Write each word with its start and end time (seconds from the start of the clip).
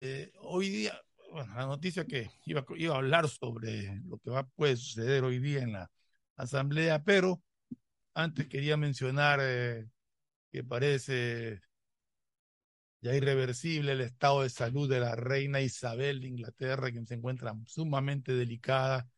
Eh, 0.00 0.32
hoy 0.42 0.70
día, 0.70 1.00
bueno, 1.32 1.54
la 1.56 1.66
noticia 1.66 2.04
que 2.06 2.30
iba, 2.46 2.64
a 2.94 2.96
hablar 2.96 3.28
sobre 3.28 4.00
lo 4.04 4.18
que 4.18 4.30
va 4.30 4.44
puede 4.46 4.76
suceder 4.76 5.24
hoy 5.24 5.38
día 5.40 5.62
en 5.62 5.72
la 5.72 5.90
asamblea, 6.36 7.02
pero 7.04 7.42
antes 8.14 8.46
quería 8.48 8.76
mencionar 8.76 9.40
eh, 9.42 9.88
que 10.52 10.64
parece 10.64 11.60
ya 13.00 13.14
irreversible 13.14 13.92
el 13.92 14.00
estado 14.00 14.42
de 14.42 14.50
salud 14.50 14.88
de 14.88 15.00
la 15.00 15.14
reina 15.16 15.60
Isabel 15.60 16.20
de 16.20 16.28
Inglaterra, 16.28 16.90
quien 16.90 17.06
se 17.06 17.14
encuentra 17.14 17.54
sumamente 17.66 18.34
delicada. 18.34 19.08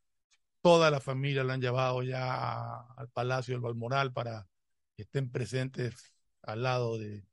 Toda 0.63 0.91
la 0.91 1.01
familia 1.01 1.45
la 1.45 1.55
han 1.55 1.63
llevado 1.63 2.03
ya 2.03 2.81
al 2.97 3.09
Palacio 3.11 3.55
del 3.55 3.63
Balmoral 3.63 4.13
para 4.13 4.49
que 4.97 5.03
estén 5.05 5.31
presentes 5.31 6.15
al 6.43 6.63
lado 6.63 6.99
de, 6.99 7.25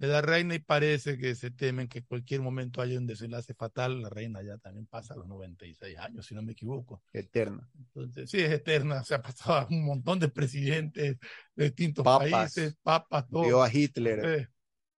de 0.00 0.06
la 0.06 0.22
reina 0.22 0.54
y 0.54 0.60
parece 0.60 1.18
que 1.18 1.34
se 1.34 1.50
temen 1.50 1.86
que 1.86 1.98
en 1.98 2.04
cualquier 2.06 2.40
momento 2.40 2.80
haya 2.80 2.98
un 2.98 3.06
desenlace 3.06 3.52
fatal. 3.52 4.00
La 4.00 4.08
reina 4.08 4.42
ya 4.42 4.56
también 4.56 4.86
pasa 4.86 5.12
a 5.12 5.18
los 5.18 5.28
96 5.28 5.98
años, 5.98 6.24
si 6.24 6.34
no 6.34 6.40
me 6.42 6.52
equivoco. 6.52 7.02
Eterna. 7.12 7.68
Entonces, 7.76 8.30
sí, 8.30 8.40
es 8.40 8.50
eterna. 8.50 9.04
Se 9.04 9.14
ha 9.14 9.20
pasado 9.20 9.58
a 9.58 9.66
un 9.70 9.84
montón 9.84 10.18
de 10.18 10.30
presidentes 10.30 11.18
de 11.54 11.64
distintos 11.64 12.02
países, 12.02 12.78
papas, 12.82 13.28
todo. 13.28 13.44
Vio 13.44 13.62
a 13.62 13.70
Hitler, 13.70 14.48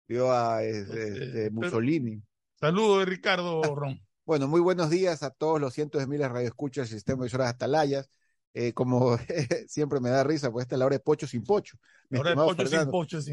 vio 0.06 0.32
a 0.32 0.62
este, 0.62 1.50
Mussolini. 1.50 2.22
Saludos, 2.54 3.04
Ricardo 3.04 3.60
Ron. 3.74 4.00
Bueno, 4.24 4.46
muy 4.46 4.60
buenos 4.60 4.88
días 4.88 5.24
a 5.24 5.30
todos 5.30 5.60
los 5.60 5.74
cientos 5.74 6.00
de 6.00 6.06
miles 6.06 6.28
de 6.28 6.32
radioescuchas 6.32 6.88
del 6.88 6.98
sistema 6.98 7.24
de 7.24 7.34
horas 7.34 7.50
Atalayas. 7.50 8.08
Eh, 8.54 8.72
como 8.74 9.16
siempre 9.66 10.00
me 10.00 10.10
da 10.10 10.24
risa, 10.24 10.50
pues 10.50 10.64
esta 10.64 10.74
es 10.74 10.78
la 10.78 10.86
hora 10.86 10.96
de 10.96 11.00
pocho 11.00 11.26
sin 11.26 11.42
pocho. 11.42 11.78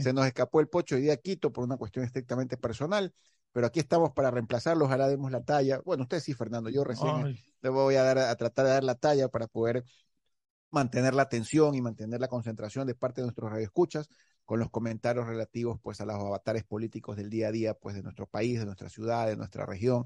Se 0.02 0.14
nos 0.14 0.26
escapó 0.26 0.62
el 0.62 0.68
pocho 0.68 0.95
hoy 0.95 1.02
día 1.02 1.18
Quito 1.18 1.52
por 1.52 1.64
una 1.64 1.78
cuestión 1.78 2.05
estrictamente 2.05 2.58
personal, 2.58 3.14
pero 3.52 3.68
aquí 3.68 3.80
estamos 3.80 4.12
para 4.14 4.32
reemplazarlos, 4.32 4.86
ojalá 4.86 5.08
demos 5.08 5.32
la 5.32 5.44
talla. 5.44 5.82
Bueno, 5.84 6.04
usted 6.04 6.20
sí, 6.20 6.34
Fernando, 6.34 6.70
yo 6.70 6.84
recién 6.84 7.38
le 7.62 7.70
voy 7.70 7.95
a, 7.95 8.04
dar, 8.04 8.18
a 8.20 8.36
tratar 8.36 8.66
de 8.66 8.72
dar 8.72 8.84
la 8.84 8.95
talla 8.95 9.28
para 9.28 9.47
poder 9.47 9.84
mantener 10.72 11.14
la 11.14 11.23
atención 11.23 11.75
y 11.75 11.81
mantener 11.81 12.22
la 12.22 12.28
concentración 12.28 12.88
de 12.88 12.95
parte 12.95 13.22
de 13.22 13.25
nuestros 13.25 13.52
radioescuchas 13.52 14.08
con 14.45 14.59
los 14.59 14.70
comentarios 14.70 15.28
relativos 15.28 15.80
pues 15.81 16.00
a 16.02 16.06
los 16.06 16.16
avatares 16.16 16.64
políticos 16.64 17.17
del 17.17 17.30
día 17.30 17.50
a 17.50 17.52
día 17.52 17.73
pues 17.73 17.95
de 17.95 18.03
nuestro 18.03 18.25
país, 18.25 18.59
de 18.59 18.66
nuestra 18.66 18.90
ciudad, 18.90 19.28
de 19.28 19.36
nuestra 19.36 19.66
región, 19.66 20.03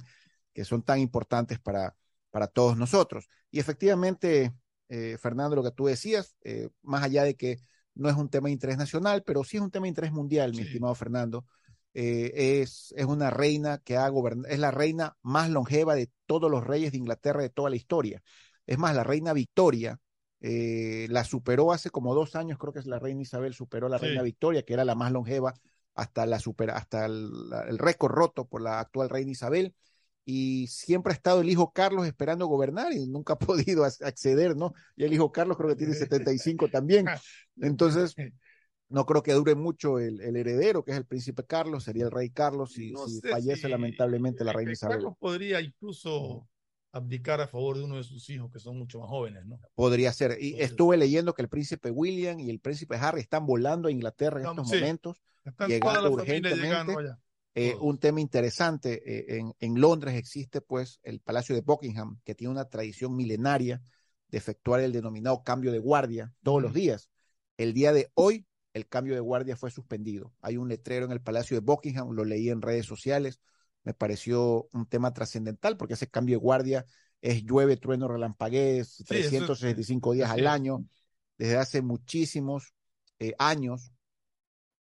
que 0.53 0.65
son 0.65 0.83
tan 0.83 0.99
importantes 0.99 1.59
para, 1.59 1.95
para 2.29 2.47
todos 2.47 2.77
nosotros. 2.77 3.29
Y 3.51 3.59
efectivamente, 3.59 4.53
eh, 4.93 5.17
Fernando, 5.17 5.55
lo 5.55 5.63
que 5.63 5.71
tú 5.71 5.87
decías, 5.87 6.35
eh, 6.43 6.69
más 6.83 7.01
allá 7.01 7.23
de 7.23 7.33
que 7.35 7.57
no 7.95 8.09
es 8.09 8.15
un 8.15 8.29
tema 8.29 8.47
de 8.47 8.51
interés 8.53 8.77
nacional, 8.77 9.23
pero 9.23 9.43
sí 9.43 9.57
es 9.57 9.63
un 9.63 9.71
tema 9.71 9.85
de 9.85 9.89
interés 9.89 10.11
mundial, 10.11 10.51
mi 10.53 10.61
estimado 10.61 10.93
Fernando. 10.93 11.47
Eh, 11.95 12.61
es, 12.61 12.93
es 12.95 13.05
una 13.05 13.31
reina 13.31 13.79
que 13.79 13.97
ha 13.97 14.07
gobernado, 14.09 14.53
es 14.53 14.59
la 14.59 14.69
reina 14.69 15.17
más 15.23 15.49
longeva 15.49 15.95
de 15.95 16.11
todos 16.27 16.49
los 16.51 16.63
reyes 16.63 16.91
de 16.91 16.99
Inglaterra 16.99 17.41
de 17.41 17.49
toda 17.49 17.71
la 17.71 17.75
historia. 17.75 18.21
Es 18.67 18.77
más, 18.77 18.95
la 18.95 19.03
reina 19.03 19.33
Victoria 19.33 19.99
la 20.39 21.23
superó 21.23 21.71
hace 21.71 21.89
como 21.89 22.13
dos 22.13 22.35
años, 22.35 22.59
creo 22.59 22.73
que 22.73 22.79
es 22.79 22.85
la 22.85 22.99
reina 22.99 23.21
Isabel, 23.21 23.53
superó 23.53 23.87
a 23.87 23.89
la 23.89 23.97
reina 23.97 24.21
Victoria, 24.21 24.63
que 24.63 24.73
era 24.73 24.83
la 24.83 24.93
más 24.93 25.11
longeva 25.11 25.53
hasta, 25.95 26.25
la 26.25 26.37
super, 26.37 26.69
hasta 26.69 27.05
el, 27.05 27.31
el 27.67 27.77
récord 27.79 28.11
roto 28.11 28.45
por 28.45 28.61
la 28.61 28.81
actual 28.81 29.09
reina 29.09 29.31
Isabel 29.31 29.73
y 30.25 30.67
siempre 30.67 31.11
ha 31.11 31.15
estado 31.15 31.41
el 31.41 31.49
hijo 31.49 31.71
Carlos 31.73 32.05
esperando 32.05 32.47
gobernar 32.47 32.93
y 32.93 33.07
nunca 33.07 33.33
ha 33.33 33.39
podido 33.75 33.83
acceder, 33.83 34.55
¿no? 34.55 34.73
Y 34.95 35.03
el 35.03 35.13
hijo 35.13 35.31
Carlos 35.31 35.57
creo 35.57 35.69
que 35.69 35.75
tiene 35.75 35.93
75 35.93 36.69
también. 36.69 37.07
Entonces, 37.61 38.15
no 38.89 39.05
creo 39.05 39.23
que 39.23 39.33
dure 39.33 39.55
mucho 39.55 39.99
el, 39.99 40.19
heredero, 40.21 40.83
que 40.83 40.91
es 40.91 40.97
el 40.97 41.05
príncipe 41.05 41.43
Carlos, 41.45 41.83
sería 41.83 42.05
el 42.05 42.11
rey 42.11 42.29
Carlos, 42.29 42.73
si, 42.73 42.93
fallece 43.29 43.67
lamentablemente 43.67 44.43
la 44.43 44.53
reina 44.53 44.71
Isabel. 44.71 44.97
Carlos 44.97 45.15
podría 45.19 45.61
incluso 45.61 46.47
abdicar 46.91 47.41
a 47.41 47.47
favor 47.47 47.77
de 47.77 47.85
uno 47.85 47.97
de 47.97 48.03
sus 48.03 48.29
hijos 48.29 48.51
que 48.51 48.59
son 48.59 48.77
mucho 48.77 48.99
más 48.99 49.09
jóvenes, 49.09 49.45
¿no? 49.45 49.59
Podría 49.73 50.13
ser. 50.13 50.37
Y 50.39 50.61
estuve 50.61 50.95
leyendo 50.95 51.33
que 51.33 51.41
el 51.41 51.49
príncipe 51.49 51.89
William 51.89 52.39
y 52.39 52.51
el 52.51 52.59
príncipe 52.59 52.95
Harry 52.97 53.21
están 53.21 53.47
volando 53.47 53.87
a 53.87 53.91
Inglaterra 53.91 54.41
en 54.41 54.47
estos 54.47 54.67
momentos, 54.67 55.17
llegando 55.67 56.11
urgentemente. 56.11 57.17
Eh, 57.55 57.75
un 57.79 57.99
tema 57.99 58.19
interesante, 58.19 59.01
eh, 59.05 59.37
en, 59.37 59.53
en, 59.59 59.79
Londres 59.79 60.15
existe 60.15 60.59
pues 60.59 60.99
el 61.03 61.19
Palacio 61.19 61.53
de 61.53 61.61
Buckingham, 61.61 62.19
que 62.23 62.33
tiene 62.33 62.51
una 62.51 62.67
tradición 62.67 63.15
milenaria 63.15 63.81
de 64.27 64.37
efectuar 64.39 64.79
el 64.79 64.91
denominado 64.91 65.43
cambio 65.43 65.71
de 65.71 65.77
guardia 65.77 66.33
todos 66.41 66.61
los 66.61 66.73
días. 66.73 67.09
El 67.57 67.73
día 67.73 67.93
de 67.93 68.11
hoy, 68.15 68.47
el 68.73 68.87
cambio 68.87 69.13
de 69.13 69.19
guardia 69.19 69.55
fue 69.55 69.69
suspendido. 69.69 70.33
Hay 70.41 70.57
un 70.57 70.67
letrero 70.67 71.05
en 71.05 71.11
el 71.11 71.21
Palacio 71.21 71.55
de 71.55 71.61
Buckingham, 71.61 72.09
lo 72.11 72.25
leí 72.25 72.49
en 72.49 72.61
redes 72.61 72.87
sociales, 72.87 73.39
me 73.83 73.93
pareció 73.93 74.67
un 74.73 74.87
tema 74.87 75.13
trascendental 75.13 75.77
porque 75.77 75.93
ese 75.93 76.09
cambio 76.09 76.37
de 76.37 76.43
guardia 76.43 76.85
es 77.21 77.43
llueve, 77.43 77.77
trueno, 77.77 78.07
relampaguez, 78.07 79.03
365 79.07 80.13
días 80.13 80.29
al 80.31 80.47
año, 80.47 80.85
desde 81.37 81.57
hace 81.57 81.81
muchísimos 81.81 82.73
eh, 83.19 83.33
años 83.37 83.92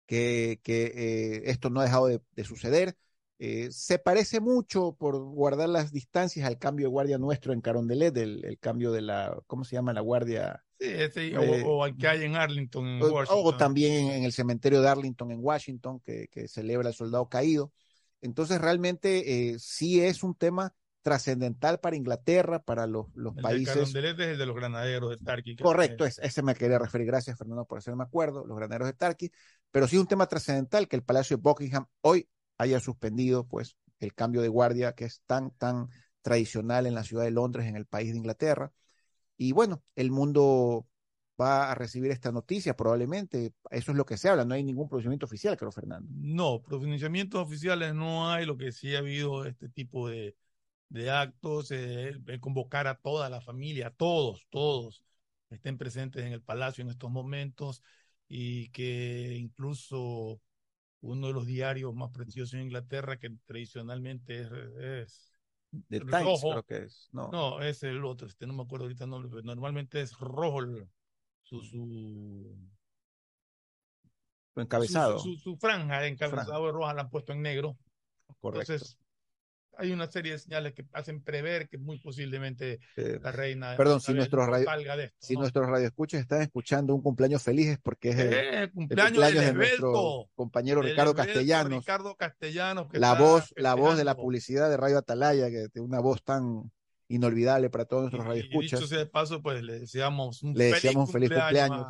que, 0.09 0.59
eh, 0.65 1.43
esto 1.45 1.69
no 1.69 1.81
ha 1.81 1.83
dejado 1.83 2.07
de, 2.07 2.43
suceder. 2.43 2.97
Eh, 3.37 3.69
se 3.71 3.99
parece 3.99 4.41
mucho 4.41 4.93
por 4.93 5.17
guardar 5.19 5.69
las 5.69 5.91
distancias 5.91 6.47
al 6.47 6.57
cambio 6.57 6.87
de 6.87 6.91
guardia 6.91 7.17
nuestro 7.19 7.53
en 7.53 7.61
Carondelet, 7.61 8.17
el, 8.17 8.43
el 8.43 8.57
cambio 8.57 8.91
de 8.91 9.01
la, 9.01 9.37
¿cómo 9.45 9.63
se 9.63 9.75
llama 9.75 9.93
la 9.93 10.01
guardia? 10.01 10.63
Sí, 10.79 10.87
eh, 10.87 11.63
o, 11.63 11.83
al 11.83 11.95
que 11.95 12.07
hay 12.07 12.23
en 12.23 12.35
Arlington, 12.35 12.87
en 12.87 13.01
o, 13.03 13.55
también 13.55 14.09
en, 14.09 14.23
el 14.23 14.33
cementerio 14.33 14.81
de 14.81 14.89
Arlington, 14.89 15.31
en 15.31 15.39
Washington, 15.41 15.99
que, 15.99 16.27
que 16.29 16.47
celebra 16.47 16.89
el 16.89 16.95
soldado 16.95 17.29
caído. 17.29 17.71
Entonces, 18.21 18.59
realmente 18.59 19.57
sí 19.59 20.01
es 20.01 20.23
un 20.23 20.35
tema 20.35 20.73
trascendental 21.01 21.79
para 21.79 21.95
Inglaterra, 21.95 22.59
para 22.59 22.87
los, 22.87 23.07
los 23.15 23.35
el 23.37 23.41
países. 23.41 23.93
De 23.93 24.09
es 24.09 24.17
el 24.17 24.37
de 24.37 24.45
los 24.45 24.55
granaderos 24.55 25.11
de 25.11 25.17
Tarqui. 25.17 25.55
Correcto, 25.55 26.05
es, 26.05 26.19
ese 26.19 26.41
me 26.41 26.55
quería 26.55 26.79
referir. 26.79 27.07
Gracias, 27.07 27.37
Fernando, 27.37 27.65
por 27.65 27.77
hacerme 27.77 28.03
acuerdo, 28.03 28.45
los 28.45 28.57
granaderos 28.57 28.87
de 28.87 28.93
Tarqui. 28.93 29.31
Pero 29.71 29.87
sí 29.87 29.97
un 29.97 30.07
tema 30.07 30.27
trascendental 30.27 30.87
que 30.87 30.95
el 30.95 31.03
Palacio 31.03 31.37
de 31.37 31.41
Buckingham 31.41 31.85
hoy 32.01 32.27
haya 32.57 32.79
suspendido, 32.79 33.47
pues, 33.47 33.77
el 33.99 34.13
cambio 34.13 34.41
de 34.41 34.47
guardia 34.47 34.93
que 34.93 35.05
es 35.05 35.21
tan, 35.25 35.51
tan 35.51 35.89
tradicional 36.21 36.85
en 36.85 36.95
la 36.95 37.03
ciudad 37.03 37.23
de 37.23 37.31
Londres, 37.31 37.67
en 37.67 37.75
el 37.75 37.85
país 37.85 38.11
de 38.11 38.17
Inglaterra. 38.17 38.71
Y 39.37 39.53
bueno, 39.53 39.83
el 39.95 40.11
mundo 40.11 40.85
va 41.39 41.71
a 41.71 41.75
recibir 41.75 42.11
esta 42.11 42.31
noticia 42.31 42.75
probablemente. 42.75 43.53
Eso 43.71 43.91
es 43.91 43.97
lo 43.97 44.05
que 44.05 44.17
se 44.17 44.27
habla. 44.27 44.43
No 44.43 44.53
hay 44.53 44.63
ningún 44.63 44.89
pronunciamiento 44.89 45.25
oficial, 45.25 45.55
creo, 45.55 45.71
Fernando. 45.71 46.09
No, 46.13 46.61
pronunciamientos 46.61 47.41
oficiales 47.41 47.93
no 47.93 48.29
hay. 48.29 48.45
Lo 48.45 48.57
que 48.57 48.73
sí 48.73 48.95
ha 48.95 48.99
habido 48.99 49.45
este 49.45 49.69
tipo 49.69 50.09
de 50.09 50.35
de 50.89 51.11
actos, 51.11 51.71
eh, 51.71 52.19
convocar 52.39 52.87
a 52.87 52.95
toda 52.95 53.29
la 53.29 53.41
familia, 53.41 53.87
a 53.87 53.91
todos, 53.91 54.47
todos 54.49 55.03
estén 55.49 55.77
presentes 55.77 56.25
en 56.25 56.33
el 56.33 56.41
palacio 56.41 56.83
en 56.83 56.89
estos 56.89 57.09
momentos 57.09 57.81
y 58.27 58.69
que 58.69 59.35
incluso 59.37 60.41
uno 61.01 61.27
de 61.27 61.33
los 61.33 61.45
diarios 61.45 61.93
más 61.95 62.11
preciosos 62.11 62.55
en 62.55 62.63
Inglaterra, 62.63 63.17
que 63.17 63.31
tradicionalmente 63.45 64.41
es, 64.41 65.33
es 65.89 66.01
rojo, 66.01 66.51
creo 66.51 66.63
que 66.63 66.77
es. 66.85 67.09
No. 67.11 67.29
no, 67.31 67.61
es 67.61 67.83
el 67.83 68.03
otro, 68.03 68.27
este, 68.27 68.45
no 68.45 68.53
me 68.53 68.63
acuerdo 68.63 68.85
ahorita 68.85 69.05
el 69.05 69.09
nombre, 69.09 69.29
pero 69.29 69.43
normalmente 69.43 70.01
es 70.01 70.17
rojo 70.17 70.61
su, 71.41 71.61
su, 71.61 72.55
encabezado. 74.55 75.19
Su, 75.19 75.55
franja 75.57 76.01
de 76.01 76.09
encabezado 76.09 76.65
de 76.65 76.71
roja 76.71 76.93
la 76.93 77.03
han 77.03 77.09
puesto 77.09 77.33
en 77.33 77.41
negro. 77.41 77.77
Correcto. 78.39 78.73
Entonces, 78.73 78.97
hay 79.79 79.91
una 79.91 80.07
serie 80.07 80.33
de 80.33 80.39
señales 80.39 80.73
que 80.73 80.85
hacen 80.93 81.23
prever 81.23 81.69
que 81.69 81.77
muy 81.77 81.99
posiblemente 81.99 82.79
la 82.95 83.31
reina 83.31 83.75
Perdón, 83.77 84.01
si 84.01 84.13
nuestros 84.13 84.47
radio, 84.47 84.67
de 84.97 85.05
esto, 85.05 85.17
si 85.19 85.35
nuestros 85.35 85.67
radioescuchas 85.67 86.21
están 86.21 86.41
escuchando 86.41 86.93
un 86.93 87.01
cumpleaños 87.01 87.41
feliz 87.41 87.67
es 87.67 87.79
porque 87.79 88.09
es 88.09 88.19
el, 88.19 88.71
cumpleaños, 88.71 89.33
de 89.33 89.53
nuestro 89.53 90.29
compañero 90.35 90.81
Ricardo 90.81 91.15
Castellanos. 91.15 91.79
Ricardo 91.79 92.15
Castellanos 92.15 92.87
la 92.93 93.13
voz, 93.13 93.53
la 93.55 93.73
voz 93.75 93.97
de 93.97 94.03
la 94.03 94.15
publicidad 94.15 94.69
de 94.69 94.77
Radio 94.77 94.97
Atalaya, 94.97 95.49
que 95.49 95.69
tiene 95.69 95.87
una 95.87 95.99
voz 95.99 96.23
tan 96.23 96.71
inolvidable 97.07 97.69
para 97.69 97.85
todos 97.85 98.03
nuestros 98.03 98.25
radioescuchas. 98.25 98.73
Y 98.73 98.75
dicho 98.75 98.87
sea 98.87 98.99
de 98.99 99.05
paso, 99.05 99.41
pues 99.41 99.63
le 99.63 99.79
deseamos 99.79 100.43
un, 100.43 100.53
le 100.53 100.65
deseamos 100.65 101.11
feliz, 101.11 101.29
un 101.29 101.35
feliz 101.35 101.41
cumpleaños. 101.41 101.87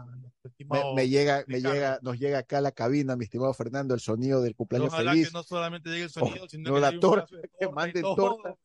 Me, 0.95 1.07
llega, 1.07 1.43
me 1.47 1.61
llega, 1.61 1.99
nos 2.01 2.19
llega 2.19 2.39
acá 2.39 2.57
a 2.57 2.61
la 2.61 2.71
cabina, 2.71 3.15
mi 3.15 3.23
estimado 3.23 3.53
Fernando, 3.53 3.93
el 3.93 4.01
sonido 4.01 4.41
del 4.41 4.55
cumpleaños 4.55 4.93
Ojalá 4.93 5.11
feliz. 5.11 5.27
que 5.27 5.33
no 5.33 5.43
solamente 5.43 5.89
llegue 5.89 6.03
el 6.03 6.09
sonido, 6.09 6.49
sino 6.49 6.69
no 6.69 6.75
que 6.75 6.81
la 6.81 6.99
torta, 6.99 7.35
que 7.59 7.69
manden 7.69 8.01
torta. 8.01 8.55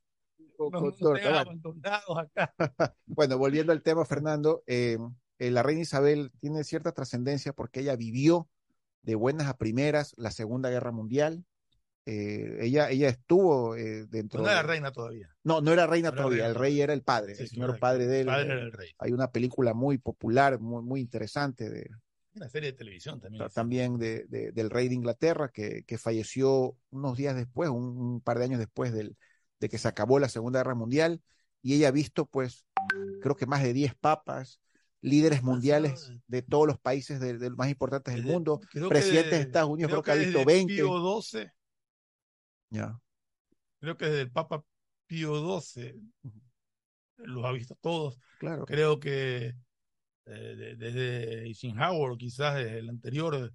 bueno, 3.07 3.39
volviendo 3.39 3.73
al 3.73 3.83
tema, 3.83 4.05
Fernando, 4.05 4.63
eh, 4.67 4.99
eh, 5.39 5.51
la 5.51 5.63
reina 5.63 5.83
Isabel 5.83 6.33
tiene 6.41 6.65
cierta 6.65 6.93
trascendencia 6.93 7.53
porque 7.53 7.81
ella 7.81 7.97
vivió 7.97 8.49
de 9.03 9.15
buenas 9.15 9.49
a 9.49 9.57
primeras 9.57 10.15
la 10.17 10.31
Segunda 10.31 10.71
Guerra 10.71 10.93
Mundial, 10.93 11.45
eh, 12.07 12.59
ella, 12.61 12.91
ella 12.91 13.09
estuvo 13.09 13.77
eh, 13.77 14.07
dentro. 14.07 14.43
No 14.43 14.51
era 14.51 14.63
reina 14.63 14.93
todavía. 14.93 15.35
No, 15.43 15.63
no 15.63 15.73
era 15.73 15.87
reina 15.87 16.13
todavía. 16.13 16.47
el 16.47 16.55
rey 16.55 16.81
era 16.81 16.93
el 16.93 17.03
padre, 17.03 17.35
el 17.39 17.49
señor 17.49 17.79
padre 17.79 18.07
de 18.07 18.21
él. 18.21 18.27
Padre 18.27 18.53
el 18.53 18.73
rey. 18.73 18.91
Hay 18.99 19.13
una 19.13 19.31
película 19.31 19.73
muy 19.73 19.97
popular, 19.99 20.61
muy, 20.61 20.83
muy 20.83 21.01
interesante 21.01 21.71
de, 21.71 21.89
Una 22.35 22.49
serie 22.49 22.73
de 22.73 22.79
televisión 22.79 23.21
también. 23.21 23.49
También 23.55 23.99
de, 23.99 24.27
del 24.29 24.69
rey 24.69 24.89
de 24.89 24.95
Inglaterra, 24.95 25.51
que, 25.51 25.85
que 25.85 25.97
falleció 25.97 26.77
unos 26.91 27.17
días 27.17 27.35
después, 27.37 27.71
un, 27.71 28.21
par 28.21 28.39
de 28.39 28.45
años 28.45 28.59
después 28.59 28.93
del, 28.93 29.17
de 29.59 29.69
que 29.71 29.79
se 29.79 29.89
acabó 29.89 30.19
la 30.19 30.29
Segunda 30.29 30.61
Guerra 30.61 30.75
Mundial. 30.75 31.23
Y 31.63 31.75
ella 31.75 31.89
ha 31.89 31.93
visto, 31.93 32.27
pues, 32.27 32.67
creo 33.23 33.35
que 33.35 33.47
más 33.47 33.63
de 33.63 33.73
10 33.73 33.95
papas, 33.95 34.61
líderes 35.01 35.43
mundiales 35.43 36.13
de 36.27 36.43
todos 36.43 36.67
los 36.67 36.79
países 36.79 37.19
de, 37.21 37.35
los 37.35 37.57
más 37.57 37.71
importantes 37.71 38.13
del 38.13 38.25
mundo, 38.25 38.61
presidentes 38.91 39.31
de, 39.31 39.41
Estados 39.41 39.71
Unidos, 39.71 39.91
creo, 39.91 40.03
que, 40.03 40.11
ha 40.11 40.15
visto 40.15 40.45
20. 40.45 40.75
Pío 40.75 40.99
12. 40.99 41.51
Ya. 42.75 42.99
Creo 43.79 43.97
que 43.97 44.07
desde 44.07 44.23
el 44.23 44.33
Papa 44.33 44.65
Pío 45.07 45.37
12 45.37 45.95
los 47.19 47.45
ha 47.45 47.53
visto 47.53 47.77
todos. 47.81 48.19
Claro. 48.39 48.65
Creo 48.67 48.99
que 48.99 49.55
eh, 50.27 50.75
desde 50.77 51.45
Eisenhower, 51.45 52.17
quizás 52.17 52.59
el 52.61 52.89
anterior, 52.89 53.53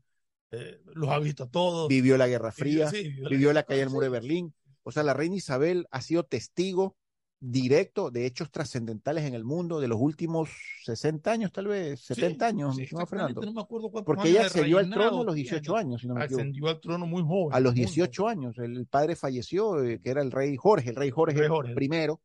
eh, 0.51 0.81
los 0.93 1.09
ha 1.09 1.19
visto 1.19 1.49
todos. 1.49 1.89
Vivió 1.89 2.17
la 2.17 2.27
Guerra 2.27 2.51
Fría, 2.51 2.89
vivió, 2.91 3.51
la, 3.51 3.63
caída 3.63 3.81
del 3.83 3.89
muro 3.89 4.05
de 4.05 4.09
Berlín. 4.09 4.53
O 4.83 4.91
sea, 4.91 5.03
la 5.03 5.13
reina 5.13 5.35
Isabel 5.35 5.85
ha 5.91 6.01
sido 6.01 6.23
testigo 6.23 6.95
directo 7.41 8.11
de 8.11 8.25
hechos 8.25 8.51
trascendentales 8.51 9.23
en 9.23 9.33
el 9.33 9.45
mundo 9.45 9.79
de 9.79 9.87
los 9.87 9.99
últimos 9.99 10.49
60 10.83 11.31
años, 11.31 11.51
tal 11.51 11.67
vez 11.67 12.01
70 12.01 12.45
años, 12.45 12.77
no, 12.91 13.05
Fernando. 13.05 13.41
No 13.41 13.53
me 13.53 13.61
acuerdo 13.61 13.89
Porque 13.91 14.29
ella 14.29 14.45
ascendió 14.45 14.77
al 14.77 14.89
trono 14.89 15.21
a 15.21 15.25
los 15.25 15.35
18 15.35 15.75
años. 15.75 16.05
ascendió 16.17 16.67
al 16.67 16.79
trono 16.79 17.05
muy 17.05 17.23
joven. 17.23 17.55
A 17.55 17.59
los 17.59 17.73
18 17.73 18.27
años. 18.27 18.57
El 18.57 18.85
padre 18.87 19.15
falleció, 19.15 19.81
eh, 19.83 19.99
que 20.01 20.09
era 20.09 20.21
el 20.21 20.31
rey 20.31 20.57
Jorge, 20.57 20.89
el 20.89 20.95
rey 20.95 21.09
Jorge, 21.09 21.47
Jorge. 21.47 21.73
primero. 21.73 22.21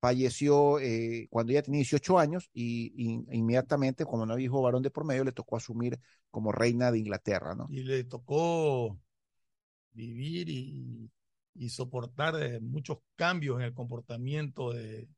Falleció 0.00 0.78
eh, 0.78 1.26
cuando 1.28 1.50
ella 1.50 1.62
tenía 1.62 1.78
18 1.78 2.20
años 2.20 2.50
y, 2.52 3.24
inmediatamente, 3.32 4.04
como 4.04 4.26
no 4.26 4.32
había 4.32 4.46
hijo 4.46 4.62
varón 4.62 4.82
de 4.82 4.90
por 4.90 5.04
medio, 5.04 5.24
le 5.24 5.32
tocó 5.32 5.56
asumir 5.56 5.98
como 6.30 6.52
reina 6.52 6.92
de 6.92 7.00
Inglaterra. 7.00 7.56
¿no? 7.56 7.66
Y 7.68 7.82
le 7.82 8.04
tocó 8.04 8.96
vivir 9.92 10.48
y 10.48 11.10
y 11.58 11.70
soportar 11.70 12.40
eh, 12.40 12.60
muchos 12.60 12.98
cambios 13.16 13.58
en 13.58 13.64
el 13.64 13.74
comportamiento 13.74 14.72
de, 14.72 15.08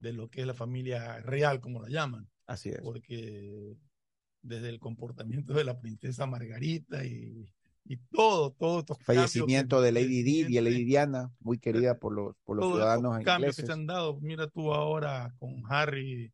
de, 0.00 0.12
lo 0.12 0.28
que 0.28 0.42
es 0.42 0.46
la 0.46 0.54
familia 0.54 1.20
real, 1.20 1.60
como 1.60 1.80
la 1.80 1.88
llaman. 1.88 2.28
Así 2.46 2.68
es. 2.68 2.80
Porque 2.82 3.74
desde 4.42 4.68
el 4.68 4.78
comportamiento 4.78 5.54
de 5.54 5.64
la 5.64 5.80
princesa 5.80 6.26
Margarita 6.26 7.04
y, 7.04 7.50
y 7.84 7.96
todo, 8.10 8.52
todo 8.52 8.80
estos 8.80 8.98
fallecimiento 9.00 9.80
de 9.80 9.92
Lady 9.92 10.22
Di 10.22 10.46
y 10.46 10.60
Lady 10.60 10.84
Diana, 10.84 11.32
muy 11.40 11.58
querida 11.58 11.98
por 11.98 12.12
los, 12.12 12.36
por 12.44 12.58
los 12.58 12.66
ciudadanos 12.66 13.18
ingleses. 13.18 13.24
cambios 13.24 13.56
que 13.56 13.66
se 13.66 13.72
han 13.72 13.86
dado, 13.86 14.20
mira 14.20 14.46
tú 14.46 14.74
ahora 14.74 15.34
con 15.38 15.62
Harry 15.70 16.32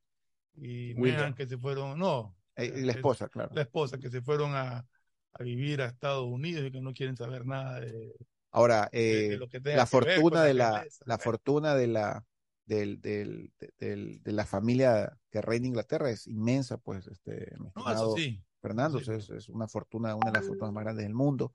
y 0.57 0.95
Meghan 0.95 1.35
que 1.35 1.47
se 1.47 1.59
fueron, 1.59 1.99
no. 1.99 2.37
Eh, 2.57 2.83
la 2.85 2.93
esposa, 2.93 3.29
claro. 3.29 3.53
La 3.55 3.63
esposa, 3.63 3.99
que 3.99 4.11
se 4.11 4.21
fueron 4.21 4.53
a, 4.55 4.85
a 5.33 5.43
vivir 5.43 5.81
a 5.81 5.87
Estados 5.87 6.27
Unidos 6.27 6.67
y 6.67 6.73
que 6.73 6.81
no 6.81 6.93
quieren 6.93 7.17
saber 7.17 7.47
nada 7.47 7.81
de, 7.81 8.15
Ahora, 8.55 8.89
eh, 8.93 9.37
la 9.65 9.85
fortuna 9.85 10.45
de 10.45 10.55
la, 10.55 10.87
la 11.07 11.19
fortuna 11.19 11.75
de 11.75 11.89
la 11.89 12.25
del, 12.67 13.01
del, 13.01 13.53
del, 13.79 14.23
de 14.23 14.33
la 14.33 14.47
familia 14.47 15.19
que 15.29 15.43
reina 15.43 15.67
Inglaterra 15.67 16.09
es 16.09 16.29
inmensa, 16.29 16.79
pues, 16.79 17.09
este, 17.09 17.53
no, 17.75 18.15
sí. 18.15 18.41
Fernando, 18.63 18.99
Es, 19.01 19.09
es, 19.09 19.49
una 19.49 19.67
fortuna, 19.67 20.15
una 20.15 20.31
de 20.31 20.39
las 20.39 20.47
fortunas 20.47 20.73
más 20.73 20.85
grandes 20.85 21.05
del 21.05 21.15
mundo. 21.15 21.53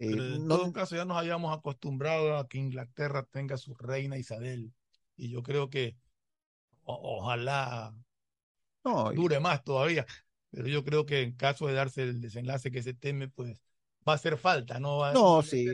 Eh, 0.00 0.10
en 0.10 0.48
todo 0.48 0.72
caso, 0.72 0.96
ya 0.96 1.04
nos 1.04 1.16
habíamos 1.16 1.56
acostumbrado 1.56 2.36
a 2.36 2.48
que 2.48 2.58
Inglaterra 2.58 3.22
tenga 3.30 3.56
su 3.56 3.74
reina 3.74 4.18
Isabel, 4.18 4.72
y 5.16 5.30
yo 5.30 5.44
creo 5.44 5.70
que 5.70 5.96
ojalá 6.82 7.94
no, 8.82 9.12
dure 9.12 9.38
más 9.38 9.62
todavía, 9.62 10.04
pero 10.50 10.66
yo 10.66 10.82
creo 10.82 11.06
que 11.06 11.22
en 11.22 11.36
caso 11.36 11.68
de 11.68 11.74
darse 11.74 12.02
el 12.02 12.20
desenlace 12.20 12.72
que 12.72 12.82
se 12.82 12.92
teme, 12.92 13.28
pues 13.28 13.62
va 14.06 14.12
a 14.12 14.16
hacer 14.16 14.36
falta, 14.36 14.78
¿no? 14.78 14.98
Va 14.98 15.12
no, 15.12 15.42
sí. 15.42 15.66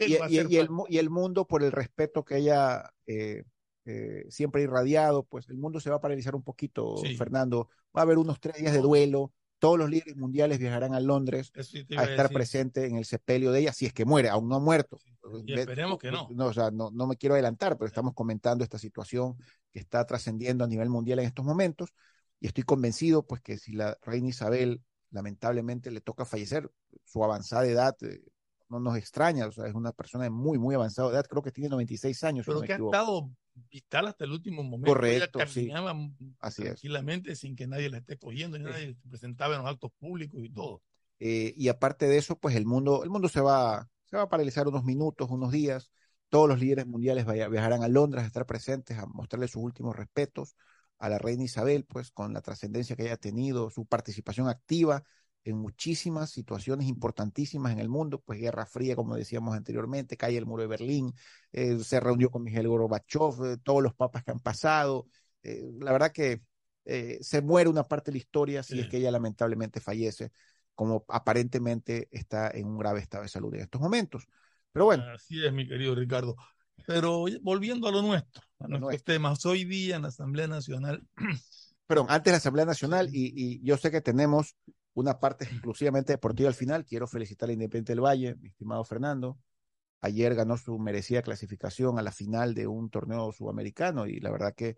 y, 0.00 0.96
el, 0.96 1.10
mundo, 1.10 1.46
por 1.46 1.62
el 1.62 1.72
respeto 1.72 2.24
que 2.24 2.38
ella 2.38 2.92
eh, 3.06 3.44
eh, 3.84 4.26
siempre 4.28 4.62
ha 4.62 4.64
irradiado, 4.64 5.24
pues 5.24 5.48
el 5.48 5.56
mundo 5.56 5.80
se 5.80 5.90
va 5.90 5.96
a 5.96 6.00
paralizar 6.00 6.34
un 6.34 6.42
poquito, 6.42 6.96
Fernando. 7.16 7.68
Va 7.96 8.00
a 8.00 8.02
haber 8.02 8.18
unos 8.18 8.40
tres 8.40 8.56
días 8.56 8.72
de 8.72 8.80
duelo. 8.80 9.32
Todos 9.58 9.78
los 9.78 9.90
líderes 9.90 10.16
mundiales 10.16 10.58
viajarán 10.58 10.94
a 10.94 11.00
Londres 11.00 11.52
a 11.54 12.04
estar 12.04 12.30
presente 12.30 12.86
en 12.86 12.96
el 12.96 13.04
sepelio 13.04 13.52
de 13.52 13.60
ella, 13.60 13.74
si 13.74 13.84
es 13.84 13.92
que 13.92 14.06
muere, 14.06 14.30
aún 14.30 14.48
no 14.48 14.56
ha 14.56 14.60
muerto. 14.60 14.98
Y 15.44 15.52
esperemos 15.52 15.98
que 15.98 16.10
no. 16.10 16.28
No, 16.30 16.46
o 16.46 16.52
sea, 16.52 16.70
no, 16.70 16.90
no 16.90 17.06
me 17.06 17.16
quiero 17.16 17.34
adelantar, 17.34 17.76
pero 17.76 17.86
estamos 17.86 18.14
comentando 18.14 18.64
esta 18.64 18.78
situación 18.78 19.36
que 19.70 19.78
está 19.78 20.06
trascendiendo 20.06 20.64
a 20.64 20.66
nivel 20.66 20.88
mundial 20.88 21.18
en 21.18 21.26
estos 21.26 21.44
momentos. 21.44 21.92
Y 22.40 22.46
estoy 22.46 22.64
convencido, 22.64 23.26
pues, 23.26 23.42
que 23.42 23.58
si 23.58 23.72
la 23.72 23.98
reina 24.00 24.28
Isabel 24.28 24.80
lamentablemente 25.10 25.90
le 25.90 26.00
toca 26.00 26.24
fallecer. 26.24 26.70
Su 27.04 27.24
avanzada 27.24 27.66
edad 27.66 27.96
eh, 28.02 28.22
no 28.68 28.80
nos 28.80 28.96
extraña, 28.96 29.46
o 29.46 29.52
sea, 29.52 29.66
es 29.66 29.74
una 29.74 29.92
persona 29.92 30.24
de 30.24 30.30
muy, 30.30 30.58
muy 30.58 30.74
avanzada 30.74 31.10
edad, 31.10 31.26
creo 31.26 31.42
que 31.42 31.50
tiene 31.50 31.70
96 31.70 32.24
años. 32.24 32.46
Pero 32.46 32.60
que 32.60 32.72
ha 32.72 32.76
estado 32.76 33.30
vital 33.70 34.08
hasta 34.08 34.24
el 34.24 34.32
último 34.32 34.62
momento. 34.62 34.92
Correcto, 34.92 35.38
caminaba 35.40 35.94
Así 36.38 36.62
tranquilamente 36.62 37.34
sin 37.34 37.56
que 37.56 37.66
nadie 37.66 37.90
la 37.90 37.98
esté 37.98 38.16
cogiendo, 38.16 38.58
ni 38.58 38.64
nadie 38.64 38.94
se 38.94 39.08
presentaba 39.08 39.56
en 39.56 39.62
los 39.62 39.70
actos 39.70 39.90
públicos 39.98 40.40
y 40.42 40.50
todo. 40.50 40.82
Eh, 41.18 41.52
y 41.56 41.68
aparte 41.68 42.06
de 42.06 42.16
eso, 42.16 42.38
pues 42.38 42.54
el 42.54 42.64
mundo, 42.64 43.02
el 43.04 43.10
mundo 43.10 43.28
se 43.28 43.40
va, 43.40 43.88
se 44.04 44.16
va 44.16 44.22
a 44.22 44.28
paralizar 44.28 44.68
unos 44.68 44.84
minutos, 44.84 45.28
unos 45.30 45.50
días. 45.52 45.90
Todos 46.28 46.48
los 46.48 46.60
líderes 46.60 46.86
mundiales 46.86 47.26
viajarán 47.26 47.82
a 47.82 47.88
Londres 47.88 48.22
a 48.22 48.26
estar 48.26 48.46
presentes, 48.46 48.96
a 48.96 49.06
mostrarle 49.06 49.48
sus 49.48 49.62
últimos 49.62 49.96
respetos 49.96 50.54
a 51.00 51.08
la 51.08 51.18
reina 51.18 51.42
Isabel, 51.42 51.84
pues 51.86 52.12
con 52.12 52.32
la 52.32 52.42
trascendencia 52.42 52.94
que 52.94 53.04
haya 53.04 53.16
tenido, 53.16 53.70
su 53.70 53.86
participación 53.86 54.48
activa 54.48 55.02
en 55.44 55.56
muchísimas 55.56 56.30
situaciones 56.30 56.86
importantísimas 56.86 57.72
en 57.72 57.78
el 57.78 57.88
mundo, 57.88 58.20
pues 58.20 58.38
Guerra 58.38 58.66
Fría, 58.66 58.94
como 58.94 59.16
decíamos 59.16 59.56
anteriormente, 59.56 60.18
cae 60.18 60.36
el 60.36 60.44
muro 60.44 60.62
de 60.62 60.68
Berlín, 60.68 61.14
eh, 61.52 61.78
se 61.78 61.98
reunió 61.98 62.30
con 62.30 62.42
Miguel 62.42 62.68
Gorbachev, 62.68 63.44
eh, 63.46 63.56
todos 63.62 63.82
los 63.82 63.94
papas 63.94 64.22
que 64.22 64.32
han 64.32 64.40
pasado. 64.40 65.06
Eh, 65.42 65.72
la 65.80 65.92
verdad 65.92 66.12
que 66.12 66.42
se 67.20 67.40
muere 67.40 67.70
una 67.70 67.86
parte 67.86 68.10
de 68.10 68.16
la 68.16 68.18
historia 68.18 68.62
si 68.64 68.80
es 68.80 68.88
que 68.88 68.96
ella 68.96 69.12
lamentablemente 69.12 69.80
fallece, 69.80 70.32
como 70.74 71.04
aparentemente 71.08 72.08
está 72.10 72.50
en 72.50 72.66
un 72.66 72.78
grave 72.78 73.00
estado 73.00 73.22
de 73.22 73.28
salud 73.28 73.54
en 73.54 73.60
estos 73.60 73.80
momentos. 73.80 74.26
Pero 74.72 74.86
bueno. 74.86 75.04
Así 75.14 75.44
es, 75.44 75.52
mi 75.52 75.68
querido 75.68 75.94
Ricardo. 75.94 76.36
Pero 76.86 77.24
volviendo 77.42 77.88
a 77.88 77.92
lo 77.92 78.02
nuestro, 78.02 78.42
a 78.58 78.68
nuestros 78.68 79.04
temas, 79.04 79.44
hoy 79.46 79.64
día 79.64 79.96
en 79.96 80.02
la 80.02 80.08
Asamblea 80.08 80.46
Nacional. 80.46 81.02
Perdón, 81.86 82.06
antes 82.08 82.26
de 82.26 82.30
la 82.32 82.36
Asamblea 82.36 82.64
Nacional, 82.64 83.08
y, 83.12 83.60
yo 83.64 83.76
sé 83.76 83.90
que 83.90 84.00
tenemos 84.00 84.56
una 84.94 85.18
parte 85.18 85.44
exclusivamente 85.44 86.12
deportiva 86.12 86.48
al 86.48 86.54
final, 86.54 86.84
quiero 86.84 87.06
felicitar 87.06 87.48
a 87.48 87.52
Independiente 87.52 87.92
del 87.92 88.04
Valle, 88.04 88.36
mi 88.36 88.48
estimado 88.48 88.84
Fernando. 88.84 89.38
Ayer 90.00 90.34
ganó 90.34 90.56
su 90.56 90.78
merecida 90.78 91.22
clasificación 91.22 91.98
a 91.98 92.02
la 92.02 92.12
final 92.12 92.54
de 92.54 92.66
un 92.66 92.90
torneo 92.90 93.32
sudamericano 93.32 94.06
y 94.06 94.20
la 94.20 94.30
verdad 94.30 94.54
que 94.54 94.76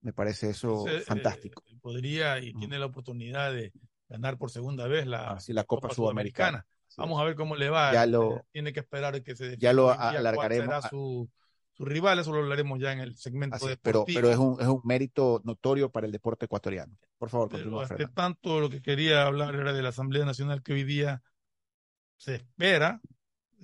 me 0.00 0.12
parece 0.12 0.50
eso 0.50 0.86
eh, 0.88 1.00
fantástico. 1.00 1.62
podría 1.80 2.38
y 2.40 2.52
tiene 2.54 2.78
la 2.78 2.86
oportunidad 2.86 3.52
de 3.52 3.72
ganar 4.08 4.38
por 4.38 4.50
segunda 4.50 4.86
vez 4.86 5.06
la, 5.06 5.32
ah, 5.32 5.38
la 5.48 5.64
Copa, 5.64 5.92
Sudamericana. 5.92 6.66
Vamos 6.96 7.20
a 7.20 7.24
ver 7.24 7.34
cómo 7.34 7.56
le 7.56 7.68
va. 7.68 7.92
Ya 7.92 8.06
lo, 8.06 8.44
Tiene 8.52 8.72
que 8.72 8.80
esperar 8.80 9.22
que 9.22 9.36
se 9.36 9.56
Ya 9.58 9.72
lo 9.72 9.90
alargaremos. 9.90 10.84
su, 10.90 11.28
su 11.72 11.84
rival, 11.84 12.18
eso 12.18 12.32
lo 12.32 12.38
hablaremos 12.38 12.78
ya 12.80 12.92
en 12.92 13.00
el 13.00 13.16
segmento 13.16 13.66
de 13.66 13.76
pero, 13.76 14.04
pero 14.06 14.30
es 14.30 14.38
un, 14.38 14.60
es 14.60 14.66
un 14.66 14.80
mérito 14.84 15.42
notorio 15.44 15.90
para 15.90 16.06
el 16.06 16.12
deporte 16.12 16.46
ecuatoriano. 16.46 16.96
Por 17.18 17.28
favor, 17.28 17.50
continúa. 17.50 17.86
tanto, 18.14 18.60
lo 18.60 18.70
que 18.70 18.80
quería 18.80 19.26
hablar 19.26 19.54
era 19.54 19.72
de 19.72 19.82
la 19.82 19.90
Asamblea 19.90 20.24
Nacional 20.24 20.62
que 20.62 20.72
hoy 20.72 20.84
día 20.84 21.22
se 22.16 22.36
espera 22.36 23.00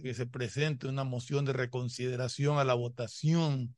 que 0.00 0.14
se 0.14 0.26
presente 0.26 0.88
una 0.88 1.04
moción 1.04 1.44
de 1.44 1.52
reconsideración 1.52 2.58
a 2.58 2.64
la 2.64 2.74
votación 2.74 3.74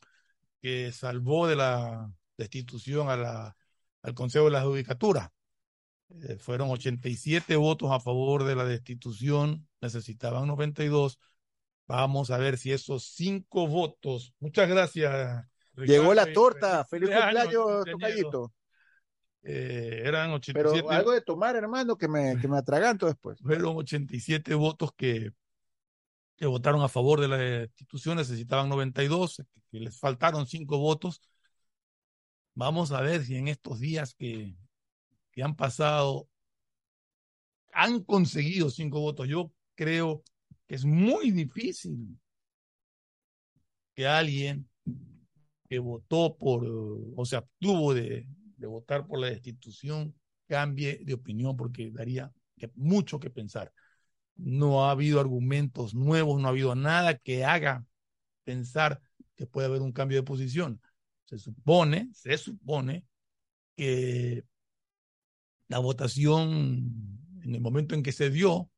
que 0.61 0.92
salvó 0.92 1.46
de 1.46 1.56
la 1.56 2.11
destitución 2.37 3.08
a 3.08 3.16
la, 3.16 3.56
al 4.02 4.14
Consejo 4.14 4.46
de 4.46 4.52
la 4.52 4.62
Judicatura. 4.62 5.32
Eh, 6.11 6.37
fueron 6.37 6.70
87 6.70 7.56
votos 7.56 7.90
a 7.90 8.00
favor 8.00 8.44
de 8.44 8.54
la 8.54 8.64
destitución, 8.64 9.66
necesitaban 9.80 10.46
92. 10.46 11.18
Vamos 11.87 12.30
a 12.30 12.38
ver 12.38 12.56
si 12.56 12.73
esos 12.73 13.04
cinco 13.04 13.66
votos. 13.66 14.34
Muchas 14.40 14.68
gracias. 14.68 15.44
Llegó 15.76 16.14
la 16.14 16.32
torta. 16.32 16.84
Feliz 16.84 17.11
cumpleaños, 17.11 17.84
tocallito. 17.84 18.52
Eh, 19.42 20.02
eran 20.04 20.30
87. 20.30 20.82
Pero 20.82 20.90
algo 20.90 21.12
de 21.12 21.20
tomar, 21.20 21.56
hermano, 21.56 21.96
que 21.96 22.08
me, 22.08 22.38
que 22.40 22.49
me 22.49 22.56
atraganto 22.56 23.06
después. 23.06 23.38
Fueron 23.40 23.76
87 23.76 24.54
votos 24.54 24.92
que, 24.96 25.32
que 26.37 26.46
votaron 26.46 26.82
a 26.82 26.88
favor 26.88 27.20
de 27.20 27.28
la 27.28 27.37
destitución, 27.37 28.16
necesitaban 28.16 28.70
92, 28.70 29.42
que 29.70 29.80
les 29.80 29.99
faltaron 29.99 30.46
cinco 30.46 30.78
votos. 30.78 31.20
Vamos 32.54 32.92
a 32.92 33.02
ver 33.02 33.25
si 33.25 33.37
en 33.37 33.49
estos 33.49 33.80
días 33.80 34.14
que 34.14 34.56
que 35.34 35.42
han 35.42 35.56
pasado 35.56 36.28
han 37.72 38.04
conseguido 38.04 38.70
cinco 38.70 39.00
votos. 39.00 39.28
Yo 39.28 39.52
creo 39.74 40.22
que 40.66 40.76
es 40.76 40.84
muy 40.84 41.32
difícil 41.32 42.16
que 43.94 44.06
alguien 44.06 44.68
que 45.68 45.78
votó 45.78 46.36
por, 46.36 46.64
o 46.64 47.24
se 47.24 47.36
abstuvo 47.36 47.94
de, 47.94 48.26
votar 48.58 49.06
por 49.06 49.18
la 49.18 49.26
destitución, 49.26 50.14
cambie 50.46 51.00
de 51.04 51.14
opinión 51.14 51.56
porque 51.56 51.90
daría 51.90 52.32
mucho 52.76 53.18
que 53.18 53.28
pensar. 53.28 53.72
No 54.36 54.84
ha 54.84 54.92
habido 54.92 55.20
argumentos 55.20 55.94
nuevos, 55.94 56.40
no 56.40 56.46
ha 56.46 56.50
habido 56.50 56.74
nada 56.74 57.18
que 57.18 57.44
haga 57.44 57.84
pensar 58.44 59.02
que 59.36 59.46
puede 59.46 59.66
haber 59.66 59.82
un 59.82 59.92
cambio 59.92 60.18
de 60.18 60.22
posición. 60.22 60.80
Se 61.24 61.38
supone, 61.38 62.08
se 62.14 62.38
supone 62.38 63.04
que 63.76 64.44
la 65.75 65.81
votación 65.81 67.02
en 67.43 67.52
el 67.52 67.61
momento 67.61 67.97
en 67.97 68.04
que 68.04 68.12
se 68.12 68.31
dio 68.31 68.71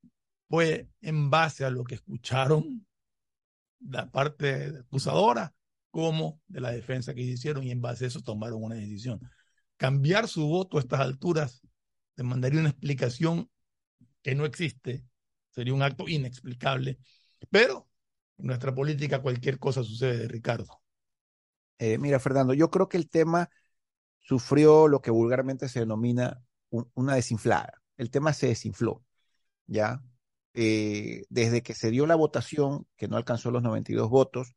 fue 0.49 0.88
en 1.03 1.29
base 1.29 1.67
a 1.67 1.69
lo 1.69 1.85
que 1.85 1.97
escucharon 1.97 2.87
la 3.81 4.11
parte 4.11 4.73
acusadora 4.81 5.55
como 5.91 6.41
de 6.49 6.62
la 6.62 6.71
defensa 6.71 7.12
que 7.12 7.21
hicieron 7.21 7.65
y 7.65 7.71
en 7.71 7.83
base 7.83 8.07
a 8.07 8.09
eso 8.09 8.23
tomaron 8.23 8.62
una 8.62 8.76
decisión. 8.76 9.21
Cambiar 9.76 10.26
su 10.26 10.47
voto 10.49 10.79
a 10.79 10.81
estas 10.81 11.00
alturas 11.00 11.61
demandaría 12.17 12.61
una 12.61 12.71
explicación 12.71 13.50
que 14.23 14.35
no 14.35 14.47
existe, 14.47 15.05
sería 15.50 15.75
un 15.75 15.83
acto 15.83 16.09
inexplicable, 16.09 16.99
pero 17.50 17.91
en 18.38 18.47
nuestra 18.47 18.75
política 18.75 19.21
cualquier 19.21 19.59
cosa 19.59 19.85
sucede, 19.85 20.29
Ricardo. 20.29 20.81
Eh, 21.79 21.99
mira, 21.99 22.19
Fernando, 22.21 22.55
yo 22.55 22.71
creo 22.71 22.88
que 22.88 22.97
el 22.97 23.11
tema 23.11 23.50
sufrió 24.21 24.88
lo 24.88 25.03
que 25.03 25.11
vulgarmente 25.11 25.69
se 25.69 25.81
denomina 25.81 26.43
una 26.95 27.14
desinflada. 27.14 27.83
El 27.97 28.11
tema 28.11 28.33
se 28.33 28.49
desinfló, 28.49 29.02
¿ya? 29.66 30.02
Eh, 30.54 31.25
desde 31.28 31.62
que 31.62 31.75
se 31.75 31.90
dio 31.90 32.06
la 32.06 32.14
votación, 32.14 32.87
que 32.97 33.09
no 33.09 33.16
alcanzó 33.16 33.50
los 33.50 33.62
92 33.62 34.09
votos, 34.09 34.54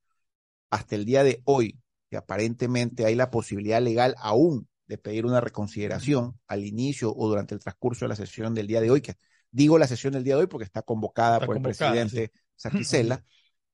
hasta 0.69 0.95
el 0.95 1.05
día 1.05 1.23
de 1.23 1.41
hoy, 1.45 1.79
que 2.09 2.17
aparentemente 2.17 3.05
hay 3.05 3.15
la 3.15 3.31
posibilidad 3.31 3.81
legal 3.81 4.15
aún 4.17 4.67
de 4.88 4.97
pedir 4.97 5.25
una 5.25 5.41
reconsideración 5.41 6.39
al 6.47 6.65
inicio 6.65 7.13
o 7.15 7.27
durante 7.27 7.53
el 7.53 7.61
transcurso 7.61 8.05
de 8.05 8.09
la 8.09 8.15
sesión 8.15 8.53
del 8.55 8.67
día 8.67 8.81
de 8.81 8.89
hoy, 8.89 9.01
que 9.01 9.15
digo 9.51 9.77
la 9.77 9.88
sesión 9.88 10.13
del 10.13 10.23
día 10.23 10.35
de 10.35 10.41
hoy 10.41 10.47
porque 10.47 10.65
está 10.65 10.81
convocada 10.81 11.39
por 11.45 11.57
el 11.57 11.61
presidente 11.61 12.31
Saquicela. 12.55 13.23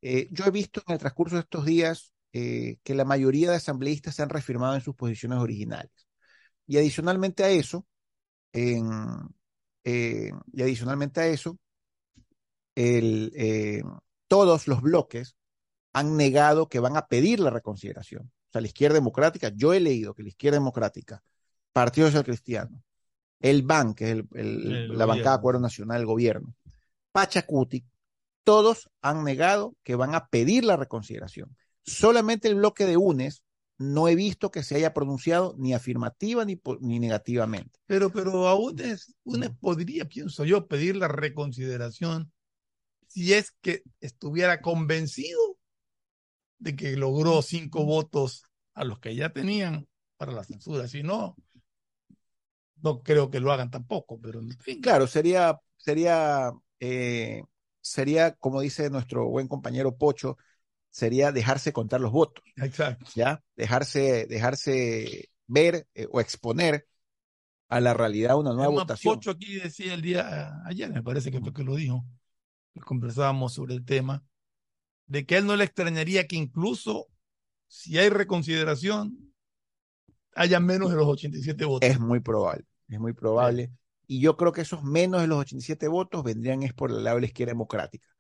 Eh, 0.01 0.27
yo 0.31 0.45
he 0.45 0.51
visto 0.51 0.83
en 0.85 0.93
el 0.93 0.99
transcurso 0.99 1.35
de 1.35 1.41
estos 1.41 1.65
días 1.65 2.13
eh, 2.33 2.79
que 2.83 2.95
la 2.95 3.05
mayoría 3.05 3.49
de 3.49 3.57
asambleístas 3.57 4.15
se 4.15 4.23
han 4.23 4.29
reafirmado 4.29 4.75
en 4.75 4.81
sus 4.81 4.95
posiciones 4.95 5.39
originales. 5.39 5.91
Y 6.67 6.77
adicionalmente 6.77 7.43
a 7.43 7.49
eso, 7.49 7.87
eh, 8.55 10.31
y 10.53 10.61
adicionalmente 10.61 11.21
a 11.21 11.27
eso, 11.27 11.57
todos 14.27 14.67
los 14.67 14.81
bloques 14.81 15.35
han 15.93 16.17
negado 16.17 16.67
que 16.67 16.79
van 16.79 16.97
a 16.97 17.07
pedir 17.07 17.39
la 17.39 17.51
reconsideración. 17.51 18.23
O 18.23 18.51
sea, 18.51 18.61
la 18.61 18.67
izquierda 18.67 18.95
democrática, 18.95 19.49
yo 19.55 19.73
he 19.73 19.79
leído 19.79 20.13
que 20.13 20.23
la 20.23 20.29
izquierda 20.29 20.57
democrática, 20.57 21.23
Partido 21.71 22.07
Social 22.07 22.25
Cristiano, 22.25 22.83
el 23.39 23.63
BAN, 23.63 23.93
que 23.93 24.11
es 24.11 24.17
la 24.31 25.05
bancada 25.05 25.31
de 25.31 25.37
Acuerdo 25.37 25.61
Nacional 25.61 25.99
del 25.99 26.07
Gobierno, 26.07 26.53
Pachacuti, 27.11 27.85
todos 28.43 28.89
han 29.01 29.23
negado 29.23 29.75
que 29.83 29.95
van 29.95 30.15
a 30.15 30.27
pedir 30.27 30.65
la 30.65 30.75
reconsideración. 30.75 31.55
Solamente 31.83 32.49
el 32.49 32.55
bloque 32.55 32.85
de 32.85 32.97
UNES 32.97 33.43
no 33.77 34.07
he 34.07 34.15
visto 34.15 34.51
que 34.51 34.63
se 34.63 34.75
haya 34.75 34.93
pronunciado 34.93 35.55
ni 35.57 35.73
afirmativa 35.73 36.45
ni, 36.45 36.59
ni 36.79 36.99
negativamente. 36.99 37.79
Pero, 37.85 38.11
pero 38.11 38.47
a 38.47 38.55
UNES, 38.55 39.15
UNES 39.23 39.51
podría, 39.59 40.05
pienso 40.05 40.45
yo, 40.45 40.67
pedir 40.67 40.95
la 40.95 41.07
reconsideración 41.07 42.31
si 43.07 43.33
es 43.33 43.51
que 43.61 43.83
estuviera 44.01 44.61
convencido 44.61 45.57
de 46.57 46.75
que 46.75 46.95
logró 46.97 47.41
cinco 47.41 47.85
votos 47.85 48.43
a 48.73 48.83
los 48.83 48.99
que 48.99 49.15
ya 49.15 49.29
tenían 49.29 49.87
para 50.17 50.31
la 50.31 50.43
censura. 50.43 50.87
Si 50.87 51.03
no, 51.03 51.35
no 52.81 53.01
creo 53.03 53.29
que 53.29 53.39
lo 53.39 53.51
hagan 53.51 53.71
tampoco, 53.71 54.19
pero 54.19 54.39
en 54.39 54.57
fin. 54.59 54.81
Claro, 54.81 55.07
sería, 55.07 55.59
sería, 55.77 56.51
eh, 56.79 57.43
sería, 57.81 58.35
como 58.35 58.61
dice 58.61 58.89
nuestro 58.89 59.27
buen 59.27 59.47
compañero 59.47 59.95
Pocho, 59.95 60.37
sería 60.95 61.33
dejarse 61.33 61.73
contar 61.73 61.99
los 61.99 62.13
votos. 62.13 62.41
Exacto. 62.55 63.05
¿Ya? 63.15 63.43
Dejarse, 63.57 64.27
dejarse 64.27 65.29
ver 65.45 65.89
eh, 65.93 66.07
o 66.09 66.21
exponer 66.21 66.87
a 67.67 67.81
la 67.81 67.93
realidad 67.93 68.37
una 68.37 68.53
nueva 68.53 68.69
votación. 68.69 69.15
Pocho 69.15 69.31
aquí 69.31 69.55
decía 69.55 69.93
el 69.93 70.01
día 70.01 70.53
ayer, 70.65 70.89
me 70.93 71.03
parece 71.03 71.31
que 71.31 71.41
fue 71.41 71.51
que 71.51 71.65
lo 71.65 71.75
dijo, 71.75 72.05
conversábamos 72.85 73.53
sobre 73.53 73.73
el 73.73 73.83
tema, 73.83 74.23
de 75.07 75.25
que 75.25 75.35
él 75.35 75.45
no 75.45 75.57
le 75.57 75.65
extrañaría 75.65 76.27
que 76.27 76.37
incluso 76.37 77.07
si 77.67 77.97
hay 77.97 78.07
reconsideración, 78.07 79.33
haya 80.33 80.61
menos 80.61 80.91
de 80.91 80.95
los 80.95 81.07
87 81.07 81.65
votos. 81.65 81.89
Es 81.89 81.99
muy 81.99 82.21
probable, 82.21 82.63
es 82.87 82.99
muy 83.01 83.11
probable. 83.11 83.69
Y 84.07 84.21
yo 84.21 84.37
creo 84.37 84.53
que 84.53 84.61
esos 84.61 84.81
menos 84.81 85.19
de 85.19 85.27
los 85.27 85.39
87 85.39 85.89
votos 85.89 86.23
vendrían 86.23 86.63
es 86.63 86.73
por 86.73 86.89
el 86.89 87.03
lado 87.03 87.17
de 87.17 87.21
la 87.21 87.27
izquierda 87.27 87.51
democrática. 87.51 88.14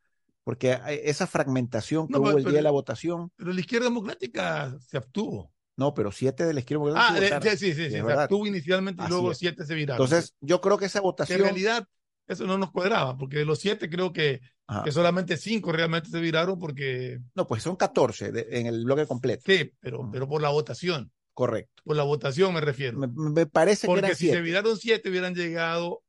Porque 0.45 0.79
esa 1.03 1.25
fragmentación 1.25 2.07
que 2.07 2.19
hubo 2.19 2.29
el 2.29 2.43
día 2.43 2.53
de 2.53 2.61
la 2.61 2.69
votación. 2.69 3.31
Pero 3.35 3.51
la 3.51 3.59
izquierda 3.59 3.87
democrática 3.87 4.77
se 4.79 4.95
abstuvo. 4.95 5.51
No, 5.75 5.95
pero 5.95 6.11
siete 6.11 6.45
de 6.45 6.53
la 6.53 6.59
izquierda 6.59 6.85
democrática. 6.85 7.37
Ah, 7.37 7.41
sí, 7.41 7.57
sí, 7.57 7.73
sí, 7.73 7.89
se 7.89 7.99
abstuvo 7.99 8.45
inicialmente 8.45 9.03
y 9.03 9.09
luego 9.09 9.33
siete 9.33 9.65
se 9.65 9.73
viraron. 9.73 10.05
Entonces, 10.05 10.35
yo 10.39 10.61
creo 10.61 10.77
que 10.77 10.85
esa 10.85 11.01
votación. 11.01 11.39
en 11.39 11.45
realidad, 11.45 11.87
eso 12.27 12.45
no 12.45 12.59
nos 12.59 12.71
cuadraba, 12.71 13.17
porque 13.17 13.39
de 13.39 13.45
los 13.45 13.57
siete 13.57 13.89
creo 13.89 14.13
que, 14.13 14.39
que, 14.83 14.91
solamente 14.91 15.35
cinco 15.35 15.71
realmente 15.71 16.09
se 16.09 16.19
viraron 16.19 16.59
porque... 16.59 17.19
No, 17.33 17.47
pues 17.47 17.63
son 17.63 17.75
14 17.75 18.31
en 18.51 18.67
el 18.67 18.85
bloque 18.85 19.07
completo. 19.07 19.43
Sí, 19.47 19.73
pero, 19.79 20.07
pero 20.11 20.29
por 20.29 20.43
la 20.43 20.49
votación. 20.49 21.11
Correcto. 21.33 21.81
Por 21.83 21.97
la 21.97 22.03
votación 22.03 22.53
me 22.53 22.61
refiero. 22.61 22.99
Me, 22.99 23.47
parece 23.47 23.87
porque 23.87 24.01
que 24.01 24.07
Porque 24.09 24.15
si 24.15 24.29
se 24.29 24.41
viraron 24.41 24.77
siete 24.77 25.09
hubieran 25.09 25.33
llegado, 25.33 26.03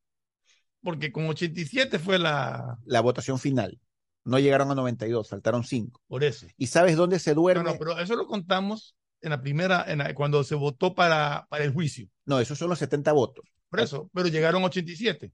porque 0.82 1.10
con 1.10 1.26
87 1.26 1.98
fue 1.98 2.18
la... 2.18 2.78
La 2.84 3.00
votación 3.00 3.38
final. 3.38 3.80
No 4.26 4.40
llegaron 4.40 4.72
a 4.72 4.74
92, 4.74 5.28
faltaron 5.28 5.62
cinco. 5.62 6.02
Por 6.08 6.24
eso. 6.24 6.46
¿Y 6.56 6.66
sabes 6.66 6.96
dónde 6.96 7.20
se 7.20 7.32
duerme? 7.32 7.62
No, 7.62 7.72
no, 7.72 7.78
pero 7.78 7.98
eso 8.00 8.16
lo 8.16 8.26
contamos 8.26 8.96
en 9.20 9.30
la 9.30 9.40
primera, 9.40 9.84
en 9.86 10.02
cuando 10.14 10.42
se 10.42 10.56
votó 10.56 10.96
para, 10.96 11.46
para 11.48 11.62
el 11.62 11.72
juicio. 11.72 12.08
No, 12.24 12.40
esos 12.40 12.58
son 12.58 12.68
los 12.68 12.80
70 12.80 13.12
votos. 13.12 13.44
Por 13.68 13.80
eso, 13.80 14.10
pero 14.12 14.26
llegaron 14.26 14.64
87. 14.64 15.32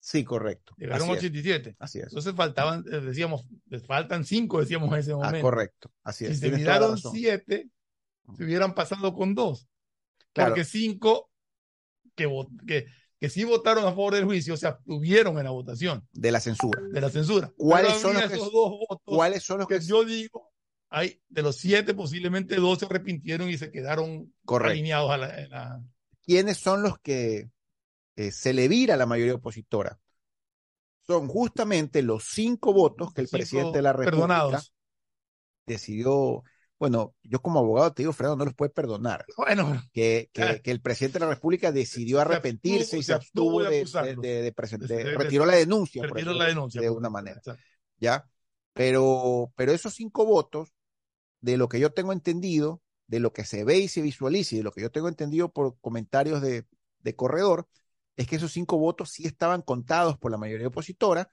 Sí, 0.00 0.22
correcto. 0.22 0.74
Llegaron 0.76 1.08
a 1.08 1.12
87. 1.12 1.76
Así 1.78 2.00
es. 2.00 2.08
Entonces 2.08 2.34
faltaban, 2.34 2.84
eh, 2.92 3.00
decíamos, 3.00 3.46
les 3.66 3.86
faltan 3.86 4.26
cinco, 4.26 4.60
decíamos 4.60 4.92
en 4.92 4.98
ese 4.98 5.12
ah, 5.12 5.16
momento. 5.16 5.38
Ah, 5.38 5.40
correcto. 5.40 5.90
Así 6.02 6.26
es. 6.26 6.32
Si 6.32 6.50
se 6.50 6.50
miraron 6.50 6.98
siete, 6.98 7.70
se 8.36 8.44
hubieran 8.44 8.74
pasado 8.74 9.14
con 9.14 9.34
dos. 9.34 9.66
Claro. 10.34 10.50
Porque 10.50 10.64
cinco 10.64 11.30
que, 12.14 12.28
que, 12.66 12.86
que 13.22 13.30
sí 13.30 13.44
votaron 13.44 13.84
a 13.84 13.90
favor 13.90 14.14
del 14.14 14.24
juicio 14.24 14.56
se 14.56 14.66
abstuvieron 14.66 15.38
en 15.38 15.44
la 15.44 15.52
votación. 15.52 16.08
De 16.10 16.32
la 16.32 16.40
censura. 16.40 16.82
De 16.90 17.00
la 17.00 17.08
censura. 17.08 17.52
¿Cuáles 17.56 18.00
son 18.00 18.14
los, 18.14 18.24
esos 18.24 18.50
dos 18.50 18.70
votos 18.80 19.00
¿cuáles 19.04 19.44
son 19.44 19.58
los 19.58 19.68
que, 19.68 19.78
yo 19.78 20.04
digo? 20.04 20.50
Hay, 20.88 21.22
de 21.28 21.42
los 21.42 21.54
siete, 21.54 21.94
posiblemente 21.94 22.56
dos 22.56 22.80
se 22.80 22.86
arrepintieron 22.86 23.48
y 23.48 23.56
se 23.56 23.70
quedaron 23.70 24.34
alineados 24.44 25.12
a 25.12 25.18
la, 25.18 25.80
¿Quiénes 26.24 26.56
son 26.56 26.82
los 26.82 26.98
que 26.98 27.48
eh, 28.16 28.32
se 28.32 28.52
le 28.52 28.66
vira 28.66 28.94
a 28.94 28.96
la 28.96 29.06
mayoría 29.06 29.34
opositora. 29.34 30.00
Son 31.06 31.28
justamente 31.28 32.02
los 32.02 32.24
cinco 32.24 32.72
votos 32.72 33.14
que 33.14 33.20
el 33.20 33.28
presidente 33.28 33.78
de 33.78 33.82
la 33.82 33.92
República 33.92 34.60
decidió. 35.64 36.42
Bueno, 36.82 37.14
yo 37.22 37.40
como 37.40 37.60
abogado 37.60 37.92
te 37.92 38.02
digo, 38.02 38.12
Fernando, 38.12 38.38
no 38.38 38.44
los 38.46 38.54
puede 38.54 38.70
perdonar. 38.70 39.24
Bueno, 39.36 39.80
que, 39.92 40.30
que, 40.64 40.68
el 40.68 40.80
presidente 40.80 41.20
de 41.20 41.26
la 41.26 41.34
República 41.34 41.70
decidió 41.70 42.20
arrepentirse 42.20 42.98
y 42.98 43.04
se 43.04 43.12
abstuvo, 43.12 43.62
de, 43.62 43.84
de, 44.20 44.42
de, 44.42 45.16
retiró 45.16 45.46
la 45.46 45.54
denuncia, 45.54 46.02
retiró 46.02 46.32
la 46.32 46.46
denuncia 46.46 46.80
de 46.80 46.90
una 46.90 47.08
manera. 47.08 47.40
¿Ya? 47.98 48.28
Pero, 48.72 49.52
pero 49.54 49.70
esos 49.70 49.94
cinco 49.94 50.26
votos, 50.26 50.70
de 51.40 51.56
lo 51.56 51.68
que 51.68 51.78
yo 51.78 51.92
tengo 51.92 52.12
entendido, 52.12 52.82
de 53.06 53.20
lo 53.20 53.32
que 53.32 53.44
se 53.44 53.62
ve 53.62 53.78
y 53.78 53.86
se 53.86 54.02
visualiza 54.02 54.56
y 54.56 54.58
de 54.58 54.64
lo 54.64 54.72
que 54.72 54.80
yo 54.82 54.90
tengo 54.90 55.06
entendido 55.06 55.52
por 55.52 55.78
comentarios 55.80 56.42
de, 56.42 56.66
de 56.98 57.14
corredor, 57.14 57.68
es 58.16 58.26
que 58.26 58.34
esos 58.34 58.50
cinco 58.50 58.76
votos 58.78 59.12
sí 59.12 59.24
estaban 59.24 59.62
contados 59.62 60.18
por 60.18 60.32
la 60.32 60.36
mayoría 60.36 60.66
opositora 60.66 61.30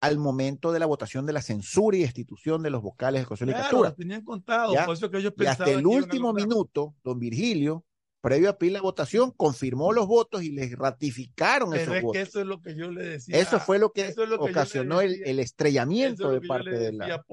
al 0.00 0.18
momento 0.18 0.72
de 0.72 0.78
la 0.78 0.86
votación 0.86 1.26
de 1.26 1.32
la 1.32 1.42
censura 1.42 1.96
y 1.96 2.00
destitución 2.00 2.62
de 2.62 2.70
los 2.70 2.82
vocales 2.82 3.22
de 3.22 3.26
Consejo 3.26 3.52
claro, 3.52 3.94
tenían 3.94 4.24
contados, 4.24 4.76
por 4.86 4.94
eso 4.94 5.10
que 5.10 5.18
ellos 5.18 5.34
Y 5.36 5.46
hasta 5.46 5.70
el 5.70 5.86
último 5.86 6.32
minuto, 6.32 6.94
don 7.04 7.18
Virgilio, 7.18 7.84
previo 8.20 8.50
a 8.50 8.58
pedir 8.58 8.72
la 8.72 8.80
votación, 8.80 9.30
confirmó 9.30 9.92
los 9.92 10.06
votos 10.06 10.42
y 10.42 10.52
les 10.52 10.76
ratificaron 10.76 11.74
esos 11.74 11.96
es 11.96 12.02
votos. 12.02 12.12
Que 12.12 12.22
eso 12.22 12.40
es 12.40 12.46
lo 12.46 12.60
que 12.60 12.74
yo 12.74 12.90
le 12.90 13.04
decía. 13.04 13.36
Eso 13.36 13.60
fue 13.60 13.78
lo 13.78 13.92
que, 13.92 14.14
ocasionó 14.38 15.00
el, 15.00 15.38
estrellamiento 15.38 16.30
de 16.30 16.40
parte 16.40 16.70
de 16.70 16.92
la. 16.92 17.24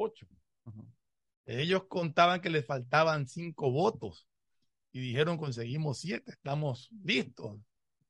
Ellos 1.46 1.84
contaban 1.88 2.42
que 2.42 2.50
les 2.50 2.66
faltaban 2.66 3.28
cinco 3.28 3.72
votos 3.72 4.28
y 4.92 5.00
dijeron 5.00 5.38
conseguimos 5.38 6.00
siete, 6.00 6.32
estamos 6.32 6.90
listos 7.04 7.58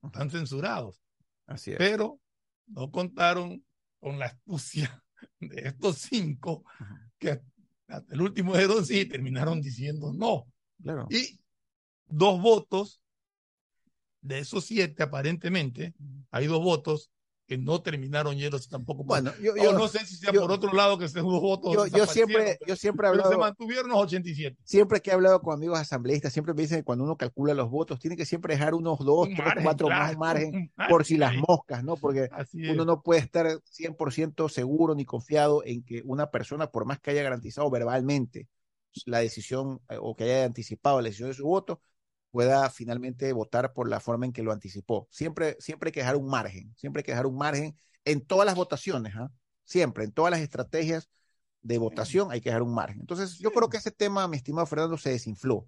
están 0.07 0.29
censurados. 0.29 1.01
Así 1.45 1.71
es. 1.71 1.77
Pero 1.77 2.19
no 2.67 2.91
contaron 2.91 3.63
con 3.99 4.19
la 4.19 4.27
astucia 4.27 5.03
de 5.39 5.67
estos 5.67 5.97
cinco 5.97 6.63
que 7.17 7.41
hasta 7.87 8.13
el 8.13 8.21
último 8.21 8.55
de 8.55 8.85
sí 8.85 9.05
terminaron 9.05 9.61
diciendo 9.61 10.13
no. 10.13 10.45
Claro. 10.81 11.07
Y 11.09 11.39
dos 12.05 12.41
votos 12.41 13.01
De 14.21 14.39
esos 14.39 14.65
siete, 14.65 15.03
aparentemente, 15.03 15.93
hay 16.31 16.47
dos 16.47 16.63
votos 16.63 17.11
que 17.47 17.57
no 17.57 17.81
terminaron 17.81 18.35
llenos 18.35 18.67
tampoco. 18.67 19.05
Bueno, 19.05 19.31
yo, 19.41 19.71
no 19.71 19.87
sé 19.87 20.05
si 20.05 20.17
sea 20.17 20.33
por 20.33 20.51
otro 20.51 20.73
lado 20.73 20.97
que 20.97 21.07
se 21.07 21.21
dos 21.21 21.41
votos. 21.41 21.89
Yo, 21.91 22.05
siempre, 22.05 22.59
yo 22.67 22.75
siempre 22.75 23.07
he 23.07 23.09
hablado. 23.09 23.31
se 23.31 23.37
mantuvieron 23.37 23.89
los 23.89 23.99
87. 23.99 24.57
Siempre 24.65 25.01
que 25.01 25.11
he 25.11 25.13
hablado 25.13 25.41
con 25.41 25.53
amigos 25.53 25.79
asambleístas, 25.79 26.33
siempre 26.33 26.53
me 26.53 26.63
dicen 26.63 26.79
que 26.79 26.83
cuando 26.83 27.05
uno 27.05 27.15
calcula 27.15 27.53
los 27.53 27.69
votos, 27.69 27.99
tiene 27.99 28.17
que 28.17 28.25
siempre 28.25 28.53
dejar 28.53 28.73
unos 28.73 28.99
dos, 28.99 29.29
tres, 29.35 29.63
cuatro 29.63 29.87
más 29.87 30.17
margen 30.17 30.71
por 30.89 31.05
si 31.05 31.17
las 31.17 31.35
moscas, 31.35 31.83
¿no? 31.85 31.95
Porque 31.95 32.29
uno 32.69 32.83
no 32.83 33.01
puede 33.01 33.21
estar 33.21 33.47
100% 33.47 34.49
seguro 34.49 34.93
ni 34.93 35.05
confiado 35.05 35.63
en 35.65 35.83
que 35.83 36.01
una 36.03 36.29
persona, 36.29 36.69
por 36.69 36.85
más 36.85 36.99
que 36.99 37.11
haya 37.11 37.23
garantizado 37.23 37.69
verbalmente 37.71 38.47
la 39.05 39.19
decisión 39.19 39.79
eh, 39.89 39.97
o 39.99 40.15
que 40.15 40.25
haya 40.25 40.45
anticipado 40.45 40.99
la 40.99 41.05
decisión 41.05 41.29
de 41.29 41.35
su 41.35 41.45
voto, 41.45 41.81
pueda 42.31 42.69
finalmente 42.69 43.31
votar 43.33 43.73
por 43.73 43.89
la 43.89 43.99
forma 43.99 44.25
en 44.25 44.33
que 44.33 44.43
lo 44.43 44.51
anticipó. 44.51 45.07
Siempre, 45.11 45.55
siempre 45.59 45.89
hay 45.89 45.91
que 45.93 45.99
dejar 46.01 46.15
un 46.17 46.27
margen, 46.27 46.73
siempre 46.77 47.01
hay 47.01 47.03
que 47.03 47.11
dejar 47.11 47.25
un 47.25 47.37
margen 47.37 47.75
en 48.05 48.25
todas 48.25 48.45
las 48.45 48.55
votaciones, 48.55 49.15
¿ah? 49.15 49.31
siempre, 49.63 50.03
en 50.05 50.11
todas 50.11 50.31
las 50.31 50.41
estrategias 50.41 51.09
de 51.61 51.77
votación 51.77 52.31
hay 52.31 52.41
que 52.41 52.49
dejar 52.49 52.61
un 52.61 52.73
margen. 52.73 52.99
Entonces, 53.01 53.37
yo 53.39 53.51
creo 53.51 53.69
que 53.69 53.77
ese 53.77 53.91
tema, 53.91 54.27
mi 54.27 54.37
estimado 54.37 54.65
Fernando, 54.65 54.97
se 54.97 55.09
desinfló. 55.09 55.67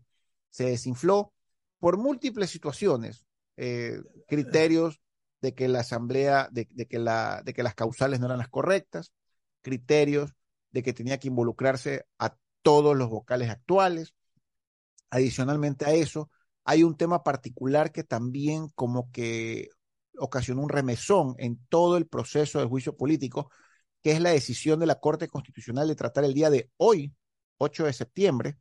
Se 0.49 0.65
desinfló 0.65 1.33
por 1.79 1.97
múltiples 1.97 2.49
situaciones, 2.49 3.25
eh, 3.57 4.01
criterios 4.27 5.01
de 5.41 5.53
que 5.53 5.67
la 5.67 5.81
asamblea, 5.81 6.49
de, 6.51 6.65
que 6.65 6.99
la, 6.99 7.41
de 7.43 7.53
que 7.53 7.63
las 7.63 7.75
causales 7.75 8.19
no 8.19 8.27
eran 8.27 8.39
las 8.39 8.49
correctas, 8.49 9.13
criterios 9.61 10.33
de 10.71 10.83
que 10.83 10.93
tenía 10.93 11.19
que 11.19 11.27
involucrarse 11.27 12.05
a 12.17 12.37
todos 12.61 12.95
los 12.95 13.09
vocales 13.09 13.49
actuales. 13.49 14.13
Adicionalmente 15.09 15.85
a 15.85 15.93
eso, 15.93 16.29
hay 16.69 16.83
un 16.83 16.95
tema 16.95 17.23
particular 17.23 17.91
que 17.91 18.03
también 18.03 18.69
como 18.75 19.11
que 19.11 19.69
ocasionó 20.19 20.61
un 20.61 20.69
remesón 20.69 21.33
en 21.39 21.59
todo 21.67 21.97
el 21.97 22.05
proceso 22.05 22.59
del 22.59 22.67
juicio 22.67 22.95
político, 22.95 23.49
que 24.03 24.11
es 24.11 24.21
la 24.21 24.29
decisión 24.29 24.79
de 24.79 24.85
la 24.85 24.99
Corte 24.99 25.27
Constitucional 25.27 25.87
de 25.87 25.95
tratar 25.95 26.25
el 26.25 26.35
día 26.35 26.51
de 26.51 26.69
hoy, 26.77 27.11
8 27.57 27.85
de 27.85 27.93
septiembre, 27.93 28.57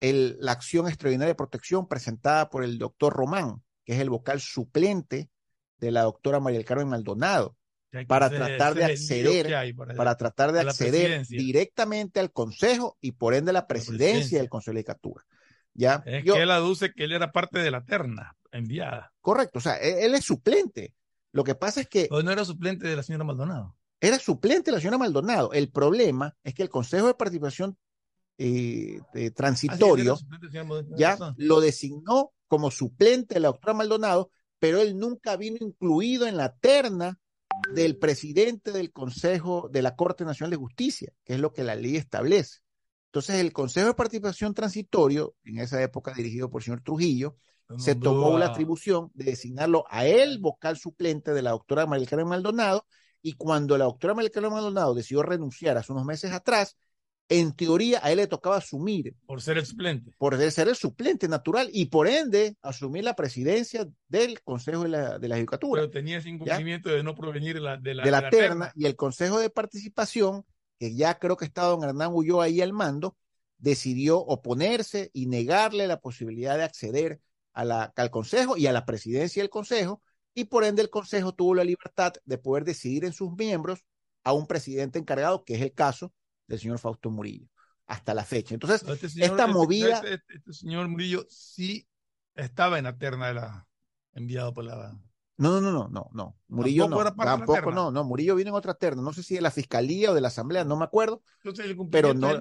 el, 0.00 0.36
la 0.40 0.50
acción 0.50 0.88
extraordinaria 0.88 1.30
de 1.30 1.36
protección 1.36 1.86
presentada 1.86 2.50
por 2.50 2.64
el 2.64 2.76
doctor 2.76 3.12
Román, 3.12 3.62
que 3.84 3.92
es 3.92 4.00
el 4.00 4.10
vocal 4.10 4.40
suplente 4.40 5.30
de 5.78 5.92
la 5.92 6.02
doctora 6.02 6.40
María 6.40 6.58
del 6.58 6.66
Carmen 6.66 6.88
Maldonado, 6.88 7.56
para 8.08 8.30
tratar 8.30 8.74
de 8.74 8.84
acceder, 8.84 9.76
para, 9.96 10.16
tratar 10.16 10.50
de 10.50 10.58
acceder 10.58 11.24
directamente 11.28 12.18
al 12.18 12.32
Consejo 12.32 12.98
y 13.00 13.12
por 13.12 13.34
ende 13.34 13.50
a 13.50 13.54
la 13.54 13.68
presidencia, 13.68 14.38
del 14.38 14.48
Consejo 14.48 14.72
de 14.72 14.80
Legislatura. 14.80 15.24
¿Ya? 15.74 16.02
Es 16.06 16.24
que 16.24 16.42
él 16.42 16.50
aduce 16.50 16.92
que 16.92 17.04
él 17.04 17.12
era 17.12 17.32
parte 17.32 17.58
de 17.58 17.70
la 17.70 17.84
terna 17.84 18.36
enviada. 18.50 19.12
Correcto, 19.20 19.58
o 19.58 19.62
sea, 19.62 19.76
e-, 19.78 20.04
él, 20.04 20.14
es 20.14 20.24
suplente. 20.24 20.94
Lo 21.32 21.44
que 21.44 21.54
pasa 21.54 21.80
es 21.80 21.88
que... 21.88 22.08
O 22.10 22.22
no 22.22 22.30
era 22.30 22.44
suplente 22.44 22.86
de 22.86 22.96
la 22.96 23.02
señora 23.02 23.24
Maldonado. 23.24 23.76
Era 24.00 24.18
suplente 24.18 24.70
de 24.70 24.76
la 24.76 24.80
señora 24.80 24.98
Maldonado. 24.98 25.52
El 25.52 25.70
problema 25.70 26.34
es 26.42 26.54
que 26.54 26.62
el 26.62 26.68
Consejo 26.68 27.06
de 27.06 27.14
Participación 27.14 27.78
eh, 28.38 29.00
Transitorio 29.34 30.18
ya 30.96 31.16
lo 31.36 31.60
designó 31.60 32.32
como 32.48 32.70
suplente 32.70 33.34
de 33.34 33.40
la 33.40 33.48
doctora 33.48 33.74
Maldonado, 33.74 34.30
pero 34.58 34.80
él 34.80 34.98
nunca 34.98 35.36
vino 35.36 35.58
incluido 35.60 36.26
en 36.26 36.36
la 36.36 36.54
terna 36.56 37.18
del 37.72 37.96
presidente 37.96 38.72
del 38.72 38.92
Consejo 38.92 39.68
de 39.70 39.82
la 39.82 39.94
Corte 39.94 40.24
Nacional 40.24 40.50
de 40.50 40.56
Justicia, 40.56 41.12
que 41.24 41.34
es 41.34 41.40
lo 41.40 41.52
que 41.52 41.64
la 41.64 41.74
ley 41.74 41.96
establece. 41.96 42.58
Entonces, 43.12 43.36
el 43.36 43.52
Consejo 43.52 43.88
de 43.88 43.94
Participación 43.94 44.54
Transitorio, 44.54 45.34
en 45.44 45.58
esa 45.58 45.82
época 45.82 46.14
dirigido 46.14 46.48
por 46.48 46.62
el 46.62 46.64
señor 46.64 46.80
Trujillo, 46.80 47.36
se 47.76 47.94
tomó 47.94 48.38
la 48.38 48.46
atribución 48.46 49.10
de 49.12 49.24
designarlo 49.24 49.84
a 49.90 50.06
él 50.06 50.38
vocal 50.38 50.78
suplente 50.78 51.34
de 51.34 51.42
la 51.42 51.50
doctora 51.50 51.84
María 51.84 52.06
Carmen 52.06 52.28
Maldonado, 52.28 52.86
y 53.20 53.34
cuando 53.34 53.76
la 53.76 53.84
doctora 53.84 54.14
María 54.14 54.30
Carmen 54.30 54.54
Maldonado 54.54 54.94
decidió 54.94 55.22
renunciar 55.22 55.76
hace 55.76 55.92
unos 55.92 56.06
meses 56.06 56.32
atrás, 56.32 56.78
en 57.28 57.54
teoría 57.54 58.00
a 58.02 58.10
él 58.10 58.16
le 58.16 58.26
tocaba 58.28 58.56
asumir. 58.56 59.14
Por 59.26 59.42
ser 59.42 59.58
el 59.58 59.66
suplente. 59.66 60.12
Por 60.16 60.38
ser 60.50 60.68
el 60.68 60.76
suplente 60.76 61.28
natural 61.28 61.68
y 61.70 61.86
por 61.86 62.08
ende 62.08 62.56
asumir 62.62 63.04
la 63.04 63.14
presidencia 63.14 63.86
del 64.08 64.40
Consejo 64.40 64.84
de 64.84 64.88
la, 64.88 65.18
de 65.18 65.28
la 65.28 65.36
Pero 65.36 65.90
tenía 65.90 66.16
ese 66.16 66.30
incumplimiento 66.30 66.88
de 66.88 67.02
no 67.02 67.14
provenir 67.14 67.56
de 67.56 67.60
la, 67.60 67.76
de 67.76 67.94
la, 67.94 68.30
terna, 68.30 68.72
y 68.74 68.86
el 68.86 68.96
Consejo 68.96 69.38
de 69.38 69.50
Participación 69.50 70.46
que 70.82 70.96
ya 70.96 71.16
creo 71.20 71.36
que 71.36 71.44
está 71.44 71.62
don 71.62 71.84
Hernán 71.84 72.10
huyó 72.12 72.40
ahí 72.40 72.60
al 72.60 72.72
mando, 72.72 73.16
decidió 73.58 74.18
oponerse 74.18 75.12
y 75.12 75.26
negarle 75.26 75.86
la 75.86 76.00
posibilidad 76.00 76.56
de 76.56 76.64
acceder 76.64 77.20
a 77.52 77.64
la, 77.64 77.92
al 77.94 78.10
Consejo 78.10 78.56
y 78.56 78.66
a 78.66 78.72
la 78.72 78.84
presidencia 78.84 79.44
del 79.44 79.48
Consejo, 79.48 80.02
y 80.34 80.46
por 80.46 80.64
ende 80.64 80.82
el 80.82 80.90
Consejo 80.90 81.34
tuvo 81.34 81.54
la 81.54 81.62
libertad 81.62 82.14
de 82.24 82.36
poder 82.36 82.64
decidir 82.64 83.04
en 83.04 83.12
sus 83.12 83.32
miembros 83.36 83.84
a 84.24 84.32
un 84.32 84.48
presidente 84.48 84.98
encargado, 84.98 85.44
que 85.44 85.54
es 85.54 85.62
el 85.62 85.72
caso 85.72 86.12
del 86.48 86.58
señor 86.58 86.80
Fausto 86.80 87.10
Murillo, 87.10 87.46
hasta 87.86 88.12
la 88.12 88.24
fecha. 88.24 88.54
Entonces, 88.54 88.82
este 88.82 89.06
esta 89.06 89.44
este, 89.44 89.46
movida... 89.46 89.98
Este, 89.98 90.34
este, 90.34 90.52
señor 90.52 90.88
Murillo 90.88 91.24
sí 91.28 91.86
estaba 92.34 92.78
en 92.78 92.84
la 92.86 92.98
terna 92.98 93.28
de 93.28 93.34
la 93.34 93.68
enviado 94.14 94.52
por 94.52 94.64
la 94.64 95.00
no, 95.38 95.60
no, 95.60 95.72
no, 95.72 95.88
no, 95.88 96.10
no. 96.12 96.36
Murillo 96.48 96.88
no. 96.88 97.02
Tampoco, 97.14 97.72
no, 97.72 97.90
no. 97.90 98.04
Murillo 98.04 98.34
viene 98.34 98.50
en 98.50 98.54
otra 98.54 98.74
terna. 98.74 99.02
No 99.02 99.12
sé 99.12 99.22
si 99.22 99.34
de 99.34 99.40
la 99.40 99.50
fiscalía 99.50 100.10
o 100.10 100.14
de 100.14 100.20
la 100.20 100.28
asamblea, 100.28 100.64
no 100.64 100.76
me 100.76 100.84
acuerdo. 100.84 101.22
pero 101.90 102.14
no. 102.14 102.40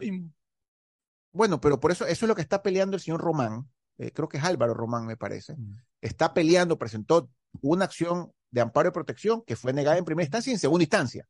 Bueno, 1.33 1.61
pero 1.61 1.79
por 1.79 1.91
eso, 1.91 2.05
eso 2.05 2.25
es 2.25 2.27
lo 2.27 2.35
que 2.35 2.41
está 2.41 2.61
peleando 2.61 2.95
el 2.95 3.01
señor 3.01 3.21
Román. 3.21 3.69
Eh, 3.97 4.11
creo 4.11 4.27
que 4.27 4.37
es 4.37 4.43
Álvaro 4.43 4.73
Román, 4.73 5.05
me 5.05 5.15
parece. 5.15 5.55
Mm. 5.55 5.77
Está 6.01 6.33
peleando, 6.33 6.77
presentó 6.77 7.29
una 7.61 7.85
acción 7.85 8.31
de 8.49 8.61
amparo 8.61 8.89
y 8.89 8.91
protección 8.91 9.41
que 9.43 9.55
fue 9.55 9.71
negada 9.71 9.97
en 9.97 10.05
primera 10.05 10.25
instancia 10.25 10.51
y 10.51 10.55
en 10.55 10.59
segunda 10.59 10.83
instancia. 10.83 11.27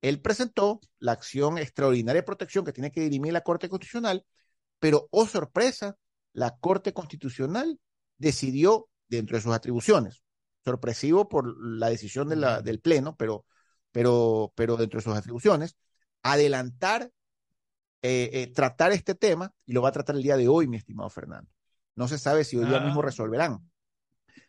Él 0.00 0.20
presentó 0.20 0.80
la 0.98 1.12
acción 1.12 1.58
extraordinaria 1.58 2.22
de 2.22 2.26
protección 2.26 2.64
que 2.64 2.72
tiene 2.72 2.90
que 2.90 3.02
dirimir 3.02 3.32
la 3.32 3.42
Corte 3.42 3.68
Constitucional, 3.68 4.24
pero, 4.78 5.06
oh 5.10 5.26
sorpresa, 5.26 5.96
la 6.32 6.56
Corte 6.56 6.92
Constitucional 6.92 7.78
decidió, 8.18 8.88
dentro 9.08 9.36
de 9.36 9.42
sus 9.42 9.52
atribuciones, 9.52 10.22
sorpresivo 10.64 11.28
por 11.28 11.56
la 11.60 11.90
decisión 11.90 12.28
de 12.28 12.36
la, 12.36 12.62
del 12.62 12.80
Pleno, 12.80 13.16
pero, 13.16 13.44
pero, 13.90 14.52
pero 14.54 14.76
dentro 14.76 14.98
de 14.98 15.04
sus 15.04 15.16
atribuciones, 15.16 15.76
adelantar, 16.22 17.10
eh, 18.02 18.30
eh, 18.32 18.46
tratar 18.54 18.92
este 18.92 19.14
tema, 19.14 19.52
y 19.66 19.72
lo 19.72 19.82
va 19.82 19.90
a 19.90 19.92
tratar 19.92 20.16
el 20.16 20.22
día 20.22 20.36
de 20.36 20.48
hoy, 20.48 20.66
mi 20.68 20.76
estimado 20.76 21.10
Fernando. 21.10 21.50
No 21.94 22.08
se 22.08 22.18
sabe 22.18 22.44
si 22.44 22.56
hoy 22.56 22.66
día 22.66 22.80
mismo 22.80 23.00
ah. 23.00 23.04
resolverán. 23.04 23.70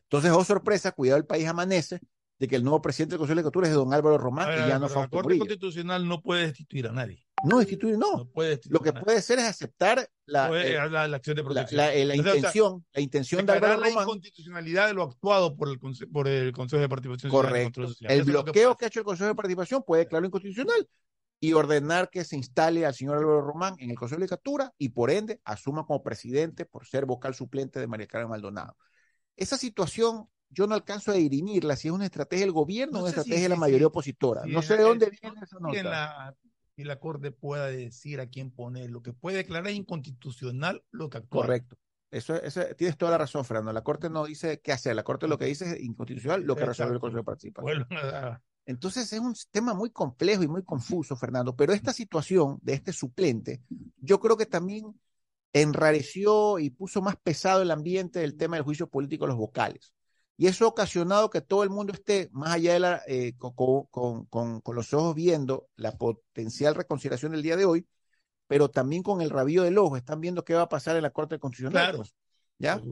Entonces, 0.04 0.32
oh 0.32 0.44
sorpresa, 0.44 0.92
cuidado, 0.92 1.18
el 1.18 1.26
país 1.26 1.48
amanece 1.48 2.00
de 2.40 2.48
que 2.48 2.56
el 2.56 2.64
nuevo 2.64 2.82
presidente 2.82 3.14
del 3.14 3.20
Consejo 3.20 3.36
de 3.36 3.42
Legislatura 3.42 3.68
es 3.68 3.74
don 3.74 3.94
Álvaro 3.94 4.18
Román 4.18 4.52
y 4.54 4.68
ya 4.68 4.80
no 4.80 4.90
La 4.90 5.08
Corte 5.08 5.38
Constitucional 5.38 6.08
no 6.08 6.22
puede 6.22 6.48
destituir 6.48 6.88
a 6.88 6.92
nadie. 6.92 7.26
No, 7.44 7.60
destituir 7.60 7.98
no. 7.98 8.30
Lo 8.70 8.80
que 8.80 8.94
puede 8.94 9.22
ser 9.22 9.40
es 9.40 9.46
aceptar 9.46 10.10
la, 10.26 10.50
eh, 10.62 10.90
la, 10.90 11.04
acción 11.04 11.36
de 11.36 11.44
protección. 11.44 11.78
La, 11.78 11.94
la, 11.94 12.16
intención, 12.16 12.86
la 12.94 13.02
intención 13.02 13.46
de 13.46 13.52
Álvaro 13.52 13.82
la 13.82 13.90
inconstitucionalidad 13.90 14.88
de 14.88 14.94
lo 14.94 15.04
actuado 15.04 15.56
por 15.56 15.70
el, 15.70 15.80
por 16.10 16.28
el 16.28 16.54
Consejo 16.54 16.82
de 16.82 16.90
Participación 16.90 17.32
Correcto. 17.32 17.86
El 18.02 18.24
bloqueo 18.24 18.78
que, 18.78 18.86
ha 18.86 18.88
hecho 18.88 19.00
el 19.00 19.06
Consejo 19.06 19.28
de 19.28 19.36
Participación 19.36 19.84
puede 19.86 20.04
declararlo 20.04 20.28
inconstitucional 20.28 20.88
y 21.42 21.52
ordenar 21.52 22.10
que 22.10 22.24
se 22.24 22.38
instale 22.38 22.86
al 22.86 22.94
señor 22.94 23.18
Álvaro 23.18 23.42
Román 23.42 23.76
en 23.80 23.90
el 23.90 23.98
Consejo 23.98 24.18
de 24.18 24.22
Legislatura 24.22 24.74
y 24.78 24.90
por 24.90 25.12
ende 25.12 25.42
asuma 25.44 25.86
como 25.86 26.02
presidente 26.02 26.66
por 26.66 26.88
ser 26.88 27.06
vocal 27.06 27.36
suplente 27.36 27.82
de 27.82 27.88
María 27.88 28.08
Carmen 28.08 28.30
Maldonado. 28.30 28.78
Esa 29.36 29.58
situación 29.58 30.30
yo 30.54 30.68
no 30.68 30.76
alcanzo 30.76 31.12
a 31.12 31.16
dirimirla 31.16 31.76
si 31.76 31.88
es 31.88 31.94
una 31.94 32.06
estrategia 32.06 32.46
del 32.46 32.54
gobierno 32.54 33.00
o 33.00 33.02
una 33.02 33.10
estrategia 33.10 33.44
de 33.44 33.50
la 33.50 33.56
mayoría 33.56 33.88
opositora. 33.88 34.44
no 34.46 34.62
sé 34.62 34.78
de 34.78 34.84
dónde 34.84 35.10
viene 35.10 35.40
esa 35.42 35.60
nota 35.60 36.36
y 36.76 36.84
la 36.84 37.00
Corte 37.00 37.32
pueda 37.32 37.68
decir 37.68 38.20
a 38.20 38.28
quién 38.28 38.52
poner. 38.52 38.90
Lo 38.90 39.02
que 39.04 39.14
puede 39.14 39.38
declarar 39.38 39.72
inconstitucional 39.72 40.84
lo 40.92 41.10
que 41.10 41.20
actúa. 41.20 41.42
Correcto. 41.44 41.78
Eso, 42.10 42.36
eso, 42.36 42.62
tienes 42.78 42.98
toda 42.98 43.12
la 43.12 43.18
razón, 43.18 43.44
Fernando. 43.44 43.74
La 43.74 43.84
Corte 43.84 44.10
no 44.10 44.26
dice 44.26 44.62
qué 44.62 44.72
hacer. 44.72 44.96
La 44.96 45.04
Corte 45.04 45.28
lo 45.28 45.38
que 45.38 45.46
dice 45.46 45.66
es 45.72 45.84
inconstitucional 45.84 46.44
lo 46.44 46.56
que 46.56 46.66
resuelve 46.66 46.96
el 46.96 47.00
Consejo 47.00 47.20
de 47.20 47.24
Participación. 47.24 47.88
Entonces 48.66 49.12
es 49.12 49.20
un 49.20 49.34
tema 49.52 49.74
muy 49.74 49.90
complejo 49.90 50.44
y 50.44 50.48
muy 50.48 50.64
confuso, 50.64 51.16
Fernando. 51.16 51.56
Pero 51.56 51.74
esta 51.74 51.92
situación 51.92 52.60
de 52.62 52.74
este 52.74 52.94
suplente, 52.94 53.62
yo 53.98 54.20
creo 54.20 54.38
que 54.38 54.46
también 54.46 54.94
enrareció 55.52 56.60
y 56.60 56.70
puso 56.70 57.02
más 57.02 57.16
pesado 57.18 57.62
el 57.62 57.72
ambiente 57.72 58.20
del 58.20 58.38
tema 58.38 58.56
del 58.56 58.64
juicio 58.64 58.88
político 58.88 59.26
a 59.26 59.28
los 59.28 59.38
vocales. 59.38 59.94
Y 60.44 60.48
eso 60.48 60.66
ha 60.66 60.68
ocasionado 60.68 61.30
que 61.30 61.40
todo 61.40 61.64
el 61.64 61.70
mundo 61.70 61.94
esté 61.94 62.28
más 62.34 62.56
allá 62.56 62.74
de 62.74 62.80
la, 62.82 63.02
eh, 63.08 63.34
con, 63.38 63.88
los 64.76 64.94
ojos 64.94 65.16
viendo 65.16 65.70
la 65.78 65.94
potencial 65.94 66.76
reconciliación 66.76 67.32
del 67.32 67.42
día 67.42 67.56
de 67.56 67.64
hoy, 67.64 67.88
pero 68.46 68.70
también 68.70 69.04
con 69.04 69.22
el 69.22 69.30
rabillo 69.30 69.64
del 69.64 69.78
ojo, 69.78 69.96
están 69.96 70.20
viendo 70.20 70.44
qué 70.44 70.54
va 70.54 70.64
a 70.64 70.68
pasar 70.68 70.98
en 70.98 71.04
la 71.04 71.12
Corte 71.12 71.40
Constitucional. 71.40 71.96
Claro. 71.96 72.10
¿Ya? 72.60 72.84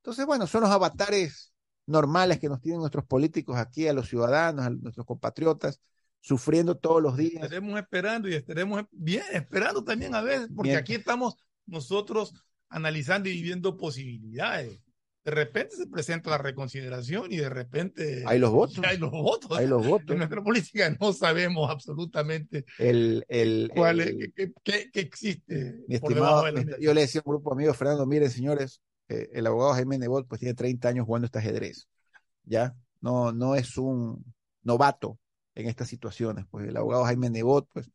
Entonces, 0.00 0.26
bueno, 0.26 0.46
son 0.46 0.60
los 0.60 0.70
avatares 0.70 1.54
normales 1.86 2.38
que 2.38 2.50
nos 2.50 2.60
tienen 2.60 2.80
nuestros 2.80 3.06
políticos 3.06 3.56
aquí, 3.56 3.88
a 3.88 3.94
los 3.94 4.06
ciudadanos, 4.06 4.66
a 4.66 4.68
nuestros 4.68 5.06
compatriotas, 5.06 5.80
sufriendo 6.20 6.76
todos 6.76 7.00
los 7.00 7.16
días. 7.16 7.44
Estaremos 7.44 7.80
esperando 7.80 8.28
y 8.28 8.34
estaremos 8.34 8.82
bien, 8.90 9.24
esperando 9.32 9.82
también 9.82 10.14
a 10.14 10.20
ver, 10.20 10.50
porque 10.54 10.76
aquí 10.76 10.96
estamos 10.96 11.38
nosotros 11.64 12.34
analizando 12.68 13.30
y 13.30 13.32
viviendo 13.32 13.78
posibilidades 13.78 14.82
de 15.24 15.30
repente 15.30 15.76
se 15.76 15.86
presenta 15.86 16.30
la 16.30 16.38
reconsideración 16.38 17.30
y 17.30 17.36
de 17.36 17.50
repente 17.50 18.24
hay 18.26 18.38
los 18.38 18.50
votos. 18.50 18.80
Hay 18.84 18.96
los 18.96 19.10
votos. 19.10 19.58
Hay 19.58 19.66
los 19.66 19.86
votos. 19.86 20.10
En 20.10 20.18
nuestra 20.18 20.42
política 20.42 20.96
no 20.98 21.12
sabemos 21.12 21.70
absolutamente 21.70 22.64
el, 22.78 23.24
el, 23.28 23.70
cuál 23.74 23.98
qué, 24.64 24.90
existe. 24.94 25.76
Mi 25.88 25.96
estimado, 25.96 26.44
yo 26.80 26.94
le 26.94 27.02
decía 27.02 27.20
a 27.20 27.28
un 27.28 27.32
grupo 27.32 27.50
de 27.50 27.54
amigos, 27.54 27.76
Fernando, 27.76 28.06
miren 28.06 28.30
señores, 28.30 28.80
eh, 29.08 29.28
el 29.32 29.46
abogado 29.46 29.74
Jaime 29.74 29.98
Nebot 29.98 30.26
pues 30.26 30.40
tiene 30.40 30.54
30 30.54 30.88
años 30.88 31.06
jugando 31.06 31.26
este 31.26 31.38
ajedrez. 31.38 31.88
¿Ya? 32.44 32.74
No, 33.00 33.32
no 33.32 33.56
es 33.56 33.76
un 33.76 34.24
novato 34.62 35.18
en 35.54 35.68
estas 35.68 35.88
situaciones. 35.88 36.46
Pues 36.50 36.66
el 36.66 36.76
abogado 36.76 37.04
Jaime 37.04 37.28
Nebot, 37.28 37.68
pues, 37.72 37.90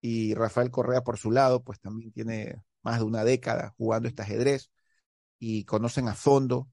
y 0.00 0.34
Rafael 0.34 0.70
Correa 0.70 1.02
por 1.02 1.16
su 1.16 1.30
lado, 1.30 1.62
pues 1.62 1.78
también 1.78 2.10
tiene 2.10 2.56
más 2.82 2.98
de 2.98 3.04
una 3.04 3.22
década 3.22 3.74
jugando 3.76 4.08
este 4.08 4.22
ajedrez 4.22 4.70
y 5.38 5.64
conocen 5.64 6.08
a 6.08 6.14
fondo 6.14 6.68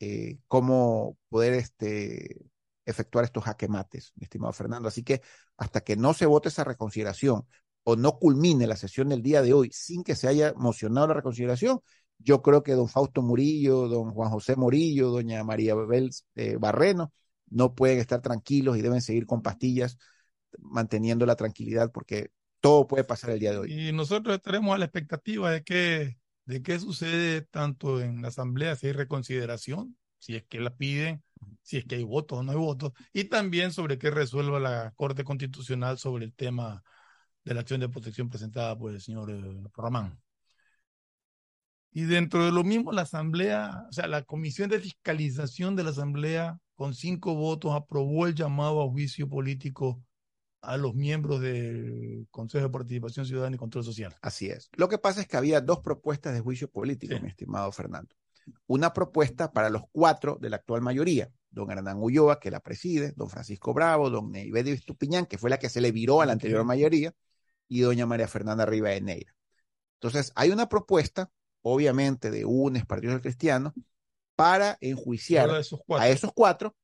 eh, 0.00 0.38
cómo 0.48 1.18
poder 1.28 1.54
este, 1.54 2.46
efectuar 2.84 3.24
estos 3.24 3.44
jaquemates, 3.44 4.12
mi 4.16 4.24
estimado 4.24 4.52
Fernando. 4.52 4.88
Así 4.88 5.02
que 5.02 5.22
hasta 5.56 5.80
que 5.82 5.96
no 5.96 6.14
se 6.14 6.26
vote 6.26 6.48
esa 6.48 6.64
reconsideración 6.64 7.46
o 7.84 7.96
no 7.96 8.18
culmine 8.18 8.66
la 8.66 8.76
sesión 8.76 9.08
del 9.10 9.22
día 9.22 9.42
de 9.42 9.52
hoy 9.52 9.70
sin 9.72 10.02
que 10.04 10.16
se 10.16 10.28
haya 10.28 10.54
mocionado 10.56 11.08
la 11.08 11.14
reconsideración, 11.14 11.80
yo 12.18 12.42
creo 12.42 12.62
que 12.62 12.72
don 12.72 12.88
Fausto 12.88 13.22
Murillo, 13.22 13.88
don 13.88 14.12
Juan 14.12 14.30
José 14.30 14.56
Murillo, 14.56 15.10
doña 15.10 15.44
María 15.44 15.74
Bebel 15.74 16.10
eh, 16.36 16.56
Barreno 16.56 17.12
no 17.50 17.74
pueden 17.74 17.98
estar 17.98 18.20
tranquilos 18.20 18.76
y 18.76 18.82
deben 18.82 19.00
seguir 19.00 19.26
con 19.26 19.42
pastillas 19.42 19.98
manteniendo 20.58 21.26
la 21.26 21.36
tranquilidad 21.36 21.92
porque 21.92 22.30
todo 22.60 22.86
puede 22.86 23.04
pasar 23.04 23.30
el 23.30 23.40
día 23.40 23.52
de 23.52 23.58
hoy. 23.58 23.88
Y 23.88 23.92
nosotros 23.92 24.34
estaremos 24.34 24.74
a 24.74 24.78
la 24.78 24.86
expectativa 24.86 25.50
de 25.50 25.62
que 25.62 26.18
de 26.46 26.62
qué 26.62 26.78
sucede 26.78 27.42
tanto 27.42 28.00
en 28.00 28.22
la 28.22 28.28
Asamblea, 28.28 28.76
si 28.76 28.88
hay 28.88 28.92
reconsideración, 28.92 29.96
si 30.18 30.36
es 30.36 30.44
que 30.44 30.60
la 30.60 30.74
piden, 30.76 31.22
si 31.62 31.78
es 31.78 31.84
que 31.84 31.96
hay 31.96 32.04
votos 32.04 32.38
o 32.38 32.42
no 32.42 32.52
hay 32.52 32.58
votos, 32.58 32.92
y 33.12 33.24
también 33.24 33.72
sobre 33.72 33.98
qué 33.98 34.10
resuelva 34.10 34.60
la 34.60 34.92
Corte 34.96 35.24
Constitucional 35.24 35.98
sobre 35.98 36.24
el 36.26 36.34
tema 36.34 36.82
de 37.44 37.54
la 37.54 37.60
acción 37.60 37.80
de 37.80 37.88
protección 37.88 38.28
presentada 38.30 38.76
por 38.78 38.92
el 38.92 39.00
señor 39.00 39.30
eh, 39.30 39.62
Román. 39.74 40.20
Y 41.92 42.02
dentro 42.04 42.44
de 42.44 42.52
lo 42.52 42.64
mismo, 42.64 42.92
la 42.92 43.02
Asamblea, 43.02 43.86
o 43.88 43.92
sea, 43.92 44.08
la 44.08 44.22
Comisión 44.22 44.68
de 44.68 44.80
Fiscalización 44.80 45.76
de 45.76 45.84
la 45.84 45.90
Asamblea, 45.90 46.58
con 46.74 46.94
cinco 46.94 47.34
votos, 47.34 47.72
aprobó 47.72 48.26
el 48.26 48.34
llamado 48.34 48.82
a 48.82 48.90
juicio 48.90 49.28
político 49.28 50.02
a 50.64 50.76
los 50.76 50.94
miembros 50.94 51.40
del 51.40 52.26
Consejo 52.30 52.64
de 52.64 52.70
Participación 52.70 53.26
Ciudadana 53.26 53.56
y 53.56 53.58
Control 53.58 53.84
Social. 53.84 54.16
Así 54.22 54.48
es. 54.48 54.70
Lo 54.76 54.88
que 54.88 54.98
pasa 54.98 55.20
es 55.20 55.28
que 55.28 55.36
había 55.36 55.60
dos 55.60 55.80
propuestas 55.80 56.34
de 56.34 56.40
juicio 56.40 56.68
político, 56.68 57.14
mi 57.20 57.28
estimado 57.28 57.70
Fernando. 57.72 58.14
Una 58.66 58.92
propuesta 58.92 59.52
para 59.52 59.70
los 59.70 59.82
cuatro 59.92 60.38
de 60.40 60.50
la 60.50 60.56
actual 60.56 60.82
mayoría, 60.82 61.30
don 61.50 61.70
Hernán 61.70 61.98
Ulloa, 61.98 62.40
que 62.40 62.50
la 62.50 62.60
preside, 62.60 63.12
don 63.16 63.28
Francisco 63.28 63.72
Bravo, 63.72 64.10
don 64.10 64.30
Neivedio 64.30 64.74
Estupiñán, 64.74 65.26
que 65.26 65.38
fue 65.38 65.50
la 65.50 65.58
que 65.58 65.68
se 65.68 65.80
le 65.80 65.92
viró 65.92 66.20
a 66.20 66.26
la 66.26 66.32
anterior 66.32 66.64
mayoría, 66.64 67.14
y 67.68 67.80
doña 67.80 68.06
María 68.06 68.28
Fernanda 68.28 68.66
Riva 68.66 68.90
de 68.90 69.00
Neira. 69.00 69.34
Entonces, 69.94 70.32
hay 70.34 70.50
una 70.50 70.68
propuesta, 70.68 71.30
obviamente, 71.62 72.30
de 72.30 72.44
UNES, 72.44 72.84
Partido 72.84 73.18
Cristiano, 73.20 73.72
para 74.36 74.76
enjuiciar 74.80 75.48
a 75.50 76.08
esos 76.08 76.32
cuatro 76.34 76.74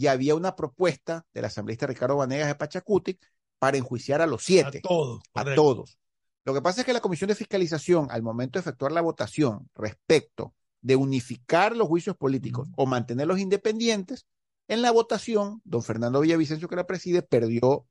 y 0.00 0.06
había 0.06 0.34
una 0.34 0.56
propuesta 0.56 1.26
del 1.34 1.44
asambleísta 1.44 1.86
Ricardo 1.86 2.16
Vanegas 2.16 2.48
de 2.48 2.54
Pachacutic 2.54 3.20
para 3.58 3.76
enjuiciar 3.76 4.22
a 4.22 4.26
los 4.26 4.42
siete. 4.42 4.78
A 4.78 4.80
todos. 4.80 5.22
A 5.34 5.54
todos. 5.54 5.98
Lo 6.46 6.54
que 6.54 6.62
pasa 6.62 6.80
es 6.80 6.86
que 6.86 6.94
la 6.94 7.02
Comisión 7.02 7.28
de 7.28 7.34
Fiscalización, 7.34 8.06
al 8.10 8.22
momento 8.22 8.58
de 8.58 8.60
efectuar 8.60 8.92
la 8.92 9.02
votación 9.02 9.68
respecto 9.74 10.54
de 10.80 10.96
unificar 10.96 11.76
los 11.76 11.86
juicios 11.86 12.16
políticos 12.16 12.70
o 12.76 12.86
mantenerlos 12.86 13.40
independientes, 13.40 14.24
en 14.68 14.80
la 14.80 14.90
votación, 14.90 15.60
don 15.64 15.82
Fernando 15.82 16.20
Villavicencio, 16.20 16.66
que 16.66 16.76
la 16.76 16.86
preside, 16.86 17.20
perdió. 17.20 17.86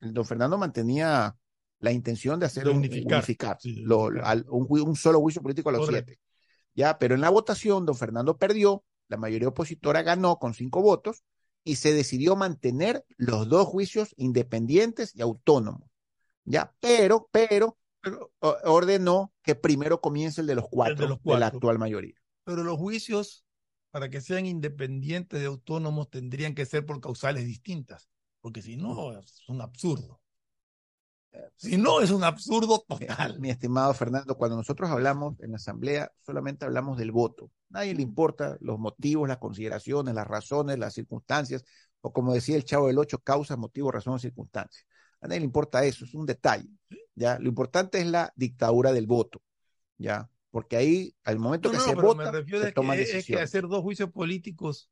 Don 0.00 0.24
Fernando 0.24 0.58
mantenía 0.58 1.36
la 1.78 1.92
intención 1.92 2.40
de 2.40 2.46
hacer 2.46 2.68
unificar, 2.68 3.22
un, 4.48 4.96
solo 4.96 5.20
juicio 5.20 5.40
político 5.40 5.68
a 5.68 5.72
los 5.74 5.86
siete. 5.86 6.18
Ya, 6.74 6.98
pero 6.98 7.14
en 7.14 7.20
la 7.20 7.30
votación, 7.30 7.86
don 7.86 7.94
Fernando 7.94 8.36
perdió, 8.36 8.82
la 9.06 9.16
mayoría 9.16 9.46
opositora 9.46 10.02
ganó 10.02 10.40
con 10.40 10.54
cinco 10.54 10.82
votos, 10.82 11.22
y 11.64 11.76
se 11.76 11.92
decidió 11.92 12.36
mantener 12.36 13.04
los 13.16 13.48
dos 13.48 13.66
juicios 13.66 14.14
independientes 14.16 15.14
y 15.14 15.22
autónomos. 15.22 15.88
Ya, 16.44 16.74
pero, 16.80 17.28
pero, 17.30 17.78
ordenó 18.40 19.32
que 19.42 19.54
primero 19.54 20.00
comience 20.00 20.40
el 20.40 20.46
de 20.46 20.56
los 20.56 20.68
cuatro, 20.68 21.20
de, 21.22 21.38
la 21.38 21.46
actual 21.46 21.78
mayoría. 21.78 22.14
Pero 22.44 22.64
los 22.64 22.76
juicios, 22.78 23.44
para 23.90 24.10
que 24.10 24.20
sean 24.20 24.46
independientes 24.46 25.40
y 25.40 25.44
autónomos, 25.44 26.10
tendrían 26.10 26.54
que 26.54 26.66
ser 26.66 26.84
por 26.84 27.00
causales 27.00 27.46
distintas, 27.46 28.08
porque 28.40 28.62
si 28.62 28.76
no, 28.76 29.18
es 29.18 29.44
un 29.48 29.60
absurdo. 29.60 30.21
Si 31.56 31.76
no, 31.76 32.00
es 32.00 32.10
un 32.10 32.24
absurdo 32.24 32.84
total. 32.86 33.40
Mi 33.40 33.50
estimado 33.50 33.94
Fernando, 33.94 34.36
cuando 34.36 34.56
nosotros 34.56 34.90
hablamos 34.90 35.40
en 35.40 35.52
la 35.52 35.56
Asamblea, 35.56 36.12
solamente 36.20 36.64
hablamos 36.64 36.98
del 36.98 37.12
voto. 37.12 37.50
Nadie 37.70 37.94
le 37.94 38.02
importa 38.02 38.58
los 38.60 38.78
motivos, 38.78 39.28
las 39.28 39.38
consideraciones, 39.38 40.14
las 40.14 40.26
razones, 40.26 40.78
las 40.78 40.94
circunstancias, 40.94 41.64
o 42.00 42.12
como 42.12 42.34
decía 42.34 42.56
el 42.56 42.64
Chavo 42.64 42.88
del 42.88 42.98
Ocho, 42.98 43.18
causas, 43.18 43.56
motivos, 43.56 43.94
razones, 43.94 44.22
circunstancias. 44.22 44.84
A 45.20 45.28
nadie 45.28 45.40
le 45.40 45.46
importa 45.46 45.84
eso, 45.84 46.04
es 46.04 46.14
un 46.14 46.26
detalle. 46.26 46.68
¿ya? 47.14 47.38
Lo 47.38 47.48
importante 47.48 48.00
es 48.00 48.06
la 48.06 48.32
dictadura 48.36 48.92
del 48.92 49.06
voto. 49.06 49.40
¿ya? 49.96 50.28
Porque 50.50 50.76
ahí, 50.76 51.16
al 51.24 51.38
momento 51.38 51.70
que 51.70 51.78
se 51.78 51.94
vota, 51.94 52.30
se 52.30 52.72
toma 52.72 52.94
que, 52.94 53.02
es 53.02 53.26
que 53.26 53.40
hacer 53.40 53.66
dos 53.68 53.80
juicios 53.80 54.10
políticos 54.10 54.90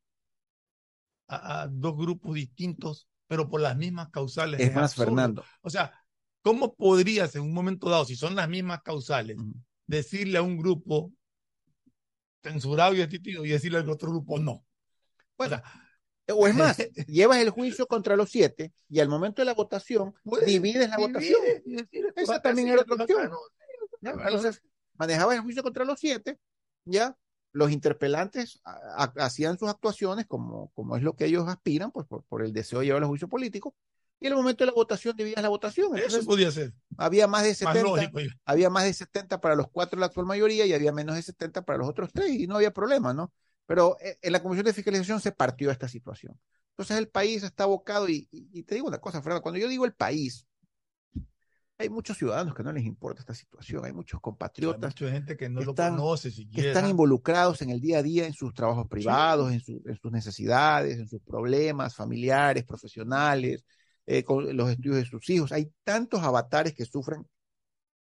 a, 1.28 1.68
dos 1.70 1.96
grupos 1.96 2.34
distintos, 2.34 3.08
pero 3.26 3.48
por 3.48 3.60
las 3.60 3.76
mismas 3.76 4.08
causales. 4.10 4.60
Es, 4.60 4.74
más, 4.74 4.94
Fernando. 4.94 5.44
O 5.60 5.68
sea, 5.68 5.92
¿cómo 6.42 6.74
podrías 6.74 7.34
en 7.34 7.42
un 7.42 7.52
momento 7.52 7.88
dado, 7.88 8.04
si 8.04 8.16
son 8.16 8.34
las 8.34 8.48
mismas 8.48 8.82
causales, 8.82 9.36
decirle 9.86 10.38
a 10.38 10.42
un 10.42 10.56
grupo 10.56 11.12
censurado 12.42 12.94
y 12.94 12.98
destituido 12.98 13.44
y 13.44 13.50
decirle 13.50 13.78
al 13.78 13.90
otro 13.90 14.10
grupo 14.10 14.38
no. 14.38 14.64
Bueno, 15.36 15.60
o, 16.32 16.46
es 16.46 16.54
más, 16.54 16.76
llevas 17.06 17.38
el 17.38 17.50
juicio 17.50 17.86
contra 17.86 18.16
los 18.16 18.30
siete 18.30 18.72
y 18.88 19.00
al 19.00 19.08
momento 19.08 19.42
de 19.42 19.46
la 19.46 19.54
votación 19.54 20.14
divides 20.46 20.88
la 20.88 20.98
votación. 20.98 21.40
Esa 22.16 22.40
también 22.40 22.68
era 22.68 22.82
otra 22.82 23.04
opción. 23.04 23.30
Entonces, 24.02 24.62
manejabas 24.94 25.36
el 25.36 25.42
juicio 25.42 25.62
contra 25.62 25.84
los 25.84 25.98
siete, 25.98 26.38
ya 26.84 27.16
los 27.52 27.72
interpelantes 27.72 28.60
hacían 29.16 29.58
sus 29.58 29.68
actuaciones 29.68 30.26
como, 30.26 30.70
como 30.72 30.96
es 30.96 31.02
lo 31.02 31.14
que 31.14 31.24
ellos 31.24 31.48
aspiran, 31.48 31.90
pues 31.90 32.06
por, 32.06 32.22
por 32.24 32.44
el 32.44 32.52
deseo 32.52 32.78
de 32.78 32.86
llevar 32.86 33.02
el 33.02 33.08
juicio 33.08 33.28
político, 33.28 33.74
y 34.20 34.26
en 34.26 34.32
el 34.32 34.36
momento 34.36 34.64
de 34.64 34.66
la 34.66 34.74
votación 34.74 35.16
dividías 35.16 35.42
la 35.42 35.48
votación. 35.48 35.96
Eso 35.96 36.22
podía 36.24 36.50
ser. 36.50 36.74
Había 36.98 37.26
más 37.26 37.42
de 37.42 37.54
70, 37.54 38.12
había 38.44 38.68
más 38.68 38.84
de 38.84 38.92
70 38.92 39.40
para 39.40 39.54
los 39.54 39.68
cuatro 39.72 39.96
de 39.96 40.00
la 40.00 40.06
actual 40.06 40.26
mayoría 40.26 40.66
y 40.66 40.74
había 40.74 40.92
menos 40.92 41.16
de 41.16 41.22
70 41.22 41.62
para 41.62 41.78
los 41.78 41.88
otros 41.88 42.10
tres 42.12 42.30
y 42.30 42.46
no 42.46 42.56
había 42.56 42.70
problema, 42.70 43.14
¿no? 43.14 43.32
Pero 43.64 43.96
eh, 44.00 44.18
en 44.20 44.32
la 44.32 44.42
Comisión 44.42 44.66
de 44.66 44.74
Fiscalización 44.74 45.20
se 45.20 45.32
partió 45.32 45.70
esta 45.70 45.88
situación. 45.88 46.38
Entonces 46.72 46.98
el 46.98 47.08
país 47.08 47.42
está 47.42 47.64
abocado 47.64 48.08
y, 48.08 48.26
te 48.66 48.74
digo 48.74 48.88
una 48.88 48.98
cosa, 48.98 49.22
Fernando, 49.22 49.42
cuando 49.42 49.58
yo 49.58 49.68
digo 49.68 49.86
el 49.86 49.94
país, 49.94 50.46
hay 51.78 51.88
muchos 51.88 52.18
ciudadanos 52.18 52.54
que 52.54 52.62
no 52.62 52.72
les 52.72 52.84
importa 52.84 53.20
esta 53.20 53.34
situación, 53.34 53.86
hay 53.86 53.92
muchos 53.94 54.20
compatriotas. 54.20 54.82
Hay 54.82 55.02
mucha 55.06 55.14
gente 55.14 55.36
que 55.38 55.48
no 55.48 55.62
lo 55.62 55.74
conoce 55.74 56.30
Que 56.52 56.68
están 56.68 56.90
involucrados 56.90 57.62
en 57.62 57.70
el 57.70 57.80
día 57.80 58.00
a 58.00 58.02
día 58.02 58.26
en 58.26 58.34
sus 58.34 58.52
trabajos 58.52 58.86
privados, 58.86 59.50
en, 59.50 59.62
en 59.66 59.96
sus 59.96 60.12
necesidades, 60.12 60.98
en 60.98 61.08
sus 61.08 61.22
problemas 61.22 61.94
familiares, 61.94 62.64
profesionales, 62.64 63.64
eh, 64.10 64.24
con 64.24 64.56
los 64.56 64.70
estudios 64.70 64.96
de 64.96 65.04
sus 65.04 65.30
hijos. 65.30 65.52
Hay 65.52 65.72
tantos 65.84 66.22
avatares 66.24 66.74
que 66.74 66.84
sufren 66.84 67.24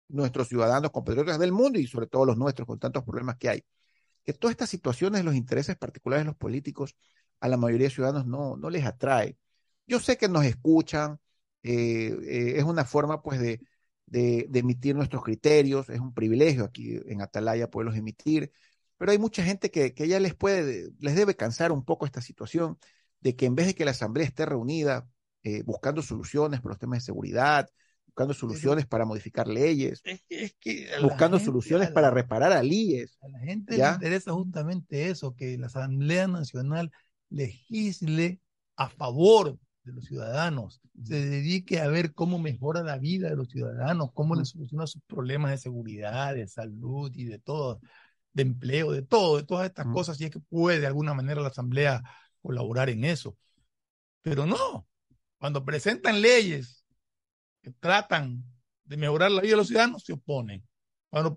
nuestros 0.08 0.48
ciudadanos, 0.48 0.90
compatriotas 0.90 1.38
del 1.38 1.52
mundo 1.52 1.78
y 1.78 1.86
sobre 1.86 2.08
todo 2.08 2.26
los 2.26 2.36
nuestros, 2.36 2.66
con 2.66 2.80
tantos 2.80 3.04
problemas 3.04 3.36
que 3.36 3.48
hay. 3.48 3.64
Que 4.24 4.32
todas 4.32 4.52
estas 4.52 4.70
situaciones, 4.70 5.24
los 5.24 5.36
intereses 5.36 5.76
particulares 5.76 6.24
de 6.24 6.30
los 6.30 6.36
políticos, 6.36 6.96
a 7.40 7.46
la 7.48 7.56
mayoría 7.56 7.86
de 7.88 7.94
ciudadanos 7.94 8.26
no, 8.26 8.56
no 8.56 8.70
les 8.70 8.84
atrae. 8.86 9.36
Yo 9.86 10.00
sé 10.00 10.18
que 10.18 10.28
nos 10.28 10.44
escuchan, 10.44 11.20
eh, 11.62 12.16
eh, 12.24 12.54
es 12.56 12.64
una 12.64 12.84
forma 12.84 13.22
pues 13.22 13.40
de, 13.40 13.60
de, 14.06 14.48
emitir 14.52 14.96
nuestros 14.96 15.22
criterios, 15.22 15.88
es 15.90 16.00
un 16.00 16.12
privilegio 16.12 16.64
aquí 16.64 16.98
en 17.06 17.22
Atalaya 17.22 17.70
poderlos 17.70 17.96
emitir, 17.96 18.52
pero 18.98 19.12
hay 19.12 19.18
mucha 19.18 19.44
gente 19.44 19.70
que, 19.70 19.94
que 19.94 20.08
ya 20.08 20.18
les 20.18 20.34
puede, 20.34 20.90
les 20.98 21.14
debe 21.14 21.36
cansar 21.36 21.70
un 21.70 21.84
poco 21.84 22.04
esta 22.04 22.20
situación 22.20 22.78
de 23.20 23.36
que 23.36 23.46
en 23.46 23.54
vez 23.54 23.66
de 23.68 23.74
que 23.76 23.84
la 23.84 23.92
asamblea 23.92 24.26
esté 24.26 24.44
reunida 24.46 25.08
eh, 25.42 25.62
buscando 25.62 26.02
soluciones 26.02 26.60
para 26.60 26.72
los 26.72 26.78
temas 26.78 26.98
de 26.98 27.04
seguridad, 27.06 27.68
buscando 28.06 28.34
soluciones 28.34 28.86
para 28.86 29.04
modificar 29.04 29.48
leyes, 29.48 30.02
buscando 31.02 31.38
soluciones 31.38 31.90
para 31.90 32.10
reparar 32.10 32.52
a 32.52 32.62
líes. 32.62 33.16
A 33.20 33.28
la 33.28 33.38
gente 33.40 33.78
le 33.78 33.88
interesa 33.88 34.32
justamente 34.32 35.08
eso, 35.08 35.34
que 35.34 35.56
la 35.56 35.66
Asamblea 35.66 36.26
Nacional 36.28 36.90
legisle 37.28 38.40
a 38.76 38.88
favor 38.88 39.58
de 39.84 39.92
los 39.92 40.04
ciudadanos, 40.04 40.80
se 41.02 41.24
dedique 41.24 41.80
a 41.80 41.88
ver 41.88 42.12
cómo 42.12 42.38
mejora 42.38 42.82
la 42.82 42.98
vida 42.98 43.30
de 43.30 43.36
los 43.36 43.48
ciudadanos, 43.48 44.10
cómo 44.12 44.34
les 44.34 44.50
soluciona 44.50 44.86
sus 44.86 45.02
problemas 45.06 45.52
de 45.52 45.58
seguridad, 45.58 46.34
de 46.34 46.46
salud 46.46 47.10
y 47.14 47.24
de 47.24 47.38
todo. 47.38 47.80
de 48.32 48.42
empleo, 48.42 48.92
de 48.92 49.02
todo, 49.02 49.38
de 49.38 49.42
todas 49.42 49.66
estas 49.66 49.86
cosas, 49.86 50.20
y 50.20 50.24
es 50.24 50.30
que 50.30 50.38
puede 50.38 50.80
de 50.80 50.86
alguna 50.86 51.14
manera 51.14 51.40
la 51.40 51.48
Asamblea 51.48 52.02
colaborar 52.42 52.88
en 52.88 53.04
eso. 53.04 53.36
Pero 54.22 54.46
no, 54.46 54.86
cuando 55.40 55.64
presentan 55.64 56.20
leyes 56.20 56.84
que 57.62 57.70
tratan 57.72 58.44
de 58.84 58.96
mejorar 58.98 59.30
la 59.30 59.40
vida 59.40 59.52
de 59.52 59.56
los 59.56 59.68
ciudadanos, 59.68 60.04
se 60.04 60.12
oponen. 60.12 60.62
Cuando 61.08 61.36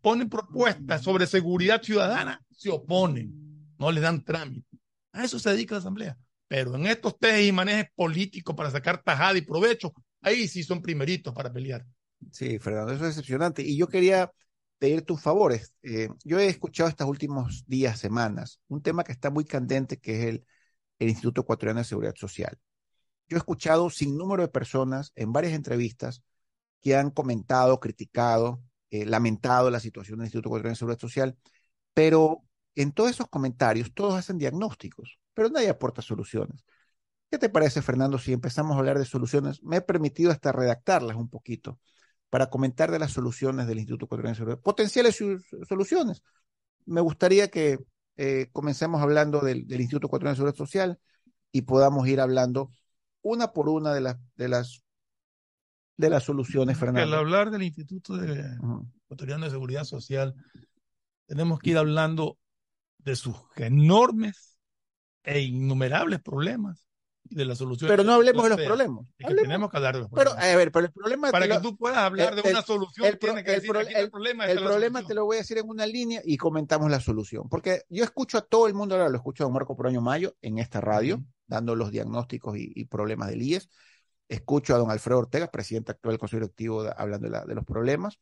ponen 0.00 0.28
propuestas 0.28 1.02
sobre 1.02 1.26
seguridad 1.26 1.82
ciudadana, 1.82 2.42
se 2.50 2.70
oponen, 2.70 3.74
no 3.78 3.92
le 3.92 4.00
dan 4.00 4.24
trámite. 4.24 4.78
A 5.12 5.24
eso 5.24 5.38
se 5.38 5.50
dedica 5.50 5.74
la 5.74 5.80
Asamblea. 5.80 6.18
Pero 6.48 6.74
en 6.76 6.86
estos 6.86 7.18
tejes 7.18 7.46
y 7.46 7.52
manejes 7.52 7.86
políticos 7.94 8.56
para 8.56 8.70
sacar 8.70 9.02
tajada 9.02 9.36
y 9.36 9.42
provecho, 9.42 9.92
ahí 10.22 10.48
sí 10.48 10.62
son 10.62 10.80
primeritos 10.80 11.34
para 11.34 11.52
pelear. 11.52 11.84
Sí, 12.30 12.58
Fernando, 12.58 12.92
eso 12.92 13.04
es 13.06 13.16
decepcionante. 13.16 13.62
Y 13.62 13.76
yo 13.76 13.86
quería 13.86 14.32
pedir 14.78 15.02
tus 15.02 15.20
favores. 15.20 15.74
Eh, 15.82 16.08
yo 16.24 16.38
he 16.38 16.46
escuchado 16.46 16.88
estos 16.88 17.06
últimos 17.06 17.64
días, 17.66 17.98
semanas, 17.98 18.60
un 18.68 18.80
tema 18.80 19.04
que 19.04 19.12
está 19.12 19.30
muy 19.30 19.44
candente, 19.44 19.98
que 19.98 20.20
es 20.20 20.24
el, 20.26 20.46
el 20.98 21.08
Instituto 21.10 21.42
Ecuatoriano 21.42 21.80
de 21.80 21.84
Seguridad 21.84 22.14
Social. 22.16 22.58
Yo 23.28 23.36
he 23.36 23.38
escuchado 23.38 23.90
sin 23.90 24.16
número 24.16 24.42
de 24.42 24.48
personas 24.48 25.12
en 25.14 25.32
varias 25.32 25.54
entrevistas 25.54 26.22
que 26.80 26.96
han 26.96 27.10
comentado, 27.10 27.80
criticado, 27.80 28.62
eh, 28.90 29.06
lamentado 29.06 29.70
la 29.70 29.80
situación 29.80 30.18
del 30.18 30.26
Instituto 30.26 30.48
Ecuatoriano 30.50 30.74
de 30.74 30.78
Seguridad 30.78 31.00
Social, 31.00 31.38
pero 31.94 32.42
en 32.74 32.92
todos 32.92 33.10
esos 33.10 33.28
comentarios 33.28 33.94
todos 33.94 34.14
hacen 34.14 34.38
diagnósticos, 34.38 35.18
pero 35.34 35.48
nadie 35.48 35.68
aporta 35.68 36.02
soluciones. 36.02 36.64
¿Qué 37.30 37.38
te 37.38 37.48
parece, 37.48 37.80
Fernando, 37.80 38.18
si 38.18 38.32
empezamos 38.32 38.76
a 38.76 38.80
hablar 38.80 38.98
de 38.98 39.06
soluciones? 39.06 39.62
Me 39.62 39.78
he 39.78 39.80
permitido 39.80 40.30
hasta 40.30 40.52
redactarlas 40.52 41.16
un 41.16 41.30
poquito 41.30 41.80
para 42.28 42.50
comentar 42.50 42.90
de 42.90 42.98
las 42.98 43.12
soluciones 43.12 43.66
del 43.66 43.78
Instituto 43.78 44.06
Ecuatoriano 44.06 44.34
de 44.34 44.36
Seguridad, 44.36 44.60
potenciales 44.60 45.18
soluciones. 45.68 46.22
Me 46.84 47.00
gustaría 47.00 47.48
que 47.48 47.78
eh, 48.16 48.48
comencemos 48.52 49.00
hablando 49.00 49.40
del, 49.40 49.66
del, 49.66 49.80
Instituto 49.80 50.08
Ecuatoriano 50.08 50.32
de 50.32 50.36
Seguridad 50.36 50.56
Social 50.56 51.00
y 51.52 51.62
podamos 51.62 52.06
ir 52.08 52.20
hablando 52.20 52.70
una 53.22 53.52
por 53.52 53.68
una 53.68 53.94
de 53.94 54.00
las, 54.00 54.18
de 54.36 54.48
las 54.48 54.82
de 55.96 56.10
las 56.10 56.24
soluciones, 56.24 56.76
Fernando. 56.78 57.02
Al 57.02 57.20
hablar 57.20 57.50
del 57.50 57.62
Instituto 57.62 58.16
de, 58.16 58.56
Ecuatoriano 59.04 59.44
de 59.44 59.50
Seguridad 59.50 59.84
Social, 59.84 60.34
tenemos 61.26 61.60
que 61.60 61.70
ir 61.70 61.78
hablando 61.78 62.38
de 62.98 63.16
sus 63.16 63.36
enormes 63.56 64.58
e 65.22 65.40
innumerables 65.40 66.20
problemas 66.20 66.88
y 67.28 67.36
de 67.36 67.44
las 67.44 67.58
soluciones. 67.58 67.92
Pero 67.92 68.04
no 68.04 68.14
hablemos 68.14 68.42
de 68.42 68.48
los 68.50 68.60
problemas. 68.60 69.06
tenemos 69.16 69.70
que 69.70 69.76
hablar 69.76 69.94
de 69.94 70.00
los 70.00 70.10
problemas. 70.10 70.34
Pero, 70.34 70.52
a 70.52 70.56
ver, 70.56 70.72
pero 70.72 70.86
el 70.86 70.92
problema. 70.92 71.30
Para 71.30 71.48
que 71.48 71.60
tú 71.60 71.76
puedas 71.76 71.98
hablar 71.98 72.34
de 72.34 72.50
una 72.50 72.62
solución, 72.62 73.06
el, 73.06 73.18
tiene 73.18 73.44
que 73.44 73.52
decir 73.52 73.70
el, 73.94 74.10
problema. 74.10 74.46
El 74.46 74.58
problema 74.58 75.06
te 75.06 75.14
lo 75.14 75.24
voy 75.24 75.36
a 75.36 75.40
decir 75.40 75.58
en 75.58 75.68
una 75.68 75.86
línea 75.86 76.20
y 76.24 76.36
comentamos 76.36 76.90
la 76.90 77.00
solución. 77.00 77.48
Porque 77.48 77.82
yo 77.88 78.02
escucho 78.02 78.38
a 78.38 78.42
todo 78.42 78.66
el 78.66 78.74
mundo, 78.74 78.94
ahora 78.94 79.08
lo 79.08 79.16
escucho 79.16 79.44
a 79.44 79.46
don 79.46 79.52
Marco 79.52 79.76
Proaño 79.76 80.00
Mayo 80.00 80.34
en 80.42 80.58
esta 80.58 80.80
radio, 80.80 81.22
dando 81.52 81.74
los 81.76 81.90
diagnósticos 81.90 82.56
y, 82.56 82.72
y 82.74 82.86
problemas 82.86 83.28
del 83.28 83.42
IES. 83.42 83.68
Escucho 84.28 84.74
a 84.74 84.78
don 84.78 84.90
Alfredo 84.90 85.18
Ortega, 85.18 85.50
presidente 85.50 85.92
actual 85.92 86.14
del 86.14 86.18
Consejo 86.18 86.40
Directivo, 86.40 86.84
hablando 86.96 87.26
de, 87.26 87.30
la, 87.30 87.44
de, 87.44 87.54
los 87.54 87.64
problemas. 87.64 88.18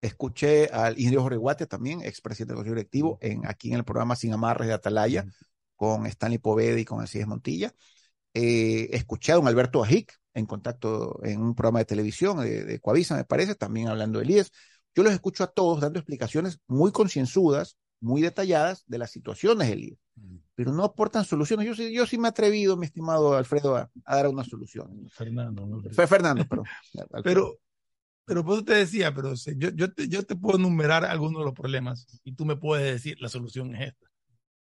Escuché 0.00 0.66
al 0.68 0.92
ingeniero 0.92 1.22
Jorge 1.22 1.36
Guate 1.36 1.66
también, 1.66 2.00
expresidente 2.02 2.52
del 2.52 2.58
Consejo 2.58 2.76
Directivo, 2.76 3.18
en, 3.20 3.46
aquí 3.46 3.70
en 3.70 3.76
el 3.78 3.84
programa 3.84 4.16
Sin 4.16 4.32
Amarres 4.32 4.68
de 4.68 4.74
Atalaya, 4.74 5.26
con 5.76 6.06
Stanley 6.06 6.38
Poveda 6.38 6.78
y 6.78 6.84
con 6.84 7.00
Alcides 7.00 7.26
Montilla. 7.26 7.74
Eh, 8.34 8.88
escuché 8.92 9.32
a 9.32 9.34
don 9.34 9.48
Alberto 9.48 9.82
Ajic 9.82 10.20
en 10.34 10.46
contacto 10.46 11.18
en 11.24 11.42
un 11.42 11.54
programa 11.54 11.80
de 11.80 11.86
televisión 11.86 12.40
de, 12.40 12.64
de 12.64 12.80
Coavisa, 12.80 13.16
me 13.16 13.24
parece, 13.24 13.56
también 13.56 13.88
hablando 13.88 14.20
del 14.20 14.30
IES. 14.30 14.52
Yo 14.94 15.02
los 15.02 15.12
escucho 15.12 15.44
a 15.44 15.48
todos 15.48 15.80
dando 15.80 15.98
explicaciones 15.98 16.60
muy 16.68 16.92
concienzudas, 16.92 17.76
muy 18.00 18.22
detalladas 18.22 18.84
de 18.86 18.98
las 18.98 19.10
situaciones 19.10 19.68
del 19.68 19.84
IES 19.84 19.98
pero 20.54 20.72
no 20.72 20.84
aportan 20.84 21.24
soluciones. 21.24 21.66
Yo, 21.66 21.84
yo 21.88 22.06
sí 22.06 22.18
me 22.18 22.28
he 22.28 22.30
atrevido, 22.30 22.76
mi 22.76 22.86
estimado 22.86 23.34
Alfredo, 23.34 23.76
a, 23.76 23.90
dar 24.04 24.28
una 24.28 24.44
solución. 24.44 25.08
Fernando, 25.10 25.66
¿no? 25.66 25.82
Fue 25.90 26.06
Fernando, 26.06 26.44
pero. 26.48 26.64
pero, 27.24 27.58
pero 28.26 28.44
pues 28.44 28.64
te 28.64 28.74
decía, 28.74 29.14
pero 29.14 29.32
yo, 29.34 29.70
yo, 29.70 29.92
te, 29.92 30.08
yo 30.08 30.22
te 30.24 30.36
puedo 30.36 30.58
enumerar 30.58 31.04
algunos 31.04 31.40
de 31.40 31.46
los 31.46 31.54
problemas 31.54 32.06
y 32.24 32.32
tú 32.32 32.44
me 32.44 32.56
puedes 32.56 32.92
decir 32.92 33.16
la 33.20 33.28
solución 33.28 33.74
es 33.74 33.88
esta. 33.88 34.06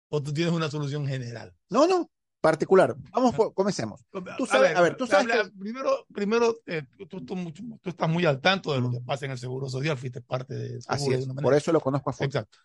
O 0.09 0.21
tú 0.21 0.31
tienes 0.31 0.53
una 0.53 0.69
solución 0.69 1.05
general. 1.07 1.53
No, 1.69 1.87
no, 1.87 2.09
particular. 2.41 2.95
Vamos, 3.11 3.35
comencemos. 3.53 4.05
Tú 4.37 4.45
sabes, 4.45 4.75
a 4.75 4.81
ver, 4.81 4.95
tú 4.95 5.05
sabes 5.05 5.27
que... 5.27 5.51
Primero, 5.57 6.05
primero 6.13 6.55
eh, 6.65 6.83
tú, 7.09 7.25
tú, 7.25 7.51
tú, 7.51 7.89
estás 7.89 8.07
muy 8.07 8.23
al 8.25 8.39
tanto 8.39 8.71
de 8.71 8.79
lo 8.79 8.89
que 8.91 9.01
pasa 9.01 9.25
en 9.25 9.31
el 9.31 9.37
Seguro 9.37 9.67
Social, 9.67 9.97
fuiste 9.97 10.21
parte 10.21 10.53
de... 10.53 10.79
Así 10.87 11.11
es, 11.11 11.27
por 11.27 11.53
eso 11.53 11.71
lo 11.71 11.81
conozco 11.81 12.11
a 12.11 12.13
fondo. 12.13 12.25
Exacto. 12.27 12.59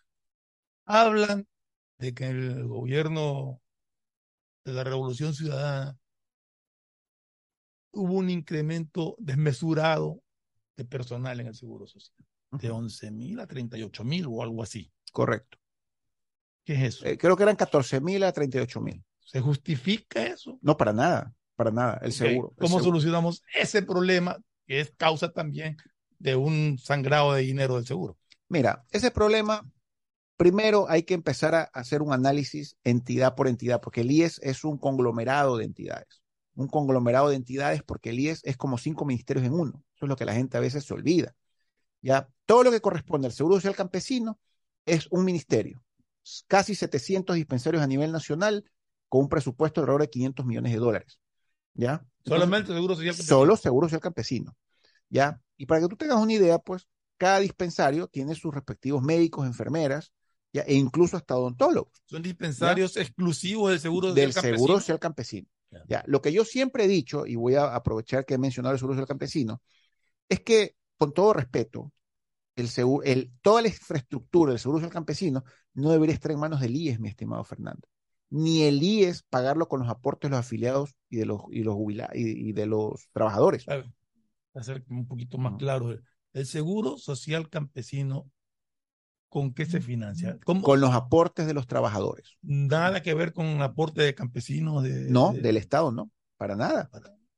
Hablan 0.85 1.47
de 1.97 2.13
que 2.13 2.27
el 2.27 2.67
gobierno 2.67 3.61
de 4.65 4.73
la 4.73 4.83
Revolución 4.83 5.33
Ciudadana 5.33 5.97
hubo 7.91 8.13
un 8.13 8.29
incremento 8.29 9.15
desmesurado 9.19 10.21
de 10.75 10.85
personal 10.85 11.39
en 11.39 11.47
el 11.47 11.55
Seguro 11.55 11.87
Social, 11.87 12.25
de 12.51 12.71
11 12.71 13.11
mil 13.11 13.39
a 13.39 13.47
38 13.47 14.03
mil 14.03 14.25
o 14.27 14.41
algo 14.41 14.63
así. 14.63 14.91
Correcto. 15.11 15.59
¿Qué 16.65 16.73
es 16.73 16.81
eso? 16.81 17.05
Eh, 17.05 17.17
creo 17.17 17.35
que 17.35 17.43
eran 17.43 17.55
14 17.55 18.01
mil 18.01 18.23
a 18.23 18.31
38 18.31 18.81
mil. 18.81 19.03
¿Se 19.19 19.39
justifica 19.41 20.25
eso? 20.25 20.57
No, 20.61 20.77
para 20.77 20.93
nada, 20.93 21.33
para 21.55 21.71
nada, 21.71 21.99
el 22.01 22.11
seguro. 22.11 22.53
¿Cómo 22.57 22.79
solucionamos 22.79 23.43
ese 23.53 23.83
problema 23.83 24.37
que 24.65 24.79
es 24.79 24.91
causa 24.91 25.31
también 25.31 25.77
de 26.19 26.35
un 26.35 26.77
sangrado 26.79 27.33
de 27.33 27.41
dinero 27.41 27.75
del 27.75 27.85
seguro? 27.85 28.17
Mira, 28.47 28.85
ese 28.91 29.11
problema 29.11 29.65
Primero 30.37 30.89
hay 30.89 31.03
que 31.03 31.13
empezar 31.13 31.55
a 31.55 31.63
hacer 31.73 32.01
un 32.01 32.11
análisis 32.11 32.75
entidad 32.83 33.35
por 33.35 33.47
entidad, 33.47 33.81
porque 33.81 34.01
el 34.01 34.11
IES 34.11 34.39
es 34.43 34.63
un 34.63 34.77
conglomerado 34.77 35.57
de 35.57 35.65
entidades. 35.65 36.21
Un 36.55 36.67
conglomerado 36.67 37.29
de 37.29 37.35
entidades 37.35 37.83
porque 37.83 38.09
el 38.09 38.19
IES 38.19 38.41
es 38.43 38.57
como 38.57 38.77
cinco 38.77 39.05
ministerios 39.05 39.45
en 39.45 39.53
uno. 39.53 39.83
Eso 39.95 40.05
es 40.05 40.09
lo 40.09 40.15
que 40.15 40.25
la 40.25 40.33
gente 40.33 40.57
a 40.57 40.59
veces 40.59 40.85
se 40.85 40.93
olvida. 40.93 41.35
Ya 42.01 42.27
todo 42.45 42.63
lo 42.63 42.71
que 42.71 42.81
corresponde 42.81 43.27
al 43.27 43.33
Seguro 43.33 43.55
Social 43.55 43.75
Campesino 43.75 44.39
es 44.85 45.07
un 45.11 45.23
ministerio. 45.23 45.81
Casi 46.47 46.75
700 46.75 47.35
dispensarios 47.35 47.81
a 47.81 47.87
nivel 47.87 48.11
nacional 48.11 48.65
con 49.09 49.21
un 49.21 49.29
presupuesto 49.29 49.81
de 49.81 49.83
alrededor 49.83 50.01
de 50.01 50.09
500 50.09 50.45
millones 50.45 50.71
de 50.73 50.79
dólares. 50.79 51.19
¿Ya? 51.73 52.05
Solamente 52.25 52.73
Seguro 52.73 52.95
Social 52.95 53.13
Campesino. 53.13 53.37
Solo 53.37 53.57
Seguro 53.57 53.87
Social 53.87 54.01
Campesino. 54.01 54.55
¿Ya? 55.09 55.39
Y 55.57 55.65
para 55.65 55.81
que 55.81 55.87
tú 55.87 55.95
tengas 55.95 56.17
una 56.17 56.33
idea, 56.33 56.59
pues 56.59 56.87
cada 57.17 57.39
dispensario 57.39 58.07
tiene 58.07 58.35
sus 58.35 58.53
respectivos 58.53 59.01
médicos, 59.01 59.45
enfermeras, 59.45 60.11
e 60.61 60.75
incluso 60.75 61.17
hasta 61.17 61.35
odontólogos. 61.35 62.03
Son 62.05 62.21
dispensarios 62.21 62.95
exclusivos 62.97 63.71
del 63.71 63.79
seguro 63.79 64.09
social 64.09 64.15
del 64.15 64.33
campesino. 64.33 64.57
seguro 64.57 64.79
social 64.79 64.99
campesino. 64.99 65.47
Ya. 65.87 66.03
Lo 66.05 66.21
que 66.21 66.31
yo 66.31 66.45
siempre 66.45 66.85
he 66.85 66.87
dicho, 66.87 67.25
y 67.25 67.35
voy 67.35 67.55
a 67.55 67.73
aprovechar 67.75 68.25
que 68.25 68.35
he 68.35 68.37
mencionado 68.37 68.73
el 68.73 68.79
seguro 68.79 68.93
social 68.93 69.07
campesino, 69.07 69.61
es 70.29 70.41
que, 70.41 70.75
con 70.97 71.13
todo 71.13 71.33
respeto, 71.33 71.91
el 72.55 72.67
seguro, 72.67 73.03
el, 73.03 73.31
toda 73.41 73.63
la 73.63 73.69
infraestructura 73.69 74.51
del 74.51 74.59
seguro 74.59 74.79
social 74.79 74.93
campesino 74.93 75.43
no 75.73 75.91
debería 75.91 76.13
estar 76.13 76.31
en 76.31 76.39
manos 76.39 76.61
del 76.61 76.75
IES, 76.75 76.99
mi 76.99 77.09
estimado 77.09 77.43
Fernando. 77.43 77.87
Ni 78.29 78.63
el 78.63 78.81
IES 78.81 79.23
pagarlo 79.23 79.67
con 79.67 79.79
los 79.79 79.89
aportes 79.89 80.29
de 80.29 80.37
los 80.37 80.45
afiliados 80.45 80.95
y 81.09 81.17
de 81.17 81.25
los, 81.25 81.41
y 81.51 81.63
los 81.63 81.73
jubilados 81.73 82.15
y, 82.15 82.51
de 82.51 82.65
los 82.65 83.07
trabajadores. 83.11 83.67
A 83.67 83.83
hacer 84.53 84.83
un 84.89 85.07
poquito 85.07 85.37
más 85.37 85.55
claro. 85.57 85.97
El 86.33 86.45
seguro 86.45 86.97
social 86.97 87.49
campesino 87.49 88.31
¿Con 89.33 89.51
qué 89.51 89.65
se 89.65 89.81
financia? 89.81 90.37
Con 90.45 90.79
los 90.79 90.91
aportes 90.91 91.47
de 91.47 91.55
los 91.55 91.65
trabajadores. 91.65 92.37
Nada 92.43 93.01
que 93.01 93.15
ver 93.15 93.33
con 93.33 93.47
un 93.47 93.63
aporte 93.63 94.03
de 94.03 94.13
campesinos. 94.13 94.83
De, 94.83 95.09
no, 95.09 95.33
del 95.33 95.57
Estado, 95.57 95.91
no, 95.91 96.11
para 96.37 96.55
nada. 96.55 96.91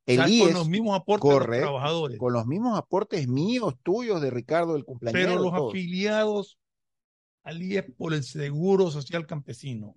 El 0.05 0.17
con 0.17 0.53
los 0.53 0.67
mismos 0.67 0.99
aportes 0.99 1.31
de 1.31 1.39
los 1.39 1.57
trabajadores. 1.59 2.17
Con 2.17 2.33
los 2.33 2.45
mismos 2.47 2.77
aportes 2.77 3.29
míos, 3.29 3.75
tuyos, 3.81 4.19
de 4.19 4.29
Ricardo, 4.29 4.73
del 4.73 4.83
cumpleaños. 4.83 5.21
Pero 5.21 5.41
los 5.41 5.53
afiliados 5.53 6.59
al 7.43 7.63
IES 7.63 7.85
por 7.97 8.13
el 8.13 8.25
Seguro 8.25 8.91
Social 8.91 9.25
Campesino, 9.25 9.95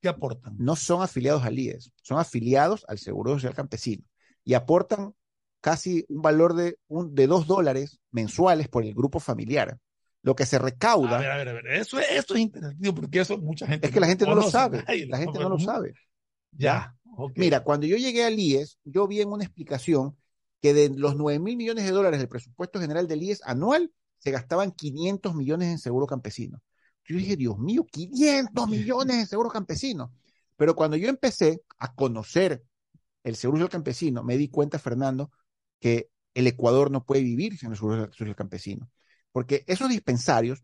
¿qué 0.00 0.08
aportan? 0.08 0.56
No 0.58 0.74
son 0.74 1.00
afiliados 1.00 1.44
al 1.44 1.60
IES, 1.60 1.92
son 2.02 2.18
afiliados 2.18 2.84
al 2.88 2.98
Seguro 2.98 3.34
Social 3.34 3.54
Campesino 3.54 4.02
y 4.42 4.54
aportan 4.54 5.14
casi 5.60 6.04
un 6.08 6.22
valor 6.22 6.54
de, 6.54 6.76
un, 6.88 7.14
de 7.14 7.28
dos 7.28 7.46
dólares 7.46 8.00
mensuales 8.10 8.66
por 8.66 8.82
el 8.82 8.94
grupo 8.94 9.20
familiar 9.20 9.78
lo 10.22 10.36
que 10.36 10.46
se 10.46 10.58
recauda. 10.58 11.16
A 11.16 11.20
ver, 11.20 11.30
a 11.30 11.36
ver, 11.36 11.48
a 11.48 11.52
ver. 11.52 11.66
Eso, 11.68 11.98
es 11.98 12.30
interesante 12.36 12.92
porque 12.92 13.20
eso 13.20 13.36
mucha 13.38 13.66
gente. 13.66 13.86
Es 13.86 13.92
que 13.92 14.00
la 14.00 14.06
gente 14.06 14.24
no, 14.24 14.34
lo 14.34 14.42
sabe. 14.42 14.84
la 15.08 15.18
gente 15.18 15.38
no 15.38 15.48
lo 15.48 15.58
sabe. 15.58 15.94
Ya. 16.52 16.94
Mira, 17.34 17.62
cuando 17.62 17.86
yo 17.86 17.96
llegué 17.96 18.24
al 18.24 18.38
IES, 18.38 18.78
yo 18.84 19.06
vi 19.06 19.20
en 19.20 19.28
una 19.28 19.44
explicación 19.44 20.16
que 20.60 20.72
de 20.72 20.90
los 20.90 21.16
9 21.16 21.40
mil 21.40 21.56
millones 21.56 21.84
de 21.84 21.90
dólares 21.90 22.20
del 22.20 22.28
presupuesto 22.28 22.80
general 22.80 23.08
del 23.08 23.22
IES 23.22 23.40
anual, 23.44 23.92
se 24.18 24.30
gastaban 24.30 24.70
500 24.70 25.34
millones 25.34 25.68
en 25.68 25.78
seguro 25.78 26.06
campesino. 26.06 26.62
Yo 27.04 27.16
dije, 27.16 27.36
Dios 27.36 27.58
mío, 27.58 27.84
500 27.90 28.68
millones 28.68 29.16
en 29.16 29.26
seguro 29.26 29.50
campesino. 29.50 30.12
Pero 30.56 30.76
cuando 30.76 30.96
yo 30.96 31.08
empecé 31.08 31.62
a 31.78 31.92
conocer 31.92 32.62
el 33.24 33.34
seguro 33.34 33.68
campesino, 33.68 34.22
me 34.22 34.36
di 34.36 34.48
cuenta, 34.48 34.78
Fernando, 34.78 35.32
que 35.80 36.08
el 36.34 36.46
Ecuador 36.46 36.92
no 36.92 37.04
puede 37.04 37.22
vivir 37.22 37.58
sin 37.58 37.72
el 37.72 37.76
seguro 37.76 38.12
social 38.12 38.36
campesino 38.36 38.88
porque 39.32 39.64
esos 39.66 39.88
dispensarios 39.88 40.62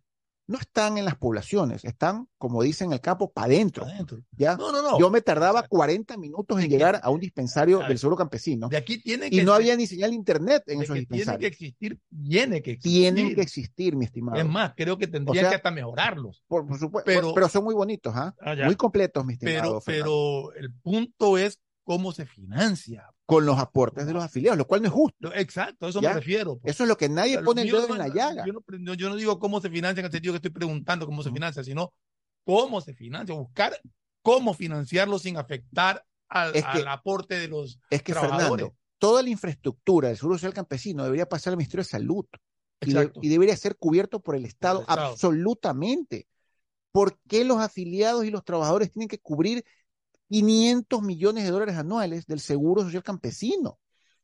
no 0.48 0.58
están 0.58 0.96
en 0.96 1.04
las 1.04 1.14
poblaciones, 1.14 1.84
están, 1.84 2.26
como 2.38 2.62
dicen 2.62 2.86
en 2.86 2.94
el 2.94 3.00
campo, 3.02 3.30
para 3.30 3.48
adentro. 3.48 3.86
¿ya? 4.32 4.56
No, 4.56 4.72
no, 4.72 4.82
no. 4.82 4.98
Yo 4.98 5.10
me 5.10 5.20
tardaba 5.20 5.62
40 5.62 6.16
minutos 6.16 6.58
en 6.58 6.70
llegar 6.70 6.98
a 7.02 7.10
un 7.10 7.20
dispensario 7.20 7.80
del 7.80 7.98
seguro 7.98 8.16
campesino. 8.16 8.68
De 8.68 8.78
aquí 8.78 8.98
tiene 8.98 9.28
y 9.30 9.42
no 9.42 9.52
había 9.52 9.76
ni 9.76 9.86
señal 9.86 10.10
de 10.10 10.16
internet 10.16 10.62
en 10.66 10.82
esos 10.82 10.96
dispensarios. 10.96 11.38
Tiene 11.38 11.40
que 11.40 11.46
existir, 11.46 12.00
tiene 12.08 12.62
que 12.62 12.70
existir. 12.72 12.92
Tienen 12.92 13.34
que 13.34 13.42
existir, 13.42 13.94
mi 13.94 14.06
estimado. 14.06 14.38
Es 14.38 14.46
más, 14.46 14.72
creo 14.74 14.96
que 14.96 15.06
tendrían 15.06 15.50
que 15.50 15.56
hasta 15.56 15.70
mejorarlos. 15.70 16.42
Por, 16.48 16.64
supuesto, 16.78 17.04
pero, 17.04 17.34
pero, 17.34 17.48
son 17.50 17.64
muy 17.64 17.74
bonitos, 17.74 18.14
¿ah? 18.16 18.34
ah 18.40 18.54
muy 18.64 18.74
completos, 18.74 19.24
mi 19.26 19.34
estimado. 19.34 19.82
Pero, 19.84 20.50
pero 20.54 20.54
el 20.54 20.72
punto 20.72 21.36
es 21.36 21.60
cómo 21.84 22.12
se 22.12 22.24
financia. 22.24 23.06
Con 23.28 23.44
los 23.44 23.58
aportes 23.58 24.06
de 24.06 24.14
los 24.14 24.24
afiliados, 24.24 24.56
lo 24.56 24.66
cual 24.66 24.80
no 24.80 24.88
es 24.88 24.94
justo. 24.94 25.34
Exacto, 25.34 25.84
a 25.84 25.90
eso 25.90 26.00
me 26.00 26.10
refiero. 26.14 26.58
Pues. 26.58 26.74
Eso 26.74 26.84
es 26.84 26.88
lo 26.88 26.96
que 26.96 27.10
nadie 27.10 27.38
pone 27.42 27.60
el 27.60 27.70
dedo 27.70 27.92
en 27.92 27.98
la 27.98 28.08
llaga. 28.08 28.46
Yo 28.46 28.54
no, 28.54 28.94
yo 28.94 29.10
no, 29.10 29.16
digo 29.16 29.38
cómo 29.38 29.60
se 29.60 29.68
financia 29.68 30.00
en 30.00 30.06
el 30.06 30.12
sentido 30.12 30.32
que 30.32 30.36
estoy 30.36 30.50
preguntando 30.50 31.04
cómo 31.04 31.22
se 31.22 31.30
financia, 31.30 31.62
sino 31.62 31.92
cómo 32.44 32.80
se 32.80 32.94
financia, 32.94 33.34
buscar 33.34 33.78
cómo 34.22 34.54
financiarlo 34.54 35.18
sin 35.18 35.36
afectar 35.36 36.02
al, 36.30 36.54
aporte 36.88 37.38
de 37.38 37.48
los 37.48 37.78
Es 37.90 38.02
que, 38.02 38.14
Fernando, 38.14 38.74
toda 38.96 39.22
la 39.22 39.28
infraestructura 39.28 40.08
del 40.08 40.16
Seguro 40.16 40.36
Social 40.38 40.54
Campesino 40.54 41.04
debería 41.04 41.28
pasar 41.28 41.52
al 41.52 41.58
Ministerio 41.58 41.84
de 41.84 41.90
Salud 41.90 42.24
y, 42.80 43.28
debería 43.28 43.56
ser 43.56 43.76
cubierto 43.76 44.20
por 44.20 44.36
el 44.36 44.44
Estado, 44.44 44.84
absolutamente. 44.86 46.26
¿Por 46.92 47.18
qué 47.28 47.44
los 47.44 47.58
afiliados 47.58 48.24
y 48.24 48.30
los 48.30 48.44
trabajadores 48.44 48.90
tienen 48.90 49.08
que 49.08 49.18
cubrir 49.18 49.64
500 50.28 51.02
millones 51.02 51.44
de 51.44 51.50
dólares 51.50 51.76
anuales 51.76 52.26
del 52.26 52.40
Seguro 52.40 52.82
Social 52.82 53.02
Campesino. 53.02 53.78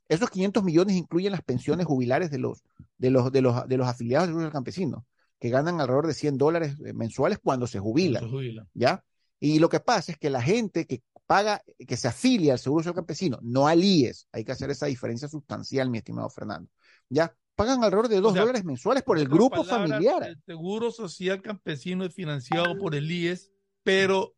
Esos 0.09 0.31
500 0.31 0.63
millones 0.63 0.97
incluyen 0.97 1.33
las 1.33 1.43
pensiones 1.43 1.87
jubilares 1.87 2.31
de 2.31 2.39
los, 2.39 2.63
de 2.99 3.11
los, 3.11 3.33
de 3.33 3.41
los, 3.41 3.67
de 3.67 3.77
los 3.77 3.89
afiliados 3.89 4.27
del 4.27 4.33
Seguro 4.33 4.45
Social 4.45 4.53
Campesino, 4.53 5.07
que 5.39 5.49
ganan 5.49 5.81
alrededor 5.81 6.07
de 6.07 6.15
100 6.15 6.39
dólares 6.39 6.77
eh, 6.85 6.93
mensuales 6.93 7.39
cuando 7.43 7.67
se 7.67 7.79
jubilan. 7.79 8.31
¿Ya? 8.75 9.03
Y 9.41 9.59
lo 9.59 9.69
que 9.69 9.81
pasa 9.81 10.13
es 10.13 10.19
que 10.19 10.31
la 10.31 10.43
gente 10.43 10.87
que 10.87 11.03
paga, 11.27 11.63
que 11.87 11.97
se 11.97 12.09
afilia 12.09 12.53
al 12.53 12.59
Seguro 12.59 12.83
Social 12.83 12.97
Campesino, 12.97 13.39
no 13.43 13.67
al 13.67 13.83
IES, 13.83 14.29
hay 14.33 14.45
que 14.45 14.53
hacer 14.53 14.71
esa 14.71 14.87
diferencia 14.87 15.29
sustancial, 15.29 15.91
mi 15.91 15.99
estimado 15.99 16.29
Fernando. 16.29 16.71
¿Ya? 17.09 17.35
Pagan 17.55 17.85
alrededor 17.85 18.09
de 18.09 18.21
2 18.21 18.35
dólares 18.35 18.65
mensuales 18.65 19.05
por 19.05 19.19
el 19.19 19.29
grupo 19.29 19.65
familiar. 19.65 20.23
El 20.25 20.43
Seguro 20.45 20.91
Social 20.91 21.41
Campesino 21.41 22.05
es 22.05 22.13
financiado 22.13 22.77
por 22.79 22.95
el 22.95 23.11
IES, 23.11 23.53
pero 23.83 24.35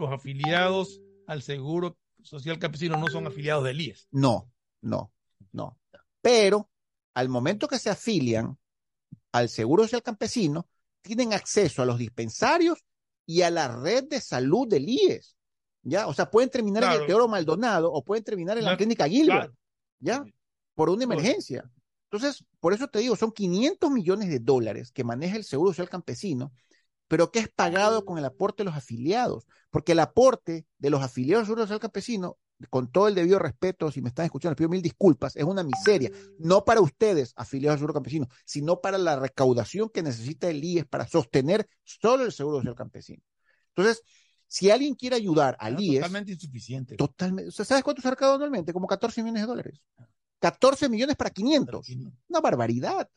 los 0.00 0.12
afiliados 0.12 1.00
al 1.26 1.42
Seguro 1.42 1.96
Social 2.22 2.58
Campesino 2.58 2.96
no 2.96 3.08
son 3.08 3.26
afiliados 3.26 3.64
del 3.64 3.80
IES. 3.80 4.08
No, 4.10 4.50
no, 4.80 5.12
no. 5.52 5.78
Pero 6.20 6.70
al 7.14 7.28
momento 7.28 7.68
que 7.68 7.78
se 7.78 7.90
afilian 7.90 8.58
al 9.32 9.48
Seguro 9.48 9.84
Social 9.84 10.02
Campesino, 10.02 10.68
tienen 11.02 11.32
acceso 11.32 11.82
a 11.82 11.86
los 11.86 11.98
dispensarios 11.98 12.84
y 13.24 13.42
a 13.42 13.50
la 13.50 13.68
red 13.68 14.04
de 14.08 14.20
salud 14.20 14.68
del 14.68 14.88
IES. 14.88 15.36
¿Ya? 15.82 16.08
O 16.08 16.12
sea, 16.12 16.30
pueden 16.30 16.50
terminar 16.50 16.82
en 16.84 17.00
el 17.00 17.06
Teoro 17.06 17.26
Maldonado 17.26 17.90
o 17.92 18.04
pueden 18.04 18.24
terminar 18.24 18.58
en 18.58 18.64
la 18.64 18.76
clínica 18.76 19.08
Gilbert. 19.08 19.54
¿Ya? 19.98 20.24
Por 20.74 20.90
una 20.90 21.04
emergencia. 21.04 21.70
Entonces, 22.10 22.44
por 22.58 22.74
eso 22.74 22.88
te 22.88 22.98
digo, 22.98 23.16
son 23.16 23.32
500 23.32 23.90
millones 23.90 24.28
de 24.28 24.40
dólares 24.40 24.90
que 24.92 25.04
maneja 25.04 25.36
el 25.36 25.44
Seguro 25.44 25.70
Social 25.70 25.88
Campesino 25.88 26.52
pero 27.10 27.32
que 27.32 27.40
es 27.40 27.48
pagado 27.48 28.04
con 28.04 28.18
el 28.18 28.24
aporte 28.24 28.62
de 28.62 28.66
los 28.66 28.76
afiliados, 28.76 29.44
porque 29.70 29.92
el 29.92 29.98
aporte 29.98 30.64
de 30.78 30.90
los 30.90 31.02
afiliados 31.02 31.48
del 31.48 31.56
Social 31.56 31.80
Campesino, 31.80 32.38
con 32.68 32.86
todo 32.92 33.08
el 33.08 33.16
debido 33.16 33.40
respeto, 33.40 33.90
si 33.90 34.00
me 34.00 34.10
están 34.10 34.26
escuchando, 34.26 34.52
les 34.52 34.58
pido 34.58 34.68
mil 34.68 34.80
disculpas, 34.80 35.34
es 35.34 35.42
una 35.42 35.64
miseria, 35.64 36.12
no 36.38 36.64
para 36.64 36.80
ustedes, 36.80 37.32
afiliados 37.34 37.74
al 37.74 37.78
Seguro 37.80 37.94
Campesino, 37.94 38.28
sino 38.44 38.80
para 38.80 38.96
la 38.96 39.16
recaudación 39.16 39.88
que 39.88 40.04
necesita 40.04 40.48
el 40.48 40.62
IES 40.62 40.86
para 40.86 41.04
sostener 41.08 41.68
solo 41.82 42.22
el 42.22 42.30
Seguro 42.30 42.58
Social 42.58 42.76
Campesino. 42.76 43.24
Entonces, 43.74 44.04
si 44.46 44.70
alguien 44.70 44.94
quiere 44.94 45.16
ayudar 45.16 45.56
al 45.58 45.80
IES. 45.80 46.02
Totalmente 46.02 46.30
insuficiente. 46.30 46.94
Totalmente. 46.94 47.50
¿Sabes 47.50 47.82
cuánto 47.82 48.02
se 48.02 48.06
ha 48.06 48.12
recaudado 48.12 48.36
anualmente? 48.36 48.72
Como 48.72 48.86
14 48.86 49.20
millones 49.24 49.42
de 49.42 49.48
dólares. 49.48 49.82
14 50.38 50.88
millones 50.88 51.16
para 51.16 51.30
500. 51.30 51.88
Una 52.28 52.40
barbaridad. 52.40 53.10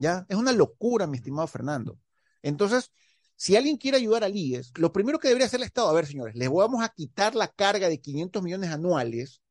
¿Ya? 0.00 0.26
Es 0.28 0.36
una 0.36 0.50
locura, 0.50 1.06
mi 1.06 1.18
estimado 1.18 1.46
Fernando. 1.46 1.96
Entonces, 2.44 2.92
si 3.36 3.56
alguien 3.56 3.78
quiere 3.78 3.96
ayudar 3.96 4.22
al 4.22 4.36
IES, 4.36 4.72
lo 4.76 4.92
primero 4.92 5.18
que 5.18 5.28
debería 5.28 5.46
hacer 5.46 5.60
el 5.60 5.66
Estado, 5.66 5.88
a 5.88 5.94
ver, 5.94 6.06
señores, 6.06 6.36
les 6.36 6.50
vamos 6.50 6.84
a 6.84 6.90
quitar 6.90 7.34
la 7.34 7.48
carga 7.48 7.88
de 7.88 8.00
500 8.00 8.42
millones 8.42 8.70
anuales 8.70 9.42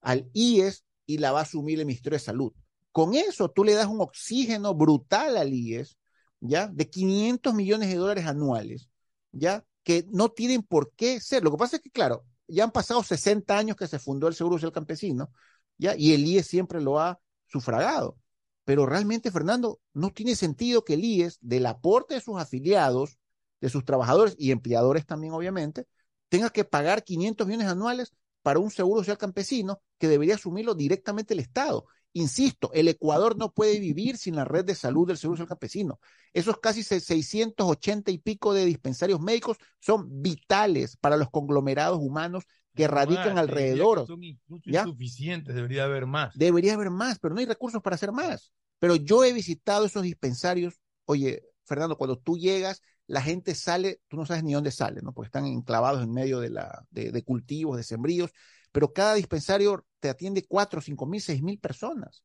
al 0.00 0.28
IES 0.34 0.84
y 1.06 1.18
la 1.18 1.32
va 1.32 1.40
a 1.40 1.42
asumir 1.42 1.78
el 1.78 1.86
Ministerio 1.86 2.18
de 2.18 2.24
Salud. 2.24 2.52
Con 2.90 3.14
eso 3.14 3.50
tú 3.50 3.64
le 3.64 3.74
das 3.74 3.86
un 3.86 4.00
oxígeno 4.00 4.74
brutal 4.74 5.36
al 5.36 5.54
IES, 5.54 5.96
¿ya? 6.40 6.66
De 6.66 6.90
500 6.90 7.54
millones 7.54 7.88
de 7.88 7.96
dólares 7.96 8.26
anuales, 8.26 8.90
¿ya? 9.32 9.64
Que 9.84 10.04
no 10.10 10.30
tienen 10.30 10.62
por 10.62 10.92
qué 10.94 11.20
ser. 11.20 11.44
Lo 11.44 11.52
que 11.52 11.56
pasa 11.56 11.76
es 11.76 11.82
que, 11.82 11.90
claro, 11.90 12.24
ya 12.48 12.64
han 12.64 12.72
pasado 12.72 13.02
60 13.04 13.56
años 13.56 13.76
que 13.76 13.86
se 13.86 14.00
fundó 14.00 14.26
el 14.26 14.34
Seguro 14.34 14.56
Social 14.56 14.72
Campesino, 14.72 15.30
¿ya? 15.78 15.94
Y 15.96 16.14
el 16.14 16.26
IES 16.26 16.48
siempre 16.48 16.80
lo 16.80 16.98
ha 16.98 17.20
sufragado. 17.46 18.18
Pero 18.64 18.86
realmente, 18.86 19.30
Fernando, 19.30 19.80
no 19.92 20.10
tiene 20.10 20.36
sentido 20.36 20.84
que 20.84 20.94
el 20.94 21.04
IES, 21.04 21.38
del 21.40 21.66
aporte 21.66 22.14
de 22.14 22.20
sus 22.20 22.40
afiliados, 22.40 23.18
de 23.60 23.68
sus 23.68 23.84
trabajadores 23.84 24.34
y 24.38 24.50
empleadores 24.50 25.06
también, 25.06 25.32
obviamente, 25.32 25.86
tenga 26.28 26.50
que 26.50 26.64
pagar 26.64 27.04
500 27.04 27.46
millones 27.46 27.68
anuales 27.68 28.12
para 28.42 28.58
un 28.58 28.70
seguro 28.70 29.00
social 29.00 29.18
campesino 29.18 29.80
que 29.98 30.08
debería 30.08 30.34
asumirlo 30.34 30.74
directamente 30.74 31.34
el 31.34 31.40
Estado. 31.40 31.86
Insisto, 32.12 32.70
el 32.72 32.88
Ecuador 32.88 33.36
no 33.36 33.52
puede 33.52 33.80
vivir 33.80 34.18
sin 34.18 34.36
la 34.36 34.44
red 34.44 34.64
de 34.64 34.76
salud 34.76 35.06
del 35.08 35.18
Seguro 35.18 35.38
Social 35.38 35.48
Campesino. 35.48 35.98
Esos 36.32 36.58
casi 36.58 36.84
680 36.84 38.12
y 38.12 38.18
pico 38.18 38.54
de 38.54 38.64
dispensarios 38.64 39.20
médicos 39.20 39.56
son 39.80 40.22
vitales 40.22 40.96
para 40.96 41.16
los 41.16 41.28
conglomerados 41.30 41.98
humanos 41.98 42.44
que 42.74 42.88
radican 42.88 43.38
alrededor. 43.38 44.06
Son 44.06 44.22
insuficientes, 44.22 45.54
debería 45.54 45.84
haber 45.84 46.06
más. 46.06 46.36
Debería 46.36 46.74
haber 46.74 46.90
más, 46.90 47.18
pero 47.18 47.34
no 47.34 47.40
hay 47.40 47.46
recursos 47.46 47.82
para 47.82 47.94
hacer 47.94 48.12
más. 48.12 48.52
Pero 48.78 48.96
yo 48.96 49.24
he 49.24 49.32
visitado 49.32 49.86
esos 49.86 50.02
dispensarios. 50.02 50.80
Oye, 51.04 51.42
Fernando, 51.64 51.96
cuando 51.96 52.18
tú 52.18 52.36
llegas, 52.36 52.82
la 53.06 53.22
gente 53.22 53.54
sale, 53.54 54.00
tú 54.08 54.16
no 54.16 54.26
sabes 54.26 54.42
ni 54.42 54.54
dónde 54.54 54.70
sale, 54.70 55.00
¿no? 55.02 55.12
Porque 55.12 55.28
están 55.28 55.46
enclavados 55.46 56.02
en 56.02 56.12
medio 56.12 56.40
de, 56.40 56.50
la, 56.50 56.84
de, 56.90 57.22
cultivos, 57.22 57.76
de 57.76 57.84
sembríos, 57.84 58.32
pero 58.72 58.92
cada 58.92 59.14
dispensario 59.14 59.86
te 60.00 60.08
atiende 60.08 60.44
cuatro, 60.46 60.80
cinco 60.80 61.06
mil, 61.06 61.20
seis 61.20 61.42
mil 61.42 61.58
personas. 61.58 62.24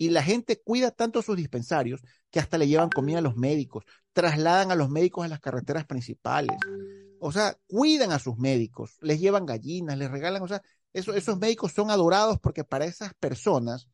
Y 0.00 0.10
la 0.10 0.22
gente 0.22 0.62
cuida 0.62 0.92
tanto 0.92 1.22
sus 1.22 1.36
dispensarios 1.36 2.02
que 2.30 2.38
hasta 2.38 2.56
le 2.56 2.68
llevan 2.68 2.88
comida 2.88 3.18
a 3.18 3.22
los 3.22 3.36
médicos, 3.36 3.84
trasladan 4.12 4.70
a 4.70 4.76
los 4.76 4.90
médicos 4.90 5.24
a 5.24 5.28
las 5.28 5.40
carreteras 5.40 5.86
principales 5.86 6.56
o 7.20 7.32
sea, 7.32 7.56
cuidan 7.66 8.12
a 8.12 8.18
sus 8.18 8.36
médicos, 8.38 8.96
les 9.00 9.20
llevan 9.20 9.46
gallinas, 9.46 9.98
les 9.98 10.10
regalan, 10.10 10.42
o 10.42 10.48
sea, 10.48 10.62
esos 10.92 11.38
médicos 11.38 11.72
son 11.72 11.90
adorados 11.90 12.38
porque 12.40 12.64
para 12.64 12.86
esas 12.86 13.14
personas, 13.14 13.88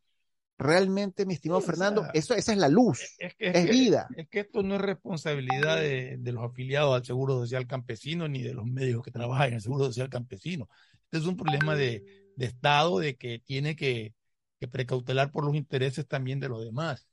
realmente, 0.57 1.27
mi 1.27 1.35
estimado 1.35 1.61
Fernando, 1.61 2.07
eso, 2.15 2.35
esa 2.35 2.53
es 2.53 2.59
la 2.59 2.69
luz, 2.69 3.17
es, 3.19 3.69
vida. 3.69 4.09
Es 4.17 4.29
que 4.29 4.41
esto 4.41 4.63
no 4.63 4.77
es 4.77 4.81
responsabilidad 4.81 5.79
de, 5.79 6.19
los 6.33 6.45
afiliados 6.45 6.95
al 6.95 7.05
Seguro 7.05 7.41
Social 7.41 7.67
Campesino 7.67 8.29
ni 8.29 8.43
de 8.43 8.55
los 8.55 8.67
médicos 8.67 9.03
que 9.03 9.11
trabajan 9.11 9.49
en 9.49 9.55
el 9.55 9.61
Seguro 9.61 9.87
Social 9.87 10.09
Campesino. 10.09 10.69
Este 11.05 11.19
es 11.19 11.27
un 11.27 11.37
problema 11.37 11.75
de, 11.75 12.33
Estado, 12.39 12.99
de 12.99 13.17
que 13.17 13.39
tiene 13.39 13.77
que, 13.77 14.15
precautelar 14.71 15.31
por 15.31 15.45
los 15.45 15.55
intereses 15.55 16.07
también 16.09 16.41
de 16.41 16.49
los 16.49 16.65
demás. 16.65 17.07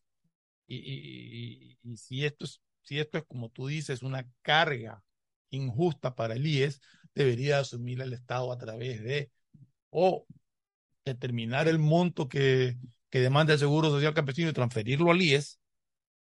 Y, 0.67 1.77
y 1.83 1.97
si, 1.97 2.23
esto 2.23 2.45
es, 2.45 2.61
si 2.81 2.97
esto 2.97 3.17
es, 3.17 3.25
como 3.25 3.49
tú 3.49 3.67
dices, 3.67 4.03
una 4.03 4.25
carga 4.41 5.03
injusta 5.51 6.15
para 6.15 6.33
el 6.35 6.45
IES, 6.45 6.81
debería 7.13 7.59
asumir 7.59 8.01
el 8.01 8.13
Estado 8.13 8.51
a 8.51 8.57
través 8.57 9.03
de 9.03 9.31
o 9.89 10.25
determinar 11.05 11.67
el 11.67 11.79
monto 11.79 12.27
que, 12.27 12.77
que 13.09 13.19
demanda 13.19 13.53
el 13.53 13.59
Seguro 13.59 13.89
Social 13.89 14.13
Campesino 14.13 14.49
y 14.49 14.53
transferirlo 14.53 15.11
al 15.11 15.21
IES 15.21 15.59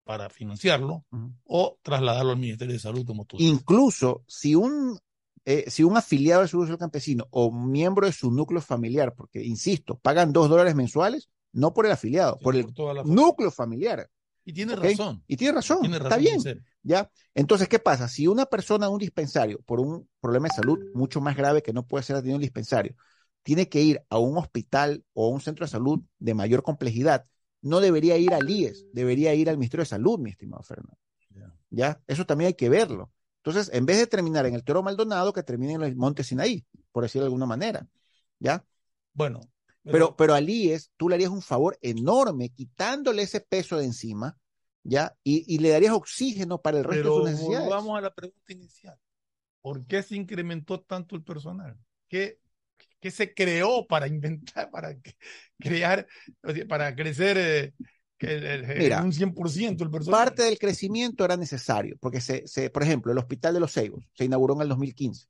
para 0.04 0.30
financiarlo 0.30 1.06
o 1.46 1.78
trasladarlo 1.82 2.32
al 2.32 2.38
Ministerio 2.38 2.74
de 2.74 2.80
Salud 2.80 3.06
como 3.06 3.26
tú 3.26 3.38
Incluso 3.40 4.24
si 4.28 4.54
un 4.54 5.00
eh, 5.46 5.70
si 5.70 5.84
un 5.84 5.98
afiliado 5.98 6.42
del 6.42 6.50
Seguro 6.50 6.68
Social 6.68 6.80
Campesino 6.80 7.28
o 7.32 7.52
miembro 7.52 8.06
de 8.06 8.14
su 8.14 8.32
núcleo 8.32 8.62
familiar, 8.62 9.14
porque 9.14 9.44
insisto, 9.44 10.00
pagan 10.00 10.32
dos 10.32 10.50
dólares 10.50 10.74
mensuales, 10.74 11.30
no 11.52 11.74
por 11.74 11.86
el 11.86 11.92
afiliado, 11.92 12.40
por 12.40 12.56
el 12.56 12.66
núcleo 13.06 13.52
familiar. 13.52 14.10
Y 14.46 14.54
tiene 14.54 14.76
razón. 14.76 15.24
Y 15.28 15.38
tiene 15.38 15.54
razón. 15.54 15.94
Está 15.94 16.18
bien. 16.18 16.40
¿Ya? 16.82 17.10
Entonces, 17.34 17.68
¿qué 17.68 17.80
pasa? 17.80 18.08
Si 18.08 18.28
una 18.28 18.46
persona 18.46 18.90
un 18.90 19.00
dispensario, 19.00 19.62
por 19.66 19.80
un 19.80 20.10
problema 20.20 20.48
de 20.50 20.56
salud 20.56 20.80
mucho 20.94 21.22
más 21.22 21.36
grave 21.36 21.62
que 21.62 21.74
no 21.74 21.88
puede 21.88 22.04
ser 22.04 22.16
atendido 22.18 22.36
en 22.36 22.38
un 22.38 22.42
dispensario, 22.42 22.96
tiene 23.42 23.70
que 23.70 23.82
ir 23.82 24.04
a 24.10 24.18
un 24.18 24.38
hospital 24.38 25.04
o 25.14 25.28
a 25.28 25.30
un 25.30 25.42
centro 25.42 25.66
de 25.66 25.72
salud 25.72 26.02
de 26.20 26.34
mayor 26.34 26.64
complejidad, 26.64 27.26
no 27.62 27.80
debería 27.80 28.18
ir 28.18 28.34
al 28.34 28.50
IES, 28.50 28.88
debería 28.94 29.34
ir 29.34 29.50
al 29.50 29.58
Ministerio 29.58 29.84
de 29.84 29.90
Salud, 29.90 30.20
mi 30.20 30.30
estimado 30.30 30.64
Fernando. 30.64 30.98
¿Ya? 31.70 32.02
Eso 32.08 32.26
también 32.26 32.48
hay 32.50 32.54
que 32.54 32.70
verlo. 32.70 33.12
Entonces, 33.38 33.74
en 33.74 33.86
vez 33.86 33.98
de 33.98 34.08
terminar 34.08 34.46
en 34.46 34.54
el 34.54 34.64
Toro 34.64 34.84
Maldonado, 34.84 35.34
que 35.34 35.44
termine 35.44 35.74
en 35.74 35.84
el 35.84 35.96
Monte 35.96 36.24
Sinaí, 36.24 36.66
por 36.92 37.04
decirlo 37.04 37.24
de 37.24 37.28
alguna 37.28 37.46
manera. 37.46 37.88
¿Ya? 38.40 38.64
Bueno, 39.14 39.42
pero, 39.84 40.16
pero 40.16 40.34
al 40.34 40.50
IES 40.50 40.92
tú 40.98 41.10
le 41.10 41.16
harías 41.16 41.30
un 41.30 41.42
favor 41.42 41.78
enorme 41.82 42.50
quitándole 42.50 43.24
ese 43.24 43.42
peso 43.42 43.78
de 43.78 43.86
encima, 43.86 44.38
¿ya? 44.84 45.16
Y, 45.24 45.58
le 45.60 45.70
darías 45.70 45.94
oxígeno 45.94 46.62
para 46.62 46.78
el 46.78 46.84
resto 46.84 47.26
de 47.26 47.32
sus 47.32 47.42
necesidades. 47.42 47.70
Vamos 47.70 47.98
a 47.98 48.02
la 48.02 48.14
pregunta 48.14 48.54
inicial. 48.54 48.98
¿Por 49.62 49.86
qué 49.86 50.04
se 50.04 50.16
incrementó 50.16 50.82
tanto 50.82 51.16
el 51.16 51.24
personal? 51.24 51.78
¿Qué, 52.08 52.40
qué 53.00 53.12
se 53.12 53.34
creó 53.34 53.86
para 53.88 54.08
inventar, 54.08 54.70
para 54.72 54.96
crear, 55.60 56.08
para 56.68 56.96
crecer 56.96 57.38
eh, 57.38 57.74
un 59.02 59.12
100% 59.12 59.84
el 59.84 59.92
personal? 59.92 60.26
Parte 60.26 60.44
del 60.44 60.58
crecimiento 60.58 61.26
era 61.26 61.36
necesario, 61.36 61.98
porque, 62.00 62.22
se, 62.22 62.48
se, 62.48 62.70
por 62.70 62.84
ejemplo, 62.84 63.12
el 63.12 63.18
Hospital 63.18 63.54
de 63.54 63.60
los 63.60 63.72
Seigos 63.72 64.06
se 64.14 64.26
inauguró 64.26 64.56
en 64.56 64.62
el 64.62 64.70
2015. 64.70 65.28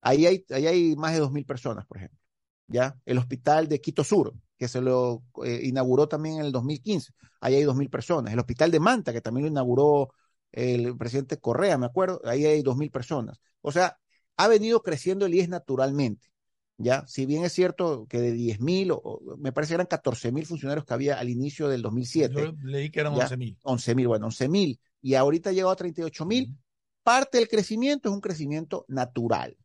Ahí 0.00 0.26
hay, 0.26 0.44
ahí 0.50 0.66
hay 0.66 0.96
más 0.96 1.14
de 1.14 1.22
2.000 1.22 1.46
personas, 1.46 1.86
por 1.86 1.98
ejemplo. 1.98 2.23
¿Ya? 2.66 2.96
El 3.04 3.18
Hospital 3.18 3.68
de 3.68 3.80
Quito 3.80 4.04
Sur, 4.04 4.34
que 4.58 4.68
se 4.68 4.80
lo 4.80 5.22
eh, 5.44 5.60
inauguró 5.64 6.08
también 6.08 6.36
en 6.36 6.46
el 6.46 6.52
2015. 6.52 7.12
Ahí 7.40 7.54
hay 7.56 7.64
2.000 7.64 7.90
personas. 7.90 8.32
El 8.32 8.38
Hospital 8.38 8.70
de 8.70 8.80
Manta, 8.80 9.12
que 9.12 9.20
también 9.20 9.46
lo 9.46 9.50
inauguró 9.50 10.10
el 10.52 10.96
presidente 10.96 11.38
Correa, 11.38 11.76
me 11.78 11.86
acuerdo, 11.86 12.20
ahí 12.24 12.44
hay 12.46 12.62
2.000 12.62 12.90
personas. 12.90 13.40
O 13.60 13.72
sea, 13.72 13.98
ha 14.36 14.48
venido 14.48 14.82
creciendo 14.82 15.26
el 15.26 15.34
IES 15.34 15.48
naturalmente. 15.48 16.28
¿ya? 16.78 17.04
Si 17.06 17.26
bien 17.26 17.44
es 17.44 17.52
cierto 17.52 18.06
que 18.08 18.20
de 18.20 18.34
10.000, 18.34 18.98
o, 19.02 19.36
me 19.38 19.52
parece 19.52 19.70
que 19.70 19.74
eran 19.74 19.88
14.000 19.88 20.46
funcionarios 20.46 20.84
que 20.84 20.94
había 20.94 21.18
al 21.18 21.28
inicio 21.28 21.68
del 21.68 21.82
2007. 21.82 22.34
Yo 22.34 22.52
leí 22.62 22.90
que 22.90 23.00
eran 23.00 23.14
11.000. 23.14 23.58
11.000, 23.62 24.06
bueno, 24.06 24.28
11.000. 24.28 24.78
Y 25.02 25.14
ahorita 25.14 25.50
ha 25.50 25.52
llegado 25.52 25.72
a 25.72 25.76
38.000. 25.76 26.56
Parte 27.02 27.38
del 27.38 27.48
crecimiento 27.48 28.08
es 28.08 28.14
un 28.14 28.20
crecimiento 28.20 28.84
natural. 28.88 29.56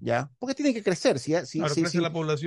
¿Ya? 0.00 0.30
Porque 0.38 0.54
tiene 0.54 0.74
que 0.74 0.82
crecer. 0.82 1.18
Si, 1.18 1.34
si, 1.46 1.60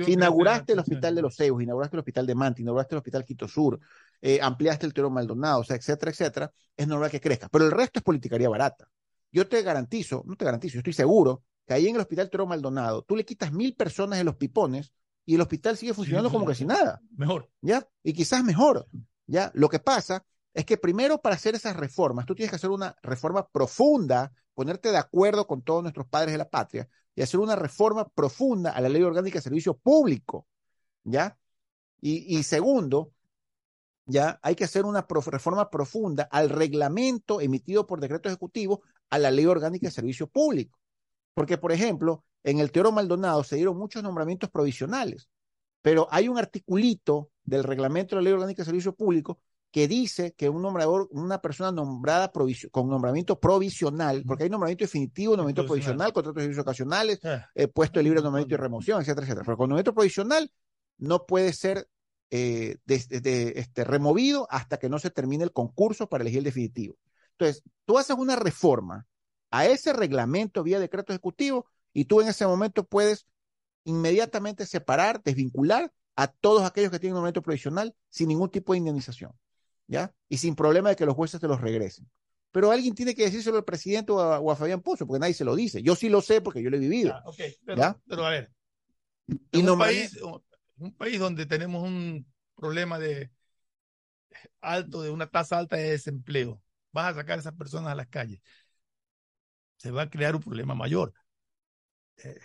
inauguraste 0.06 0.72
el 0.72 0.78
hospital 0.80 1.14
de 1.14 1.22
los 1.22 1.36
Ceus, 1.36 1.62
inauguraste 1.62 1.96
el 1.96 2.00
hospital 2.00 2.26
de 2.26 2.34
Manta, 2.34 2.62
inauguraste 2.62 2.94
el 2.94 2.98
hospital 2.98 3.24
Quito 3.24 3.48
Sur, 3.48 3.80
eh, 4.20 4.40
ampliaste 4.42 4.86
el 4.86 4.94
Teoro 4.94 5.10
Maldonado, 5.10 5.60
o 5.60 5.64
sea, 5.64 5.76
etcétera, 5.76 6.10
etcétera, 6.10 6.52
es 6.76 6.86
normal 6.86 7.10
que 7.10 7.20
crezca. 7.20 7.48
Pero 7.48 7.64
el 7.64 7.70
resto 7.70 8.00
es 8.00 8.02
politicaría 8.02 8.48
barata. 8.48 8.88
Yo 9.32 9.48
te 9.48 9.62
garantizo, 9.62 10.22
no 10.26 10.36
te 10.36 10.44
garantizo, 10.44 10.74
yo 10.74 10.78
estoy 10.80 10.92
seguro 10.92 11.42
que 11.66 11.74
ahí 11.74 11.88
en 11.88 11.94
el 11.94 12.00
hospital 12.00 12.30
Teoro 12.30 12.46
Maldonado 12.46 13.02
tú 13.02 13.16
le 13.16 13.24
quitas 13.24 13.52
mil 13.52 13.74
personas 13.74 14.18
de 14.18 14.24
los 14.24 14.36
pipones 14.36 14.92
y 15.26 15.34
el 15.34 15.40
hospital 15.40 15.76
sigue 15.76 15.94
funcionando 15.94 16.30
como 16.30 16.46
que 16.46 16.54
sin 16.54 16.68
nada. 16.68 17.00
Mejor. 17.16 17.48
¿Ya? 17.62 17.86
Y 18.02 18.12
quizás 18.12 18.44
mejor. 18.44 18.86
¿Ya? 19.26 19.50
Lo 19.54 19.68
que 19.68 19.78
pasa 19.78 20.24
es 20.54 20.64
que 20.64 20.78
primero 20.78 21.20
para 21.20 21.34
hacer 21.34 21.56
esas 21.56 21.76
reformas, 21.76 22.26
tú 22.26 22.34
tienes 22.34 22.50
que 22.50 22.56
hacer 22.56 22.70
una 22.70 22.96
reforma 23.02 23.48
profunda, 23.48 24.32
ponerte 24.54 24.92
de 24.92 24.98
acuerdo 24.98 25.48
con 25.48 25.62
todos 25.62 25.82
nuestros 25.82 26.06
padres 26.06 26.32
de 26.32 26.38
la 26.38 26.48
patria 26.48 26.88
y 27.16 27.22
hacer 27.22 27.40
una 27.40 27.56
reforma 27.56 28.08
profunda 28.08 28.70
a 28.70 28.80
la 28.80 28.88
ley 28.88 29.02
orgánica 29.02 29.38
de 29.38 29.42
servicio 29.42 29.76
público, 29.76 30.46
¿ya? 31.02 31.36
Y, 32.00 32.42
segundo, 32.42 33.12
ya 34.04 34.38
hay 34.42 34.54
que 34.54 34.64
hacer 34.64 34.84
una 34.84 35.06
reforma 35.08 35.70
profunda 35.70 36.24
al 36.24 36.50
reglamento 36.50 37.40
emitido 37.40 37.86
por 37.86 37.98
decreto 37.98 38.28
ejecutivo 38.28 38.82
a 39.08 39.18
la 39.18 39.30
ley 39.30 39.46
orgánica 39.46 39.86
de 39.86 39.90
servicio 39.90 40.26
público. 40.26 40.78
Porque, 41.32 41.56
por 41.56 41.72
ejemplo, 41.72 42.22
en 42.42 42.60
el 42.60 42.72
Teoro 42.72 42.92
Maldonado 42.92 43.42
se 43.42 43.56
dieron 43.56 43.78
muchos 43.78 44.02
nombramientos 44.02 44.50
provisionales, 44.50 45.30
pero 45.80 46.06
hay 46.10 46.28
un 46.28 46.36
articulito 46.36 47.30
del 47.42 47.64
reglamento 47.64 48.14
de 48.14 48.20
la 48.20 48.24
ley 48.24 48.32
orgánica 48.34 48.60
de 48.60 48.66
servicio 48.66 48.94
público 48.94 49.40
que 49.74 49.88
dice 49.88 50.34
que 50.34 50.48
un 50.48 50.62
nombrador, 50.62 51.08
una 51.10 51.40
persona 51.40 51.72
nombrada 51.72 52.30
con 52.70 52.88
nombramiento 52.88 53.40
provisional, 53.40 54.22
porque 54.24 54.44
hay 54.44 54.48
nombramiento 54.48 54.84
definitivo, 54.84 55.32
nombramiento 55.32 55.66
provisional, 55.66 56.12
contratos 56.12 56.36
de 56.36 56.42
servicios 56.42 56.62
ocasionales, 56.62 57.18
ah. 57.24 57.50
eh, 57.56 57.66
puesto 57.66 57.98
de 57.98 58.04
libre 58.04 58.22
nombramiento 58.22 58.54
y 58.54 58.56
remoción, 58.56 59.00
etcétera, 59.00 59.26
etcétera. 59.26 59.44
Pero 59.44 59.56
con 59.56 59.64
nombramiento 59.64 59.92
provisional 59.92 60.48
no 60.96 61.26
puede 61.26 61.52
ser 61.52 61.88
eh, 62.30 62.76
este, 62.86 63.82
removido 63.82 64.46
hasta 64.48 64.76
que 64.76 64.88
no 64.88 65.00
se 65.00 65.10
termine 65.10 65.42
el 65.42 65.50
concurso 65.50 66.08
para 66.08 66.22
elegir 66.22 66.38
el 66.38 66.44
definitivo. 66.44 66.96
Entonces, 67.32 67.64
tú 67.84 67.98
haces 67.98 68.14
una 68.16 68.36
reforma 68.36 69.08
a 69.50 69.66
ese 69.66 69.92
reglamento 69.92 70.62
vía 70.62 70.78
decreto 70.78 71.12
ejecutivo 71.12 71.66
y 71.92 72.04
tú 72.04 72.20
en 72.20 72.28
ese 72.28 72.46
momento 72.46 72.84
puedes 72.84 73.26
inmediatamente 73.82 74.66
separar, 74.66 75.20
desvincular 75.24 75.92
a 76.14 76.28
todos 76.28 76.62
aquellos 76.62 76.92
que 76.92 77.00
tienen 77.00 77.14
nombramiento 77.14 77.42
provisional 77.42 77.92
sin 78.08 78.28
ningún 78.28 78.50
tipo 78.50 78.72
de 78.72 78.78
indemnización. 78.78 79.32
¿Ya? 79.86 80.14
Y 80.28 80.38
sin 80.38 80.54
problema 80.54 80.90
de 80.90 80.96
que 80.96 81.06
los 81.06 81.14
jueces 81.14 81.40
te 81.40 81.48
los 81.48 81.60
regresen. 81.60 82.10
Pero 82.50 82.70
alguien 82.70 82.94
tiene 82.94 83.14
que 83.14 83.24
decírselo 83.24 83.56
al 83.56 83.64
presidente 83.64 84.12
o 84.12 84.50
a, 84.50 84.56
Fabián 84.56 84.80
Pozo, 84.80 85.06
porque 85.06 85.18
nadie 85.18 85.34
se 85.34 85.44
lo 85.44 85.56
dice. 85.56 85.82
Yo 85.82 85.96
sí 85.96 86.08
lo 86.08 86.20
sé 86.20 86.40
porque 86.40 86.62
yo 86.62 86.70
lo 86.70 86.76
he 86.76 86.80
vivido. 86.80 87.12
pero, 87.64 88.24
a 88.24 88.30
ver, 88.30 88.52
en 89.50 89.68
un, 89.68 89.78
país, 89.78 90.16
un 90.76 90.94
país 90.94 91.18
donde 91.18 91.46
tenemos 91.46 91.82
un 91.82 92.26
problema 92.54 92.98
de 92.98 93.30
alto, 94.60 95.02
de 95.02 95.10
una 95.10 95.26
tasa 95.26 95.58
alta 95.58 95.76
de 95.76 95.90
desempleo, 95.90 96.62
vas 96.92 97.12
a 97.12 97.14
sacar 97.20 97.38
a 97.38 97.40
esas 97.40 97.54
personas 97.54 97.92
a 97.92 97.96
las 97.96 98.06
calles, 98.06 98.40
se 99.76 99.90
va 99.90 100.02
a 100.02 100.10
crear 100.10 100.36
un 100.36 100.42
problema 100.42 100.74
mayor. 100.74 101.12
Eh, 102.22 102.38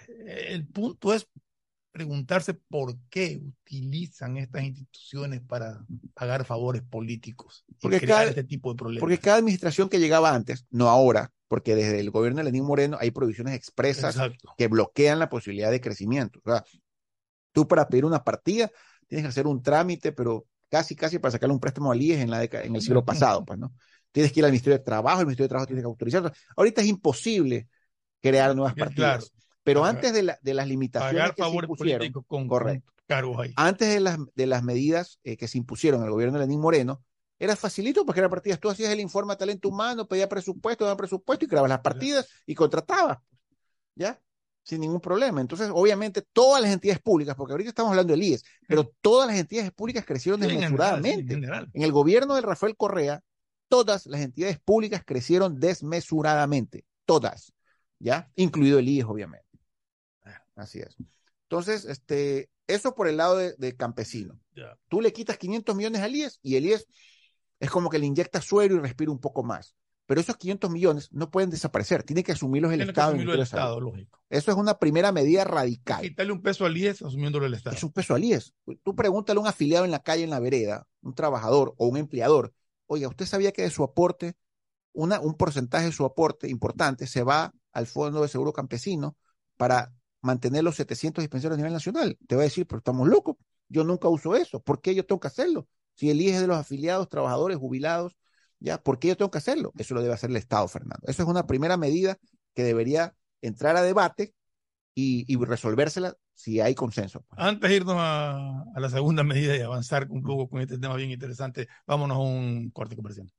el 0.49 0.67
punto 0.67 1.13
es 1.13 1.27
preguntarse 1.91 2.53
por 2.53 2.95
qué 3.09 3.41
utilizan 3.43 4.37
estas 4.37 4.63
instituciones 4.63 5.41
para 5.41 5.85
pagar 6.13 6.45
favores 6.45 6.83
políticos 6.83 7.65
porque 7.81 7.97
y 7.97 7.99
crear 8.01 8.27
este 8.27 8.43
tipo 8.43 8.71
de 8.71 8.77
problemas. 8.77 9.01
Porque 9.01 9.17
cada 9.17 9.37
administración 9.37 9.89
que 9.89 9.99
llegaba 9.99 10.33
antes, 10.33 10.65
no 10.69 10.89
ahora, 10.89 11.31
porque 11.47 11.75
desde 11.75 11.99
el 11.99 12.11
gobierno 12.11 12.39
de 12.39 12.45
Lenín 12.45 12.63
Moreno 12.63 12.97
hay 12.99 13.11
provisiones 13.11 13.55
expresas 13.55 14.17
que 14.57 14.67
bloquean 14.67 15.19
la 15.19 15.29
posibilidad 15.29 15.71
de 15.71 15.81
crecimiento. 15.81 16.39
O 16.45 16.51
sea, 16.51 16.63
tú 17.51 17.67
para 17.67 17.87
pedir 17.87 18.05
una 18.05 18.23
partida 18.23 18.69
tienes 19.07 19.25
que 19.25 19.29
hacer 19.29 19.47
un 19.47 19.61
trámite, 19.63 20.11
pero 20.11 20.45
casi, 20.69 20.95
casi 20.95 21.17
para 21.17 21.31
sacarle 21.31 21.53
un 21.53 21.59
préstamo 21.59 21.91
al 21.91 22.01
IES 22.01 22.19
en, 22.19 22.29
la 22.29 22.43
en 22.43 22.75
el 22.75 22.81
siglo 22.81 23.03
pasado, 23.03 23.43
pues, 23.43 23.57
¿no? 23.57 23.73
Tienes 24.11 24.31
que 24.31 24.39
ir 24.39 24.45
al 24.45 24.51
Ministerio 24.51 24.77
de 24.77 24.83
Trabajo, 24.83 25.21
el 25.21 25.25
Ministerio 25.25 25.45
de 25.45 25.49
Trabajo 25.49 25.67
tiene 25.67 25.81
que 25.81 25.87
autorizar. 25.87 26.31
Ahorita 26.55 26.81
es 26.81 26.87
imposible 26.87 27.67
crear 28.21 28.55
nuevas 28.55 28.75
partidas. 28.75 29.31
Pero 29.69 29.85
antes 29.85 30.13
de, 30.13 30.23
la, 30.23 30.39
de, 30.41 30.53
las 30.53 30.67
limitaciones 30.67 31.31
que 31.33 31.43
se 31.43 31.49
impusieron, 31.49 32.11
con, 32.27 32.47
correcto, 32.47 32.91
antes 33.55 33.93
de 33.93 33.99
las, 33.99 34.17
de 34.35 34.45
las 34.47 34.63
medidas 34.63 35.19
eh, 35.23 35.37
que 35.37 35.47
se 35.47 35.57
impusieron 35.57 36.03
el 36.03 36.11
gobierno 36.11 36.37
de 36.37 36.45
Lenín 36.45 36.59
Moreno, 36.59 37.03
era 37.39 37.55
facilito 37.55 38.05
porque 38.05 38.19
era 38.19 38.29
partidas. 38.29 38.59
Tú 38.59 38.69
hacías 38.69 38.91
el 38.91 38.99
informe 38.99 39.33
a 39.33 39.37
talento 39.37 39.69
humano, 39.69 40.07
pedías 40.07 40.27
presupuesto, 40.27 40.83
dabas 40.83 40.97
presupuesto 40.97 41.45
y 41.45 41.47
creabas 41.47 41.69
las 41.69 41.79
partidas 41.79 42.27
y 42.45 42.53
contratabas. 42.53 43.19
¿Ya? 43.95 44.21
Sin 44.63 44.81
ningún 44.81 44.99
problema. 44.99 45.39
Entonces, 45.39 45.69
obviamente, 45.73 46.21
todas 46.33 46.61
las 46.61 46.71
entidades 46.71 47.01
públicas, 47.01 47.35
porque 47.35 47.53
ahorita 47.53 47.69
estamos 47.69 47.91
hablando 47.91 48.11
del 48.11 48.23
IES, 48.23 48.43
pero 48.67 48.91
todas 49.01 49.27
las 49.27 49.37
entidades 49.37 49.71
públicas 49.71 50.05
crecieron 50.05 50.41
desmesuradamente. 50.41 51.33
en 51.33 51.81
el 51.81 51.91
gobierno 51.91 52.35
de 52.35 52.41
Rafael 52.41 52.75
Correa, 52.75 53.21
todas 53.69 54.05
las 54.05 54.21
entidades 54.21 54.59
públicas 54.59 55.03
crecieron 55.05 55.59
desmesuradamente. 55.59 56.85
Todas. 57.05 57.53
¿Ya? 57.99 58.29
Incluido 58.35 58.79
el 58.79 58.87
IES, 58.87 59.05
obviamente. 59.05 59.48
Así 60.59 60.79
es. 60.79 60.95
Entonces, 61.43 61.85
este, 61.85 62.49
eso 62.67 62.93
por 62.93 63.07
el 63.07 63.17
lado 63.17 63.37
de, 63.37 63.75
campesino. 63.75 64.39
Tú 64.87 65.01
le 65.01 65.11
quitas 65.13 65.37
500 65.37 65.75
millones 65.75 66.01
al 66.01 66.15
IES 66.15 66.39
y 66.43 66.55
el 66.55 66.65
IES 66.65 66.87
es 67.59 67.69
como 67.69 67.89
que 67.89 67.99
le 67.99 68.05
inyecta 68.05 68.41
suero 68.41 68.75
y 68.75 68.79
respira 68.79 69.11
un 69.11 69.19
poco 69.19 69.43
más. 69.43 69.75
Pero 70.05 70.21
esos 70.21 70.37
500 70.37 70.71
millones 70.71 71.09
no 71.11 71.29
pueden 71.29 71.51
desaparecer, 71.51 72.03
tiene 72.03 72.23
que 72.23 72.31
asumirlos 72.31 72.73
el 72.73 72.81
Estado. 72.81 73.13
el 73.13 73.39
Estado, 73.39 73.79
lógico. 73.79 74.19
Eso 74.29 74.51
es 74.51 74.57
una 74.57 74.79
primera 74.79 75.11
medida 75.11 75.43
radical. 75.43 76.01
Quitarle 76.01 76.31
un 76.31 76.41
peso 76.41 76.65
al 76.65 76.75
IES 76.75 77.03
asumiéndolo 77.03 77.45
el 77.45 77.53
Estado. 77.53 77.75
Es 77.75 77.83
un 77.83 77.91
peso 77.91 78.15
al 78.15 78.23
IES. 78.23 78.53
Tú 78.83 78.95
pregúntale 78.95 79.37
a 79.37 79.41
un 79.41 79.47
afiliado 79.47 79.85
en 79.85 79.91
la 79.91 80.01
calle, 80.01 80.23
en 80.23 80.31
la 80.31 80.39
vereda, 80.39 80.87
un 81.01 81.13
trabajador 81.13 81.73
o 81.77 81.87
un 81.87 81.97
empleador, 81.97 82.53
oiga, 82.89 83.07
¿usted 83.07 83.25
sabía 83.25 83.51
que 83.51 83.61
de 83.61 83.69
su 83.69 83.83
aporte, 83.83 84.35
una, 84.93 85.19
un 85.19 85.35
porcentaje 85.35 85.85
de 85.85 85.91
su 85.91 86.05
aporte 86.05 86.49
importante 86.49 87.05
se 87.05 87.23
va 87.23 87.53
al 87.71 87.85
Fondo 87.85 88.21
de 88.21 88.27
Seguro 88.27 88.51
Campesino 88.51 89.15
para 89.57 89.93
mantener 90.21 90.63
los 90.63 90.75
700 90.75 91.21
dispensarios 91.21 91.55
a 91.55 91.57
nivel 91.57 91.73
nacional. 91.73 92.17
Te 92.27 92.35
va 92.35 92.41
a 92.41 92.45
decir, 92.45 92.67
pero 92.67 92.79
estamos 92.79 93.07
locos. 93.07 93.37
Yo 93.67 93.83
nunca 93.83 94.07
uso 94.07 94.35
eso. 94.35 94.61
¿Por 94.61 94.81
qué 94.81 94.95
yo 94.95 95.05
tengo 95.05 95.19
que 95.19 95.27
hacerlo? 95.27 95.67
Si 95.95 96.09
elige 96.09 96.39
de 96.39 96.47
los 96.47 96.57
afiliados, 96.57 97.09
trabajadores, 97.09 97.57
jubilados, 97.57 98.17
¿ya? 98.59 98.81
¿Por 98.81 98.99
qué 98.99 99.09
yo 99.09 99.17
tengo 99.17 99.31
que 99.31 99.37
hacerlo? 99.37 99.71
Eso 99.77 99.93
lo 99.93 100.01
debe 100.01 100.13
hacer 100.13 100.29
el 100.29 100.37
Estado, 100.37 100.67
Fernando. 100.67 101.07
Eso 101.07 101.23
es 101.23 101.29
una 101.29 101.45
primera 101.45 101.77
medida 101.77 102.17
que 102.53 102.63
debería 102.63 103.15
entrar 103.41 103.75
a 103.77 103.81
debate 103.81 104.33
y, 104.95 105.37
resolvérsela 105.37 106.15
si 106.33 106.59
hay 106.59 106.75
consenso. 106.75 107.21
Pues. 107.21 107.39
Antes 107.39 107.69
de 107.69 107.75
irnos 107.77 107.95
a, 107.97 108.63
a, 108.75 108.79
la 108.79 108.89
segunda 108.89 109.23
medida 109.23 109.55
y 109.55 109.61
avanzar 109.61 110.07
un 110.09 110.21
poco 110.23 110.49
con 110.49 110.61
este 110.61 110.77
tema 110.77 110.95
bien 110.95 111.11
interesante, 111.11 111.67
vámonos 111.87 112.17
a 112.17 112.19
un 112.19 112.69
corte 112.71 112.97
comercial. 112.97 113.31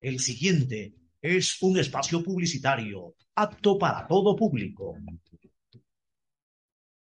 El 0.00 0.20
siguiente 0.20 0.94
es 1.22 1.60
un 1.62 1.78
espacio 1.78 2.22
publicitario 2.22 3.14
apto 3.34 3.78
para 3.78 4.06
todo 4.06 4.36
público. 4.36 4.96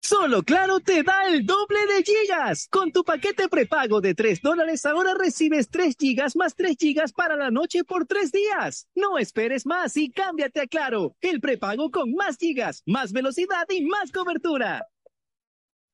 Solo 0.02 0.42
Claro 0.42 0.80
te 0.80 1.04
da 1.04 1.28
el 1.28 1.46
doble 1.46 1.78
de 1.86 2.02
gigas. 2.02 2.66
Con 2.68 2.90
tu 2.90 3.04
paquete 3.04 3.48
prepago 3.48 4.00
de 4.00 4.14
3 4.14 4.40
dólares 4.42 4.84
ahora 4.84 5.14
recibes 5.14 5.68
3 5.70 5.94
gigas 5.96 6.34
más 6.34 6.56
3 6.56 6.76
gigas 6.76 7.12
para 7.12 7.36
la 7.36 7.52
noche 7.52 7.84
por 7.84 8.06
3 8.06 8.32
días. 8.32 8.88
No 8.96 9.18
esperes 9.18 9.66
más 9.66 9.96
y 9.96 10.10
cámbiate 10.10 10.62
a 10.62 10.66
Claro, 10.66 11.14
el 11.20 11.40
prepago 11.40 11.92
con 11.92 12.12
más 12.14 12.38
gigas, 12.38 12.82
más 12.86 13.12
velocidad 13.12 13.66
y 13.68 13.84
más 13.84 14.10
cobertura. 14.10 14.84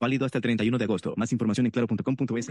Válido 0.00 0.24
hasta 0.24 0.38
el 0.38 0.42
31 0.42 0.78
de 0.78 0.84
agosto. 0.84 1.14
Más 1.16 1.32
información 1.32 1.66
en 1.66 1.72
claro.com.es. 1.72 2.50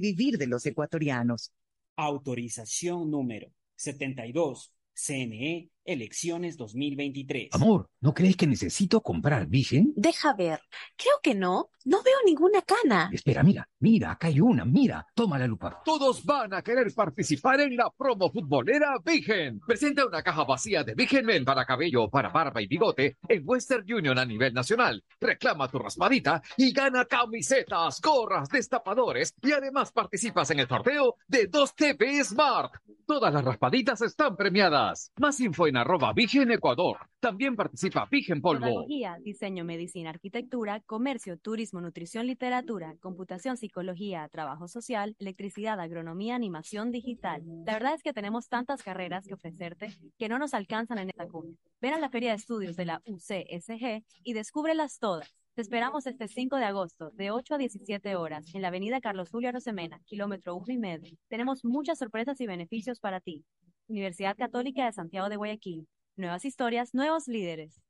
vivir 0.00 0.38
de 0.38 0.46
los 0.46 0.64
ecuatorianos. 0.66 1.52
Autorización 1.96 3.10
número 3.10 3.52
72, 3.76 4.72
CNE, 4.94 5.70
elecciones 5.88 6.56
2023. 6.56 7.48
Amor, 7.52 7.90
¿no 8.00 8.14
crees 8.14 8.36
que 8.36 8.46
necesito 8.46 9.00
comprar 9.00 9.46
Vigen? 9.46 9.92
Deja 9.96 10.34
ver. 10.34 10.60
Creo 10.96 11.14
que 11.22 11.34
no. 11.34 11.70
No 11.84 12.02
veo 12.02 12.16
ninguna 12.26 12.60
cana. 12.60 13.08
Espera, 13.10 13.42
mira, 13.42 13.66
mira, 13.78 14.10
acá 14.10 14.26
hay 14.26 14.40
una, 14.40 14.66
mira. 14.66 15.06
Toma 15.14 15.38
la 15.38 15.46
lupa. 15.46 15.80
Todos 15.86 16.22
van 16.22 16.52
a 16.52 16.60
querer 16.60 16.92
participar 16.94 17.62
en 17.62 17.76
la 17.76 17.90
promo 17.96 18.30
futbolera 18.30 18.96
Vigen. 19.02 19.60
Presenta 19.60 20.04
una 20.04 20.22
caja 20.22 20.44
vacía 20.44 20.84
de 20.84 20.94
Vigen 20.94 21.24
Men 21.24 21.46
para 21.46 21.64
cabello, 21.64 22.10
para 22.10 22.28
barba 22.28 22.60
y 22.60 22.66
bigote 22.66 23.16
en 23.26 23.42
Western 23.42 23.90
Union 23.90 24.18
a 24.18 24.26
nivel 24.26 24.52
nacional. 24.52 25.02
Reclama 25.18 25.68
tu 25.68 25.78
raspadita 25.78 26.42
y 26.58 26.72
gana 26.72 27.06
camisetas, 27.06 28.02
gorras, 28.02 28.50
destapadores 28.50 29.32
y 29.42 29.52
además 29.52 29.90
participas 29.90 30.50
en 30.50 30.60
el 30.60 30.68
sorteo 30.68 31.16
de 31.26 31.46
2 31.46 31.74
TV 31.74 32.22
Smart. 32.22 32.74
Todas 33.06 33.32
las 33.32 33.42
raspaditas 33.42 34.02
están 34.02 34.36
premiadas. 34.36 35.10
Más 35.16 35.40
info 35.40 35.66
en 35.66 35.77
arroba 35.78 36.12
Vigen 36.12 36.50
Ecuador. 36.50 36.98
También 37.20 37.56
participa 37.56 38.06
Vigen 38.10 38.40
Polvo. 38.40 38.66
Pedagogía, 38.66 39.16
diseño, 39.22 39.64
medicina, 39.64 40.10
arquitectura, 40.10 40.80
comercio, 40.80 41.38
turismo, 41.38 41.80
nutrición, 41.80 42.26
literatura, 42.26 42.94
computación, 43.00 43.56
psicología, 43.56 44.28
trabajo 44.28 44.68
social, 44.68 45.16
electricidad, 45.18 45.80
agronomía, 45.80 46.34
animación 46.34 46.90
digital. 46.92 47.42
La 47.66 47.74
verdad 47.74 47.94
es 47.94 48.02
que 48.02 48.12
tenemos 48.12 48.48
tantas 48.48 48.82
carreras 48.82 49.26
que 49.26 49.34
ofrecerte 49.34 49.96
que 50.18 50.28
no 50.28 50.38
nos 50.38 50.54
alcanzan 50.54 50.98
en 50.98 51.08
esta 51.08 51.26
cumbre. 51.26 51.56
Ven 51.80 51.94
a 51.94 51.98
la 51.98 52.10
Feria 52.10 52.30
de 52.30 52.36
Estudios 52.36 52.76
de 52.76 52.84
la 52.84 53.02
UCSG 53.06 54.04
y 54.24 54.32
descúbrelas 54.32 54.98
todas. 54.98 55.34
Te 55.58 55.62
esperamos 55.62 56.06
este 56.06 56.28
5 56.28 56.54
de 56.54 56.64
agosto, 56.66 57.10
de 57.14 57.32
8 57.32 57.56
a 57.56 57.58
17 57.58 58.14
horas, 58.14 58.54
en 58.54 58.62
la 58.62 58.68
avenida 58.68 59.00
Carlos 59.00 59.28
Julio 59.28 59.50
Rosemena, 59.50 60.00
kilómetro 60.06 60.54
1 60.54 60.66
y 60.68 60.78
medio. 60.78 61.16
Tenemos 61.26 61.64
muchas 61.64 61.98
sorpresas 61.98 62.40
y 62.40 62.46
beneficios 62.46 63.00
para 63.00 63.20
ti. 63.20 63.44
Universidad 63.88 64.36
Católica 64.36 64.84
de 64.84 64.92
Santiago 64.92 65.28
de 65.28 65.36
Guayaquil. 65.36 65.88
Nuevas 66.16 66.44
historias, 66.44 66.94
nuevos 66.94 67.26
líderes. 67.26 67.80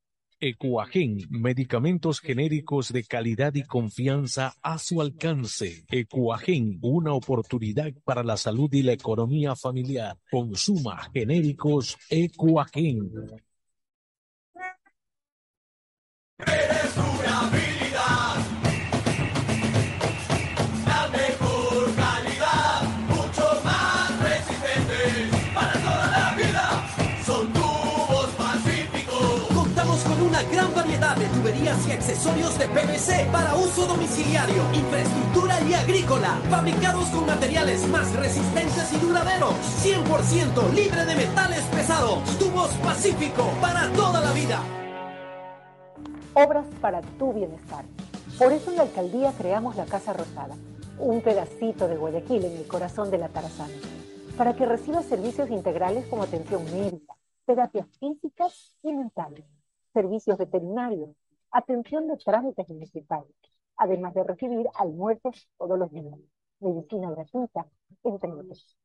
Ecuagen, 0.40 1.18
medicamentos 1.30 2.20
genéricos 2.20 2.92
de 2.92 3.02
calidad 3.02 3.52
y 3.56 3.64
confianza 3.64 4.54
a 4.62 4.78
su 4.78 5.00
alcance. 5.00 5.84
Ecuagen, 5.88 6.78
una 6.80 7.12
oportunidad 7.12 7.92
para 8.04 8.22
la 8.22 8.36
salud 8.36 8.72
y 8.72 8.82
la 8.82 8.92
economía 8.92 9.56
familiar. 9.56 10.16
Consuma 10.30 11.10
genéricos 11.12 11.96
Ecuagen. 12.08 13.10
Tuberías 31.48 31.88
y 31.88 31.92
accesorios 31.92 32.58
de 32.58 32.66
PVC 32.66 33.30
para 33.32 33.54
uso 33.54 33.86
domiciliario, 33.86 34.62
infraestructura 34.74 35.58
y 35.62 35.72
agrícola, 35.72 36.38
fabricados 36.50 37.08
con 37.08 37.24
materiales 37.24 37.88
más 37.88 38.14
resistentes 38.16 38.92
y 38.92 38.98
duraderos, 38.98 39.54
100% 39.82 40.72
libre 40.74 41.06
de 41.06 41.14
metales 41.14 41.62
pesados. 41.74 42.22
Tubos 42.38 42.70
Pacífico 42.84 43.44
para 43.62 43.90
toda 43.92 44.20
la 44.20 44.32
vida. 44.32 44.62
Obras 46.34 46.66
para 46.82 47.00
tu 47.00 47.32
bienestar. 47.32 47.86
Por 48.38 48.52
eso 48.52 48.70
en 48.70 48.76
la 48.76 48.82
alcaldía 48.82 49.32
creamos 49.32 49.76
la 49.76 49.86
Casa 49.86 50.12
Rosada, 50.12 50.54
un 50.98 51.22
pedacito 51.22 51.88
de 51.88 51.96
Guayaquil 51.96 52.44
en 52.44 52.56
el 52.58 52.66
corazón 52.66 53.10
de 53.10 53.18
la 53.18 53.28
Tarazana, 53.28 53.72
para 54.36 54.54
que 54.54 54.66
reciba 54.66 55.02
servicios 55.02 55.48
integrales 55.48 56.06
como 56.08 56.24
atención 56.24 56.62
médica, 56.66 57.14
terapias 57.46 57.86
físicas 57.98 58.76
y 58.82 58.92
mentales 58.92 59.44
servicios 59.92 60.38
veterinarios, 60.38 61.10
atención 61.50 62.08
de 62.08 62.16
trámites 62.16 62.68
municipales, 62.68 63.34
además 63.76 64.14
de 64.14 64.24
recibir 64.24 64.66
almuerzos 64.74 65.48
todos 65.58 65.78
los 65.78 65.90
días, 65.90 66.18
medicina 66.60 67.10
gratuita, 67.10 67.66
entre 68.04 68.32
otros. 68.32 68.76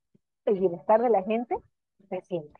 El 0.46 0.60
bienestar 0.60 1.02
de 1.02 1.10
la 1.10 1.24
gente 1.24 1.56
se 2.10 2.22
siente. 2.22 2.60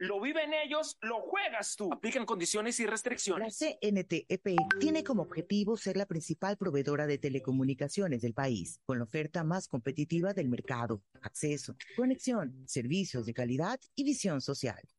Lo 0.00 0.20
viven 0.20 0.54
ellos, 0.54 0.96
lo 1.02 1.20
juegas 1.22 1.74
tú. 1.74 1.92
Aplican 1.92 2.24
condiciones 2.24 2.78
y 2.78 2.86
restricciones. 2.86 3.60
La 3.60 3.68
CNTEP 3.80 4.56
tiene 4.78 5.02
como 5.02 5.22
objetivo 5.22 5.76
ser 5.76 5.96
la 5.96 6.06
principal 6.06 6.56
proveedora 6.56 7.08
de 7.08 7.18
telecomunicaciones 7.18 8.22
del 8.22 8.32
país, 8.32 8.80
con 8.86 8.98
la 8.98 9.04
oferta 9.04 9.42
más 9.42 9.66
competitiva 9.66 10.34
del 10.34 10.48
mercado, 10.48 11.02
acceso, 11.20 11.74
conexión, 11.96 12.62
servicios 12.68 13.26
de 13.26 13.34
calidad 13.34 13.80
y 13.96 14.04
visión 14.04 14.40
social. 14.40 14.80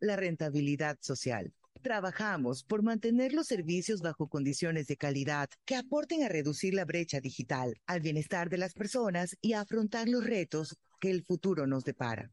la 0.00 0.16
rentabilidad 0.16 0.98
social. 1.00 1.52
Trabajamos 1.82 2.62
por 2.62 2.82
mantener 2.82 3.32
los 3.32 3.46
servicios 3.46 4.02
bajo 4.02 4.28
condiciones 4.28 4.86
de 4.86 4.96
calidad 4.96 5.48
que 5.64 5.76
aporten 5.76 6.22
a 6.22 6.28
reducir 6.28 6.74
la 6.74 6.84
brecha 6.84 7.20
digital, 7.20 7.80
al 7.86 8.00
bienestar 8.00 8.50
de 8.50 8.58
las 8.58 8.74
personas 8.74 9.36
y 9.40 9.54
a 9.54 9.60
afrontar 9.60 10.08
los 10.08 10.24
retos 10.24 10.76
que 11.00 11.10
el 11.10 11.24
futuro 11.24 11.66
nos 11.66 11.84
depara. 11.84 12.30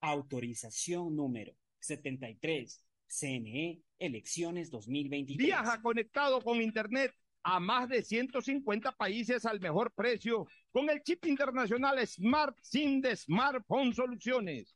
Autorización 0.00 1.14
número 1.14 1.52
73, 1.78 2.82
CNE, 3.06 3.82
elecciones 3.98 4.70
2023. 4.70 5.46
Viaja 5.46 5.80
conectado 5.80 6.40
con 6.42 6.60
Internet 6.60 7.12
a 7.44 7.60
más 7.60 7.88
de 7.88 8.02
150 8.02 8.90
países 8.92 9.44
al 9.46 9.60
mejor 9.60 9.92
precio 9.92 10.46
con 10.72 10.90
el 10.90 11.02
chip 11.04 11.24
internacional 11.26 12.04
Smart 12.04 12.56
SIM 12.60 13.00
de 13.00 13.14
Smartphone 13.14 13.94
Soluciones. 13.94 14.75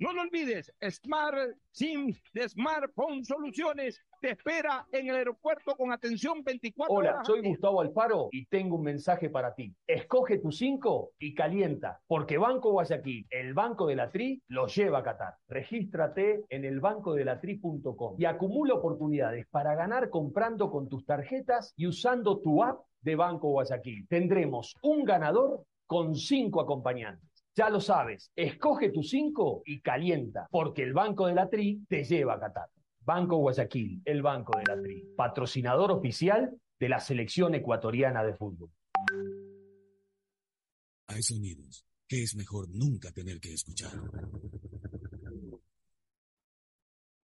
No 0.00 0.14
lo 0.14 0.22
olvides, 0.22 0.72
Smart 0.80 1.36
SIM 1.72 2.14
de 2.32 2.48
Smartphone 2.48 3.22
Soluciones 3.22 4.00
te 4.22 4.30
espera 4.30 4.86
en 4.92 5.10
el 5.10 5.16
aeropuerto 5.16 5.76
con 5.76 5.92
atención 5.92 6.42
24 6.42 6.94
Hola, 6.94 7.10
horas. 7.10 7.26
soy 7.26 7.42
Gustavo 7.42 7.82
Alfaro 7.82 8.30
y 8.32 8.46
tengo 8.46 8.76
un 8.76 8.84
mensaje 8.84 9.28
para 9.28 9.54
ti. 9.54 9.74
Escoge 9.86 10.38
tu 10.38 10.52
5 10.52 11.12
y 11.18 11.34
calienta, 11.34 12.00
porque 12.06 12.38
Banco 12.38 12.70
Guayaquil, 12.72 13.26
el 13.28 13.52
Banco 13.52 13.86
de 13.88 13.96
la 13.96 14.10
Tri, 14.10 14.42
lo 14.48 14.68
lleva 14.68 15.00
a 15.00 15.02
Qatar. 15.02 15.34
Regístrate 15.48 16.44
en 16.48 16.64
elbancodelatri.com 16.64 18.14
y 18.16 18.24
acumula 18.24 18.72
oportunidades 18.72 19.46
para 19.50 19.74
ganar 19.74 20.08
comprando 20.08 20.70
con 20.70 20.88
tus 20.88 21.04
tarjetas 21.04 21.74
y 21.76 21.86
usando 21.86 22.40
tu 22.40 22.64
app 22.64 22.80
de 23.02 23.16
Banco 23.16 23.50
Guayaquil. 23.50 24.08
Tendremos 24.08 24.74
un 24.80 25.04
ganador 25.04 25.62
con 25.86 26.14
cinco 26.14 26.62
acompañantes. 26.62 27.29
Ya 27.60 27.68
lo 27.68 27.78
sabes, 27.78 28.32
escoge 28.36 28.88
tu 28.88 29.02
5 29.02 29.64
y 29.66 29.82
calienta, 29.82 30.48
porque 30.50 30.82
el 30.82 30.94
Banco 30.94 31.26
de 31.26 31.34
la 31.34 31.46
Tri 31.46 31.84
te 31.86 32.04
lleva 32.04 32.36
a 32.36 32.40
Qatar. 32.40 32.70
Banco 33.00 33.36
Guayaquil, 33.36 34.00
el 34.06 34.22
Banco 34.22 34.58
de 34.58 34.64
la 34.66 34.80
Tri, 34.80 35.04
patrocinador 35.14 35.92
oficial 35.92 36.58
de 36.78 36.88
la 36.88 37.00
selección 37.00 37.54
ecuatoriana 37.54 38.24
de 38.24 38.32
fútbol. 38.32 38.70
Hay 41.08 41.22
sonidos 41.22 41.84
que 42.08 42.22
es 42.22 42.34
mejor 42.34 42.66
nunca 42.70 43.12
tener 43.12 43.38
que 43.38 43.52
escuchar. 43.52 43.92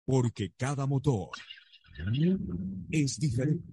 Porque 0.07 0.55
cada 0.57 0.87
motor 0.87 1.29
es 2.91 3.19
diferente. 3.21 3.69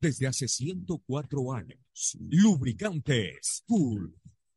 Desde 0.00 0.26
hace 0.26 0.48
104 0.48 1.52
años, 1.52 2.18
lubricantes 2.30 3.62
Full 3.68 4.08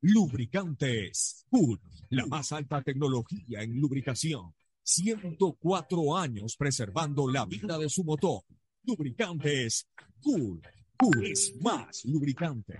Lubricantes 0.00 1.44
Full, 1.50 1.78
la 2.10 2.26
más 2.26 2.52
alta 2.52 2.82
tecnología 2.82 3.62
en 3.62 3.80
lubricación. 3.80 4.54
104 4.82 6.16
años 6.16 6.56
preservando 6.56 7.30
la 7.30 7.44
vida 7.44 7.76
de 7.76 7.88
su 7.88 8.04
motor. 8.04 8.42
Lubricantes 8.84 9.88
Cool. 10.22 10.62
Cool 10.96 11.26
es 11.26 11.54
más 11.60 12.04
lubricante. 12.04 12.78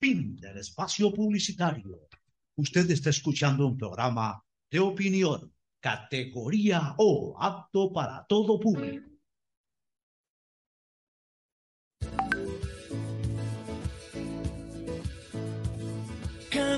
Fin 0.00 0.36
del 0.36 0.58
espacio 0.58 1.12
publicitario. 1.12 2.08
Usted 2.56 2.90
está 2.90 3.10
escuchando 3.10 3.66
un 3.66 3.78
programa 3.78 4.44
de 4.70 4.80
opinión, 4.80 5.54
categoría 5.80 6.94
O, 6.98 7.36
apto 7.38 7.92
para 7.92 8.26
todo 8.26 8.60
público. 8.60 9.11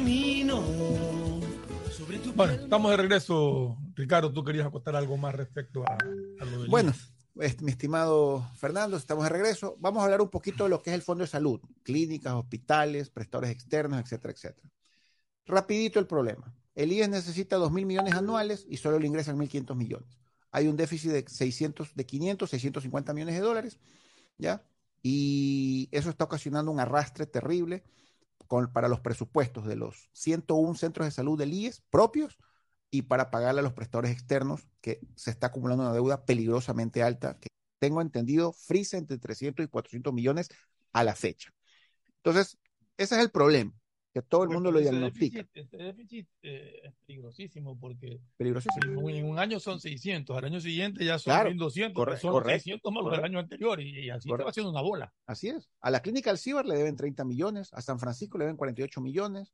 Camino. 0.04 0.62
Sobre 1.90 2.18
tu 2.18 2.30
bueno, 2.34 2.52
estamos 2.52 2.90
de 2.90 2.96
regreso. 2.98 3.78
Ricardo, 3.94 4.30
tú 4.30 4.44
querías 4.44 4.66
acotar 4.66 4.94
algo 4.94 5.16
más 5.16 5.34
respecto 5.34 5.82
a, 5.82 5.94
a 5.94 6.44
lo 6.44 6.60
del 6.60 6.68
Bueno, 6.68 6.92
mi 7.34 7.70
estimado 7.70 8.46
Fernando, 8.54 8.98
estamos 8.98 9.24
de 9.24 9.30
regreso. 9.30 9.78
Vamos 9.80 10.02
a 10.02 10.04
hablar 10.04 10.20
un 10.20 10.28
poquito 10.28 10.64
de 10.64 10.70
lo 10.70 10.82
que 10.82 10.90
es 10.90 10.94
el 10.94 11.00
Fondo 11.00 11.24
de 11.24 11.28
Salud, 11.28 11.58
clínicas, 11.82 12.34
hospitales, 12.34 13.08
prestadores 13.08 13.50
externos, 13.50 13.98
etcétera, 13.98 14.34
etcétera. 14.34 14.68
Rapidito 15.46 15.98
el 16.00 16.06
problema. 16.06 16.54
El 16.74 16.92
IES 16.92 17.08
necesita 17.08 17.56
2 17.56 17.72
mil 17.72 17.86
millones 17.86 18.12
anuales 18.12 18.66
y 18.68 18.76
solo 18.76 18.98
le 18.98 19.06
ingresan 19.06 19.38
1.500 19.38 19.74
millones. 19.74 20.18
Hay 20.50 20.68
un 20.68 20.76
déficit 20.76 21.12
de 21.12 21.24
600, 21.26 21.94
de 21.94 22.04
500, 22.04 22.50
650 22.50 23.14
millones 23.14 23.36
de 23.36 23.40
dólares, 23.40 23.78
¿ya? 24.36 24.66
Y 25.02 25.88
eso 25.92 26.10
está 26.10 26.24
ocasionando 26.24 26.70
un 26.70 26.78
arrastre 26.78 27.24
terrible 27.24 27.84
para 28.72 28.88
los 28.88 29.00
presupuestos 29.00 29.66
de 29.66 29.76
los 29.76 30.10
101 30.12 30.74
centros 30.74 31.06
de 31.06 31.10
salud 31.10 31.38
del 31.38 31.52
IES 31.52 31.82
propios 31.90 32.38
y 32.90 33.02
para 33.02 33.30
pagarle 33.30 33.60
a 33.60 33.64
los 33.64 33.72
prestadores 33.72 34.12
externos, 34.12 34.68
que 34.80 35.00
se 35.16 35.30
está 35.30 35.48
acumulando 35.48 35.82
una 35.82 35.92
deuda 35.92 36.24
peligrosamente 36.24 37.02
alta, 37.02 37.38
que 37.40 37.48
tengo 37.80 38.00
entendido 38.00 38.52
frisa 38.52 38.98
entre 38.98 39.18
300 39.18 39.64
y 39.64 39.68
400 39.68 40.12
millones 40.12 40.48
a 40.92 41.02
la 41.02 41.16
fecha. 41.16 41.52
Entonces, 42.18 42.56
ese 42.96 43.16
es 43.16 43.20
el 43.20 43.30
problema, 43.30 43.74
que 44.14 44.22
todo 44.22 44.44
el 44.44 44.50
mundo 44.50 44.70
lo 44.70 44.78
diagnostica. 44.78 45.38
Déficit, 45.38 45.56
este 45.56 45.76
déficit 45.76 46.28
eh, 46.42 46.80
es 46.84 46.94
peligrosísimo 47.04 47.76
porque 47.76 48.20
peligrosísimo. 48.36 49.10
En, 49.10 49.24
un 49.26 49.40
año 49.40 49.58
son 49.58 49.80
600, 49.80 50.38
al 50.38 50.44
año 50.44 50.60
siguiente 50.60 51.04
ya 51.04 51.18
son 51.18 51.32
Claro, 51.32 51.50
1200, 51.50 51.96
corre- 52.00 52.16
son 52.18 52.30
correcto, 52.30 52.62
600 52.62 52.92
más 52.92 53.02
los 53.02 53.12
del 53.12 53.24
año 53.24 53.40
anterior 53.40 53.80
y, 53.80 54.04
y 54.06 54.10
así 54.10 54.22
se 54.22 54.28
Correcto. 54.28 54.44
va 54.46 54.50
haciendo 54.50 54.70
una 54.70 54.82
bola. 54.82 55.12
Así 55.26 55.48
es. 55.48 55.68
A 55.80 55.90
la 55.90 56.00
clínica 56.00 56.30
Alcibar 56.30 56.64
le 56.64 56.76
deben 56.76 56.94
30 56.94 57.24
millones, 57.24 57.70
a 57.74 57.82
San 57.82 57.98
Francisco 57.98 58.38
le 58.38 58.44
deben 58.44 58.56
48 58.56 59.00
millones, 59.00 59.52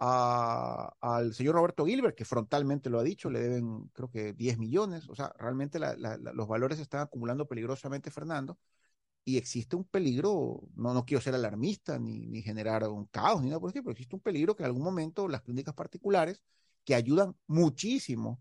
a- 0.00 0.92
al 1.00 1.32
señor 1.32 1.54
Roberto 1.54 1.86
Gilbert, 1.86 2.14
que 2.14 2.26
frontalmente 2.26 2.90
lo 2.90 2.98
ha 2.98 3.02
dicho, 3.02 3.30
le 3.30 3.40
deben 3.40 3.88
creo 3.94 4.10
que 4.10 4.34
10 4.34 4.58
millones. 4.58 5.08
O 5.08 5.14
sea, 5.14 5.32
realmente 5.38 5.78
la- 5.78 5.96
la- 5.96 6.18
la- 6.18 6.32
los 6.34 6.46
valores 6.46 6.76
se 6.76 6.82
están 6.82 7.00
acumulando 7.00 7.46
peligrosamente, 7.46 8.10
Fernando, 8.10 8.58
y 9.24 9.38
existe 9.38 9.76
un 9.76 9.84
peligro, 9.84 10.62
no, 10.76 10.92
no 10.94 11.04
quiero 11.06 11.20
ser 11.20 11.34
alarmista 11.34 11.98
ni, 11.98 12.26
ni 12.26 12.42
generar 12.42 12.86
un 12.88 13.06
caos 13.06 13.42
ni 13.42 13.48
nada 13.48 13.60
por 13.60 13.70
el 13.70 13.82
pero 13.82 13.92
existe 13.92 14.16
un 14.16 14.22
peligro 14.22 14.54
que 14.54 14.62
en 14.62 14.66
algún 14.66 14.82
momento 14.82 15.28
las 15.28 15.42
clínicas 15.42 15.74
particulares, 15.74 16.42
que 16.84 16.94
ayudan 16.94 17.34
muchísimo 17.46 18.40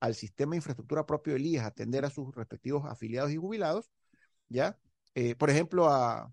al 0.00 0.14
sistema 0.14 0.52
de 0.52 0.58
infraestructura 0.58 1.06
propio 1.06 1.32
del 1.34 1.46
IES 1.46 1.62
atender 1.62 2.04
a 2.04 2.10
sus 2.10 2.34
respectivos 2.34 2.84
afiliados 2.86 3.30
y 3.32 3.36
jubilados, 3.36 3.90
¿ya? 4.48 4.78
Eh, 5.14 5.34
por 5.34 5.50
ejemplo, 5.50 5.88
a, 5.88 6.32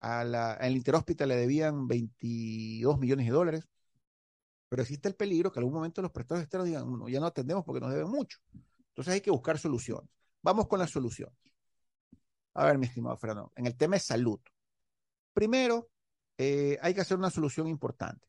a 0.00 0.24
la, 0.24 0.52
al 0.52 0.76
Interhospital 0.76 1.28
le 1.28 1.36
debían 1.36 1.86
22 1.88 2.98
millones 2.98 3.26
de 3.26 3.32
dólares, 3.32 3.68
pero 4.68 4.82
existe 4.82 5.08
el 5.08 5.14
peligro 5.14 5.52
que 5.52 5.58
en 5.60 5.64
algún 5.64 5.74
momento 5.74 6.02
los 6.02 6.10
prestadores 6.10 6.44
externos 6.44 6.66
digan, 6.66 6.90
no, 6.98 7.08
ya 7.08 7.20
no 7.20 7.26
atendemos 7.26 7.64
porque 7.64 7.80
nos 7.80 7.92
deben 7.92 8.08
mucho. 8.08 8.38
Entonces 8.88 9.14
hay 9.14 9.20
que 9.20 9.30
buscar 9.30 9.58
soluciones. 9.58 10.08
Vamos 10.42 10.66
con 10.68 10.78
las 10.78 10.90
soluciones. 10.90 11.36
A 12.56 12.64
ver, 12.64 12.78
mi 12.78 12.86
estimado 12.86 13.16
Fernando, 13.18 13.52
en 13.54 13.66
el 13.66 13.76
tema 13.76 13.96
de 13.96 14.00
salud. 14.00 14.40
Primero, 15.34 15.90
eh, 16.38 16.78
hay 16.80 16.94
que 16.94 17.02
hacer 17.02 17.18
una 17.18 17.30
solución 17.30 17.66
importante. 17.66 18.26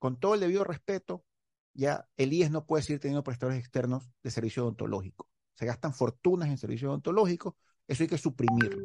Con 0.00 0.18
todo 0.18 0.34
el 0.34 0.40
debido 0.40 0.64
respeto, 0.64 1.24
ya 1.72 2.08
el 2.16 2.32
IES 2.32 2.50
no 2.50 2.66
puede 2.66 2.82
seguir 2.82 2.98
teniendo 2.98 3.22
prestadores 3.22 3.60
externos 3.60 4.10
de 4.22 4.32
servicio 4.32 4.64
odontológico. 4.64 5.28
Se 5.54 5.64
gastan 5.64 5.94
fortunas 5.94 6.48
en 6.48 6.58
servicio 6.58 6.88
odontológico, 6.88 7.56
eso 7.86 8.02
hay 8.02 8.08
que 8.08 8.18
suprimirlo. 8.18 8.82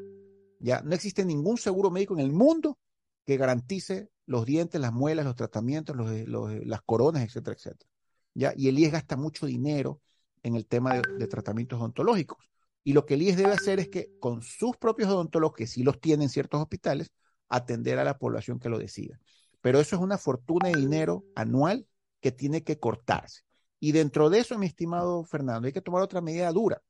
Ya 0.59 0.81
no 0.81 0.93
existe 0.93 1.25
ningún 1.25 1.57
seguro 1.57 1.89
médico 1.89 2.13
en 2.13 2.19
el 2.19 2.31
mundo 2.31 2.77
que 3.25 3.35
garantice 3.37 4.11
los 4.27 4.45
dientes, 4.45 4.79
las 4.79 4.93
muelas, 4.93 5.25
los 5.25 5.35
tratamientos, 5.35 5.95
las 5.97 6.81
coronas, 6.83 7.23
etcétera, 7.23 7.55
etcétera. 7.55 7.89
¿ya? 8.35 8.53
Y 8.55 8.67
el 8.67 8.77
IES 8.77 8.91
gasta 8.91 9.17
mucho 9.17 9.47
dinero 9.47 10.01
en 10.43 10.55
el 10.55 10.67
tema 10.67 11.01
de, 11.01 11.27
tratamientos 11.27 11.79
odontológicos. 11.79 12.47
Y 12.87 12.93
lo 12.93 13.05
que 13.05 13.15
el 13.15 13.21
IES 13.21 13.35
debe 13.35 13.51
hacer 13.51 13.81
es 13.81 13.89
que 13.89 14.17
con 14.17 14.41
sus 14.41 14.77
propios 14.77 15.09
odontólogos, 15.09 15.57
que 15.57 15.67
sí 15.67 15.83
los 15.83 15.99
tienen 15.99 16.29
ciertos 16.29 16.61
hospitales, 16.61 17.11
atender 17.49 17.99
a 17.99 18.05
la 18.05 18.17
población 18.17 18.59
que 18.59 18.69
lo 18.69 18.79
decida. 18.79 19.19
Pero 19.59 19.81
eso 19.81 19.97
es 19.97 20.01
una 20.01 20.17
fortuna 20.17 20.69
de 20.69 20.79
dinero 20.79 21.25
anual 21.35 21.85
que 22.21 22.31
tiene 22.31 22.63
que 22.63 22.79
cortarse. 22.79 23.41
Y 23.81 23.91
dentro 23.91 24.29
de 24.29 24.39
eso, 24.39 24.57
mi 24.57 24.67
estimado 24.67 25.25
Fernando, 25.25 25.67
hay 25.67 25.73
que 25.73 25.81
tomar 25.81 26.01
otra 26.01 26.21
medida 26.21 26.49
dura. 26.53 26.81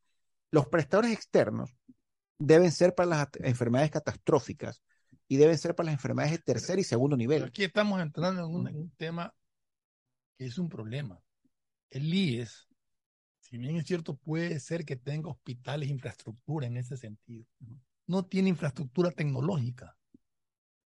Los 0.52 0.68
prestadores 0.68 1.12
externos 1.14 1.76
deben 2.38 2.72
ser 2.72 2.94
para 2.94 3.10
las 3.10 3.28
enfermedades 3.40 3.90
catastróficas 3.90 4.84
y 5.28 5.38
deben 5.38 5.58
ser 5.58 5.74
para 5.74 5.86
las 5.86 5.96
enfermedades 5.96 6.34
de 6.34 6.44
tercer 6.44 6.78
y 6.78 6.84
segundo 6.84 7.18
nivel. 7.18 7.44
Aquí 7.44 7.64
estamos 7.64 8.00
entrando 8.04 8.46
en 8.46 8.76
un, 8.76 8.92
tema 8.98 9.34
que 10.38 10.46
es 10.46 10.60
un 10.60 10.70
problema. 10.70 11.20
El 11.90 12.14
IES, 12.14 12.67
si 13.50 13.58
bien 13.58 13.78
es 13.78 13.86
cierto, 13.86 14.18
puede 14.18 14.60
ser 14.60 14.84
que 14.84 14.98
tenga 14.98 15.30
hospitales, 15.30 15.90
infraestructura 15.90 16.68
en 16.68 16.76
ese 16.76 16.98
sentido. 16.98 17.46
No 18.06 18.26
tiene 18.26 18.50
infraestructura 18.50 19.12
tecnológica. 19.12 19.98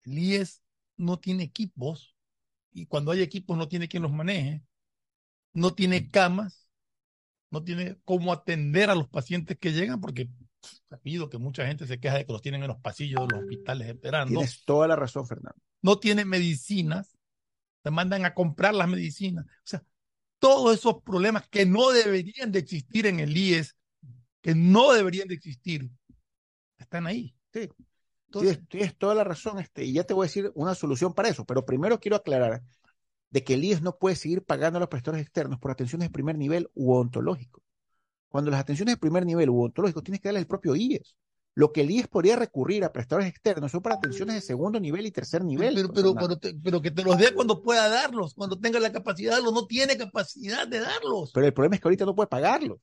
El 0.03 0.19
IES 0.19 0.61
no 0.97 1.19
tiene 1.19 1.43
equipos 1.43 2.17
y 2.71 2.85
cuando 2.85 3.11
hay 3.11 3.21
equipos 3.21 3.57
no 3.57 3.69
tiene 3.69 3.87
quien 3.87 4.03
los 4.03 4.11
maneje. 4.11 4.61
No 5.53 5.73
tiene 5.73 6.09
camas, 6.09 6.69
no 7.49 7.63
tiene 7.63 7.97
cómo 8.03 8.33
atender 8.33 8.89
a 8.89 8.95
los 8.95 9.07
pacientes 9.07 9.57
que 9.57 9.71
llegan 9.71 10.01
porque 10.01 10.29
pido 11.01 11.29
que 11.29 11.37
mucha 11.37 11.65
gente 11.65 11.87
se 11.87 11.99
queja 11.99 12.17
de 12.17 12.25
que 12.25 12.33
los 12.33 12.41
tienen 12.41 12.61
en 12.61 12.67
los 12.67 12.81
pasillos 12.81 13.21
de 13.21 13.35
los 13.35 13.43
hospitales 13.43 13.87
esperando. 13.87 14.33
Tienes 14.33 14.65
toda 14.65 14.87
la 14.87 14.97
razón, 14.97 15.25
Fernando. 15.25 15.59
No 15.81 15.97
tienen 15.97 16.27
medicinas, 16.27 17.17
te 17.83 17.89
mandan 17.89 18.25
a 18.25 18.33
comprar 18.33 18.73
las 18.75 18.89
medicinas. 18.89 19.45
O 19.45 19.49
sea, 19.63 19.83
todos 20.39 20.77
esos 20.77 21.01
problemas 21.03 21.47
que 21.47 21.65
no 21.65 21.91
deberían 21.91 22.51
de 22.51 22.59
existir 22.59 23.05
en 23.05 23.19
el 23.19 23.35
IES, 23.35 23.75
que 24.41 24.55
no 24.55 24.93
deberían 24.93 25.27
de 25.27 25.35
existir, 25.35 25.89
están 26.77 27.07
ahí. 27.07 27.35
Sí. 27.53 27.69
tienes, 28.69 28.97
toda 28.97 29.15
la 29.15 29.23
razón, 29.23 29.59
este, 29.59 29.83
y 29.83 29.93
ya 29.93 30.03
te 30.03 30.13
voy 30.13 30.25
a 30.25 30.27
decir 30.27 30.51
una 30.55 30.75
solución 30.75 31.13
para 31.13 31.29
eso, 31.29 31.45
pero 31.45 31.65
primero 31.65 31.99
quiero 31.99 32.15
aclarar 32.17 32.63
de 33.29 33.43
que 33.43 33.55
el 33.55 33.63
IES 33.63 33.81
no 33.81 33.97
puede 33.97 34.15
seguir 34.15 34.43
pagando 34.43 34.77
a 34.77 34.79
los 34.79 34.89
prestadores 34.89 35.25
externos 35.25 35.59
por 35.59 35.71
atenciones 35.71 36.07
de 36.07 36.13
primer 36.13 36.37
nivel 36.37 36.69
u 36.73 36.93
ontológico. 36.93 37.61
Cuando 38.29 38.51
las 38.51 38.61
atenciones 38.61 38.95
de 38.95 38.99
primer 38.99 39.25
nivel 39.25 39.49
u 39.49 39.63
ontológico 39.63 40.01
tienes 40.01 40.21
que 40.21 40.29
darle 40.29 40.39
el 40.39 40.47
propio 40.47 40.75
IES. 40.75 41.15
Lo 41.59 41.73
que 41.73 41.81
el 41.81 41.91
IES 41.91 42.07
podría 42.07 42.37
recurrir 42.37 42.85
a 42.85 42.93
prestadores 42.93 43.27
externos 43.27 43.69
son 43.69 43.81
para 43.81 43.95
atenciones 43.95 44.33
de 44.33 44.39
segundo 44.39 44.79
nivel 44.79 45.05
y 45.05 45.11
tercer 45.11 45.43
nivel. 45.43 45.75
Pero, 45.93 46.15
pero, 46.63 46.81
que 46.81 46.89
te 46.89 47.03
los 47.03 47.17
dé 47.17 47.33
cuando 47.33 47.61
pueda 47.61 47.89
darlos, 47.89 48.33
cuando 48.33 48.57
tenga 48.57 48.79
la 48.79 48.93
capacidad 48.93 49.31
de 49.31 49.35
darlos, 49.35 49.53
no 49.53 49.67
tiene 49.67 49.97
capacidad 49.97 50.65
de 50.65 50.79
darlos. 50.79 51.33
Pero 51.33 51.47
el 51.47 51.53
problema 51.53 51.75
es 51.75 51.81
que 51.81 51.89
ahorita 51.89 52.05
no 52.05 52.15
puede 52.15 52.27
pagarlos. 52.27 52.77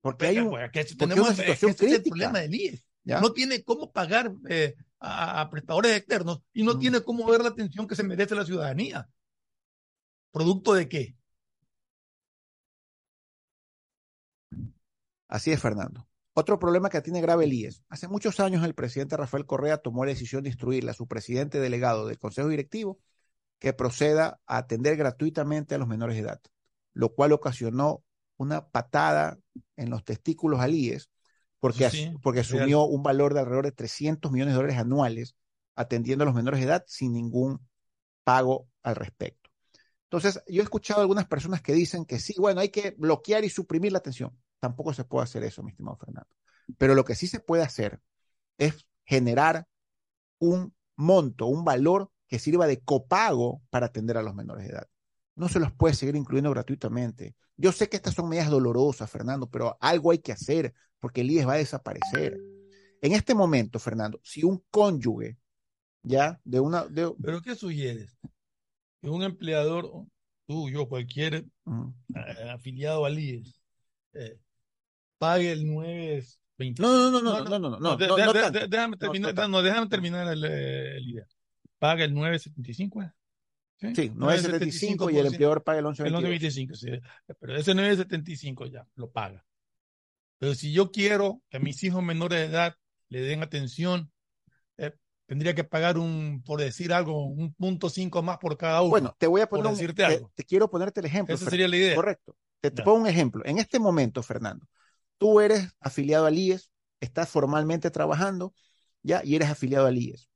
Porque 0.00 0.26
hay, 0.26 0.38
un, 0.38 0.48
pues, 0.48 0.96
tenemos, 0.96 1.26
una 1.26 1.36
situación 1.36 1.74
crítica. 1.74 1.98
Es 1.98 1.98
el 1.98 2.10
problema 2.10 2.38
del 2.38 2.54
IES. 2.54 2.88
No 3.04 3.34
tiene 3.34 3.62
cómo 3.62 3.92
pagar 3.92 4.32
eh, 4.48 4.74
a, 4.98 5.50
prestadores 5.50 5.94
externos 5.94 6.40
y 6.54 6.62
no 6.62 6.76
mm. 6.76 6.78
tiene 6.78 7.02
cómo 7.02 7.26
ver 7.26 7.42
la 7.42 7.50
atención 7.50 7.86
que 7.86 7.94
se 7.94 8.04
merece 8.04 8.34
la 8.34 8.46
ciudadanía. 8.46 9.06
¿Producto 10.30 10.72
de 10.72 10.88
qué? 10.88 11.14
Así 15.28 15.50
es, 15.50 15.60
Fernando. 15.60 16.08
Otro 16.34 16.58
problema 16.58 16.88
que 16.88 17.02
tiene 17.02 17.20
grave 17.20 17.44
el 17.44 17.52
IES. 17.52 17.84
Hace 17.88 18.08
muchos 18.08 18.40
años 18.40 18.64
el 18.64 18.74
presidente 18.74 19.16
Rafael 19.16 19.44
Correa 19.44 19.78
tomó 19.78 20.04
la 20.04 20.12
decisión 20.12 20.42
de 20.42 20.48
instruirle 20.48 20.90
a 20.90 20.94
su 20.94 21.06
presidente 21.06 21.60
delegado 21.60 22.06
del 22.06 22.18
Consejo 22.18 22.48
Directivo 22.48 22.98
que 23.58 23.72
proceda 23.72 24.40
a 24.46 24.56
atender 24.56 24.96
gratuitamente 24.96 25.74
a 25.74 25.78
los 25.78 25.88
menores 25.88 26.16
de 26.16 26.22
edad, 26.22 26.40
lo 26.94 27.14
cual 27.14 27.32
ocasionó 27.32 28.02
una 28.36 28.68
patada 28.68 29.38
en 29.76 29.90
los 29.90 30.04
testículos 30.04 30.60
al 30.60 30.74
IES 30.74 31.10
porque, 31.60 31.88
porque 32.22 32.40
asumió 32.40 32.82
un 32.84 33.02
valor 33.02 33.34
de 33.34 33.40
alrededor 33.40 33.66
de 33.66 33.72
300 33.72 34.32
millones 34.32 34.54
de 34.54 34.56
dólares 34.56 34.78
anuales 34.78 35.36
atendiendo 35.76 36.24
a 36.24 36.26
los 36.26 36.34
menores 36.34 36.60
de 36.60 36.66
edad 36.66 36.84
sin 36.88 37.12
ningún 37.12 37.60
pago 38.24 38.68
al 38.82 38.96
respecto. 38.96 39.50
Entonces, 40.04 40.42
yo 40.48 40.60
he 40.60 40.64
escuchado 40.64 41.00
a 41.00 41.02
algunas 41.02 41.26
personas 41.26 41.62
que 41.62 41.72
dicen 41.72 42.04
que 42.04 42.18
sí, 42.18 42.34
bueno, 42.38 42.60
hay 42.60 42.70
que 42.70 42.94
bloquear 42.98 43.44
y 43.44 43.48
suprimir 43.48 43.92
la 43.92 43.98
atención. 43.98 44.36
Tampoco 44.62 44.94
se 44.94 45.02
puede 45.02 45.24
hacer 45.24 45.42
eso, 45.42 45.60
mi 45.64 45.72
estimado 45.72 45.96
Fernando. 45.96 46.30
Pero 46.78 46.94
lo 46.94 47.04
que 47.04 47.16
sí 47.16 47.26
se 47.26 47.40
puede 47.40 47.64
hacer 47.64 48.00
es 48.58 48.86
generar 49.04 49.66
un 50.38 50.72
monto, 50.94 51.46
un 51.46 51.64
valor 51.64 52.12
que 52.28 52.38
sirva 52.38 52.68
de 52.68 52.78
copago 52.78 53.60
para 53.70 53.86
atender 53.86 54.16
a 54.16 54.22
los 54.22 54.36
menores 54.36 54.68
de 54.68 54.74
edad. 54.74 54.88
No 55.34 55.48
se 55.48 55.58
los 55.58 55.72
puede 55.72 55.94
seguir 55.94 56.14
incluyendo 56.14 56.52
gratuitamente. 56.52 57.34
Yo 57.56 57.72
sé 57.72 57.88
que 57.88 57.96
estas 57.96 58.14
son 58.14 58.28
medidas 58.28 58.50
dolorosas, 58.50 59.10
Fernando, 59.10 59.50
pero 59.50 59.76
algo 59.80 60.12
hay 60.12 60.20
que 60.20 60.30
hacer 60.30 60.72
porque 61.00 61.22
el 61.22 61.32
IES 61.32 61.48
va 61.48 61.54
a 61.54 61.56
desaparecer. 61.56 62.38
En 63.00 63.10
este 63.14 63.34
momento, 63.34 63.80
Fernando, 63.80 64.20
si 64.22 64.44
un 64.44 64.62
cónyuge, 64.70 65.38
ya, 66.04 66.40
de 66.44 66.60
una... 66.60 66.86
De... 66.86 67.12
¿Pero 67.20 67.42
qué 67.42 67.56
sugieres? 67.56 68.16
Que 69.00 69.10
un 69.10 69.24
empleador, 69.24 69.90
tú, 70.46 70.70
yo, 70.70 70.88
cualquier 70.88 71.46
afiliado 72.48 73.04
al 73.04 73.18
IES, 73.18 73.60
eh, 74.12 74.38
pague 75.22 75.52
el 75.52 75.64
920. 75.64 76.82
No, 76.82 77.10
no, 77.12 77.22
no, 77.22 77.44
no, 77.44 77.58
no, 77.58 77.70
no, 77.70 77.78
no. 77.78 77.96
Déjame 77.96 78.96
terminar, 78.96 79.48
no, 79.48 79.62
déjame 79.62 79.88
terminar 79.88 80.26
el, 80.32 81.08
idea. 81.08 81.26
Paga 81.78 82.02
el 82.02 82.12
975. 82.12 83.12
Sí, 83.78 83.94
sí 83.94 84.12
975 84.16 85.10
y 85.10 85.18
el 85.18 85.26
empleador 85.26 85.62
paga 85.62 85.78
el 85.78 85.84
1125. 85.84 86.18
El 86.18 86.32
1125, 86.40 86.74
sí. 86.74 87.34
Pero 87.38 87.56
ese 87.56 87.72
975 87.72 88.66
ya 88.66 88.84
lo 88.96 89.12
paga. 89.12 89.46
Pero 90.38 90.56
si 90.56 90.72
yo 90.72 90.90
quiero 90.90 91.40
que 91.50 91.58
a 91.58 91.60
mis 91.60 91.84
hijos 91.84 92.02
menores 92.02 92.40
de 92.40 92.46
edad 92.46 92.74
le 93.08 93.20
den 93.20 93.44
atención, 93.44 94.10
eh, 94.76 94.92
tendría 95.26 95.54
que 95.54 95.62
pagar 95.62 95.98
un, 95.98 96.42
por 96.44 96.58
decir 96.58 96.92
algo, 96.92 97.26
un 97.26 97.54
punto 97.54 97.90
cinco 97.90 98.24
más 98.24 98.38
por 98.38 98.56
cada 98.56 98.82
uno. 98.82 98.90
Bueno, 98.90 99.16
te 99.20 99.28
voy 99.28 99.42
a 99.42 99.48
poner 99.48 99.70
decirte 99.70 100.04
algo. 100.04 100.32
Te, 100.34 100.42
quiero 100.42 100.68
ponerte 100.68 100.98
el 100.98 101.06
ejemplo. 101.06 101.32
Esa 101.32 101.48
sería 101.48 101.68
la 101.68 101.76
idea. 101.76 101.94
Correcto. 101.94 102.36
te 102.60 102.72
pongo 102.72 103.02
un 103.02 103.06
ejemplo. 103.06 103.44
En 103.44 103.58
este 103.58 103.78
momento, 103.78 104.20
Fernando, 104.24 104.66
Tú 105.22 105.38
eres 105.38 105.68
afiliado 105.78 106.26
al 106.26 106.36
IES, 106.36 106.72
estás 106.98 107.28
formalmente 107.28 107.92
trabajando, 107.92 108.54
¿ya? 109.04 109.22
Y 109.24 109.36
eres 109.36 109.50
afiliado 109.50 109.86
al 109.86 109.96
IES. 109.96 110.28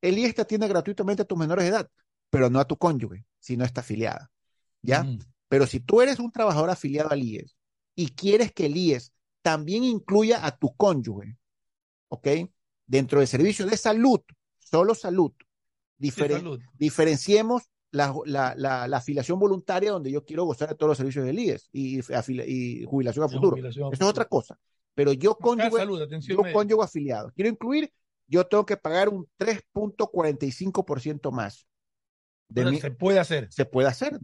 El 0.00 0.16
IES 0.16 0.36
te 0.36 0.42
atiende 0.42 0.68
gratuitamente 0.68 1.22
a 1.22 1.24
tus 1.24 1.36
menores 1.36 1.64
de 1.64 1.70
edad, 1.70 1.90
pero 2.30 2.48
no 2.48 2.60
a 2.60 2.64
tu 2.64 2.76
cónyuge, 2.76 3.26
si 3.40 3.56
no 3.56 3.64
está 3.64 3.80
afiliada, 3.80 4.30
¿ya? 4.80 5.04
Pero 5.48 5.66
si 5.66 5.80
tú 5.80 6.02
eres 6.02 6.20
un 6.20 6.30
trabajador 6.30 6.70
afiliado 6.70 7.10
al 7.10 7.20
IES 7.20 7.56
y 7.96 8.10
quieres 8.10 8.52
que 8.52 8.66
el 8.66 8.76
IES 8.76 9.12
también 9.42 9.82
incluya 9.82 10.46
a 10.46 10.56
tu 10.56 10.72
cónyuge, 10.76 11.36
¿ok? 12.06 12.28
Dentro 12.86 13.18
del 13.18 13.26
servicio 13.26 13.66
de 13.66 13.76
salud, 13.76 14.20
solo 14.58 14.94
salud, 14.94 15.32
diferenciemos 16.78 17.64
la, 17.90 19.00
jubilación 19.00 19.38
voluntaria 19.38 19.92
donde 19.92 20.10
yo 20.10 20.24
quiero 20.24 20.44
gozar 20.44 20.68
de 20.68 20.74
todos 20.74 20.90
los 20.90 20.98
servicios 20.98 21.24
del 21.24 21.38
IES 21.38 21.68
y, 21.72 22.84
jubilación 22.84 23.24
a 23.24 23.28
futuro. 23.28 23.56
Eso 23.68 23.90
es 23.90 24.02
otra 24.02 24.26
cosa. 24.26 24.58
Pero 24.94 25.12
yo 25.12 25.36
cónyuge, 25.36 26.82
afiliado, 26.82 27.30
quiero 27.34 27.50
incluir, 27.50 27.92
yo 28.26 28.44
tengo 28.46 28.66
que 28.66 28.76
pagar 28.76 29.08
un 29.08 29.28
3.45% 29.38 31.30
más. 31.30 31.68
se 32.80 32.90
puede 32.90 33.18
hacer. 33.20 33.46
Se 33.50 33.64
puede 33.64 33.88
hacer. 33.88 34.18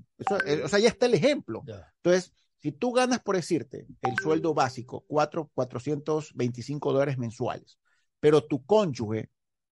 Eh, 0.47 0.63
o 0.65 0.69
sea, 0.69 0.81
ya 0.81 0.89
está 0.89 1.07
el 1.07 1.15
ejemplo. 1.15 1.63
Entonces, 2.03 2.33
si 2.59 2.73
tú 2.73 2.93
ganas, 2.93 3.21
por 3.21 3.37
decirte, 3.37 3.87
el 4.03 4.17
sueldo 4.19 4.53
básico, 4.53 5.05
4, 5.07 5.51
425 5.55 6.93
dólares 6.93 7.19
mensuales, 7.19 7.79
pero 8.19 8.43
tu 8.45 8.65
cónyuge 8.65 9.31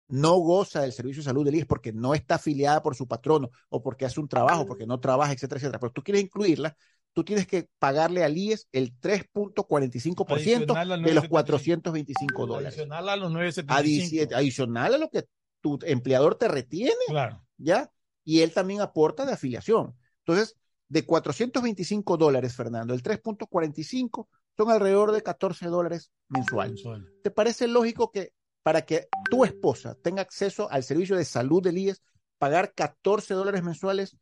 no 0.08 0.36
goza 0.38 0.82
del 0.82 0.94
servicio 0.94 1.22
de 1.22 1.26
salud 1.26 1.46
del 1.46 1.56
IES 1.56 1.66
porque 1.66 1.94
no 1.94 2.14
está 2.14 2.36
afiliada 2.36 2.82
por 2.82 2.96
su 2.96 3.08
patrono 3.08 3.50
o 3.70 3.82
porque 3.82 4.06
hace 4.06 4.20
un 4.20 4.28
trabajo, 4.28 4.66
porque 4.66 4.86
no 4.86 5.00
trabaja, 5.00 5.34
etcétera, 5.34 5.60
etcétera, 5.60 5.80
pero 5.80 5.92
tú 5.92 6.04
quieres 6.04 6.24
incluirla, 6.24 6.76
tú 7.14 7.24
tienes 7.24 7.48
que 7.48 7.70
pagarle 7.80 8.24
al 8.24 8.38
IES 8.38 8.68
el 8.72 8.98
3.45% 9.00 11.04
de 11.04 11.14
los 11.14 11.28
425 11.28 12.46
dólares. 12.46 12.68
Adicional 12.68 13.10
a 13.10 13.16
los 13.16 13.32
975. 13.32 13.74
Adici 13.74 14.34
adicional 14.34 14.94
a 14.94 14.98
lo 14.98 15.10
que 15.10 15.26
tu 15.62 15.80
empleador 15.84 16.36
te 16.36 16.48
retiene. 16.48 16.94
Claro. 17.08 17.44
¿Ya? 17.58 17.92
Y 18.24 18.42
él 18.42 18.54
también 18.54 18.82
aporta 18.82 19.26
de 19.26 19.34
afiliación. 19.34 19.96
Entonces, 20.20 20.58
de 20.90 21.06
425 21.06 22.18
dólares, 22.18 22.56
Fernando, 22.56 22.94
el 22.94 23.02
3.45 23.02 24.28
son 24.56 24.72
alrededor 24.72 25.12
de 25.12 25.22
14 25.22 25.68
dólares 25.68 26.12
mensuales. 26.28 26.84
¿Te 27.24 27.32
parece 27.32 27.68
lógico 27.68 28.12
que 28.12 28.34
para 28.68 28.82
que 28.82 29.08
tu 29.32 29.46
esposa 29.46 29.96
tenga 29.96 30.22
acceso 30.22 30.70
al 30.70 30.84
servicio 30.84 31.16
de 31.16 31.24
salud 31.24 31.64
del 31.64 31.78
IES, 31.78 32.02
pagar 32.38 32.74
14 32.74 33.34
dólares 33.34 33.64
mensuales 33.64 34.18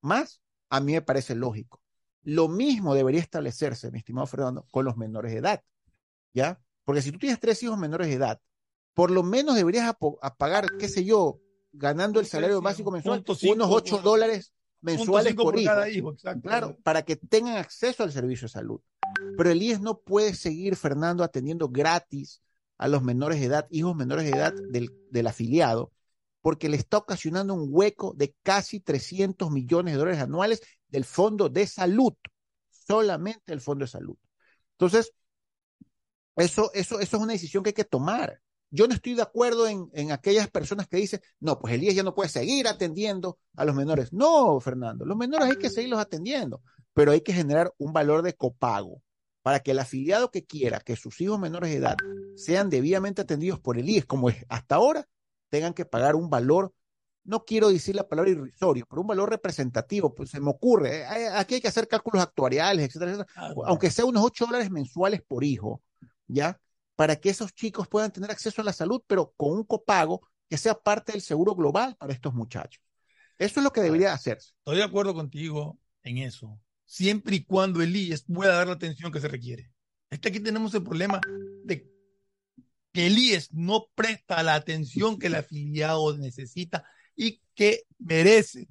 más? 0.00 0.40
A 0.70 0.80
mí 0.80 0.94
me 0.94 1.02
parece 1.02 1.34
lógico. 1.34 1.82
Lo 2.22 2.48
mismo 2.48 2.94
debería 2.94 3.20
establecerse, 3.20 3.90
mi 3.90 3.98
estimado 3.98 4.26
Fernando, 4.26 4.66
con 4.70 4.86
los 4.86 4.96
menores 4.96 5.32
de 5.32 5.40
edad, 5.40 5.62
¿ya? 6.32 6.58
Porque 6.86 7.02
si 7.02 7.12
tú 7.12 7.18
tienes 7.18 7.40
tres 7.40 7.62
hijos 7.62 7.76
menores 7.76 8.08
de 8.08 8.14
edad, 8.14 8.40
por 8.94 9.10
lo 9.10 9.22
menos 9.22 9.54
deberías 9.54 9.94
pagar, 10.38 10.78
qué 10.78 10.88
sé 10.88 11.04
yo, 11.04 11.38
ganando 11.70 12.20
el 12.20 12.26
salario 12.26 12.62
básico 12.62 12.90
mensual, 12.90 13.22
unos 13.52 13.68
8 13.70 13.98
dólares 13.98 14.54
mensuales 14.80 15.34
por, 15.34 15.58
hijo. 15.58 16.16
claro, 16.42 16.74
para 16.82 17.02
que 17.02 17.16
tengan 17.16 17.58
acceso 17.58 18.02
al 18.02 18.12
servicio 18.12 18.46
de 18.46 18.52
salud. 18.52 18.80
Pero 19.36 19.50
el 19.50 19.60
IES 19.60 19.82
no 19.82 19.98
puede 19.98 20.32
seguir, 20.32 20.74
Fernando, 20.76 21.22
atendiendo 21.22 21.68
gratis 21.68 22.40
a 22.80 22.88
los 22.88 23.02
menores 23.02 23.38
de 23.38 23.46
edad, 23.46 23.66
hijos 23.70 23.94
menores 23.94 24.24
de 24.24 24.30
edad 24.30 24.54
del, 24.54 24.88
del 25.10 25.26
afiliado, 25.26 25.92
porque 26.40 26.70
le 26.70 26.78
está 26.78 26.96
ocasionando 26.96 27.52
un 27.52 27.68
hueco 27.70 28.14
de 28.16 28.34
casi 28.42 28.80
300 28.80 29.50
millones 29.50 29.92
de 29.92 29.98
dólares 29.98 30.22
anuales 30.22 30.62
del 30.88 31.04
Fondo 31.04 31.50
de 31.50 31.66
Salud, 31.66 32.14
solamente 32.70 33.52
el 33.52 33.60
Fondo 33.60 33.84
de 33.84 33.90
Salud. 33.90 34.16
Entonces, 34.72 35.12
eso, 36.36 36.70
eso, 36.72 37.00
eso 37.00 37.16
es 37.16 37.22
una 37.22 37.34
decisión 37.34 37.62
que 37.62 37.68
hay 37.68 37.74
que 37.74 37.84
tomar. 37.84 38.40
Yo 38.70 38.88
no 38.88 38.94
estoy 38.94 39.12
de 39.12 39.22
acuerdo 39.22 39.68
en, 39.68 39.90
en 39.92 40.10
aquellas 40.10 40.48
personas 40.48 40.88
que 40.88 40.96
dicen, 40.96 41.20
no, 41.38 41.58
pues 41.58 41.74
el 41.74 41.82
IES 41.82 41.96
ya 41.96 42.02
no 42.02 42.14
puede 42.14 42.30
seguir 42.30 42.66
atendiendo 42.66 43.38
a 43.56 43.66
los 43.66 43.74
menores. 43.74 44.10
No, 44.10 44.58
Fernando, 44.58 45.04
los 45.04 45.18
menores 45.18 45.50
hay 45.50 45.56
que 45.56 45.68
seguirlos 45.68 46.00
atendiendo, 46.00 46.62
pero 46.94 47.12
hay 47.12 47.20
que 47.20 47.34
generar 47.34 47.74
un 47.76 47.92
valor 47.92 48.22
de 48.22 48.32
copago 48.32 49.02
para 49.42 49.60
que 49.60 49.70
el 49.70 49.78
afiliado 49.78 50.30
que 50.30 50.44
quiera 50.44 50.80
que 50.80 50.96
sus 50.96 51.20
hijos 51.20 51.38
menores 51.38 51.70
de 51.70 51.76
edad 51.76 51.96
sean 52.36 52.70
debidamente 52.70 53.22
atendidos 53.22 53.60
por 53.60 53.78
el 53.78 53.88
IES, 53.88 54.06
como 54.06 54.30
es 54.30 54.44
hasta 54.48 54.74
ahora, 54.74 55.08
tengan 55.48 55.74
que 55.74 55.84
pagar 55.84 56.14
un 56.14 56.30
valor, 56.30 56.74
no 57.24 57.44
quiero 57.44 57.70
decir 57.70 57.94
la 57.94 58.08
palabra 58.08 58.30
irrisorio, 58.30 58.86
pero 58.88 59.02
un 59.02 59.08
valor 59.08 59.30
representativo, 59.30 60.14
pues 60.14 60.30
se 60.30 60.40
me 60.40 60.50
ocurre, 60.50 61.00
eh, 61.02 61.28
aquí 61.34 61.54
hay 61.54 61.60
que 61.60 61.68
hacer 61.68 61.88
cálculos 61.88 62.22
actuariales, 62.22 62.86
etcétera, 62.86 63.12
etcétera, 63.12 63.32
ah, 63.36 63.54
aunque 63.66 63.90
sea 63.90 64.04
unos 64.04 64.24
8 64.24 64.46
dólares 64.46 64.70
mensuales 64.70 65.22
por 65.22 65.44
hijo, 65.44 65.82
¿ya? 66.26 66.60
Para 66.96 67.16
que 67.16 67.30
esos 67.30 67.54
chicos 67.54 67.88
puedan 67.88 68.12
tener 68.12 68.30
acceso 68.30 68.60
a 68.60 68.64
la 68.64 68.72
salud, 68.72 69.02
pero 69.06 69.32
con 69.36 69.52
un 69.52 69.64
copago 69.64 70.22
que 70.48 70.58
sea 70.58 70.74
parte 70.74 71.12
del 71.12 71.22
seguro 71.22 71.54
global 71.54 71.96
para 71.96 72.12
estos 72.12 72.34
muchachos. 72.34 72.82
Eso 73.38 73.60
es 73.60 73.64
lo 73.64 73.72
que 73.72 73.80
debería 73.80 74.12
hacerse. 74.12 74.52
Estoy 74.58 74.78
de 74.78 74.82
acuerdo 74.82 75.14
contigo 75.14 75.78
en 76.02 76.18
eso, 76.18 76.58
siempre 76.90 77.36
y 77.36 77.44
cuando 77.44 77.82
el 77.82 77.94
IES 77.94 78.24
pueda 78.24 78.56
dar 78.56 78.66
la 78.66 78.72
atención 78.72 79.12
que 79.12 79.20
se 79.20 79.28
requiere. 79.28 79.70
Es 80.10 80.18
que 80.18 80.28
aquí 80.28 80.40
tenemos 80.40 80.74
el 80.74 80.82
problema 80.82 81.20
de 81.64 81.88
que 82.92 83.06
el 83.06 83.16
IES 83.16 83.52
no 83.52 83.86
presta 83.94 84.42
la 84.42 84.56
atención 84.56 85.16
que 85.16 85.28
el 85.28 85.36
afiliado 85.36 86.18
necesita 86.18 86.84
y 87.14 87.40
que 87.54 87.84
merece 88.00 88.66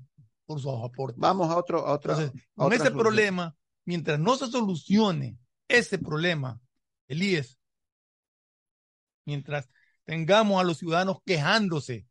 por 0.46 0.60
sus 0.60 0.74
aportes. 0.84 1.18
Vamos 1.18 1.50
a 1.50 1.56
otro. 1.56 1.88
A 1.88 1.94
otro 1.94 2.18
con 2.56 2.74
ese 2.74 2.92
problema, 2.92 3.56
mientras 3.86 4.20
no 4.20 4.36
se 4.36 4.48
solucione 4.48 5.38
ese 5.70 5.98
problema, 5.98 6.60
el 7.08 7.24
IES, 7.24 7.58
mientras 9.26 9.70
tengamos 10.04 10.60
a 10.60 10.66
los 10.66 10.80
ciudadanos 10.80 11.20
quejándose 11.26 12.06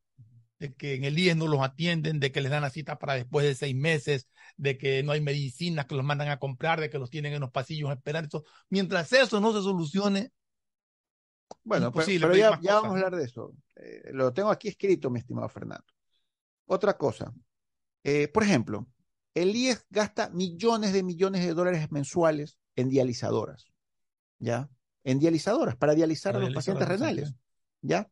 de 0.58 0.72
que 0.72 0.94
en 0.94 1.04
el 1.04 1.18
IES 1.18 1.36
no 1.36 1.48
los 1.48 1.60
atienden, 1.60 2.18
de 2.18 2.32
que 2.32 2.40
les 2.40 2.50
dan 2.50 2.62
la 2.62 2.70
cita 2.70 2.98
para 2.98 3.12
después 3.12 3.44
de 3.44 3.54
seis 3.54 3.76
meses, 3.76 4.26
de 4.58 4.76
que 4.76 5.02
no 5.02 5.12
hay 5.12 5.22
medicinas 5.22 5.86
que 5.86 5.94
los 5.94 6.04
mandan 6.04 6.28
a 6.28 6.38
comprar, 6.38 6.80
de 6.80 6.90
que 6.90 6.98
los 6.98 7.08
tienen 7.08 7.32
en 7.32 7.40
los 7.40 7.50
pasillos 7.50 7.90
esperando. 7.90 8.44
Mientras 8.68 9.10
eso 9.12 9.40
no 9.40 9.52
se 9.52 9.62
solucione, 9.62 10.32
bueno, 11.64 11.92
pero, 11.92 12.34
ya, 12.34 12.50
vamos 12.50 12.84
a 12.84 12.90
hablar 12.90 13.16
de 13.16 13.24
eso. 13.24 13.54
Eh, 13.76 14.10
lo 14.12 14.32
tengo 14.32 14.50
aquí 14.50 14.68
escrito, 14.68 15.08
mi 15.08 15.20
estimado 15.20 15.48
Fernando. 15.48 15.86
Otra 16.66 16.96
cosa. 16.98 17.32
Eh, 18.04 18.28
por 18.28 18.42
ejemplo, 18.42 18.86
el 19.34 19.54
IES 19.54 19.86
gasta 19.88 20.28
millones 20.30 20.92
de 20.92 21.02
millones 21.02 21.46
de 21.46 21.54
dólares 21.54 21.90
mensuales 21.90 22.58
en 22.76 22.90
dializadoras. 22.90 23.66
¿Ya? 24.38 24.68
En 25.04 25.18
dializadoras, 25.18 25.76
para 25.76 25.94
dializar 25.94 26.36
a 26.36 26.38
los 26.38 26.52
pacientes 26.52 26.86
renales. 26.86 27.34
¿Ya? 27.80 28.10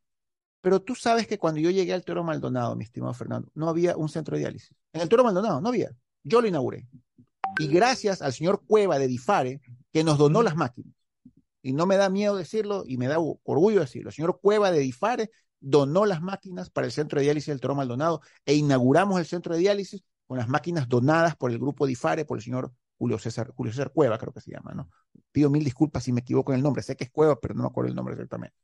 Pero 0.60 0.80
tú 0.80 0.94
sabes 0.94 1.26
que 1.26 1.38
cuando 1.38 1.60
yo 1.60 1.70
llegué 1.70 1.92
al 1.92 2.04
Toro 2.04 2.24
Maldonado, 2.24 2.74
mi 2.74 2.84
estimado 2.84 3.14
Fernando, 3.14 3.50
no 3.54 3.68
había 3.68 3.96
un 3.96 4.08
centro 4.08 4.36
de 4.36 4.40
diálisis. 4.40 4.74
En 4.92 5.02
el 5.02 5.08
Toro 5.08 5.24
Maldonado 5.24 5.60
no 5.60 5.68
había. 5.68 5.90
Yo 6.26 6.40
lo 6.40 6.48
inauguré. 6.48 6.88
Y 7.58 7.68
gracias 7.68 8.20
al 8.20 8.32
señor 8.32 8.62
Cueva 8.66 8.98
de 8.98 9.06
Difare, 9.06 9.60
que 9.92 10.02
nos 10.02 10.18
donó 10.18 10.42
las 10.42 10.56
máquinas 10.56 10.92
y 11.62 11.72
no 11.72 11.86
me 11.86 11.96
da 11.96 12.08
miedo 12.10 12.36
decirlo 12.36 12.84
y 12.86 12.96
me 12.96 13.06
da 13.06 13.18
orgullo 13.18 13.80
decirlo. 13.80 14.10
El 14.10 14.14
señor 14.14 14.40
Cueva 14.40 14.70
de 14.70 14.80
Difare 14.80 15.30
donó 15.60 16.04
las 16.04 16.20
máquinas 16.20 16.68
para 16.70 16.86
el 16.86 16.92
centro 16.92 17.18
de 17.18 17.24
diálisis 17.24 17.48
del 17.48 17.60
Toro 17.60 17.74
Maldonado 17.74 18.20
e 18.44 18.54
inauguramos 18.54 19.18
el 19.20 19.26
centro 19.26 19.54
de 19.54 19.60
diálisis 19.60 20.02
con 20.26 20.38
las 20.38 20.48
máquinas 20.48 20.88
donadas 20.88 21.36
por 21.36 21.50
el 21.50 21.58
grupo 21.58 21.86
Difare, 21.86 22.24
por 22.24 22.38
el 22.38 22.44
señor 22.44 22.72
Julio 22.98 23.18
César, 23.18 23.52
Julio 23.56 23.72
César 23.72 23.92
Cueva, 23.92 24.18
creo 24.18 24.32
que 24.32 24.40
se 24.40 24.50
llama, 24.50 24.74
¿no? 24.74 24.90
Pido 25.30 25.48
mil 25.48 25.64
disculpas 25.64 26.02
si 26.02 26.12
me 26.12 26.20
equivoco 26.20 26.52
en 26.52 26.58
el 26.58 26.62
nombre, 26.62 26.82
sé 26.82 26.96
que 26.96 27.04
es 27.04 27.10
Cueva, 27.10 27.38
pero 27.40 27.54
no 27.54 27.62
me 27.62 27.68
acuerdo 27.68 27.88
el 27.90 27.94
nombre 27.94 28.14
exactamente, 28.14 28.56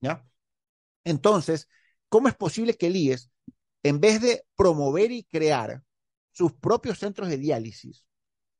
¿ya? 0.00 0.24
Entonces, 1.04 1.68
¿cómo 2.08 2.28
es 2.28 2.34
posible 2.34 2.74
que 2.74 2.88
el 2.88 2.96
IES, 2.96 3.30
en 3.82 4.00
vez 4.00 4.20
de 4.20 4.44
promover 4.56 5.10
y 5.10 5.24
crear 5.24 5.82
sus 6.38 6.52
propios 6.52 7.00
centros 7.00 7.28
de 7.28 7.36
diálisis, 7.36 8.06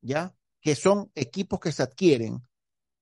¿ya? 0.01 0.35
Que 0.59 0.75
son 0.75 1.09
equipos 1.15 1.61
que 1.61 1.71
se 1.71 1.81
adquieren 1.81 2.45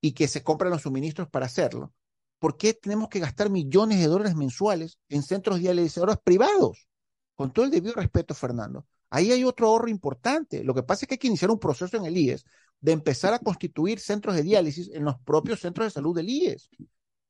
y 0.00 0.12
que 0.12 0.28
se 0.28 0.44
compran 0.44 0.70
los 0.70 0.82
suministros 0.82 1.28
para 1.28 1.46
hacerlo, 1.46 1.92
¿por 2.38 2.56
qué 2.56 2.74
tenemos 2.74 3.08
que 3.08 3.18
gastar 3.18 3.50
millones 3.50 3.98
de 3.98 4.06
dólares 4.06 4.36
mensuales 4.36 5.00
en 5.08 5.24
centros 5.24 5.58
dializadores 5.58 6.18
privados? 6.22 6.88
Con 7.34 7.52
todo 7.52 7.64
el 7.64 7.72
debido 7.72 7.94
respeto, 7.94 8.34
Fernando. 8.34 8.86
Ahí 9.10 9.32
hay 9.32 9.42
otro 9.42 9.66
ahorro 9.66 9.88
importante. 9.88 10.62
Lo 10.62 10.74
que 10.74 10.84
pasa 10.84 11.04
es 11.04 11.08
que 11.08 11.14
hay 11.14 11.18
que 11.18 11.26
iniciar 11.26 11.50
un 11.50 11.58
proceso 11.58 11.96
en 11.96 12.04
el 12.04 12.16
IES 12.16 12.44
de 12.80 12.92
empezar 12.92 13.34
a 13.34 13.40
constituir 13.40 13.98
centros 13.98 14.36
de 14.36 14.44
diálisis 14.44 14.90
en 14.92 15.04
los 15.04 15.18
propios 15.22 15.58
centros 15.58 15.88
de 15.88 15.90
salud 15.90 16.14
del 16.14 16.28
IES. 16.28 16.70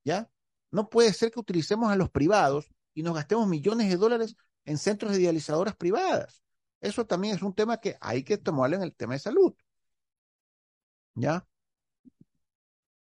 ¿Ya? 0.04 0.30
No 0.70 0.90
puede 0.90 1.14
ser 1.14 1.30
que 1.30 1.40
utilicemos 1.40 1.90
a 1.90 1.96
los 1.96 2.10
privados 2.10 2.68
y 2.92 3.02
nos 3.02 3.14
gastemos 3.14 3.48
millones 3.48 3.88
de 3.88 3.96
dólares 3.96 4.36
en 4.66 4.76
centros 4.76 5.12
de 5.12 5.18
dializadoras 5.18 5.74
privadas. 5.76 6.42
Eso 6.80 7.06
también 7.06 7.34
es 7.34 7.42
un 7.42 7.54
tema 7.54 7.80
que 7.80 7.96
hay 8.00 8.22
que 8.22 8.38
tomarlo 8.38 8.76
en 8.76 8.82
el 8.82 8.94
tema 8.94 9.14
de 9.14 9.20
salud. 9.20 9.54
¿Ya? 11.14 11.46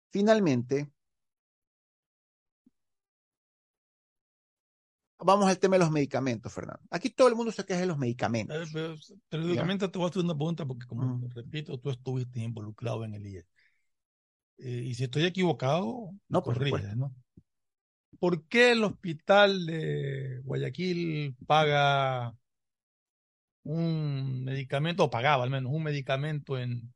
Finalmente, 0.09 0.89
vamos 5.19 5.47
al 5.47 5.59
tema 5.59 5.75
de 5.75 5.79
los 5.79 5.91
medicamentos, 5.91 6.53
Fernando. 6.53 6.81
Aquí 6.89 7.09
todo 7.09 7.27
el 7.27 7.35
mundo 7.35 7.51
se 7.51 7.65
queja 7.65 7.81
de 7.81 7.87
los 7.87 7.97
medicamentos. 7.97 8.69
Pero, 8.71 8.95
pero, 9.29 9.43
te 9.89 9.97
voy 9.97 10.05
a 10.05 10.09
hacer 10.09 10.23
una 10.23 10.35
pregunta 10.35 10.65
porque, 10.65 10.87
como 10.87 11.27
repito, 11.29 11.77
tú 11.79 11.89
estuviste 11.89 12.39
involucrado 12.39 13.03
en 13.03 13.15
el 13.15 13.27
IES. 13.27 13.45
Eh, 14.59 14.83
y 14.85 14.95
si 14.95 15.03
estoy 15.03 15.25
equivocado, 15.25 16.11
no, 16.29 16.41
corrige, 16.41 16.95
¿no? 16.95 17.13
¿Por 18.19 18.47
qué 18.47 18.71
el 18.71 18.83
hospital 18.83 19.65
de 19.65 20.41
Guayaquil 20.43 21.35
paga 21.45 22.35
un 23.67 24.43
medicamento, 24.43 25.03
o 25.05 25.09
pagaba 25.09 25.43
al 25.43 25.49
menos 25.49 25.71
un 25.71 25.83
medicamento 25.83 26.57
en 26.57 26.93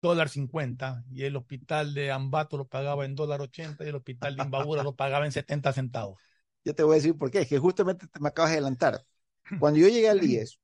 dólar 0.00 0.28
50 0.28 1.04
y 1.10 1.24
el 1.24 1.36
hospital 1.36 1.94
de 1.94 2.10
Ambato 2.10 2.56
lo 2.56 2.66
pagaba 2.66 3.04
en 3.04 3.14
dólar 3.14 3.40
80 3.40 3.84
y 3.84 3.88
el 3.88 3.94
hospital 3.94 4.36
de 4.36 4.42
Imbabura 4.42 4.82
lo 4.82 4.96
pagaba 4.96 5.24
en 5.24 5.32
70 5.32 5.72
centavos. 5.72 6.20
Yo 6.64 6.74
te 6.74 6.82
voy 6.82 6.94
a 6.94 6.96
decir 6.96 7.16
por 7.16 7.30
qué, 7.30 7.40
es 7.40 7.48
que 7.48 7.58
justamente 7.58 8.06
te 8.06 8.20
me 8.20 8.28
acabas 8.28 8.50
de 8.50 8.58
adelantar. 8.58 9.04
Cuando 9.58 9.80
yo 9.80 9.88
llegué 9.88 10.08
al 10.08 10.22
IES, 10.22 10.60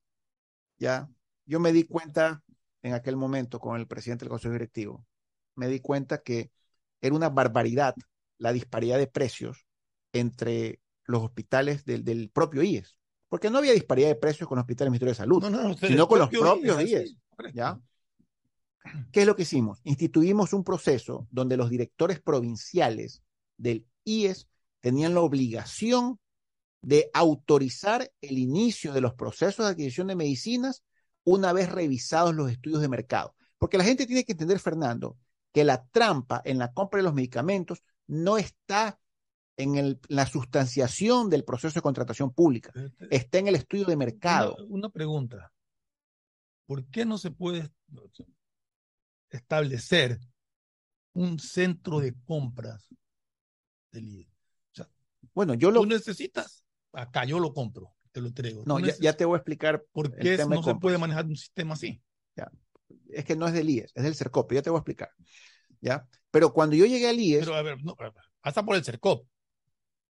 ya, 0.76 1.08
yo 1.44 1.58
me 1.58 1.72
di 1.72 1.82
cuenta 1.82 2.44
en 2.82 2.94
aquel 2.94 3.16
momento 3.16 3.58
con 3.58 3.76
el 3.76 3.88
presidente 3.88 4.24
del 4.24 4.30
Consejo 4.30 4.52
Directivo, 4.52 5.04
me 5.56 5.66
di 5.66 5.80
cuenta 5.80 6.18
que 6.18 6.52
era 7.00 7.16
una 7.16 7.28
barbaridad 7.28 7.96
la 8.38 8.52
disparidad 8.52 8.98
de 8.98 9.08
precios 9.08 9.66
entre 10.12 10.80
los 11.04 11.22
hospitales 11.22 11.84
del, 11.84 12.04
del 12.04 12.30
propio 12.30 12.62
IES, 12.62 12.97
porque 13.28 13.50
no 13.50 13.58
había 13.58 13.72
disparidad 13.72 14.08
de 14.08 14.14
precios 14.14 14.48
con 14.48 14.56
los 14.56 14.62
hospitales 14.62 14.86
del 14.86 15.00
Ministerio 15.00 15.12
de 15.12 15.16
Salud, 15.16 15.76
sino 15.80 16.08
con 16.08 16.18
los 16.18 16.30
propios 16.30 16.82
IES. 16.82 17.16
¿ya? 17.52 17.80
¿Qué 19.12 19.20
es 19.20 19.26
lo 19.26 19.36
que 19.36 19.42
hicimos? 19.42 19.80
Instituimos 19.84 20.52
un 20.52 20.64
proceso 20.64 21.26
donde 21.30 21.56
los 21.56 21.70
directores 21.70 22.20
provinciales 22.20 23.22
del 23.56 23.86
IES 24.04 24.48
tenían 24.80 25.14
la 25.14 25.20
obligación 25.20 26.18
de 26.80 27.10
autorizar 27.12 28.10
el 28.20 28.38
inicio 28.38 28.92
de 28.92 29.00
los 29.00 29.14
procesos 29.14 29.66
de 29.66 29.72
adquisición 29.72 30.06
de 30.06 30.16
medicinas 30.16 30.84
una 31.24 31.52
vez 31.52 31.70
revisados 31.70 32.34
los 32.34 32.50
estudios 32.50 32.80
de 32.80 32.88
mercado. 32.88 33.34
Porque 33.58 33.76
la 33.76 33.84
gente 33.84 34.06
tiene 34.06 34.24
que 34.24 34.32
entender, 34.32 34.60
Fernando, 34.60 35.18
que 35.52 35.64
la 35.64 35.84
trampa 35.86 36.40
en 36.44 36.58
la 36.58 36.72
compra 36.72 36.98
de 36.98 37.04
los 37.04 37.14
medicamentos 37.14 37.82
no 38.06 38.38
está 38.38 38.98
en 39.58 40.00
la 40.08 40.24
sustanciación 40.24 41.28
del 41.28 41.44
proceso 41.44 41.74
de 41.74 41.82
contratación 41.82 42.32
pública, 42.32 42.72
está 43.10 43.38
en 43.38 43.48
el 43.48 43.56
estudio 43.56 43.86
de 43.86 43.96
mercado. 43.96 44.56
Una, 44.68 44.88
pregunta, 44.88 45.52
¿por 46.64 46.86
qué 46.86 47.04
no 47.04 47.18
se 47.18 47.32
puede 47.32 47.68
establecer 49.30 50.20
un 51.12 51.40
centro 51.40 51.98
de 51.98 52.14
compras 52.24 52.88
del 53.90 54.08
IE? 54.08 54.28
bueno, 55.34 55.54
yo 55.54 55.72
lo... 55.72 55.80
Tú 55.80 55.86
necesitas, 55.86 56.64
acá 56.92 57.24
yo 57.24 57.40
lo 57.40 57.52
compro, 57.52 57.94
te 58.12 58.20
lo 58.20 58.28
entrego. 58.28 58.62
No, 58.64 58.78
ya, 58.78 59.12
te 59.12 59.24
voy 59.24 59.34
a 59.34 59.38
explicar. 59.38 59.84
¿Por 59.92 60.14
qué 60.16 60.38
no 60.48 60.62
se 60.62 60.76
puede 60.76 60.98
manejar 60.98 61.26
un 61.26 61.36
sistema 61.36 61.74
así? 61.74 62.00
Es 63.10 63.24
que 63.24 63.34
no 63.34 63.48
es 63.48 63.52
del 63.52 63.68
IES, 63.68 63.90
es 63.94 64.04
del 64.04 64.14
CERCOP, 64.14 64.52
ya 64.52 64.62
te 64.62 64.70
voy 64.70 64.78
a 64.78 64.80
explicar. 64.80 65.10
¿ya? 65.80 66.06
Pero 66.30 66.52
cuando 66.52 66.76
yo 66.76 66.86
llegué 66.86 67.08
al 67.08 67.18
IES... 67.18 67.40
Pero 67.40 67.56
a 67.56 67.62
ver, 67.62 67.82
no, 67.82 67.96
pasa 68.40 68.64
por 68.64 68.76
el 68.76 68.84
CERCOP, 68.84 69.26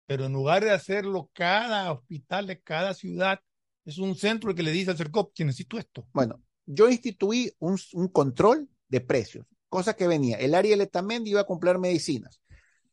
pero 0.07 0.25
en 0.25 0.33
lugar 0.33 0.65
de 0.65 0.71
hacerlo 0.71 1.31
cada 1.33 1.93
hospital 1.93 2.47
de 2.47 2.61
cada 2.61 2.95
ciudad, 2.95 3.41
es 3.85 3.99
un 3.99 4.15
centro 4.15 4.55
que 4.55 4.63
le 4.63 4.71
dice 4.71 4.91
al 4.91 4.97
CERCOP 4.97 5.33
que 5.35 5.45
necesito 5.45 5.79
esto. 5.79 6.07
Bueno, 6.13 6.43
yo 6.65 6.89
instituí 6.89 7.53
un, 7.59 7.79
control 8.13 8.69
de 8.89 9.01
precios, 9.01 9.47
cosa 9.69 9.95
que 9.95 10.09
venía. 10.09 10.37
El 10.39 10.55
área 10.55 10.77
de 10.77 10.91
iba 11.25 11.41
a 11.41 11.47
comprar 11.47 11.79
medicinas. 11.79 12.41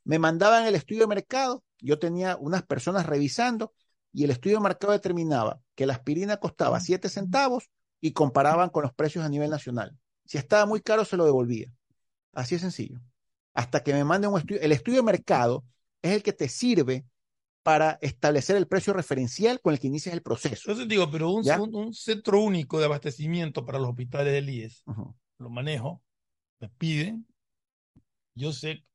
Me 0.03 0.20
mandaban 0.20 0.66
el 0.66 0.76
estudio 0.76 1.01
de 1.01 1.07
mercado, 1.07 1.64
yo 1.80 1.97
tenía 1.99 2.36
unas 2.38 2.64
personas 2.64 3.05
revisando 3.05 3.74
y 4.11 4.24
el 4.24 4.32
estudio 4.32 4.57
de 4.57 4.64
mercado 4.64 4.93
determinaba 4.93 5.59
que 5.76 5.86
la 5.86 5.93
aspirina 5.93 6.38
costaba 6.38 6.80
7 6.80 7.09
centavos 7.09 7.70
y 7.99 8.11
comparaban 8.11 8.70
con 8.70 8.84
los 8.84 8.93
precios 8.93 9.24
a 9.24 9.30
nivel 9.30 9.49
nacional. 9.49 9.97
Si 10.26 10.38
estaba 10.38 10.66
muy 10.66 10.82
caro, 10.82 11.05
se 11.05 11.18
lo 11.18 11.26
devolvía. 11.26 11.72
Así 12.34 12.55
es 12.55 12.61
sencillo. 12.61 12.99
Hasta 13.53 13.82
que 13.82 13.93
me 13.93 14.03
manden 14.03 14.32
un 14.32 14.39
estudio. 14.39 14.61
El 14.61 14.72
estudio 14.72 14.97
de 14.97 15.03
mercado 15.03 15.64
es 16.03 16.11
el 16.11 16.21
que 16.21 16.33
te 16.33 16.47
sirve 16.47 17.05
para 17.63 17.97
establecer 18.01 18.57
el 18.57 18.67
precio 18.67 18.93
referencial 18.93 19.61
con 19.61 19.73
el 19.73 19.79
que 19.79 19.87
inicias 19.87 20.13
el 20.13 20.21
proceso. 20.21 20.69
Entonces 20.69 20.87
digo, 20.87 21.09
pero 21.09 21.31
un, 21.31 21.45
un, 21.73 21.93
centro 21.93 22.41
único 22.41 22.77
de 22.77 22.85
abastecimiento 22.85 23.65
para 23.65 23.79
los 23.79 23.89
hospitales 23.89 24.33
del 24.33 24.49
IES, 24.49 24.83
lo 25.39 25.49
manejo, 25.49 26.03
me 26.59 26.69
piden, 26.69 27.25
yo 28.35 28.51
sé, 28.51 28.85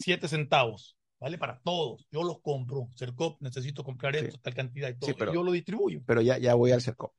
siete 0.00 0.26
centavos, 0.26 0.98
¿vale? 1.20 1.38
Para 1.38 1.60
todos, 1.60 2.06
yo 2.10 2.24
los 2.24 2.40
compro, 2.40 2.88
CERCOP, 2.96 3.40
necesito 3.40 3.84
comprar 3.84 4.16
esto, 4.16 4.38
tal 4.40 4.54
cantidad 4.54 4.88
y 4.88 4.98
todo, 4.98 5.14
pero, 5.16 5.32
yo 5.32 5.44
lo 5.44 5.52
distribuyo. 5.52 6.02
Pero 6.06 6.20
ya, 6.20 6.38
ya 6.38 6.54
voy 6.54 6.72
al 6.72 6.82
CERCOP. 6.82 7.12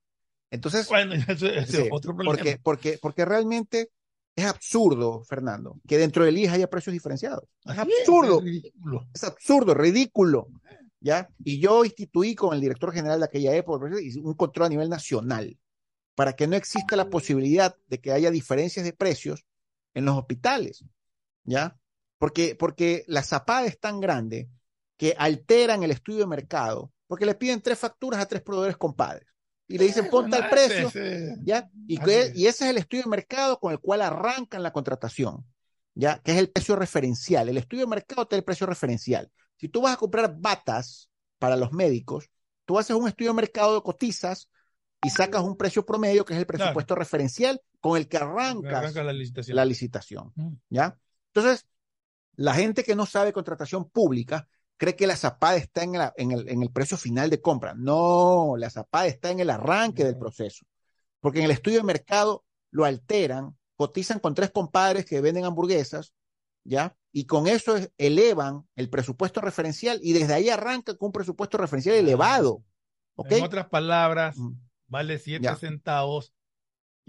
Entonces, 0.52 0.88
bueno, 0.90 1.14
es 1.28 1.74
otro 1.92 2.14
problema. 2.14 2.36
Porque, 2.36 2.60
porque, 2.62 3.00
porque 3.02 3.24
realmente 3.24 3.90
es 4.36 4.46
absurdo, 4.46 5.24
Fernando, 5.24 5.80
que 5.88 5.98
dentro 5.98 6.24
del 6.24 6.38
IES 6.38 6.52
haya 6.52 6.70
precios 6.70 6.94
diferenciados. 6.94 7.44
Es 7.66 7.78
absurdo. 7.78 8.42
Es, 9.14 9.24
absurdo, 9.24 9.74
ridículo. 9.74 10.48
¿Ya? 11.02 11.30
Y 11.44 11.60
yo 11.60 11.86
instituí 11.86 12.36
con 12.36 12.54
el 12.54 12.62
director 12.62 12.94
general 12.94 13.20
de 13.20 13.26
aquella 13.26 13.56
época 13.56 13.86
un 14.22 14.34
control 14.34 14.66
a 14.66 14.70
nivel 14.70 14.90
nacional 14.90 15.58
para 16.14 16.34
que 16.34 16.48
no 16.48 16.58
exista 16.58 16.98
la 16.98 17.10
posibilidad 17.10 17.76
de 17.88 18.02
que 18.02 18.12
haya 18.12 18.32
diferencias 18.32 18.84
de 18.84 18.92
precios 18.92 19.46
en 19.94 20.06
los 20.06 20.18
hospitales. 20.18 20.84
¿Ya? 21.44 21.78
Porque, 22.18 22.56
porque 22.56 23.06
la 23.08 23.24
zapada 23.24 23.66
es 23.66 23.80
tan 23.80 24.02
grande 24.02 24.50
que 24.98 25.16
alteran 25.18 25.84
el 25.84 25.92
estudio 25.92 26.20
de 26.20 26.28
mercado, 26.28 26.92
porque 27.08 27.26
le 27.26 27.36
piden 27.36 27.62
tres 27.62 27.80
facturas 27.80 28.22
a 28.22 28.28
tres 28.28 28.42
proveedores 28.42 28.76
compadres 28.76 29.30
y 29.70 29.78
le 29.78 29.86
dicen 29.86 30.10
ponte 30.10 30.36
el 30.36 30.50
precio, 30.50 30.92
¿ya? 31.44 31.70
Y, 31.88 32.00
y 32.00 32.48
ese 32.48 32.66
es 32.66 32.72
el 32.72 32.78
estudio 32.80 33.04
de 33.04 33.10
mercado 33.10 33.60
con 33.60 33.72
el 33.72 33.80
cual 33.80 34.02
arrancan 34.02 34.64
la 34.64 34.74
contratación, 34.74 35.46
¿ya? 35.94 36.20
Que 36.24 36.32
es 36.32 36.40
el 36.40 36.50
precio 36.50 36.76
referencial. 36.76 37.48
El 37.48 37.58
estudio 37.58 37.84
de 37.84 37.90
mercado 37.92 38.28
te 38.28 38.36
da 38.36 38.40
el 38.40 38.44
precio 38.44 38.66
referencial. 38.66 39.32
Si 39.58 39.70
tú 39.70 39.82
vas 39.82 39.94
a 39.94 39.98
comprar 39.98 40.36
batas 40.40 41.12
para 41.38 41.56
los 41.56 41.72
médicos, 41.72 42.32
tú 42.66 42.80
haces 42.80 42.96
un 42.96 43.08
estudio 43.08 43.30
de 43.30 43.36
mercado, 43.36 43.84
cotizas 43.84 44.50
y 45.04 45.12
sacas 45.12 45.44
un 45.44 45.56
precio 45.56 45.86
promedio, 45.86 46.26
que 46.26 46.34
es 46.34 46.40
el 46.40 46.48
presupuesto 46.48 46.96
referencial 46.96 47.62
con 47.80 47.96
el 47.96 48.08
que 48.08 48.18
arrancas 48.18 48.96
la 48.96 49.14
licitación. 49.14 49.56
la 49.56 49.66
licitación, 49.66 50.32
mm. 50.36 50.54
¿ya? 50.70 50.98
Entonces, 51.28 51.68
la 52.34 52.56
gente 52.56 52.84
que 52.84 52.96
no 52.96 53.06
sabe 53.06 53.34
contratación 53.34 53.88
pública 53.88 54.48
cree 54.80 54.96
que 54.96 55.06
la 55.06 55.18
zapada 55.18 55.58
está 55.58 55.84
en, 55.84 55.96
en, 56.16 56.64
el, 56.64 56.72
precio 56.72 56.98
final 56.98 57.30
de 57.30 57.42
compra. 57.42 57.76
No, 57.76 58.56
la 58.58 58.70
zapada 58.70 59.08
está 59.08 59.30
en 59.30 59.42
el 59.42 59.50
arranque 59.50 60.06
del 60.06 60.18
proceso. 60.18 60.66
Porque 61.20 61.40
en 61.40 61.46
el 61.46 61.52
estudio 61.52 61.80
de 61.80 61.84
mercado 61.84 62.46
lo 62.72 62.86
alteran, 62.86 63.58
cotizan 63.76 64.20
con 64.20 64.34
tres 64.34 64.52
compadres 64.52 65.06
que 65.06 65.20
venden 65.20 65.44
hamburguesas, 65.44 66.14
¿ya? 66.64 66.96
Y 67.12 67.26
con 67.26 67.48
eso 67.48 67.76
elevan 67.98 68.68
el 68.78 68.90
presupuesto 68.90 69.42
referencial 69.42 70.00
y 70.02 70.14
desde 70.14 70.34
ahí 70.34 70.50
arranca 70.50 70.96
con 70.96 71.08
un 71.08 71.12
presupuesto 71.12 71.58
referencial 71.58 71.96
ah, 71.96 72.00
elevado. 72.00 72.64
En 73.30 73.44
otras 73.44 73.68
palabras, 73.68 74.38
vale 74.88 75.20
7 75.20 75.56
centavos 75.58 76.34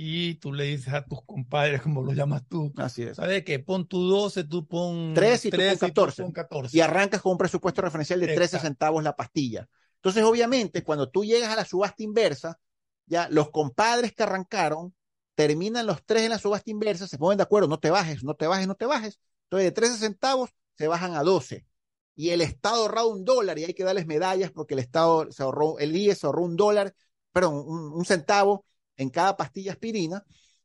y 0.03 0.37
tú 0.37 0.55
le 0.55 0.65
dices 0.65 0.95
a 0.95 1.05
tus 1.05 1.23
compadres, 1.27 1.83
como 1.83 2.01
lo 2.01 2.15
llamas 2.15 2.43
tú, 2.49 2.73
Así 2.79 3.03
es. 3.03 3.19
¿sabes 3.19 3.45
qué? 3.45 3.59
Pon 3.59 3.87
tu 3.87 4.09
12, 4.09 4.45
tú 4.45 4.67
pon 4.67 5.13
3 5.13 5.45
y 5.45 5.51
13, 5.51 5.91
tú 5.93 6.07
pon 6.17 6.33
14. 6.33 6.75
Y 6.75 6.81
arrancas 6.81 7.21
con 7.21 7.33
un 7.33 7.39
presupuesto 7.39 7.83
referencial 7.83 8.19
de 8.19 8.35
13 8.35 8.61
centavos 8.61 9.05
la 9.05 9.15
pastilla. 9.15 9.69
Entonces, 9.97 10.25
obviamente, 10.25 10.83
cuando 10.83 11.11
tú 11.11 11.23
llegas 11.23 11.51
a 11.51 11.57
la 11.57 11.67
subasta 11.67 12.03
inversa, 12.03 12.59
ya 13.05 13.29
los 13.29 13.51
compadres 13.51 14.15
que 14.15 14.23
arrancaron 14.23 14.95
terminan 15.35 15.85
los 15.87 16.03
tres 16.07 16.23
en 16.23 16.31
la 16.31 16.39
subasta 16.39 16.71
inversa, 16.71 17.07
se 17.07 17.19
ponen 17.19 17.37
de 17.37 17.43
acuerdo, 17.43 17.69
no 17.69 17.79
te 17.79 17.91
bajes, 17.91 18.25
no 18.25 18.33
te 18.33 18.47
bajes, 18.47 18.67
no 18.67 18.77
te 18.77 18.87
bajes. 18.87 19.21
Entonces, 19.51 19.67
de 19.67 19.73
13 19.73 19.97
centavos 19.99 20.49
se 20.79 20.89
bajan 20.89 21.15
a 21.15 21.23
12. 21.23 21.67
Y 22.15 22.31
el 22.31 22.41
Estado 22.41 22.85
ahorra 22.85 23.05
un 23.05 23.27
dólar 23.27 23.59
y 23.59 23.65
hay 23.65 23.75
que 23.75 23.85
darles 23.85 24.07
medallas 24.07 24.51
porque 24.51 24.73
el 24.73 24.81
Estado 24.81 25.31
se 25.31 25.43
ahorró, 25.43 25.79
el 25.79 25.95
IES 25.95 26.25
ahorró 26.25 26.45
un 26.45 26.57
dólar, 26.57 26.95
perdón, 27.33 27.65
un 27.67 28.05
centavo 28.07 28.65
en 29.01 29.09
cada 29.09 29.35
pastilla 29.37 29.73
aspirina, 29.73 30.25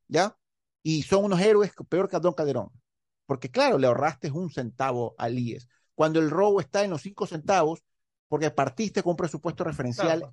¿ya? 0.10 0.38
Y 0.84 1.04
son 1.04 1.24
unos 1.24 1.40
héroes 1.40 1.72
peor 1.88 2.10
que 2.10 2.20
Don 2.20 2.34
Calderón. 2.34 2.70
Porque 3.26 3.50
claro, 3.50 3.78
le 3.78 3.88
ahorraste 3.88 4.30
un 4.30 4.52
centavo 4.52 5.16
al 5.18 5.40
IES. 5.40 5.70
Cuando 5.96 6.20
el 6.20 6.30
robo 6.30 6.60
está 6.60 6.84
en 6.84 6.92
los 6.92 7.02
cinco 7.02 7.26
centavos, 7.26 7.82
porque 8.28 8.52
partiste 8.52 9.02
con 9.02 9.12
un 9.12 9.18
presupuesto 9.18 9.64
referencial 9.64 10.30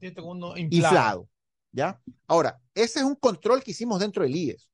inflado. 0.56 1.28
¿Ya? 1.70 2.02
Ahora, 2.26 2.60
ese 2.74 2.98
es 2.98 3.04
un 3.04 3.14
control 3.14 3.62
que 3.62 3.70
hicimos 3.70 4.00
dentro 4.00 4.24
del 4.24 4.34
IES, 4.34 4.68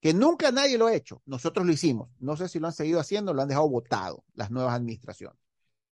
que 0.00 0.12
nunca 0.12 0.52
nadie 0.52 0.76
lo 0.76 0.86
ha 0.86 0.94
hecho. 0.94 1.22
Nosotros 1.24 1.64
lo 1.64 1.72
hicimos. 1.72 2.10
No 2.18 2.36
sé 2.36 2.48
si 2.48 2.60
lo 2.60 2.66
han 2.66 2.74
seguido 2.74 3.00
haciendo, 3.00 3.32
lo 3.32 3.40
han 3.40 3.48
dejado 3.48 3.70
votado 3.70 4.22
las 4.34 4.50
nuevas 4.50 4.74
administraciones. 4.74 5.40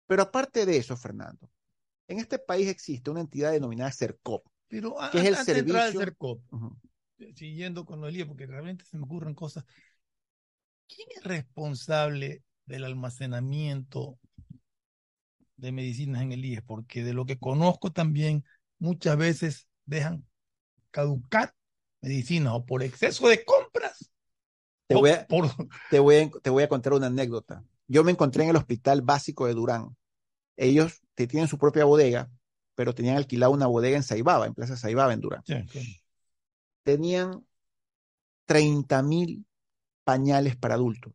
Pero 0.07 0.23
aparte 0.23 0.65
de 0.65 0.77
eso, 0.77 0.97
Fernando, 0.97 1.51
en 2.07 2.21
este 2.21 2.39
país 2.39 2.69
existe 2.69 3.11
una 3.11 3.21
entidad 3.21 3.51
denominada 3.51 3.91
CERCOP, 3.91 4.47
pero 4.69 4.97
que 5.11 5.19
es 5.19 5.25
el 5.25 5.37
servicio. 5.37 6.03
Eh, 7.19 7.33
siguiendo 7.35 7.85
con 7.85 8.01
lo 8.01 8.27
porque 8.27 8.47
realmente 8.47 8.85
se 8.85 8.97
me 8.97 9.05
ocurren 9.05 9.35
cosas. 9.35 9.65
¿Quién 10.87 11.09
es 11.17 11.25
responsable 11.25 12.43
del 12.67 12.85
almacenamiento 12.85 14.19
de 15.57 15.73
medicinas 15.73 16.23
en 16.23 16.33
el 16.33 16.45
IES? 16.45 16.63
Porque 16.63 17.03
de 17.03 17.13
lo 17.13 17.27
que 17.27 17.39
conozco 17.39 17.93
también, 17.93 18.45
muchas 18.79 19.17
veces 19.17 19.69
dejan 19.85 20.25
caducar 20.91 21.55
medicinas 22.01 22.53
o 22.55 22.65
por 22.65 22.83
exceso 22.83 23.29
de 23.29 23.45
compras. 23.45 24.11
Te 24.87 24.95
voy, 24.95 25.11
a, 25.11 25.27
te, 25.91 25.99
voy 25.99 26.31
te 26.43 26.51
voy 26.51 26.63
a 26.63 26.69
contar 26.69 26.95
una 26.95 27.09
anécdota. 27.09 27.63
Yo 27.89 28.05
me 28.05 28.13
encontré 28.13 28.45
en 28.45 28.51
el 28.51 28.57
hospital 28.57 29.03
básico 29.03 29.47
de 29.47 29.55
Durán. 29.55 29.97
Ellos 30.57 31.03
tienen 31.15 31.49
su 31.49 31.59
propia 31.59 31.85
bodega 31.85 32.31
pero 32.79 32.95
tenían 32.95 33.17
alquilado 33.17 33.51
una 33.51 33.67
bodega 33.67 33.97
en 33.97 34.05
Saibaba, 34.05 34.47
en 34.47 34.55
Plaza 34.55 34.77
Saibaba, 34.77 35.13
en 35.13 35.21
Durán. 35.21 35.43
Tenían 36.85 37.45
30 38.47 39.03
mil 39.03 39.45
pañales 40.05 40.55
para 40.55 40.75
adultos. 40.75 41.13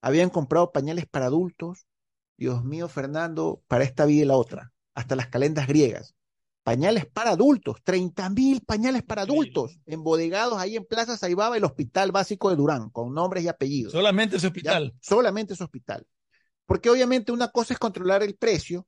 Habían 0.00 0.30
comprado 0.30 0.70
pañales 0.70 1.06
para 1.06 1.26
adultos, 1.26 1.88
Dios 2.36 2.62
mío, 2.62 2.86
Fernando, 2.86 3.64
para 3.66 3.82
esta 3.82 4.06
vida 4.06 4.22
y 4.22 4.26
la 4.26 4.36
otra, 4.36 4.72
hasta 4.94 5.16
las 5.16 5.26
calendas 5.26 5.66
griegas. 5.66 6.14
Pañales 6.62 7.04
para 7.04 7.30
adultos, 7.30 7.78
30 7.82 8.30
mil 8.30 8.60
pañales 8.60 9.02
para 9.02 9.22
adultos, 9.22 9.80
embodegados 9.86 10.56
ahí 10.56 10.76
en 10.76 10.84
Plaza 10.84 11.16
Saibaba, 11.16 11.56
el 11.56 11.64
Hospital 11.64 12.12
Básico 12.12 12.48
de 12.48 12.54
Durán, 12.54 12.90
con 12.90 13.12
nombres 13.12 13.42
y 13.42 13.48
apellidos. 13.48 13.90
Solamente 13.90 14.36
ese 14.36 14.46
hospital. 14.46 14.94
solamente 15.00 15.54
ese 15.54 15.64
hospital. 15.64 16.06
Porque 16.64 16.90
obviamente 16.90 17.32
una 17.32 17.48
cosa 17.48 17.74
es 17.74 17.80
controlar 17.80 18.22
el 18.22 18.36
precio 18.36 18.86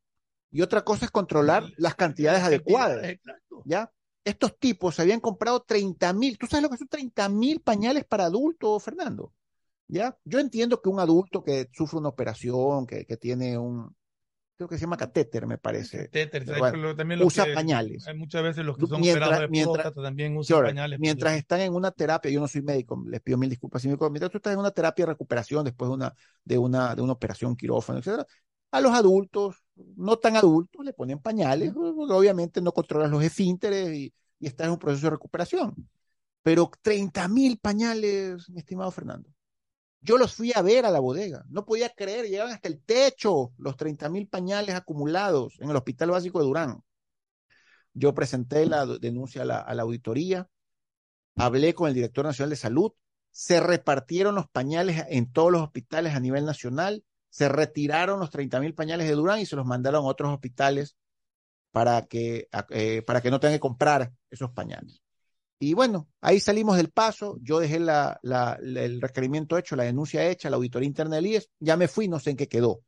y 0.51 0.63
otra 0.63 0.83
cosa 0.83 1.05
es 1.05 1.11
controlar 1.11 1.65
las 1.77 1.95
cantidades 1.95 2.43
adecuadas. 2.43 3.17
¿Ya? 3.65 3.91
Estos 4.25 4.59
tipos 4.59 4.99
habían 5.01 5.21
comprado 5.21 5.61
30 5.61 6.13
mil, 6.13 6.39
¿tú 6.39 6.47
sabes 6.47 6.63
lo 6.63 6.71
que 6.71 6.77
son 6.77 6.89
30 6.89 7.29
mil 7.29 7.61
pañales 7.61 8.05
para 8.05 8.27
adultos, 8.27 8.83
Fernando? 8.83 9.33
¿Ya? 9.87 10.17
Yo 10.25 10.39
entiendo 10.39 10.83
que 10.83 10.89
un 10.89 11.01
adulto 11.01 11.43
que 11.43 11.69
sufre 11.73 11.99
una 11.99 12.11
operación, 12.11 12.87
que, 12.87 13.05
tiene 13.17 13.57
un, 13.57 13.95
creo 14.57 14.69
que 14.69 14.77
se 14.77 14.83
llama 14.83 14.97
catéter, 14.97 15.47
me 15.47 15.57
parece. 15.57 16.05
Catéter, 16.07 16.45
también 16.97 17.23
usa 17.23 17.47
pañales. 17.55 18.07
Hay 18.07 18.17
muchas 18.17 18.43
veces 18.43 18.65
los 18.65 18.77
que 18.77 18.87
son 18.87 19.01
mientras, 19.01 19.41
de 19.41 19.49
mientras, 19.49 19.95
también 19.95 20.37
usan 20.37 20.63
pañales. 20.63 20.99
Mientras 20.99 21.37
están 21.37 21.61
en 21.61 21.75
una 21.75 21.91
terapia, 21.91 22.31
yo 22.31 22.41
no 22.41 22.49
soy 22.49 22.63
médico, 22.63 23.03
les 23.07 23.21
pido 23.23 23.39
mil 23.39 23.49
disculpas, 23.49 23.85
mientras 23.85 24.31
tú 24.31 24.39
estás 24.39 24.53
en 24.53 24.59
una 24.59 24.73
terapia 24.73 25.07
de 25.07 25.13
recuperación 25.13 25.65
después 25.65 25.89
de 25.89 25.95
una, 25.95 26.15
de 26.45 26.59
una, 26.59 26.95
de 26.95 27.03
una 27.03 27.13
operación 27.13 27.57
quirófano, 27.57 28.01
etcétera, 28.01 28.27
a 28.71 28.81
los 28.81 28.93
adultos, 28.93 29.57
no 29.97 30.19
tan 30.19 30.37
adultos, 30.37 30.85
le 30.85 30.93
ponen 30.93 31.19
pañales, 31.21 31.73
obviamente 31.75 32.61
no 32.61 32.73
controlas 32.73 33.11
los 33.11 33.23
esfínteres 33.23 33.91
y, 33.91 34.13
y 34.39 34.47
estás 34.47 34.67
en 34.67 34.73
un 34.73 34.79
proceso 34.79 35.07
de 35.07 35.11
recuperación. 35.11 35.89
Pero 36.43 36.71
30 36.83 37.29
mil 37.29 37.59
pañales, 37.59 38.49
mi 38.51 38.61
estimado 38.61 38.91
Fernando. 38.91 39.29
Yo 40.01 40.17
los 40.17 40.35
fui 40.35 40.53
a 40.55 40.63
ver 40.63 40.87
a 40.87 40.91
la 40.91 41.01
bodega. 41.01 41.45
No 41.49 41.65
podía 41.65 41.91
creer, 41.91 42.27
llegaban 42.27 42.53
hasta 42.53 42.69
el 42.69 42.81
techo 42.83 43.53
los 43.59 43.77
30 43.77 44.09
mil 44.09 44.29
pañales 44.29 44.75
acumulados 44.75 45.57
en 45.61 45.71
el 45.71 45.77
Hospital 45.77 46.13
Básico 46.13 46.39
de 46.39 46.45
Durán. 46.45 46.83
Yo 47.95 48.15
presenté 48.15 48.67
la 48.67 48.87
denuncia 48.87 49.43
a 49.43 49.45
la, 49.45 49.59
a 49.59 49.75
la 49.75 49.83
auditoría, 49.83 50.49
hablé 51.35 51.75
con 51.75 51.89
el 51.89 51.95
director 51.95 52.25
nacional 52.25 52.51
de 52.51 52.57
salud, 52.57 52.93
se 53.33 53.61
repartieron 53.61 54.37
los 54.37 54.49
pañales 54.49 55.05
en 55.09 55.31
todos 55.33 55.51
los 55.51 55.63
hospitales 55.63 56.15
a 56.15 56.21
nivel 56.21 56.45
nacional, 56.45 57.05
se 57.31 57.49
retiraron 57.49 58.21
los 58.21 58.31
30 58.31 58.61
mil 58.61 58.75
pañales 58.75 59.07
de 59.09 59.15
Durán 59.15 59.41
y 59.41 59.47
se 59.47 59.57
los 59.57 59.67
mandaron 59.67 60.05
a 60.05 60.09
otros 60.09 60.33
hospitales 60.33 60.97
para 61.71 62.07
que, 62.07 62.49
eh, 62.71 63.03
para 63.03 63.21
que 63.21 63.31
no 63.31 63.41
tengan 63.41 63.57
que 63.57 63.61
comprar 63.61 64.13
esos 64.31 64.51
pañales. 64.51 65.03
Y 65.61 65.75
bueno, 65.75 66.09
ahí 66.21 66.39
salimos 66.39 66.77
del 66.77 66.91
paso, 66.91 67.37
yo 67.43 67.59
dejé 67.59 67.81
la, 67.81 68.21
el 68.63 69.01
requerimiento 69.01 69.59
hecho, 69.59 69.75
la 69.75 69.85
denuncia 69.85 70.29
hecha, 70.29 70.51
la 70.51 70.57
auditoría 70.57 70.87
interna 70.87 71.17
del 71.17 71.27
IES, 71.27 71.51
ya 71.59 71.77
me 71.77 71.89
fui, 71.89 72.07
no 72.07 72.21
sé 72.21 72.31
en 72.31 72.37
qué 72.37 72.49
quedó. 72.49 72.83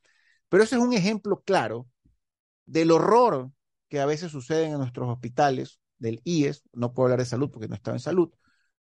Pero 0.48 0.62
ese 0.62 0.76
es 0.76 0.82
un 0.82 0.92
ejemplo 0.92 1.42
claro 1.44 1.88
del 2.66 2.92
horror 2.92 3.50
que 3.88 4.00
a 4.00 4.06
veces 4.06 4.30
sucede 4.30 4.66
en 4.66 4.78
nuestros 4.78 5.08
hospitales 5.08 5.80
del 5.98 6.20
IES, 6.24 6.62
no 6.72 6.94
puedo 6.94 7.06
hablar 7.06 7.18
de 7.18 7.26
salud 7.26 7.50
porque 7.50 7.68
no 7.68 7.74
estaba 7.74 7.96
en 7.96 8.00
salud, 8.00 8.30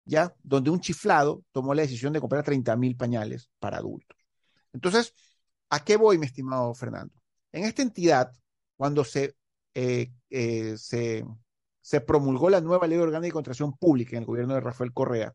ya, 0.04 0.34
donde 0.42 0.70
un 0.70 0.80
chiflado 0.80 1.44
tomó 1.52 1.74
la 1.74 1.82
decisión 1.82 2.12
de 2.12 2.20
comprar 2.20 2.44
30 2.44 2.76
mil 2.76 2.94
pañales 2.94 3.50
para 3.58 3.78
adultos. 3.78 4.18
Entonces, 4.74 5.14
¿a 5.70 5.84
qué 5.84 5.96
voy, 5.96 6.18
mi 6.18 6.26
estimado 6.26 6.74
Fernando? 6.74 7.14
En 7.52 7.64
esta 7.64 7.82
entidad, 7.82 8.32
cuando 8.76 9.04
se, 9.04 9.34
eh, 9.74 10.12
eh, 10.30 10.76
se 10.76 11.24
se 11.88 12.02
promulgó 12.02 12.50
la 12.50 12.60
nueva 12.60 12.86
ley 12.86 12.98
orgánica 12.98 13.28
de 13.28 13.32
contratación 13.32 13.74
pública 13.74 14.10
en 14.14 14.18
el 14.18 14.26
gobierno 14.26 14.52
de 14.52 14.60
Rafael 14.60 14.92
Correa, 14.92 15.34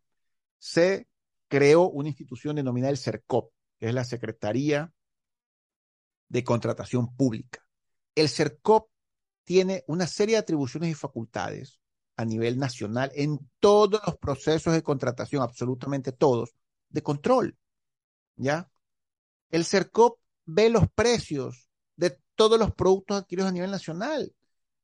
se 0.59 1.07
creó 1.47 1.89
una 1.89 2.09
institución 2.09 2.57
denominada 2.57 2.91
el 2.91 2.99
CERCOP, 2.99 3.51
que 3.79 3.87
es 3.87 3.93
la 3.95 4.03
Secretaría 4.03 4.93
de 6.27 6.43
Contratación 6.43 7.15
Pública. 7.15 7.65
El 8.13 8.29
CERCOP 8.29 8.87
tiene 9.43 9.83
una 9.87 10.05
serie 10.05 10.35
de 10.35 10.41
atribuciones 10.41 10.91
y 10.91 10.93
facultades 10.93 11.79
a 12.17 12.23
nivel 12.23 12.59
nacional 12.59 13.11
en 13.15 13.39
todos 13.59 13.99
los 14.05 14.17
procesos 14.19 14.75
de 14.75 14.83
contratación, 14.83 15.41
absolutamente 15.41 16.11
todos, 16.11 16.53
de 16.89 17.01
control. 17.01 17.57
¿Ya? 18.35 18.69
El 19.49 19.65
CERCOP 19.65 20.19
ve 20.45 20.69
los 20.69 20.85
precios 20.93 21.67
de 21.95 22.17
todos 22.35 22.59
los 22.59 22.73
productos 22.73 23.21
adquiridos 23.21 23.49
a 23.49 23.53
nivel 23.53 23.71
nacional. 23.71 24.33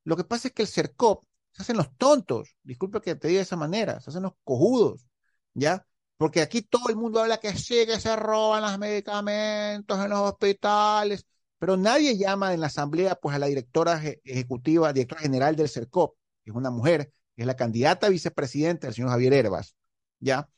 Lo 0.03 0.16
que 0.18 0.24
pasa 0.24 0.47
es 0.47 0.53
que 0.53 0.64
el 0.64 0.68
CERCOP 0.68 1.26
se 1.51 1.64
hacen 1.64 1.78
los 1.78 1.95
tontos, 1.97 2.55
disculpe 2.64 3.01
que 3.01 3.16
te 3.16 3.28
diga 3.28 3.39
de 3.39 3.43
esa 3.43 3.55
manera, 3.55 3.99
se 3.99 4.10
hacen 4.12 4.24
los 4.24 4.34
cojudos, 4.43 5.07
¿ya? 5.53 5.86
Porque 6.18 6.41
aquí 6.41 6.62
todo 6.62 6.89
el 6.89 6.95
mundo 6.95 7.22
habla 7.22 7.39
que 7.39 7.55
sí, 7.57 7.86
que 7.86 7.99
se 7.99 8.16
roban 8.16 8.62
los 8.62 8.78
medicamentos 8.78 9.99
en 10.03 10.10
los 10.10 10.20
hospitales, 10.20 11.26
pero 11.57 11.78
nadie 11.78 12.18
llama 12.18 12.53
en 12.53 12.62
la 12.62 12.68
asamblea 12.68 13.16
pues 13.16 13.36
a 13.36 13.39
la 13.39 13.47
directora 13.47 14.01
ejecutiva, 14.24 14.93
directora 14.93 15.22
general 15.22 15.55
del 15.55 15.70
CERCOP, 15.70 16.16
que 16.43 16.51
es 16.51 16.55
una 16.55 16.72
mujer, 16.72 17.12
que 17.36 17.43
es 17.43 17.45
la 17.47 17.55
candidata 17.55 18.07
a 18.07 18.10
vicepresidenta 18.10 18.88
del 18.88 18.95
señor 18.95 19.12
Javier 19.12 19.34
Herbas, 19.34 19.76
¿ya? 20.20 20.49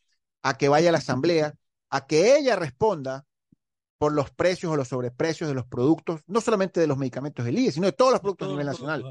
A 0.43 0.57
que 0.57 0.69
vaya 0.69 0.89
a 0.89 0.91
la 0.91 0.97
asamblea, 0.99 1.53
a 1.89 2.05
que 2.05 2.37
ella 2.37 2.55
responda 2.55 3.25
por 4.01 4.13
los 4.13 4.31
precios 4.31 4.73
o 4.73 4.75
los 4.75 4.87
sobreprecios 4.87 5.47
de 5.47 5.53
los 5.53 5.67
productos, 5.67 6.21
no 6.25 6.41
solamente 6.41 6.79
de 6.79 6.87
los 6.87 6.97
medicamentos 6.97 7.45
del 7.45 7.59
IE, 7.59 7.71
sino 7.71 7.85
de 7.85 7.91
todos 7.91 8.11
los 8.11 8.19
productos 8.19 8.47
a 8.47 8.51
nivel 8.51 8.65
nacional 8.65 9.03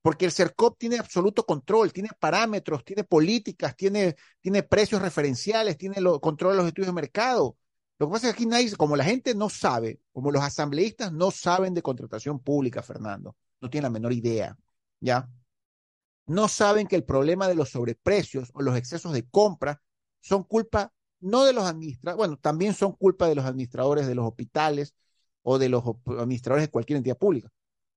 porque 0.00 0.24
el 0.24 0.32
CERCOP 0.32 0.78
tiene 0.78 0.98
absoluto 0.98 1.44
control, 1.44 1.92
tiene 1.92 2.08
parámetros, 2.18 2.82
tiene 2.82 3.04
políticas, 3.04 3.76
tiene, 3.76 4.16
tiene 4.40 4.62
precios 4.62 5.02
referenciales, 5.02 5.76
tiene 5.76 6.00
lo, 6.00 6.18
control 6.18 6.52
de 6.52 6.56
los 6.56 6.66
estudios 6.66 6.88
de 6.88 6.94
mercado. 6.94 7.58
Lo 7.98 8.08
que 8.08 8.12
pasa 8.12 8.28
es 8.28 8.34
que 8.34 8.42
aquí 8.42 8.46
nadie, 8.46 8.74
como 8.74 8.96
la 8.96 9.04
gente 9.04 9.34
no 9.34 9.50
sabe, 9.50 10.00
como 10.12 10.32
los 10.32 10.42
asambleístas 10.42 11.12
no 11.12 11.30
saben 11.30 11.74
de 11.74 11.82
contratación 11.82 12.40
pública, 12.40 12.82
Fernando, 12.82 13.36
no 13.60 13.68
tienen 13.68 13.84
la 13.84 13.90
menor 13.90 14.14
idea, 14.14 14.56
¿ya? 14.98 15.28
No 16.26 16.48
saben 16.48 16.86
que 16.86 16.96
el 16.96 17.04
problema 17.04 17.48
de 17.48 17.54
los 17.54 17.68
sobreprecios 17.68 18.50
o 18.54 18.62
los 18.62 18.76
excesos 18.78 19.12
de 19.12 19.28
compra 19.28 19.82
son 20.22 20.42
culpa 20.42 20.90
no 21.22 21.44
de 21.44 21.52
los 21.52 21.64
administradores, 21.64 22.18
bueno, 22.18 22.36
también 22.36 22.74
son 22.74 22.92
culpa 22.92 23.28
de 23.28 23.34
los 23.34 23.44
administradores 23.44 24.06
de 24.06 24.14
los 24.14 24.26
hospitales 24.26 24.94
o 25.42 25.58
de 25.58 25.68
los 25.68 25.82
administradores 26.06 26.66
de 26.66 26.70
cualquier 26.70 26.98
entidad 26.98 27.18
pública, 27.18 27.50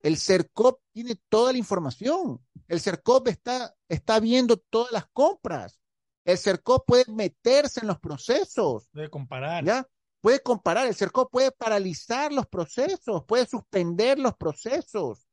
el 0.05 0.17
CERCOP 0.17 0.81
tiene 0.91 1.15
toda 1.29 1.51
la 1.51 1.57
información. 1.57 2.39
El 2.67 2.79
CERCOP 2.79 3.27
está, 3.27 3.75
está 3.89 4.19
viendo 4.19 4.57
todas 4.57 4.91
las 4.91 5.07
compras. 5.07 5.79
El 6.23 6.37
CERCOP 6.37 6.85
puede 6.85 7.05
meterse 7.11 7.79
en 7.79 7.87
los 7.87 7.99
procesos. 7.99 8.87
Puede 8.93 9.09
comparar. 9.09 9.65
¿ya? 9.65 9.87
Puede 10.21 10.41
comparar. 10.41 10.85
El 10.85 10.93
CERCOP 10.93 11.31
puede 11.31 11.51
paralizar 11.51 12.31
los 12.31 12.45
procesos, 12.45 13.25
puede 13.25 13.47
suspender 13.47 14.19
los 14.19 14.35
procesos. 14.35 15.27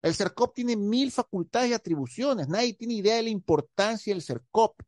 El 0.00 0.14
CERCOP 0.14 0.54
tiene 0.54 0.76
mil 0.76 1.12
facultades 1.12 1.70
y 1.70 1.74
atribuciones. 1.74 2.48
Nadie 2.48 2.72
tiene 2.72 2.94
idea 2.94 3.16
de 3.16 3.24
la 3.24 3.30
importancia 3.30 4.12
del 4.14 4.22
CERCOP. 4.22 4.80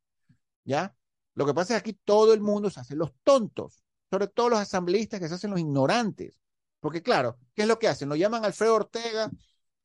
¿Ya? 0.65 0.97
Lo 1.37 1.47
que 1.47 1.55
pasa 1.55 1.77
es 1.77 1.83
que 1.83 1.91
aquí 1.91 2.01
todo 2.05 2.35
el 2.35 2.41
mundo 2.41 2.69
se 2.71 2.81
hace 2.81 2.97
los 2.97 3.13
tontos, 3.23 3.85
sobre 4.11 4.27
todo 4.27 4.49
los 4.49 4.59
asambleístas 4.59 5.21
que 5.21 5.29
se 5.29 5.35
hacen 5.35 5.51
los 5.51 5.61
ignorantes. 5.61 6.41
Porque 6.81 7.03
claro, 7.03 7.39
¿qué 7.55 7.63
es 7.63 7.69
lo 7.69 7.79
que 7.79 7.89
hacen? 7.89 8.09
Lo 8.09 8.17
llaman 8.17 8.45
Alfredo 8.45 8.75
Ortega, 8.75 9.31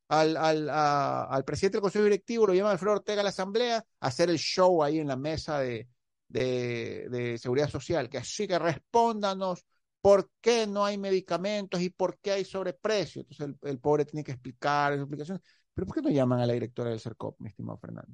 al, 0.07 0.35
al, 0.37 0.69
al 0.69 1.45
presidente 1.45 1.77
del 1.77 1.83
Consejo 1.83 2.03
Directivo, 2.05 2.47
lo 2.47 2.53
llaman 2.53 2.73
Alfredo 2.73 2.95
Ortega 2.95 3.21
a 3.21 3.23
la 3.23 3.29
Asamblea, 3.29 3.77
a 3.77 4.07
hacer 4.07 4.29
el 4.29 4.37
show 4.37 4.83
ahí 4.83 4.99
en 4.99 5.07
la 5.07 5.15
mesa 5.15 5.59
de, 5.59 5.87
de, 6.31 7.37
Seguridad 7.37 7.69
Social, 7.69 8.09
que 8.09 8.17
así 8.17 8.47
que 8.47 8.57
respóndanos 8.57 9.65
por 10.01 10.31
qué 10.41 10.65
no 10.67 10.85
hay 10.85 10.97
medicamentos 10.97 11.81
y 11.81 11.89
por 11.89 12.17
qué 12.19 12.31
hay 12.31 12.45
sobreprecio. 12.45 13.21
Entonces 13.21 13.55
el, 13.63 13.79
pobre 13.79 14.05
tiene 14.05 14.23
que 14.23 14.31
explicar 14.31 14.93
explicaciones. 14.93 15.43
Pero 15.73 15.87
¿por 15.87 15.95
qué 15.95 16.01
no 16.01 16.09
llaman 16.09 16.39
a 16.39 16.47
la 16.47 16.53
directora 16.53 16.89
del 16.89 16.99
CERCOP, 16.99 17.39
mi 17.39 17.49
estimado 17.49 17.77
Fernando? 17.77 18.13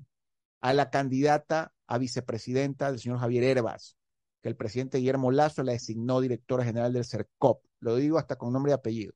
A 0.62 0.74
la 0.74 0.90
candidata 0.90 1.74
a 1.88 1.98
vicepresidenta 1.98 2.92
del 2.92 3.00
señor 3.00 3.20
Javier 3.20 3.44
Herbas, 3.44 3.98
que 4.42 4.50
el 4.50 4.56
presidente 4.56 4.98
Guillermo 4.98 5.32
Lazo 5.32 5.64
la 5.64 5.74
designó 5.74 6.22
directora 6.22 6.64
general 6.64 6.94
del 6.94 7.06
CERCOP 7.06 7.68
lo 7.80 7.96
digo 7.96 8.18
hasta 8.18 8.38
con 8.38 8.54
nombre 8.54 8.72
y 8.72 8.74
apellido. 8.74 9.14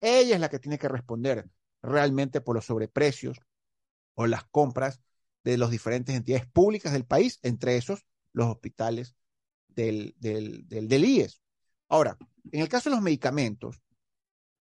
Ella 0.00 0.34
es 0.34 0.40
la 0.40 0.48
que 0.48 0.58
tiene 0.58 0.78
que 0.78 0.88
responder 0.88 1.48
realmente 1.82 2.40
por 2.40 2.54
los 2.56 2.66
sobreprecios 2.66 3.38
o 4.14 4.26
las 4.26 4.44
compras 4.44 5.00
de 5.44 5.58
las 5.58 5.70
diferentes 5.70 6.14
entidades 6.14 6.46
públicas 6.46 6.92
del 6.92 7.04
país, 7.04 7.38
entre 7.42 7.76
esos 7.76 8.06
los 8.32 8.48
hospitales 8.48 9.14
del, 9.68 10.14
del, 10.18 10.66
del, 10.68 11.04
IES. 11.04 11.42
Ahora, 11.88 12.16
en 12.52 12.60
el 12.60 12.68
caso 12.68 12.90
de 12.90 12.96
los 12.96 13.02
medicamentos, 13.02 13.82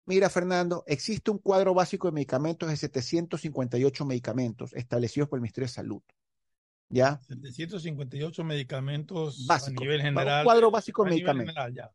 mira, 0.07 0.29
Fernando, 0.31 0.85
existe 0.87 1.31
un 1.31 1.39
cuadro 1.39 1.74
básico 1.74 2.09
de 2.09 2.12
medicamentos 2.12 2.69
de 2.69 2.77
758 2.77 4.05
medicamentos 4.05 4.73
establecidos 4.74 5.29
por 5.29 5.39
el 5.39 5.43
Ministerio 5.43 5.66
de 5.66 5.73
Salud. 5.73 6.03
¿Ya? 6.89 7.20
758 7.29 8.45
medicamentos 8.45 9.47
a 9.49 9.70
nivel 9.70 10.03
general. 10.03 10.41
Un 10.41 10.45
cuadro 10.45 10.70
básico 10.70 11.05
de 11.05 11.11
medicamentos. 11.11 11.55
ya 11.74 11.91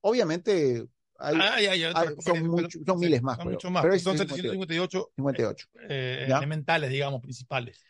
obviamente 0.00 0.86
hay, 1.18 1.36
ah, 1.94 2.04
son, 2.20 2.98
miles 2.98 3.22
más. 3.22 3.36
Son 3.36 3.50
mucho 3.50 3.70
más. 3.70 3.82
son 4.02 4.16
758 4.16 5.12
58. 5.16 5.68
Eh, 5.88 6.26
elementales, 6.26 6.90
digamos, 6.90 7.20
principales. 7.20 7.84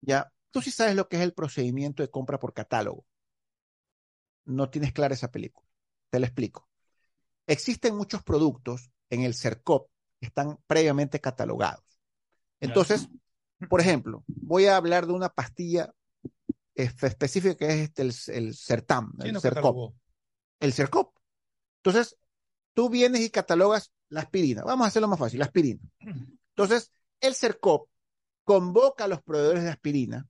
Ya. 0.00 0.32
Tú 0.50 0.62
sí 0.62 0.70
sabes 0.70 0.94
lo 0.94 1.08
que 1.08 1.16
es 1.16 1.22
el 1.22 1.34
procedimiento 1.34 2.02
de 2.02 2.08
compra 2.08 2.38
por 2.38 2.54
catálogo. 2.54 3.04
No 4.46 4.70
tienes 4.70 4.92
clara 4.92 5.14
esa 5.14 5.30
película. 5.30 5.68
Te 6.10 6.20
lo 6.20 6.26
explico. 6.26 6.68
Existen 7.46 7.96
muchos 7.96 8.22
productos 8.22 8.90
en 9.14 9.22
el 9.22 9.34
CERCOP 9.34 9.88
están 10.20 10.58
previamente 10.66 11.20
catalogados. 11.20 11.84
Entonces, 12.60 13.08
por 13.68 13.80
ejemplo, 13.80 14.24
voy 14.26 14.66
a 14.66 14.76
hablar 14.76 15.06
de 15.06 15.12
una 15.12 15.28
pastilla 15.28 15.92
específica 16.74 17.56
que 17.56 17.66
es 17.66 17.80
este, 17.88 18.02
el, 18.02 18.14
el 18.34 18.54
CERTAM, 18.54 19.12
el 19.22 19.40
CERCOP. 19.40 19.94
El 20.60 20.72
CERCOP 20.72 21.14
entonces, 21.84 22.16
tú 22.72 22.88
vienes 22.88 23.20
y 23.20 23.28
catalogas 23.28 23.92
la 24.08 24.20
aspirina. 24.20 24.64
Vamos 24.64 24.86
a 24.86 24.88
hacerlo 24.88 25.06
más 25.06 25.18
fácil, 25.18 25.38
la 25.40 25.44
aspirina. 25.44 25.80
Entonces, 26.00 26.90
el 27.20 27.34
CERCOP 27.34 27.90
convoca 28.42 29.04
a 29.04 29.08
los 29.08 29.22
proveedores 29.22 29.64
de 29.64 29.70
aspirina 29.70 30.26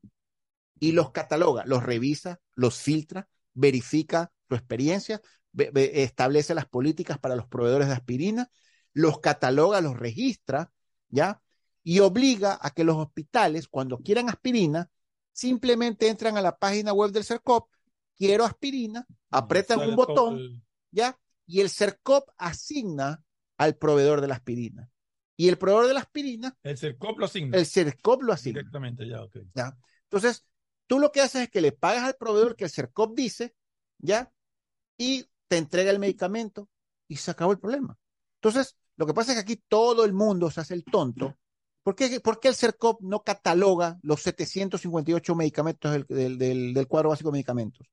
y 0.81 0.93
los 0.93 1.12
cataloga, 1.12 1.65
los 1.65 1.85
revisa, 1.85 2.40
los 2.55 2.77
filtra, 2.77 3.28
verifica 3.52 4.32
su 4.48 4.56
experiencia, 4.56 5.20
establece 5.55 6.55
las 6.56 6.66
políticas 6.66 7.20
para 7.20 7.36
los 7.36 7.47
proveedores 7.47 7.86
de 7.86 7.94
aspirina, 7.94 8.51
los 8.94 9.20
cataloga, 9.20 9.80
los 9.80 9.98
registra, 9.98 10.72
¿ya? 11.08 11.42
Y 11.82 11.98
obliga 11.98 12.58
a 12.62 12.70
que 12.70 12.84
los 12.84 12.96
hospitales, 12.96 13.68
cuando 13.68 13.98
quieran 13.98 14.30
aspirina, 14.30 14.88
simplemente 15.32 16.08
entran 16.08 16.38
a 16.38 16.40
la 16.40 16.56
página 16.56 16.92
web 16.92 17.10
del 17.10 17.24
CERCOP, 17.24 17.68
quiero 18.16 18.44
aspirina, 18.44 19.06
apretan 19.30 19.80
un 19.80 19.96
botón, 19.96 20.64
¿ya? 20.90 21.18
Y 21.46 21.60
el 21.60 21.68
CERCOP 21.68 22.30
asigna 22.38 23.22
al 23.58 23.76
proveedor 23.76 24.20
de 24.20 24.28
la 24.28 24.36
aspirina. 24.36 24.90
Y 25.36 25.48
el 25.48 25.58
proveedor 25.58 25.88
de 25.88 25.94
la 25.94 26.00
aspirina. 26.00 26.56
El 26.62 26.78
CERCOP 26.78 27.18
lo 27.18 27.26
asigna. 27.26 27.58
El 27.58 27.66
CERCOP 27.66 28.22
lo 28.22 28.32
asigna. 28.32 28.60
Directamente, 28.60 29.08
ya, 29.08 29.22
ok. 29.22 29.36
¿Ya? 29.54 29.76
Entonces, 30.04 30.46
tú 30.86 31.00
lo 31.00 31.10
que 31.10 31.20
haces 31.20 31.42
es 31.42 31.50
que 31.50 31.60
le 31.60 31.72
pagas 31.72 32.04
al 32.04 32.14
proveedor 32.14 32.54
que 32.54 32.64
el 32.64 32.70
CERCOP 32.70 33.16
dice, 33.16 33.54
¿ya? 33.98 34.32
Y 34.96 35.26
te 35.48 35.56
entrega 35.56 35.90
el 35.90 35.98
medicamento 35.98 36.70
y 37.08 37.16
se 37.16 37.32
acabó 37.32 37.52
el 37.52 37.58
problema. 37.58 37.98
Entonces, 38.36 38.76
lo 38.96 39.06
que 39.06 39.14
pasa 39.14 39.32
es 39.32 39.36
que 39.36 39.42
aquí 39.42 39.62
todo 39.68 40.04
el 40.04 40.12
mundo 40.12 40.50
se 40.50 40.60
hace 40.60 40.74
el 40.74 40.84
tonto. 40.84 41.36
¿Por 41.84 41.94
qué, 41.94 42.20
el 42.44 42.54
CERCOP 42.54 43.02
no 43.02 43.22
cataloga 43.22 43.98
los 44.02 44.22
758 44.22 45.34
medicamentos 45.34 46.06
del, 46.08 46.38
del, 46.38 46.88
cuadro 46.88 47.10
básico 47.10 47.28
de 47.28 47.34
medicamentos? 47.34 47.86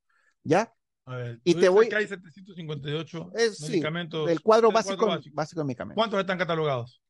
¿Ya? 0.43 0.73
A 1.05 1.17
ver, 1.17 1.41
y 1.43 1.55
te 1.55 1.67
voy. 1.67 1.89
Que 1.89 1.97
hay 1.97 2.07
758 2.07 3.31
medicamentos. 3.67 4.27
del 4.27 4.41
cuadro, 4.41 4.71
básico, 4.71 5.07
básico. 5.33 5.59
de 5.59 5.65
medicamentos. 5.65 5.95
¿Cuántos 5.95 6.19
están 6.21 6.37
catalogados? 6.37 7.01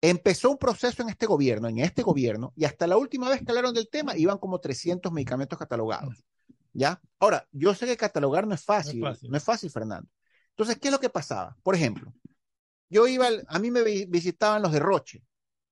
Empezó 0.00 0.50
un 0.50 0.58
proceso 0.58 1.02
en 1.02 1.10
este 1.10 1.26
gobierno, 1.26 1.68
en 1.68 1.78
este 1.80 2.02
gobierno, 2.02 2.52
y 2.56 2.64
hasta 2.64 2.86
la 2.86 2.96
última 2.96 3.28
vez 3.28 3.42
que 3.42 3.50
hablaron 3.50 3.74
del 3.74 3.88
tema 3.88 4.16
iban 4.16 4.38
como 4.38 4.60
300 4.60 5.12
medicamentos 5.12 5.58
catalogados. 5.58 6.24
¿Ya? 6.72 7.00
Ahora, 7.18 7.46
yo 7.52 7.74
sé 7.74 7.86
que 7.86 7.96
catalogar 7.96 8.46
no 8.46 8.54
es 8.54 8.64
fácil, 8.64 9.00
no 9.00 9.08
es 9.08 9.14
fácil, 9.14 9.30
no 9.30 9.36
es 9.36 9.44
fácil 9.44 9.70
Fernando. 9.70 10.08
Entonces, 10.50 10.78
¿qué 10.78 10.88
es 10.88 10.92
lo 10.92 11.00
que 11.00 11.10
pasaba? 11.10 11.56
Por 11.62 11.74
ejemplo, 11.74 12.12
yo 12.94 13.08
iba, 13.08 13.26
a 13.48 13.58
mí 13.58 13.72
me 13.72 13.82
visitaban 13.82 14.62
los 14.62 14.70
de 14.70 14.78
Roche, 14.78 15.20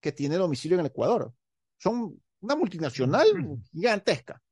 que 0.01 0.11
tiene 0.11 0.35
domicilio 0.35 0.74
en 0.74 0.81
el 0.81 0.86
Ecuador. 0.86 1.32
Son 1.78 2.20
una 2.40 2.57
multinacional 2.57 3.28
gigantesca. 3.70 4.43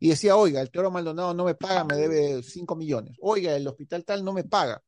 Y 0.00 0.08
decía, 0.08 0.34
oiga, 0.34 0.60
el 0.60 0.70
Teoro 0.72 0.90
Maldonado 0.90 1.32
no 1.32 1.44
me 1.44 1.54
paga, 1.54 1.84
me 1.84 1.94
debe 1.94 2.42
5 2.42 2.74
millones. 2.74 3.16
Oiga, 3.20 3.54
el 3.54 3.68
hospital 3.68 4.04
tal 4.04 4.24
no 4.24 4.32
me 4.32 4.42
paga. 4.42 4.82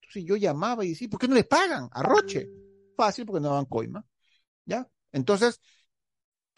Entonces 0.00 0.24
yo 0.24 0.36
llamaba 0.36 0.82
y 0.82 0.90
decía, 0.90 1.08
¿por 1.10 1.20
qué 1.20 1.28
no 1.28 1.34
le 1.34 1.44
pagan 1.44 1.90
a 1.92 2.02
Roche? 2.02 2.48
Fácil, 2.96 3.26
porque 3.26 3.40
no 3.42 3.50
daban 3.50 3.66
coima. 3.66 4.02
¿Ya? 4.64 4.88
Entonces, 5.10 5.60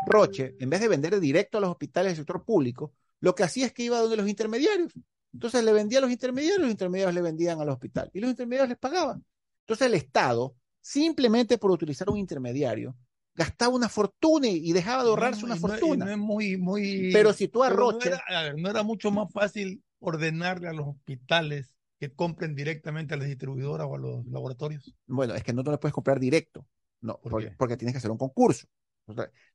Roche, 0.07 0.55
en 0.61 0.71
vez 0.71 0.81
de 0.81 0.89
vender 0.89 1.19
directo 1.19 1.59
a 1.59 1.61
los 1.61 1.71
hospitales 1.71 2.13
del 2.13 2.19
sector 2.19 2.45
público, 2.45 2.95
lo 3.19 3.35
que 3.35 3.43
hacía 3.43 3.67
es 3.67 3.73
que 3.73 3.83
iba 3.83 3.99
donde 3.99 4.17
los 4.17 4.29
intermediarios. 4.29 4.93
Entonces 5.33 5.65
le 5.65 5.73
vendía 5.73 5.99
a 5.99 6.03
los 6.03 6.13
intermediarios, 6.13 6.61
los 6.61 6.71
intermediarios 6.71 7.15
le 7.15 7.23
vendían 7.23 7.61
al 7.61 7.69
hospital 7.71 8.11
y 8.13 8.21
los 8.21 8.31
intermediarios 8.31 8.69
les 8.69 8.79
pagaban. 8.79 9.25
Entonces 9.65 9.87
el 9.87 9.95
Estado, 9.95 10.55
simplemente 10.81 11.59
por 11.59 11.71
utilizar 11.71 12.11
un 12.11 12.19
intermediario, 12.19 12.95
gastaba 13.35 13.75
una 13.75 13.89
fortuna 13.89 14.47
y 14.49 14.73
dejaba 14.73 15.03
de 15.03 15.09
ahorrarse 15.09 15.45
una 15.45 15.57
fortuna. 15.57 16.05
No 16.05 16.11
es 16.11 16.19
muy, 16.19 16.57
muy. 16.57 17.11
Pero 17.13 17.33
si 17.33 17.49
tú 17.49 17.65
arroches. 17.65 18.19
No, 18.31 18.53
no, 18.59 18.71
era 18.71 18.83
mucho 18.83 19.11
más 19.11 19.33
fácil 19.33 19.83
ordenarle 19.99 20.69
a 20.69 20.73
los 20.73 20.87
hospitales 20.89 21.77
que 21.99 22.13
compren 22.13 22.55
directamente 22.55 23.15
a 23.15 23.17
las 23.17 23.27
distribuidoras 23.27 23.87
o 23.89 23.95
a 23.95 23.99
los 23.99 24.27
laboratorios. 24.27 24.95
Bueno, 25.07 25.35
es 25.35 25.43
que 25.43 25.53
no 25.53 25.65
te 25.65 25.71
lo 25.71 25.81
puedes 25.81 25.95
comprar 25.95 26.21
directo. 26.21 26.67
No, 27.01 27.19
porque, 27.23 27.77
tienes 27.77 27.95
que 27.95 27.99
hacer 27.99 28.11
un 28.11 28.19
concurso. 28.19 28.67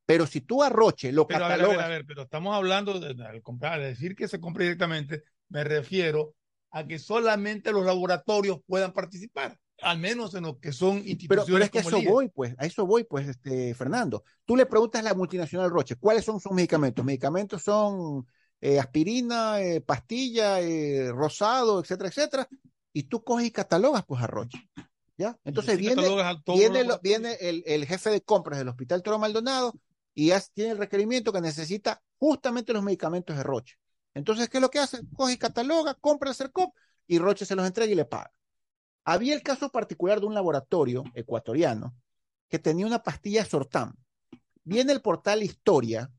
Pero 0.06 0.28
si 0.28 0.42
tú 0.42 0.64
arroche 0.64 1.12
lo 1.12 1.26
pero, 1.28 1.42
catalogas... 1.42 1.78
A 1.78 1.78
ver, 1.78 1.86
a 1.86 1.90
ver, 1.90 2.06
pero 2.06 2.24
estamos 2.24 2.56
hablando 2.56 3.00
de, 3.00 3.42
comprar, 3.42 3.80
de 3.80 3.88
decir 3.88 4.16
que 4.16 4.28
se 4.28 4.40
compre 4.40 4.66
directamente, 4.66 5.24
me 5.50 5.64
refiero 5.64 6.36
a 6.72 6.86
que 6.86 7.00
solamente 7.00 7.72
los 7.72 7.86
laboratorios 7.86 8.60
puedan 8.68 8.94
participar 8.94 9.58
al 9.82 10.00
menos 10.00 10.34
en 10.36 10.44
lo 10.44 10.60
que 10.60 10.72
son 10.72 10.98
instituciones. 10.98 11.46
Pero, 11.46 11.64
es 11.64 11.72
que 11.72 11.80
eso 11.80 12.02
voy, 12.02 12.30
pues, 12.30 12.56
a 12.58 12.66
eso 12.66 12.86
voy, 12.86 13.04
pues, 13.04 13.28
este, 13.28 13.74
Fernando. 13.74 14.24
Tú 14.46 14.56
le 14.56 14.66
preguntas 14.66 15.02
a 15.02 15.04
la 15.04 15.14
multinacional 15.14 15.70
Roche, 15.70 15.96
¿cuáles 15.96 16.26
son 16.26 16.40
sus 16.40 16.52
medicamentos? 16.52 17.04
Medicamentos 17.06 17.64
son 17.64 18.26
eh, 18.62 18.80
aspirina, 18.80 19.62
eh, 19.62 19.82
pastilla, 19.82 20.60
eh, 20.62 21.12
rosado, 21.12 21.80
etcétera, 21.80 22.10
etcétera. 22.10 22.48
Y 22.94 23.04
tú 23.04 23.24
coges 23.24 23.48
y 23.48 23.52
catalogas, 23.52 24.04
pues, 24.06 24.22
a 24.22 24.28
Roche. 24.28 24.58
¿Ya? 25.18 25.38
Entonces 25.44 25.78
viene, 25.78 26.02
viene, 26.48 26.86
viene 27.04 27.34
el, 27.42 27.62
el, 27.66 27.86
jefe 27.86 28.10
de 28.10 28.22
compras 28.22 28.58
del 28.58 28.70
Hospital 28.70 29.04
Toro 29.04 29.20
Maldonado 29.20 29.74
y 30.14 30.32
tiene 30.54 30.72
el 30.72 30.78
requerimiento 30.78 31.34
que 31.34 31.42
necesita 31.42 32.02
justamente 32.18 32.72
los 32.72 32.84
medicamentos 32.84 33.36
de 33.36 33.44
Roche. 33.44 33.76
Entonces, 34.14 34.50
¿qué 34.50 34.58
es 34.58 34.62
lo 34.62 34.70
que 34.70 34.80
hace? 34.80 35.02
Coge 35.16 35.34
y 35.34 35.38
cataloga, 35.38 35.94
compra 35.94 36.30
el 36.30 36.36
CERCOP 36.36 36.74
y 37.08 37.20
Roche 37.20 37.46
se 37.46 37.56
los 37.56 37.66
entrega 37.66 37.92
y 37.92 37.96
le 37.96 38.06
paga. 38.06 38.32
Había 39.04 39.34
el 39.34 39.42
caso 39.42 39.70
particular 39.70 40.20
de 40.20 40.28
un 40.28 40.34
laboratorio 40.34 41.04
ecuatoriano 41.16 41.96
que 42.48 42.60
tenía 42.60 42.86
una 42.86 43.04
pastilla 43.04 43.46
Sortam. 43.46 43.96
Viene 44.64 44.92
el 44.92 45.02
portal 45.02 45.44
Historia 45.44 46.12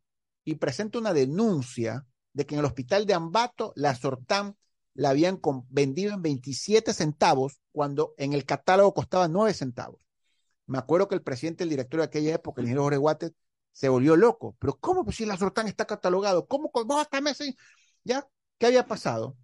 y 0.45 0.57
presenta 0.57 0.99
una 0.99 1.13
denuncia 1.13 2.07
de 2.33 2.47
que 2.47 2.55
en 2.55 2.61
el 2.61 2.65
hospital 2.65 3.07
de 3.07 3.15
Ambato 3.15 3.73
la 3.77 3.95
Sortam 3.95 4.55
la 4.95 5.11
habían 5.11 5.41
vendido 5.69 6.15
en 6.15 6.23
27 6.23 6.93
centavos 6.93 7.61
cuando 7.73 8.15
en 8.17 8.33
el 8.33 8.45
catálogo 8.45 8.95
costaba 8.95 9.29
9 9.29 9.55
centavos. 9.55 10.01
Me 10.67 10.79
acuerdo 10.79 11.09
que 11.09 11.15
el 11.15 11.23
presidente, 11.23 11.65
el 11.65 11.71
director 11.71 12.01
de 12.01 12.07
aquella 12.07 12.35
época, 12.35 12.61
el 12.61 12.67
ingeniero 12.67 12.85
Jorge 12.85 12.99
Guates, 12.99 13.33
se 13.73 13.89
volvió 13.89 14.17
loco. 14.17 14.57
Pero 14.59 14.79
¿cómo? 14.79 15.05
Pues 15.05 15.17
si 15.17 15.27
la 15.27 15.37
Sortam 15.37 15.67
está 15.67 15.85
catalogado, 15.85 16.47
¿cómo? 16.47 16.71
¿Cómo 16.71 16.99
hasta 16.99 17.21
meses? 17.21 17.55
¿Ya? 18.05 18.27
¿Qué 18.59 18.67
había 18.67 18.87
pasado? 18.87 19.37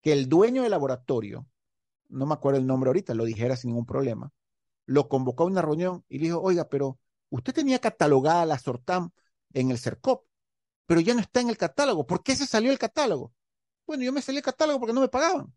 Que 0.00 0.12
el 0.12 0.28
dueño 0.28 0.62
del 0.62 0.70
laboratorio 0.70 1.46
no 2.08 2.26
me 2.26 2.34
acuerdo 2.34 2.58
el 2.60 2.66
nombre 2.66 2.88
ahorita, 2.88 3.14
lo 3.14 3.24
dijera 3.24 3.56
sin 3.56 3.70
ningún 3.70 3.86
problema, 3.86 4.32
lo 4.86 5.08
convocó 5.08 5.44
a 5.44 5.46
una 5.46 5.62
reunión 5.62 6.04
y 6.08 6.18
le 6.18 6.24
dijo, 6.26 6.40
oiga, 6.40 6.68
pero 6.68 6.98
usted 7.30 7.52
tenía 7.54 7.78
catalogada 7.78 8.46
la 8.46 8.58
Sortam 8.58 9.10
en 9.52 9.70
el 9.70 9.78
CERCOP, 9.78 10.26
pero 10.86 11.00
ya 11.00 11.14
no 11.14 11.20
está 11.20 11.40
en 11.40 11.50
el 11.50 11.58
catálogo. 11.58 12.06
¿Por 12.06 12.22
qué 12.22 12.34
se 12.34 12.46
salió 12.46 12.72
el 12.72 12.78
catálogo? 12.78 13.34
Bueno, 13.86 14.04
yo 14.04 14.12
me 14.12 14.22
salí 14.22 14.38
el 14.38 14.44
catálogo 14.44 14.80
porque 14.80 14.94
no 14.94 15.00
me 15.02 15.08
pagaban. 15.08 15.52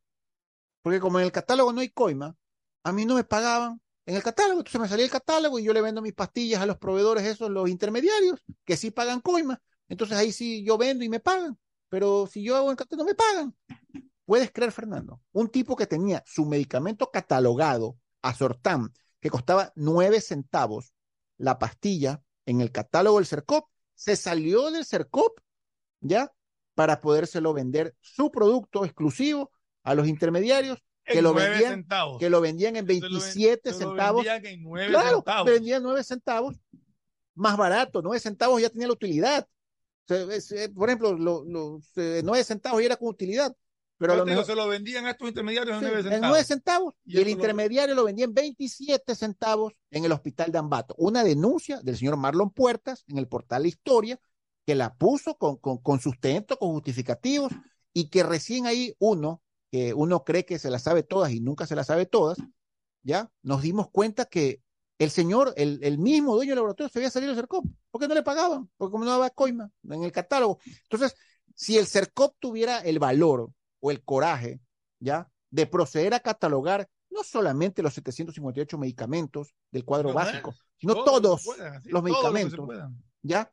Porque 0.82 1.00
como 1.00 1.20
en 1.20 1.26
el 1.26 1.32
catálogo 1.32 1.72
no 1.74 1.82
hay 1.82 1.90
coima, 1.90 2.36
a 2.84 2.92
mí 2.92 3.06
no 3.06 3.16
me 3.16 3.24
pagaban 3.24 3.82
en 4.06 4.16
el 4.16 4.24
catálogo. 4.24 4.60
Entonces 4.60 4.82
me 4.82 4.88
salí 4.88 5.04
el 5.04 5.12
catálogo 5.12 5.60
y 5.60 5.64
yo 5.64 5.74
le 5.74 5.82
vendo 5.82 6.02
mis 6.02 6.14
pastillas 6.14 6.62
a 6.62 6.66
los 6.66 6.78
proveedores, 6.78 7.26
esos, 7.26 7.50
los 7.50 7.70
intermediarios, 7.70 8.42
que 8.66 8.78
sí 8.78 8.92
pagan 8.92 9.22
coima. 9.22 9.62
Entonces 9.88 10.18
ahí 10.18 10.32
sí 10.32 10.64
yo 10.66 10.78
vendo 10.78 11.04
y 11.04 11.10
me 11.10 11.20
pagan. 11.20 11.58
Pero 11.90 12.28
si 12.28 12.44
yo 12.44 12.56
hago 12.56 12.72
el 12.72 12.78
catálogo, 12.78 13.04
no 13.04 13.10
me 13.10 13.16
pagan. 13.16 13.56
¿Puedes 14.32 14.54
creer, 14.54 14.72
Fernando? 14.72 15.20
Un 15.34 15.50
tipo 15.50 15.76
que 15.76 15.88
tenía 15.88 16.24
su 16.26 16.46
medicamento 16.46 17.12
catalogado 17.12 17.98
a 18.22 18.34
Sortam, 18.34 18.94
que 19.20 19.30
costaba 19.30 19.74
nueve 19.76 20.22
centavos 20.22 20.94
la 21.36 21.60
pastilla 21.60 22.22
en 22.46 22.62
el 22.62 22.72
catálogo 22.72 23.18
del 23.18 23.26
CERCOP, 23.26 23.70
se 23.94 24.16
salió 24.16 24.72
del 24.72 24.86
CERCOP, 24.86 25.38
¿ya? 26.00 26.32
Para 26.76 27.02
podérselo 27.02 27.52
vender 27.52 27.94
su 28.00 28.32
producto 28.32 28.86
exclusivo 28.86 29.52
a 29.84 29.96
los 29.96 30.08
intermediarios 30.08 30.82
que 31.04 31.22
lo, 31.22 31.34
vendían, 31.34 31.86
que 32.18 32.30
lo 32.30 32.40
vendían 32.40 32.78
en 32.78 32.86
27 32.86 33.74
centavos. 33.74 34.24
Lo 34.24 34.32
vendían 34.32 34.46
en 34.46 34.64
9 34.64 34.88
claro, 34.88 35.24
vendían 35.44 35.84
9 35.84 36.06
centavos 36.06 36.56
más 37.36 37.58
barato, 37.58 38.02
9 38.02 38.18
centavos 38.18 38.62
ya 38.62 38.70
tenía 38.70 38.88
la 38.88 38.94
utilidad. 38.94 39.46
Eh, 40.08 40.70
por 40.74 40.88
ejemplo, 40.88 41.18
los 41.18 41.44
9 41.46 42.44
centavos 42.46 42.80
ya 42.80 42.86
era 42.86 42.96
con 42.96 43.10
utilidad. 43.10 43.54
Pero 44.02 44.44
se 44.44 44.56
lo 44.56 44.68
vendían 44.68 45.06
a 45.06 45.12
estos 45.12 45.28
intermediarios 45.28 45.78
en 45.78 45.84
9 45.84 46.02
centavos. 46.02 46.24
En 46.24 46.30
9 46.30 46.44
centavos. 46.44 46.94
Y, 47.06 47.20
el 47.20 47.30
intermediario 47.30 47.94
lo... 47.94 48.04
vendía 48.04 48.26
en 48.26 48.34
27 48.34 49.14
centavos 49.14 49.74
en 49.92 50.06
el 50.06 50.12
hospital 50.12 50.52
de 50.52 50.58
Ambato. 50.58 50.96
Una 50.98 51.24
denuncia 51.24 51.80
del 51.82 51.98
señor 51.98 52.18
Marlon 52.18 52.50
Puertas 52.50 53.04
en 53.08 53.20
el 53.20 53.28
portal 53.28 53.68
Historia, 53.68 54.20
que 54.66 54.74
la 54.74 54.96
puso 54.96 55.38
con, 55.38 55.58
con, 55.58 55.78
con 55.78 56.00
sustento, 56.00 56.58
con 56.58 56.72
justificativos, 56.72 57.52
y 57.94 58.10
que 58.10 58.24
recién 58.24 58.66
ahí 58.66 58.96
uno, 58.98 59.44
que 59.70 59.94
uno 59.94 60.24
cree 60.24 60.46
que 60.46 60.58
se 60.58 60.72
la 60.72 60.80
sabe 60.80 61.04
todas 61.04 61.32
y 61.32 61.40
nunca 61.40 61.68
se 61.68 61.76
la 61.76 61.84
sabe 61.84 62.08
todas, 62.08 62.40
ya 63.04 63.32
nos 63.44 63.62
dimos 63.62 63.92
cuenta 63.92 64.26
que 64.26 64.64
el 64.98 65.12
señor, 65.12 65.54
el, 65.58 65.80
el 65.84 66.00
mismo 66.00 66.34
dueño 66.34 66.52
del 66.52 66.58
laboratorio, 66.58 66.90
se 66.90 66.98
había 66.98 67.12
salido 67.12 67.34
del 67.34 67.38
CERCOP. 67.38 67.66
¿Por 67.92 68.02
qué 68.02 68.08
no 68.08 68.16
le 68.16 68.24
pagaban? 68.24 68.68
Porque 68.78 68.92
como 68.92 69.06
no 69.06 69.12
daba 69.12 69.30
coima 69.30 69.70
en 69.84 70.04
el 70.04 70.12
catálogo. 70.12 70.60
Entonces, 70.84 71.16
si 71.54 71.78
el 71.78 71.86
CERCOP 71.86 72.36
tuviera 72.40 72.80
el 72.80 72.98
valor 72.98 73.52
o 73.82 73.92
el 73.92 74.02
coraje, 74.04 74.62
¿ya? 75.00 75.30
De 75.50 75.68
proceder 75.68 76.14
a 76.14 76.22
catalogar 76.22 76.88
no 77.10 77.24
solamente 77.24 77.84
los 77.84 77.94
758 77.94 78.78
medicamentos 78.78 79.54
del 79.70 79.84
cuadro 79.84 80.14
básico, 80.14 80.56
sino 80.80 81.04
todos 81.04 81.46
los 81.84 82.04
medicamentos, 82.04 82.70
¿ya? 83.22 83.52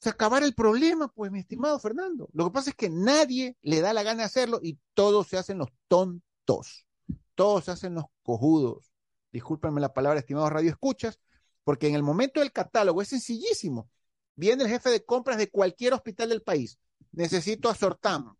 Se 0.00 0.08
acabar 0.10 0.42
el 0.42 0.54
problema, 0.54 1.08
pues, 1.08 1.30
mi 1.30 1.40
estimado 1.40 1.78
Fernando. 1.78 2.28
Lo 2.32 2.44
que 2.44 2.50
pasa 2.50 2.70
es 2.70 2.76
que 2.76 2.90
nadie 2.90 3.56
le 3.62 3.80
da 3.80 3.92
la 3.92 4.02
gana 4.02 4.18
de 4.18 4.24
hacerlo 4.24 4.60
y 4.62 4.78
todos 4.94 5.28
se 5.28 5.36
hacen 5.36 5.58
los 5.58 5.68
tontos, 5.88 6.86
todos 7.34 7.64
se 7.64 7.70
hacen 7.70 7.94
los 7.94 8.04
cojudos. 8.22 8.92
Discúlpenme 9.32 9.80
la 9.80 9.92
palabra, 9.92 10.20
estimados 10.20 10.52
radio 10.52 10.70
escuchas, 10.70 11.20
porque 11.64 11.88
en 11.88 11.94
el 11.94 12.02
momento 12.02 12.40
del 12.40 12.52
catálogo 12.52 13.02
es 13.02 13.08
sencillísimo. 13.08 13.88
Viene 14.36 14.64
el 14.64 14.68
jefe 14.68 14.90
de 14.90 15.04
compras 15.04 15.38
de 15.38 15.50
cualquier 15.50 15.94
hospital 15.94 16.28
del 16.28 16.42
país. 16.42 16.78
Necesito 17.12 17.68
a 17.70 17.74
Sortam, 17.74 18.36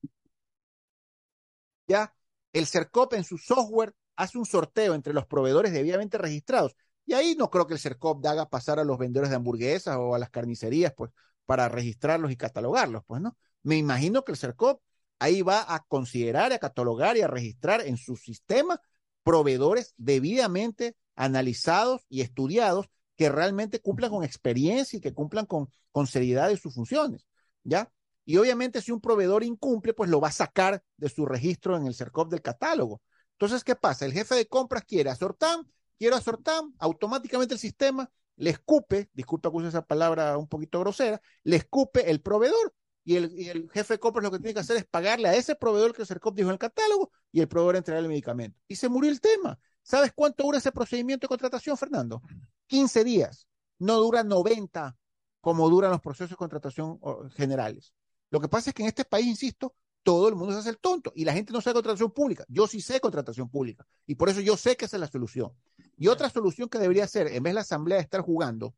¿ya? 1.86 2.14
El 2.52 2.66
CERCOP 2.66 3.14
en 3.14 3.24
su 3.24 3.38
software 3.38 3.94
hace 4.16 4.38
un 4.38 4.46
sorteo 4.46 4.94
entre 4.94 5.12
los 5.12 5.26
proveedores 5.26 5.72
debidamente 5.72 6.18
registrados. 6.18 6.76
Y 7.06 7.14
ahí 7.14 7.34
no 7.36 7.50
creo 7.50 7.66
que 7.66 7.74
el 7.74 7.80
CERCOP 7.80 8.24
haga 8.26 8.48
pasar 8.48 8.78
a 8.78 8.84
los 8.84 8.98
vendedores 8.98 9.30
de 9.30 9.36
hamburguesas 9.36 9.96
o 9.98 10.14
a 10.14 10.18
las 10.18 10.30
carnicerías, 10.30 10.92
pues, 10.96 11.10
para 11.46 11.68
registrarlos 11.68 12.30
y 12.30 12.36
catalogarlos, 12.36 13.02
pues, 13.06 13.20
¿no? 13.20 13.36
Me 13.62 13.76
imagino 13.76 14.24
que 14.24 14.32
el 14.32 14.38
CERCOP 14.38 14.80
ahí 15.18 15.42
va 15.42 15.64
a 15.74 15.84
considerar, 15.88 16.52
a 16.52 16.58
catalogar 16.58 17.16
y 17.16 17.22
a 17.22 17.28
registrar 17.28 17.82
en 17.82 17.96
su 17.96 18.16
sistema 18.16 18.80
proveedores 19.22 19.94
debidamente 19.96 20.96
analizados 21.16 22.02
y 22.08 22.20
estudiados 22.20 22.88
que 23.16 23.28
realmente 23.28 23.80
cumplan 23.80 24.10
con 24.10 24.24
experiencia 24.24 24.96
y 24.96 25.00
que 25.00 25.14
cumplan 25.14 25.46
con, 25.46 25.68
con 25.92 26.06
seriedad 26.06 26.48
de 26.48 26.56
sus 26.56 26.74
funciones, 26.74 27.26
¿ya? 27.62 27.90
Y 28.24 28.36
obviamente 28.36 28.80
si 28.80 28.92
un 28.92 29.00
proveedor 29.00 29.44
incumple, 29.44 29.94
pues 29.94 30.10
lo 30.10 30.20
va 30.20 30.28
a 30.28 30.32
sacar 30.32 30.82
de 30.96 31.08
su 31.08 31.26
registro 31.26 31.76
en 31.76 31.86
el 31.86 31.94
CERCOP 31.94 32.30
del 32.30 32.42
catálogo. 32.42 33.02
Entonces, 33.32 33.64
¿qué 33.64 33.76
pasa? 33.76 34.04
El 34.04 34.12
jefe 34.12 34.34
de 34.34 34.46
compras 34.46 34.84
quiere 34.84 35.10
a 35.10 35.16
Sortam, 35.16 35.66
quiero 35.98 36.16
a 36.16 36.20
Sortam, 36.20 36.74
automáticamente 36.78 37.54
el 37.54 37.60
sistema 37.60 38.10
le 38.36 38.50
escupe, 38.50 39.10
disculpa 39.12 39.50
que 39.50 39.56
use 39.56 39.68
esa 39.68 39.86
palabra 39.86 40.36
un 40.36 40.48
poquito 40.48 40.80
grosera, 40.80 41.20
le 41.44 41.56
escupe 41.56 42.10
el 42.10 42.20
proveedor 42.20 42.74
y 43.04 43.16
el, 43.16 43.70
jefe 43.70 43.94
de 43.94 44.00
compras 44.00 44.24
lo 44.24 44.30
que 44.30 44.38
tiene 44.38 44.54
que 44.54 44.60
hacer 44.60 44.76
es 44.76 44.86
pagarle 44.86 45.28
a 45.28 45.34
ese 45.34 45.54
proveedor 45.54 45.92
que 45.94 46.02
el 46.02 46.08
CERCOP 46.08 46.34
dijo 46.34 46.48
en 46.48 46.54
el 46.54 46.58
catálogo 46.58 47.12
y 47.30 47.40
el 47.40 47.48
proveedor 47.48 47.76
entregar 47.76 48.02
el 48.02 48.08
medicamento. 48.08 48.58
Y 48.66 48.76
se 48.76 48.88
murió 48.88 49.10
el 49.10 49.20
tema. 49.20 49.58
¿Sabes 49.82 50.12
cuánto 50.14 50.44
dura 50.44 50.56
ese 50.56 50.72
procedimiento 50.72 51.24
de 51.24 51.28
contratación, 51.28 51.76
Fernando? 51.76 52.22
15 52.66 53.04
días. 53.04 53.46
No 53.78 53.98
dura 53.98 54.24
90 54.24 54.96
como 55.42 55.68
duran 55.68 55.90
los 55.90 56.00
procesos 56.00 56.30
de 56.30 56.36
contratación 56.36 56.98
generales. 57.36 57.92
Lo 58.34 58.40
que 58.40 58.48
pasa 58.48 58.70
es 58.70 58.74
que 58.74 58.82
en 58.82 58.88
este 58.88 59.04
país, 59.04 59.28
insisto, 59.28 59.76
todo 60.02 60.28
el 60.28 60.34
mundo 60.34 60.52
se 60.52 60.58
hace 60.58 60.70
el 60.70 60.78
tonto 60.78 61.12
y 61.14 61.24
la 61.24 61.32
gente 61.32 61.52
no 61.52 61.60
sabe 61.60 61.74
contratación 61.74 62.10
pública. 62.10 62.44
Yo 62.48 62.66
sí 62.66 62.80
sé 62.80 62.98
contratación 62.98 63.48
pública 63.48 63.86
y 64.08 64.16
por 64.16 64.28
eso 64.28 64.40
yo 64.40 64.56
sé 64.56 64.76
que 64.76 64.86
esa 64.86 64.96
es 64.96 65.00
la 65.00 65.06
solución. 65.06 65.52
Y 65.96 66.08
otra 66.08 66.28
solución 66.28 66.68
que 66.68 66.80
debería 66.80 67.06
ser, 67.06 67.28
en 67.28 67.44
vez 67.44 67.52
de 67.52 67.54
la 67.54 67.60
Asamblea 67.60 68.00
estar 68.00 68.22
jugando 68.22 68.74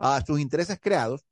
a 0.00 0.20
sus 0.26 0.40
intereses 0.40 0.80
creados, 0.80 1.24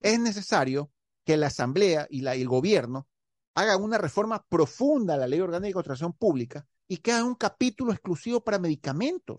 es 0.00 0.18
necesario 0.18 0.90
que 1.24 1.36
la 1.36 1.46
Asamblea 1.46 2.08
y, 2.10 2.22
la, 2.22 2.34
y 2.34 2.42
el 2.42 2.48
gobierno 2.48 3.06
hagan 3.54 3.80
una 3.80 3.98
reforma 3.98 4.44
profunda 4.48 5.14
a 5.14 5.18
la 5.18 5.28
Ley 5.28 5.38
Orgánica 5.38 5.68
de 5.68 5.74
Contratación 5.74 6.12
Pública 6.12 6.66
y 6.88 6.96
que 6.96 7.12
hagan 7.12 7.26
un 7.26 7.36
capítulo 7.36 7.92
exclusivo 7.92 8.42
para 8.42 8.58
medicamentos. 8.58 9.38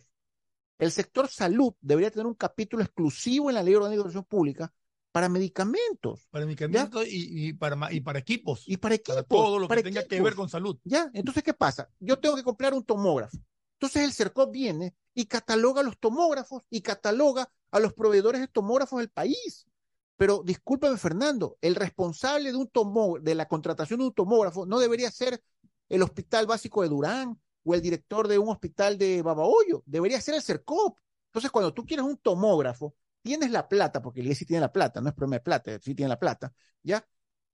El 0.79 0.89
sector 0.89 1.27
salud 1.27 1.73
debería 1.81 2.11
tener 2.11 2.27
un 2.27 2.35
capítulo 2.35 2.81
exclusivo 2.81 3.49
en 3.49 3.55
la 3.55 3.63
Ley 3.63 3.75
Orgánica 3.75 3.97
de 3.97 4.03
Contratación 4.03 4.23
Pública 4.29 4.73
para 5.13 5.29
medicamentos. 5.29 6.27
Para 6.31 6.45
medicamentos 6.45 7.05
y, 7.07 7.53
para, 7.53 7.93
y 7.93 8.01
para 8.01 8.17
equipos. 8.17 8.63
Y 8.67 8.77
para 8.77 8.95
equipos. 8.95 9.27
todo 9.27 9.59
lo 9.59 9.67
que 9.67 9.83
tenga 9.83 10.03
que 10.05 10.19
ver 10.19 10.33
con 10.33 10.49
salud. 10.49 10.79
Ya, 10.83 11.09
entonces, 11.13 11.43
¿qué 11.43 11.53
pasa? 11.53 11.87
Yo 11.99 12.17
tengo 12.17 12.35
que 12.35 12.43
comprar 12.43 12.73
un 12.73 12.83
tomógrafo. 12.83 13.37
Entonces 13.75 14.03
el 14.03 14.13
CERCOP 14.13 14.51
viene 14.51 14.95
y 15.13 15.25
cataloga 15.25 15.83
los 15.83 15.99
tomógrafos 15.99 16.63
y 16.71 16.81
cataloga 16.81 17.47
a 17.69 17.79
los 17.79 17.93
proveedores 17.93 18.41
de 18.41 18.47
tomógrafos 18.47 18.99
del 18.99 19.09
país. 19.09 19.67
Pero 20.17 20.41
discúlpame, 20.43 20.97
Fernando, 20.97 21.57
el 21.61 21.75
responsable 21.75 22.51
de, 22.51 22.57
un 22.57 22.71
de 23.21 23.35
la 23.35 23.47
contratación 23.47 23.99
de 23.99 24.07
un 24.07 24.13
tomógrafo 24.13 24.65
no 24.65 24.79
debería 24.79 25.11
ser 25.11 25.43
el 25.89 26.01
Hospital 26.01 26.47
Básico 26.47 26.81
de 26.81 26.89
Durán 26.89 27.39
o 27.63 27.75
el 27.75 27.81
director 27.81 28.27
de 28.27 28.39
un 28.39 28.49
hospital 28.49 28.97
de 28.97 29.21
Babahoyo, 29.21 29.83
debería 29.85 30.19
ser 30.19 30.33
el 30.33 30.41
CERCOP. 30.41 30.97
Entonces, 31.27 31.51
cuando 31.51 31.71
tú 31.71 31.85
quieres 31.85 32.03
un 32.03 32.17
tomógrafo, 32.17 32.95
tienes 33.23 33.49
la 33.49 33.67
plata, 33.67 34.01
porque 34.01 34.21
el 34.21 34.35
sí 34.35 34.45
tiene 34.45 34.61
la 34.61 34.71
plata, 34.71 35.01
no 35.01 35.09
es 35.09 35.15
problema 35.15 35.37
de 35.37 35.41
plata, 35.41 35.79
sí 35.79 35.95
tiene 35.95 36.09
la 36.09 36.19
plata, 36.19 36.53
¿ya? 36.83 37.03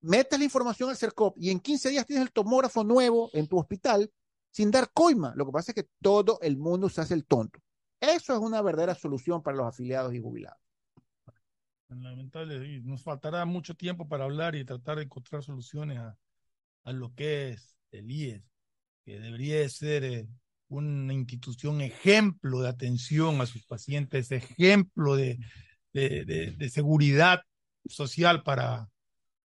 Metes 0.01 0.37
la 0.37 0.45
información 0.45 0.89
al 0.89 0.97
CERCOP 0.97 1.37
y 1.37 1.51
en 1.51 1.59
15 1.59 1.89
días 1.89 2.05
tienes 2.05 2.25
el 2.25 2.31
tomógrafo 2.31 2.83
nuevo 2.83 3.29
en 3.33 3.47
tu 3.47 3.57
hospital 3.57 4.11
sin 4.49 4.71
dar 4.71 4.91
coima. 4.91 5.33
Lo 5.35 5.45
que 5.45 5.51
pasa 5.51 5.71
es 5.71 5.75
que 5.75 5.89
todo 6.01 6.39
el 6.41 6.57
mundo 6.57 6.89
se 6.89 7.01
hace 7.01 7.13
el 7.13 7.25
tonto. 7.25 7.59
Eso 7.99 8.33
es 8.33 8.39
una 8.39 8.61
verdadera 8.61 8.95
solución 8.95 9.43
para 9.43 9.57
los 9.57 9.67
afiliados 9.67 10.13
y 10.13 10.21
jubilados. 10.21 10.59
Lamentable, 11.89 12.81
nos 12.81 13.03
faltará 13.03 13.45
mucho 13.45 13.75
tiempo 13.75 14.07
para 14.07 14.23
hablar 14.23 14.55
y 14.55 14.63
tratar 14.63 14.97
de 14.97 15.03
encontrar 15.03 15.43
soluciones 15.43 15.97
a, 15.97 16.17
a 16.83 16.93
lo 16.93 17.13
que 17.15 17.49
es 17.49 17.75
el 17.91 18.09
IES, 18.09 18.43
que 19.03 19.19
debería 19.19 19.67
ser 19.69 20.03
eh, 20.03 20.27
una 20.69 21.13
institución 21.13 21.81
ejemplo 21.81 22.61
de 22.61 22.69
atención 22.69 23.41
a 23.41 23.45
sus 23.45 23.65
pacientes, 23.65 24.31
ejemplo 24.31 25.15
de, 25.15 25.39
de, 25.93 26.69
seguridad 26.69 27.41
social 27.85 28.43
para, 28.43 28.87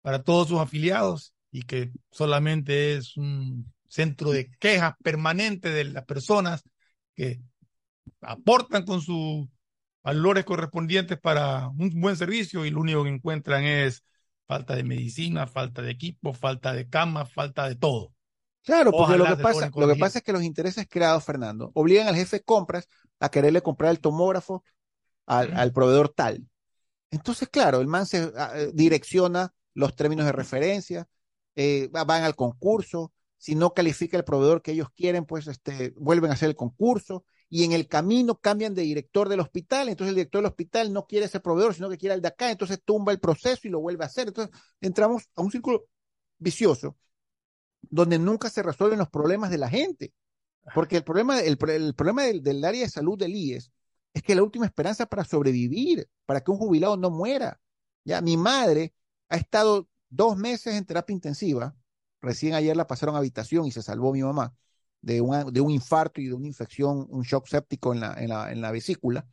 para 0.02 0.22
todos 0.22 0.48
sus 0.48 0.60
afiliados 0.60 1.34
y 1.52 1.62
que 1.62 1.92
solamente 2.10 2.94
es 2.94 3.16
un 3.16 3.72
centro 3.88 4.30
de 4.30 4.50
quejas 4.58 4.94
permanente 5.02 5.70
de 5.70 5.84
las 5.84 6.04
personas 6.04 6.62
que 7.14 7.40
aportan 8.20 8.84
con 8.84 9.02
sus 9.02 9.46
valores 10.02 10.44
correspondientes 10.44 11.18
para 11.20 11.68
un 11.68 11.90
buen 12.00 12.16
servicio 12.16 12.64
y 12.64 12.70
lo 12.70 12.80
único 12.80 13.04
que 13.04 13.10
encuentran 13.10 13.64
es 13.64 14.04
falta 14.46 14.74
de 14.74 14.84
medicina, 14.84 15.46
falta 15.46 15.82
de 15.82 15.90
equipo, 15.90 16.32
falta 16.32 16.72
de 16.72 16.88
cama, 16.88 17.26
falta 17.26 17.68
de 17.68 17.76
todo. 17.76 18.14
Claro, 18.64 18.92
porque 18.92 19.16
lo 19.16 19.24
que, 19.24 19.36
pasa, 19.36 19.70
lo 19.74 19.88
que 19.88 19.96
pasa 19.96 20.18
es 20.18 20.24
que 20.24 20.32
los 20.32 20.42
intereses 20.42 20.86
creados, 20.88 21.24
Fernando, 21.24 21.70
obligan 21.74 22.08
al 22.08 22.14
jefe 22.14 22.38
de 22.38 22.42
compras 22.42 22.88
a 23.18 23.30
quererle 23.30 23.62
comprar 23.62 23.90
el 23.90 24.00
tomógrafo 24.00 24.64
al, 25.26 25.72
proveedor 25.72 26.10
tal. 26.10 26.46
Entonces, 27.10 27.48
claro, 27.48 27.80
el 27.80 27.86
man 27.86 28.06
se 28.06 28.22
eh, 28.22 28.70
direcciona 28.74 29.52
los 29.74 29.96
términos 29.96 30.26
de 30.26 30.32
referencia, 30.32 31.08
eh, 31.56 31.88
van 31.90 32.22
al 32.22 32.36
concurso, 32.36 33.12
si 33.38 33.54
no 33.54 33.72
califica 33.72 34.18
el 34.18 34.24
proveedor 34.24 34.60
que 34.60 34.72
ellos 34.72 34.88
quieren, 34.94 35.24
pues 35.24 35.46
este, 35.46 35.94
vuelven 35.96 36.30
a 36.30 36.34
hacer 36.34 36.50
el 36.50 36.56
concurso. 36.56 37.24
Y 37.48 37.64
en 37.64 37.72
el 37.72 37.88
camino 37.88 38.38
cambian 38.38 38.74
de 38.74 38.82
director 38.82 39.28
del 39.28 39.40
hospital, 39.40 39.88
entonces 39.88 40.10
el 40.10 40.14
director 40.16 40.40
del 40.40 40.50
hospital 40.50 40.92
no 40.92 41.06
quiere 41.06 41.26
ese 41.26 41.40
proveedor, 41.40 41.74
sino 41.74 41.88
que 41.88 41.98
quiere 41.98 42.14
el 42.14 42.20
de 42.20 42.28
acá, 42.28 42.48
entonces 42.48 42.80
tumba 42.84 43.10
el 43.10 43.18
proceso 43.18 43.66
y 43.66 43.70
lo 43.70 43.80
vuelve 43.80 44.04
a 44.04 44.06
hacer. 44.06 44.28
Entonces 44.28 44.54
entramos 44.80 45.24
a 45.34 45.42
un 45.42 45.50
círculo 45.50 45.86
vicioso 46.38 46.96
donde 47.82 48.18
nunca 48.18 48.50
se 48.50 48.62
resuelven 48.62 48.98
los 48.98 49.08
problemas 49.08 49.50
de 49.50 49.58
la 49.58 49.68
gente. 49.68 50.12
Porque 50.74 50.96
el 50.96 51.04
problema, 51.04 51.40
el, 51.40 51.56
problema 51.58 52.24
del, 52.24 52.64
área 52.64 52.82
de 52.82 52.88
salud 52.88 53.18
del 53.18 53.34
IES 53.34 53.70
es 54.12 54.22
que 54.22 54.34
la 54.34 54.42
última 54.42 54.66
esperanza 54.66 55.06
para 55.06 55.24
sobrevivir, 55.24 56.08
para 56.26 56.42
que 56.42 56.50
un 56.50 56.58
jubilado 56.58 56.96
no 56.96 57.10
muera. 57.10 57.60
Ya, 58.04 58.20
mi 58.20 58.36
madre 58.36 58.94
ha 59.28 59.36
estado 59.36 59.88
dos 60.08 60.36
meses 60.36 60.74
en 60.74 60.84
terapia 60.84 61.14
intensiva, 61.14 61.74
recién 62.20 62.54
ayer 62.54 62.76
la 62.76 62.86
pasaron 62.86 63.14
a 63.14 63.18
habitación 63.18 63.66
y 63.66 63.72
se 63.72 63.82
salvó 63.82 64.12
mi 64.12 64.22
mamá 64.22 64.54
de, 65.02 65.14
de 65.50 65.60
un 65.60 65.70
infarto 65.70 66.20
y 66.20 66.26
de 66.28 66.34
una 66.34 66.46
infección, 66.46 67.06
un 67.10 67.22
shock 67.22 67.46
séptico 67.46 67.92
en 67.92 68.00
la, 68.00 68.14
en 68.14 68.28
la, 68.28 68.52
en 68.52 68.60
la 68.60 68.70
vesícula, 68.70 69.26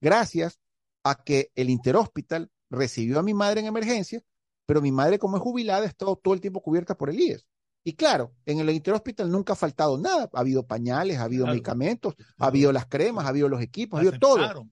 gracias 0.00 0.60
a 1.04 1.22
que 1.22 1.50
el 1.54 1.70
interhospital 1.70 2.50
recibió 2.70 3.18
a 3.18 3.22
mi 3.22 3.34
madre 3.34 3.60
en 3.60 3.66
emergencia, 3.66 4.22
pero 4.66 4.82
mi 4.82 4.92
madre 4.92 5.18
como 5.18 5.36
es 5.36 5.42
jubilada 5.42 5.82
ha 5.84 5.86
estado 5.86 6.16
todo 6.16 6.34
el 6.34 6.40
tiempo 6.40 6.62
cubierta 6.62 6.96
por 6.96 7.10
el 7.10 7.20
IES. 7.20 7.46
Y 7.86 7.92
claro, 7.92 8.34
en 8.44 8.58
el 8.58 8.68
interhospital 8.70 9.30
nunca 9.30 9.52
ha 9.52 9.56
faltado 9.56 9.96
nada. 9.96 10.28
Ha 10.32 10.40
habido 10.40 10.66
pañales, 10.66 11.18
ha 11.18 11.22
habido 11.22 11.46
medicamentos, 11.46 12.16
ha 12.36 12.48
habido 12.48 12.72
las 12.72 12.86
cremas, 12.86 13.26
ha 13.26 13.28
habido 13.28 13.48
los 13.48 13.62
equipos, 13.62 13.98
ha 13.98 14.00
habido 14.00 14.18
todo. 14.18 14.66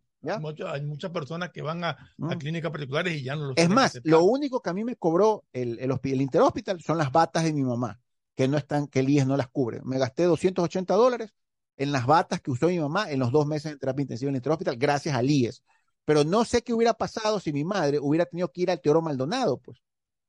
hay 0.67 0.83
muchas 0.83 1.13
personas 1.13 1.51
que 1.51 1.63
van 1.63 1.85
a, 1.85 1.97
mm. 2.17 2.31
clínicas 2.31 2.73
particulares 2.73 3.15
y 3.15 3.23
ya 3.23 3.37
no 3.37 3.47
lo 3.47 3.53
Es 3.55 3.69
más, 3.69 4.01
lo 4.03 4.25
único 4.25 4.61
que 4.61 4.71
a 4.71 4.73
mí 4.73 4.83
me 4.83 4.97
cobró 4.97 5.45
el, 5.53 5.79
el, 5.79 5.93
el 6.03 6.21
interhospital 6.23 6.83
son 6.83 6.99
las 6.99 7.13
batas 7.13 7.45
de 7.45 7.53
mi 7.53 7.63
mamá, 7.63 8.01
que 8.35 8.49
no 8.49 8.57
están, 8.57 8.89
que 8.89 8.99
el 8.99 9.09
IES 9.09 9.29
no 9.29 9.37
las 9.37 9.47
cubre. 9.47 9.81
Me 9.85 9.97
gasté 9.97 10.25
280 10.25 10.93
dólares 10.95 11.33
en 11.77 11.93
las 11.93 12.07
batas 12.07 12.41
que 12.41 12.51
usó 12.51 12.67
mi 12.67 12.81
mamá 12.81 13.13
en 13.13 13.21
los 13.21 13.31
dos 13.31 13.47
meses 13.47 13.71
de 13.71 13.79
terapia 13.79 14.03
intensiva 14.03 14.31
en 14.31 14.35
el 14.35 14.39
interhospital, 14.39 14.77
gracias 14.77 15.15
al 15.15 15.31
IES. 15.31 15.63
Pero 16.05 16.25
no 16.25 16.45
sé 16.45 16.63
qué 16.65 16.75
hubiera 16.75 16.95
pasado 16.95 17.39
si 17.39 17.53
mi 17.53 17.63
madre 17.63 18.01
hubiera 18.01 18.27
tenido 18.27 18.51
que 18.51 18.63
ir 18.63 18.73
al 18.73 18.81
Teoro 18.81 19.03
Maldonado, 19.03 19.59
pues. 19.59 19.79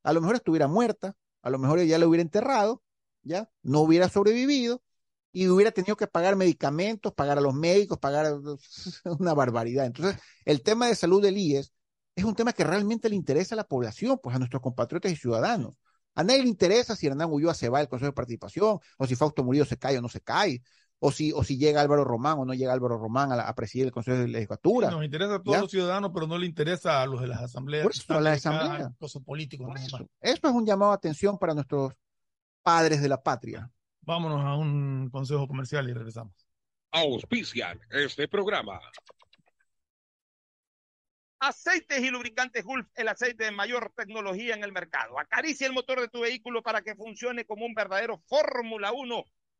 A 0.04 0.14
lo 0.14 0.22
mejor 0.22 0.36
estuviera 0.36 0.68
muerta, 0.68 1.16
a 1.46 1.52
lo 1.52 1.60
mejor 1.60 1.80
ya 1.84 2.00
lo 2.00 2.10
hubiera 2.10 2.24
enterrado, 2.24 2.82
¿ya? 3.22 3.50
No 3.62 3.82
hubiera 3.82 4.10
sobrevivido 4.10 4.82
y 5.32 5.48
hubiera 5.48 5.72
tenido 5.72 5.96
que 5.96 6.08
pagar 6.08 6.36
medicamentos, 6.36 7.14
pagar 7.14 7.38
a 7.38 7.42
los 7.42 7.54
médicos, 7.54 8.00
pagar 8.00 8.34
una 9.20 9.34
barbaridad. 9.36 9.86
Entonces, 9.86 10.20
el 10.44 10.64
tema 10.64 10.88
de 10.88 10.96
salud 10.96 11.22
del 11.22 11.38
IES 11.38 11.72
es 12.16 12.24
un 12.24 12.34
tema 12.34 12.52
que 12.52 12.64
realmente 12.64 13.10
le 13.10 13.16
interesa 13.16 13.54
a 13.54 13.58
la 13.58 13.68
población, 13.68 14.20
pues 14.24 14.36
a 14.36 14.40
nuestros 14.40 14.60
compatriotas 14.64 15.12
y 15.12 15.16
ciudadanos. 15.16 15.76
A 16.16 16.24
nadie 16.24 16.42
le 16.42 16.50
interesa 16.50 16.96
si 16.96 17.06
Hernán 17.06 17.32
Ulloa 17.32 17.54
se 17.54 17.70
va 17.70 17.78
del 17.78 17.90
Consejo 17.90 18.10
de 18.10 18.16
Participación, 18.16 18.80
o 18.98 19.06
si 19.06 19.16
Fausto 19.16 19.44
Murillo 19.44 19.66
se 19.66 19.78
cae 19.78 20.00
o 20.00 20.02
no 20.02 20.10
se 20.10 20.22
cae, 20.22 20.64
o 21.00 21.12
si, 21.12 21.32
o 21.34 21.44
si 21.44 21.58
llega 21.58 21.82
Álvaro 21.82 22.04
Román 22.04 22.40
o 22.40 22.46
no 22.46 22.54
llega 22.54 22.74
Álvaro 22.74 22.98
Román 22.98 23.32
a, 23.32 23.54
presidir 23.56 23.86
el 23.86 23.92
Consejo 23.92 24.18
de 24.18 24.28
Legislatura. 24.28 24.90
nos 24.90 25.04
interesa 25.04 25.36
a 25.36 25.44
todos 25.44 25.62
los 25.62 25.72
ciudadanos, 25.72 26.12
pero 26.14 26.28
no 26.28 26.38
le 26.38 26.46
interesa 26.46 27.02
a 27.02 27.06
los 27.06 27.22
de 27.22 27.28
las 27.28 27.42
asambleas. 27.42 27.84
Por 27.84 27.92
eso, 27.92 28.14
a 28.14 28.22
las 28.22 28.38
asambleas. 28.38 28.92
Eso. 29.00 29.22
es 30.22 30.44
un 30.44 30.66
llamado 30.66 30.92
a 30.92 30.96
atención 30.96 31.38
para 31.38 31.54
nuestros 31.54 31.94
padres 32.64 33.02
de 33.02 33.10
la 33.10 33.22
patria. 33.22 33.70
Vámonos 34.02 34.44
a 34.44 34.56
un 34.56 35.10
consejo 35.12 35.48
comercial 35.48 35.90
y 35.90 35.94
regresamos. 35.94 36.34
Auspician 36.92 37.80
este 37.90 38.28
programa. 38.28 38.80
Aceites 41.40 42.02
y 42.02 42.10
lubricantes 42.10 42.64
Gulf, 42.64 42.88
el 42.96 43.08
aceite 43.08 43.44
de 43.44 43.52
mayor 43.52 43.92
tecnología 43.96 44.56
en 44.56 44.64
el 44.64 44.72
mercado. 44.72 45.20
Acaricia 45.20 45.68
el 45.68 45.74
motor 45.74 46.00
de 46.00 46.08
tu 46.08 46.22
vehículo 46.22 46.64
para 46.64 46.82
que 46.82 46.96
funcione 46.96 47.46
como 47.46 47.66
un 47.66 47.74
verdadero 47.74 48.18
Fórmula 48.28 48.94
1 48.94 49.26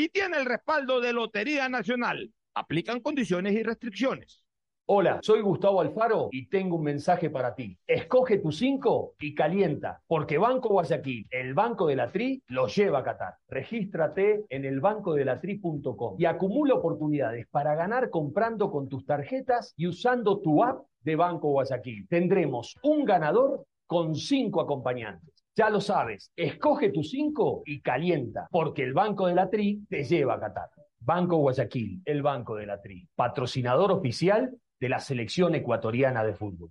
y 0.00 0.08
tiene 0.08 0.38
el 0.38 0.46
respaldo 0.46 0.98
de 0.98 1.12
Lotería 1.12 1.68
Nacional. 1.68 2.32
Aplican 2.54 3.00
condiciones 3.00 3.52
y 3.52 3.62
restricciones. 3.62 4.42
Hola, 4.86 5.20
soy 5.22 5.42
Gustavo 5.42 5.82
Alfaro 5.82 6.30
y 6.32 6.48
tengo 6.48 6.76
un 6.76 6.84
mensaje 6.84 7.28
para 7.28 7.54
ti. 7.54 7.78
Escoge 7.86 8.38
tu 8.38 8.50
5 8.50 9.16
y 9.20 9.34
calienta, 9.34 10.00
porque 10.06 10.38
Banco 10.38 10.70
Guayaquil, 10.70 11.26
el 11.30 11.52
Banco 11.52 11.86
de 11.86 11.96
la 11.96 12.10
Tri, 12.10 12.42
lo 12.48 12.66
lleva 12.66 13.00
a 13.00 13.02
Qatar. 13.04 13.34
Regístrate 13.46 14.46
en 14.48 14.64
el 14.64 14.80
bancodelatri.com 14.80 16.16
y 16.18 16.24
acumula 16.24 16.74
oportunidades 16.74 17.46
para 17.50 17.74
ganar 17.74 18.08
comprando 18.08 18.70
con 18.70 18.88
tus 18.88 19.04
tarjetas 19.04 19.74
y 19.76 19.86
usando 19.86 20.40
tu 20.40 20.64
app 20.64 20.82
de 21.02 21.14
Banco 21.14 21.50
Guayaquil. 21.50 22.08
Tendremos 22.08 22.74
un 22.82 23.04
ganador 23.04 23.66
con 23.86 24.14
cinco 24.14 24.62
acompañantes. 24.62 25.39
Ya 25.56 25.68
lo 25.68 25.80
sabes, 25.80 26.32
escoge 26.36 26.90
tu 26.90 27.02
5 27.02 27.62
y 27.66 27.80
calienta, 27.80 28.46
porque 28.50 28.82
el 28.82 28.92
Banco 28.92 29.26
de 29.26 29.34
la 29.34 29.50
Tri 29.50 29.84
te 29.88 30.04
lleva 30.04 30.34
a 30.34 30.40
Qatar. 30.40 30.70
Banco 31.00 31.36
Guayaquil, 31.38 32.02
el 32.04 32.22
Banco 32.22 32.56
de 32.56 32.66
la 32.66 32.80
Tri, 32.80 33.08
patrocinador 33.14 33.90
oficial 33.90 34.56
de 34.78 34.88
la 34.88 35.00
selección 35.00 35.54
ecuatoriana 35.54 36.24
de 36.24 36.34
fútbol. 36.34 36.70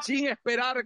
sin 0.00 0.28
esperar 0.28 0.84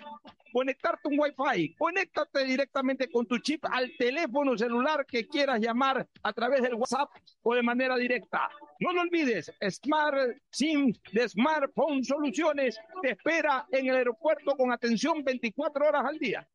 conectarte 0.52 1.08
un 1.08 1.18
Wi-Fi. 1.18 1.74
Conéctate 1.76 2.44
directamente 2.44 3.10
con 3.10 3.26
tu 3.26 3.38
chip 3.38 3.64
al 3.70 3.90
teléfono 3.98 4.56
celular 4.56 5.06
que 5.06 5.26
quieras 5.26 5.60
llamar 5.60 6.06
a 6.22 6.32
través 6.32 6.62
del 6.62 6.74
WhatsApp 6.74 7.10
o 7.42 7.54
de 7.54 7.62
manera 7.62 7.96
directa. 7.96 8.50
No 8.80 8.92
lo 8.92 9.02
olvides, 9.02 9.52
Smart 9.68 10.36
SIM 10.50 10.92
de 11.12 11.28
Smartphone 11.28 12.04
Soluciones 12.04 12.78
te 13.02 13.10
espera 13.10 13.66
en 13.70 13.88
el 13.88 13.96
aeropuerto 13.96 14.56
con 14.56 14.72
atención 14.72 15.22
24 15.22 15.86
horas 15.86 16.04
al 16.06 16.18
día. 16.18 16.48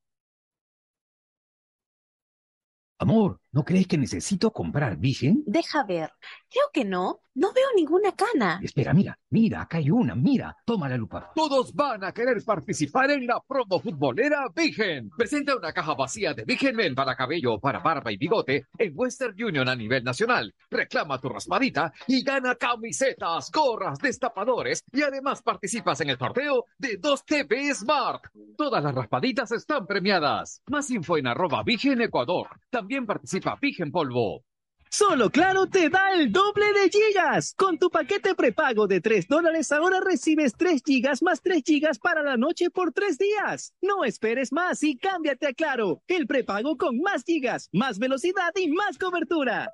Amor, 2.97 3.39
¿no 3.55 3.63
crees 3.63 3.87
que 3.87 3.97
necesito 3.97 4.51
comprar 4.51 4.97
Vigen? 4.97 5.41
Deja 5.47 5.85
ver. 5.85 6.11
Creo 6.49 6.65
que 6.73 6.83
no. 6.83 7.21
No 7.37 7.51
veo 7.51 7.65
ninguna 7.75 8.13
cana. 8.13 8.61
Espera, 8.63 8.93
mira, 8.93 9.19
mira, 9.29 9.63
acá 9.63 9.77
hay 9.77 9.91
una, 9.91 10.15
mira, 10.15 10.55
toma 10.63 10.87
la 10.87 10.95
lupa. 10.95 11.33
Todos 11.35 11.73
van 11.73 12.05
a 12.05 12.13
querer 12.13 12.41
participar 12.45 13.11
en 13.11 13.27
la 13.27 13.41
promo 13.45 13.77
futbolera 13.77 14.45
Vigen. 14.55 15.09
Presenta 15.09 15.53
una 15.53 15.73
caja 15.73 15.95
vacía 15.95 16.33
de 16.33 16.45
Vigen 16.45 16.77
Men 16.77 16.95
para 16.95 17.13
cabello, 17.13 17.59
para 17.59 17.79
barba 17.79 18.09
y 18.09 18.15
bigote 18.15 18.67
en 18.77 18.93
Western 18.95 19.35
Union 19.43 19.67
a 19.67 19.75
nivel 19.75 20.05
nacional. 20.05 20.55
Reclama 20.71 21.19
tu 21.19 21.27
raspadita 21.27 21.91
y 22.07 22.23
gana 22.23 22.55
camisetas, 22.55 23.51
gorras, 23.51 23.99
destapadores 23.99 24.81
y 24.93 25.01
además 25.01 25.41
participas 25.41 25.99
en 25.99 26.11
el 26.11 26.17
sorteo 26.17 26.67
de 26.77 26.95
2 26.95 27.25
TV 27.25 27.75
Smart. 27.75 28.23
Todas 28.55 28.81
las 28.81 28.95
raspaditas 28.95 29.51
están 29.51 29.85
premiadas. 29.85 30.61
Más 30.67 30.89
info 30.89 31.17
en 31.17 31.27
arroba 31.27 31.63
Vigen 31.63 31.99
Ecuador. 31.99 32.47
También 32.69 33.05
participa 33.05 33.44
Vigen 33.61 33.91
Polvo. 33.91 34.43
Solo 34.89 35.29
Claro 35.29 35.67
te 35.67 35.89
da 35.89 36.13
el 36.13 36.31
doble 36.31 36.71
de 36.71 36.89
gigas. 36.89 37.53
Con 37.55 37.77
tu 37.77 37.89
paquete 37.89 38.33
prepago 38.33 38.87
de 38.87 39.01
3 39.01 39.27
dólares 39.27 39.71
ahora 39.71 39.99
recibes 39.99 40.53
3 40.57 40.81
gigas 40.85 41.21
más 41.21 41.41
3 41.41 41.61
gigas 41.65 41.99
para 41.99 42.23
la 42.23 42.37
noche 42.37 42.69
por 42.69 42.93
3 42.93 43.17
días. 43.17 43.73
No 43.81 44.05
esperes 44.05 44.53
más 44.53 44.81
y 44.83 44.97
cámbiate 44.97 45.47
a 45.47 45.53
Claro, 45.53 46.01
el 46.07 46.27
prepago 46.27 46.77
con 46.77 46.97
más 46.99 47.23
gigas, 47.23 47.69
más 47.73 47.99
velocidad 47.99 48.51
y 48.55 48.69
más 48.69 48.97
cobertura. 48.97 49.73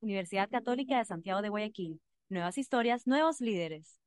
Universidad 0.00 0.48
Católica 0.50 0.98
de 0.98 1.04
Santiago 1.04 1.42
de 1.42 1.48
Guayaquil. 1.48 2.00
Nuevas 2.28 2.58
historias, 2.58 3.06
nuevos 3.06 3.40
líderes. 3.40 4.00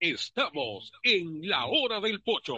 Estamos 0.00 0.92
en 1.02 1.48
la 1.48 1.66
hora 1.66 2.00
del 2.00 2.22
pocho. 2.22 2.54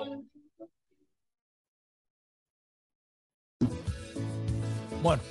Bueno, 5.03 5.23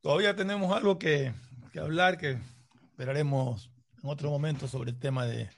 todavía 0.00 0.36
tenemos 0.36 0.72
algo 0.72 0.96
que, 0.96 1.32
hablar, 1.74 2.18
que 2.18 2.38
esperaremos 2.84 3.72
en 4.00 4.08
otro 4.08 4.30
momento 4.30 4.68
sobre 4.68 4.90
el 4.90 4.98
tema 5.00 5.26
de, 5.26 5.50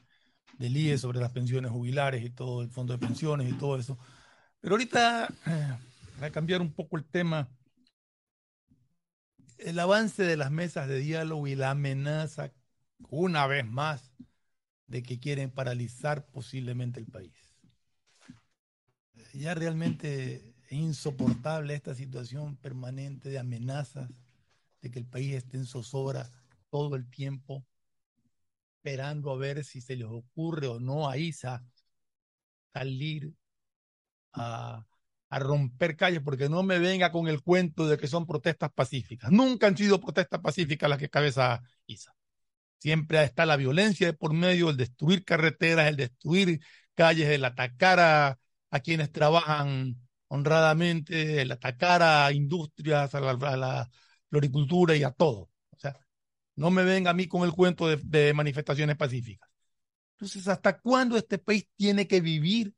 del 0.56 0.76
IE, 0.76 0.96
sobre 0.96 1.20
las 1.20 1.32
pensiones 1.32 1.70
jubilares 1.70 2.24
y 2.24 2.30
todo, 2.30 2.62
el 2.62 2.70
fondo 2.70 2.94
de 2.94 3.06
pensiones 3.06 3.50
y 3.50 3.52
todo 3.58 3.76
eso. 3.76 3.98
Pero 4.60 4.76
ahorita, 4.76 5.28
eh, 5.46 6.24
a 6.24 6.30
cambiar 6.30 6.62
un 6.62 6.72
poco 6.72 6.96
el 6.96 7.04
tema, 7.04 7.50
el 9.60 9.78
avance 9.78 10.22
de 10.22 10.36
las 10.36 10.50
mesas 10.50 10.88
de 10.88 10.98
diálogo 10.98 11.46
y 11.46 11.54
la 11.54 11.70
amenaza, 11.70 12.52
una 13.08 13.46
vez 13.46 13.66
más, 13.66 14.12
de 14.86 15.02
que 15.02 15.20
quieren 15.20 15.50
paralizar 15.50 16.26
posiblemente 16.26 17.00
el 17.00 17.06
país. 17.06 17.32
Ya 19.34 19.54
realmente 19.54 20.54
es 20.64 20.72
insoportable 20.72 21.74
esta 21.74 21.94
situación 21.94 22.56
permanente 22.56 23.28
de 23.28 23.38
amenazas, 23.38 24.10
de 24.82 24.90
que 24.90 24.98
el 24.98 25.06
país 25.06 25.34
esté 25.34 25.56
en 25.56 25.66
zozobra 25.66 26.30
todo 26.70 26.96
el 26.96 27.08
tiempo, 27.08 27.64
esperando 28.76 29.30
a 29.30 29.36
ver 29.36 29.64
si 29.64 29.80
se 29.80 29.96
les 29.96 30.08
ocurre 30.08 30.66
o 30.66 30.80
no 30.80 31.08
a 31.08 31.18
ISA 31.18 31.62
salir 32.72 33.34
a 34.32 34.86
a 35.30 35.38
romper 35.38 35.96
calles, 35.96 36.20
porque 36.22 36.48
no 36.48 36.64
me 36.64 36.78
venga 36.80 37.12
con 37.12 37.28
el 37.28 37.42
cuento 37.42 37.86
de 37.86 37.96
que 37.96 38.08
son 38.08 38.26
protestas 38.26 38.70
pacíficas. 38.72 39.30
Nunca 39.30 39.68
han 39.68 39.76
sido 39.76 40.00
protestas 40.00 40.40
pacíficas 40.40 40.90
las 40.90 40.98
que 40.98 41.08
cabeza 41.08 41.62
ISA. 41.86 42.12
Siempre 42.78 43.22
está 43.22 43.46
la 43.46 43.56
violencia 43.56 44.08
de 44.08 44.12
por 44.12 44.32
medio, 44.34 44.70
el 44.70 44.76
destruir 44.76 45.24
carreteras, 45.24 45.88
el 45.88 45.96
destruir 45.96 46.60
calles, 46.94 47.28
el 47.28 47.44
atacar 47.44 48.00
a, 48.00 48.38
quienes 48.82 49.12
trabajan 49.12 49.96
honradamente, 50.28 51.42
el 51.42 51.52
atacar 51.52 52.02
a 52.02 52.32
industrias, 52.32 53.14
a 53.14 53.20
la, 53.20 53.90
floricultura 54.30 54.96
y 54.96 55.04
a 55.04 55.10
todo. 55.12 55.50
O 55.70 55.78
sea, 55.78 55.96
No 56.56 56.70
me 56.70 56.84
venga 56.84 57.10
a 57.10 57.14
mí 57.14 57.28
con 57.28 57.44
el 57.44 57.52
cuento 57.52 57.86
de, 57.88 58.34
manifestaciones 58.34 58.96
pacíficas. 58.96 59.48
Entonces, 60.14 60.48
¿hasta 60.48 60.78
cuándo 60.80 61.16
este 61.16 61.38
país 61.38 61.66
tiene 61.76 62.06
que 62.06 62.20
vivir 62.20 62.74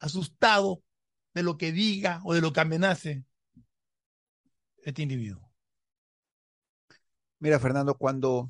asustado 0.00 0.82
de 1.34 1.42
lo 1.42 1.58
que 1.58 1.72
diga 1.72 2.20
o 2.24 2.34
de 2.34 2.40
lo 2.40 2.52
que 2.52 2.60
amenace 2.60 3.24
este 4.84 5.02
individuo? 5.02 5.50
Mira, 7.40 7.58
Fernando, 7.58 7.96
cuando 7.96 8.48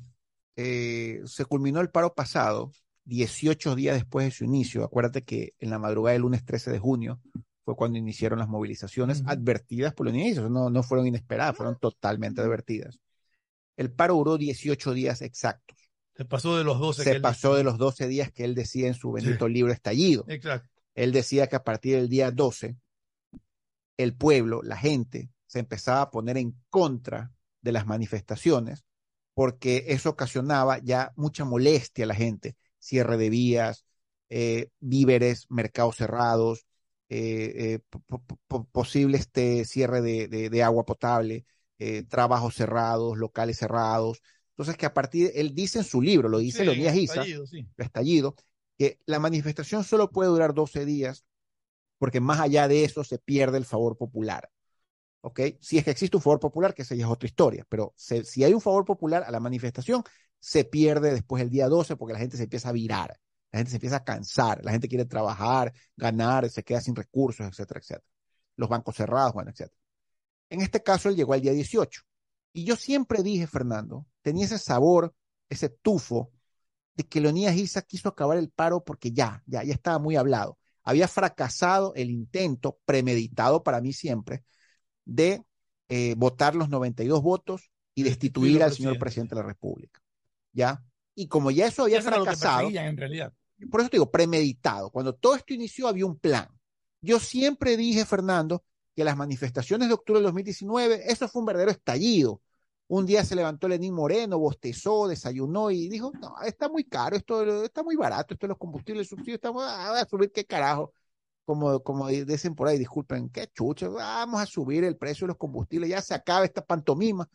eh, 0.55 1.21
se 1.25 1.45
culminó 1.45 1.81
el 1.81 1.89
paro 1.89 2.13
pasado, 2.13 2.71
18 3.05 3.75
días 3.75 3.95
después 3.95 4.25
de 4.25 4.31
su 4.31 4.45
inicio, 4.45 4.83
acuérdate 4.83 5.23
que 5.23 5.53
en 5.59 5.69
la 5.69 5.79
madrugada 5.79 6.13
del 6.13 6.21
lunes 6.21 6.45
13 6.45 6.71
de 6.71 6.79
junio 6.79 7.19
fue 7.63 7.75
cuando 7.75 7.97
iniciaron 7.97 8.39
las 8.39 8.47
movilizaciones 8.47 9.23
advertidas 9.25 9.93
por 9.93 10.05
los 10.05 10.15
inicios, 10.15 10.49
no, 10.49 10.69
no 10.69 10.83
fueron 10.83 11.07
inesperadas, 11.07 11.57
fueron 11.57 11.77
totalmente 11.79 12.41
advertidas. 12.41 12.99
El 13.75 13.91
paro 13.91 14.15
duró 14.15 14.37
18 14.37 14.93
días 14.93 15.21
exactos. 15.21 15.77
Se 16.15 16.23
pasó 16.23 16.57
de 16.57 16.63
los 16.63 16.79
12. 16.79 17.03
Se 17.03 17.19
pasó 17.19 17.55
de 17.55 17.63
los 17.63 17.77
12 17.77 18.07
días 18.07 18.31
que 18.31 18.45
él 18.45 18.55
decía 18.55 18.87
en 18.87 18.93
su 18.93 19.11
bendito 19.11 19.49
libro 19.49 19.73
Estallido. 19.73 20.23
Exacto. 20.27 20.69
Él 20.95 21.11
decía 21.11 21.47
que 21.47 21.55
a 21.55 21.63
partir 21.63 21.95
del 21.97 22.09
día 22.09 22.31
12, 22.31 22.75
el 23.97 24.15
pueblo, 24.15 24.61
la 24.63 24.77
gente, 24.77 25.29
se 25.45 25.59
empezaba 25.59 26.01
a 26.01 26.11
poner 26.11 26.37
en 26.37 26.55
contra 26.69 27.31
de 27.61 27.71
las 27.71 27.85
manifestaciones 27.85 28.85
porque 29.35 29.83
eso 29.87 30.09
ocasionaba 30.09 30.79
ya 30.79 31.11
mucha 31.15 31.45
molestia 31.45 32.05
a 32.05 32.07
la 32.07 32.15
gente 32.15 32.55
cierre 32.79 33.17
de 33.17 33.29
vías, 33.29 33.85
eh, 34.29 34.69
víveres, 34.79 35.45
mercados 35.49 35.97
cerrados, 35.97 36.65
eh, 37.09 37.79
eh, 37.81 38.17
posible 38.71 39.17
este 39.17 39.65
cierre 39.65 40.01
de, 40.01 40.63
agua 40.63 40.85
potable, 40.85 41.45
trabajos 42.09 42.55
cerrados, 42.55 43.17
locales 43.17 43.57
cerrados. 43.57 44.21
Entonces, 44.51 44.77
que 44.77 44.85
a 44.85 44.93
partir, 44.93 45.31
él 45.35 45.53
dice 45.53 45.79
en 45.79 45.83
su 45.83 46.01
libro, 46.01 46.29
lo 46.29 46.37
dice 46.37 46.63
los 46.63 46.75
días 46.75 46.95
Isa, 46.95 47.23
estallido, 47.77 48.35
que 48.77 48.99
la 49.05 49.19
manifestación 49.19 49.83
solo 49.83 50.09
puede 50.11 50.29
durar 50.29 50.53
12 50.53 50.85
días, 50.85 51.25
porque 51.97 52.19
más 52.19 52.39
allá 52.39 52.67
de 52.67 52.83
eso 52.83 53.03
se 53.03 53.19
pierde 53.19 53.57
el 53.57 53.65
favor 53.65 53.97
popular. 53.97 54.49
¿Ok? 55.21 55.39
Si 55.59 55.77
es 55.77 55.83
que 55.83 55.91
existe 55.91 56.17
un 56.17 56.21
favor 56.21 56.39
popular, 56.39 56.73
que 56.73 56.83
esa 56.83 56.93
ya 56.93 57.05
es 57.05 57.11
otra 57.11 57.27
historia, 57.27 57.65
pero 57.67 57.93
si 57.95 58.43
hay 58.43 58.53
un 58.53 58.61
favor 58.61 58.85
popular 58.85 59.23
a 59.25 59.31
la 59.31 59.39
manifestación, 59.39 60.03
se 60.39 60.65
pierde 60.65 61.11
después 61.11 61.41
el 61.41 61.49
día 61.49 61.67
12 61.67 61.95
porque 61.95 62.13
la 62.13 62.19
gente 62.19 62.37
se 62.37 62.43
empieza 62.43 62.69
a 62.69 62.73
virar, 62.73 63.19
la 63.51 63.57
gente 63.57 63.71
se 63.71 63.77
empieza 63.77 63.95
a 63.97 64.03
cansar, 64.03 64.63
la 64.63 64.71
gente 64.71 64.87
quiere 64.87 65.05
trabajar, 65.05 65.73
ganar, 65.95 66.47
se 66.49 66.63
queda 66.63 66.81
sin 66.81 66.95
recursos, 66.95 67.47
etcétera, 67.47 67.79
etcétera. 67.79 68.05
Los 68.55 68.69
bancos 68.69 68.95
cerrados, 68.95 69.33
bueno, 69.33 69.49
etcétera. 69.49 69.81
En 70.49 70.61
este 70.61 70.83
caso, 70.83 71.09
él 71.09 71.15
llegó 71.15 71.33
al 71.33 71.41
día 71.41 71.53
18. 71.53 72.03
Y 72.53 72.63
yo 72.65 72.75
siempre 72.75 73.23
dije, 73.23 73.47
Fernando, 73.47 74.05
tenía 74.21 74.45
ese 74.45 74.59
sabor, 74.59 75.15
ese 75.49 75.69
tufo, 75.69 76.31
de 76.95 77.03
que 77.05 77.21
Leonidas 77.21 77.55
Isa 77.55 77.81
quiso 77.81 78.09
acabar 78.09 78.37
el 78.37 78.49
paro 78.49 78.83
porque 78.83 79.11
ya, 79.11 79.43
ya, 79.45 79.63
ya 79.63 79.73
estaba 79.73 79.99
muy 79.99 80.15
hablado. 80.15 80.57
Había 80.83 81.07
fracasado 81.07 81.93
el 81.95 82.09
intento, 82.09 82.79
premeditado 82.85 83.63
para 83.63 83.81
mí 83.81 83.91
siempre, 83.91 84.43
de 85.03 85.43
eh, 85.89 86.15
votar 86.17 86.55
los 86.55 86.69
92 86.69 87.21
votos 87.21 87.71
y 87.93 88.03
destituir 88.03 88.63
al 88.63 88.73
señor 88.73 88.97
presidente 88.97 89.35
de 89.35 89.41
la 89.41 89.47
República. 89.47 90.01
¿ya? 90.55 90.83
Y 91.13 91.27
como 91.27 91.51
ya 91.51 91.67
eso 91.67 91.83
había 91.83 92.01
fracasado, 92.01 92.69
en 92.69 92.97
realidad. 92.97 93.33
por 93.69 93.81
eso 93.81 93.89
te 93.89 93.97
digo, 93.97 94.09
premeditado. 94.09 94.89
Cuando 94.89 95.13
todo 95.13 95.35
esto 95.35 95.53
inició 95.53 95.87
había 95.87 96.05
un 96.05 96.17
plan. 96.17 96.47
Yo 97.01 97.19
siempre 97.19 97.77
dije, 97.77 98.05
Fernando, 98.05 98.63
que 98.95 99.03
las 99.03 99.17
manifestaciones 99.17 99.89
de 99.89 99.93
octubre 99.93 100.19
del 100.19 100.25
2019, 100.25 101.11
eso 101.11 101.27
fue 101.27 101.41
un 101.41 101.45
verdadero 101.45 101.71
estallido. 101.71 102.41
Un 102.87 103.05
día 103.05 103.25
se 103.25 103.35
levantó 103.35 103.67
Lenín 103.67 103.93
Moreno, 103.95 104.37
bostezó, 104.37 105.07
desayunó 105.07 105.71
y 105.71 105.89
dijo, 105.89 106.11
no, 106.21 106.35
está 106.43 106.69
muy 106.69 106.83
caro, 106.83 107.15
esto 107.15 107.63
está 107.63 107.81
muy 107.83 107.95
barato, 107.95 108.35
esto 108.35 108.45
de 108.45 108.49
los 108.49 108.59
combustibles, 108.59 109.07
subsidios, 109.07 109.37
estamos 109.37 109.63
ah, 109.65 109.99
a 109.99 110.05
subir 110.07 110.31
qué 110.31 110.45
carajo. 110.45 110.93
Como, 111.45 111.81
como 111.83 112.07
dicen 112.07 112.55
por 112.55 112.67
ahí, 112.67 112.77
disculpen, 112.79 113.29
qué 113.29 113.47
chucho, 113.53 113.93
vamos 113.93 114.41
a 114.41 114.45
subir 114.47 114.83
el 114.83 114.97
precio 114.97 115.25
de 115.25 115.29
los 115.29 115.37
combustibles, 115.37 115.89
ya 115.89 116.01
se 116.01 116.15
acaba 116.15 116.45
esta 116.45 116.65
pantomima. 116.65 117.29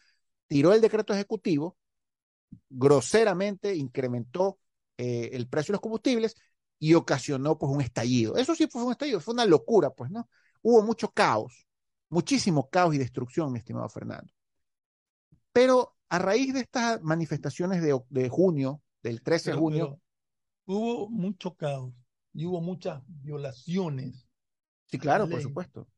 Tiró 0.49 0.73
el 0.73 0.81
decreto 0.81 1.15
ejecutivo, 1.15 1.77
groseramente 2.69 3.75
incrementó 3.77 4.59
eh, 4.99 5.31
el 5.33 5.49
precio 5.49 5.73
de 5.73 5.75
los 5.75 5.81
combustibles 5.81 6.37
y 6.79 6.95
ocasionó 6.95 7.59
pues 7.59 7.73
un 7.73 7.81
estallido. 7.83 8.37
Eso 8.37 8.55
sí 8.55 8.67
fue 8.69 8.83
un 8.85 8.93
estallido, 8.93 9.21
fue 9.21 9.35
una 9.35 9.47
locura, 9.47 9.91
pues, 9.91 10.11
¿no? 10.11 10.29
Hubo 10.63 10.83
mucho 10.83 11.11
caos, 11.13 11.67
muchísimo 12.09 12.69
caos 12.71 12.95
y 12.95 12.99
destrucción, 12.99 13.53
mi 13.53 13.59
estimado 13.59 13.89
Fernando. 13.89 14.33
Pero 15.53 15.97
a 16.09 16.19
raíz 16.19 16.55
de 16.55 16.61
estas 16.61 17.03
manifestaciones 17.03 17.83
de, 17.83 18.29
junio, 18.29 18.83
del 19.03 19.23
13 19.23 19.53
de 19.53 19.57
junio... 19.57 20.01
hubo 20.67 21.09
mucho 21.09 21.55
caos 21.55 21.93
y 22.33 22.47
hubo 22.47 22.61
muchas 22.61 23.03
violaciones. 23.07 24.27
Sí, 24.87 24.99
claro, 24.99 25.29
por 25.29 25.41
supuesto 25.41 25.89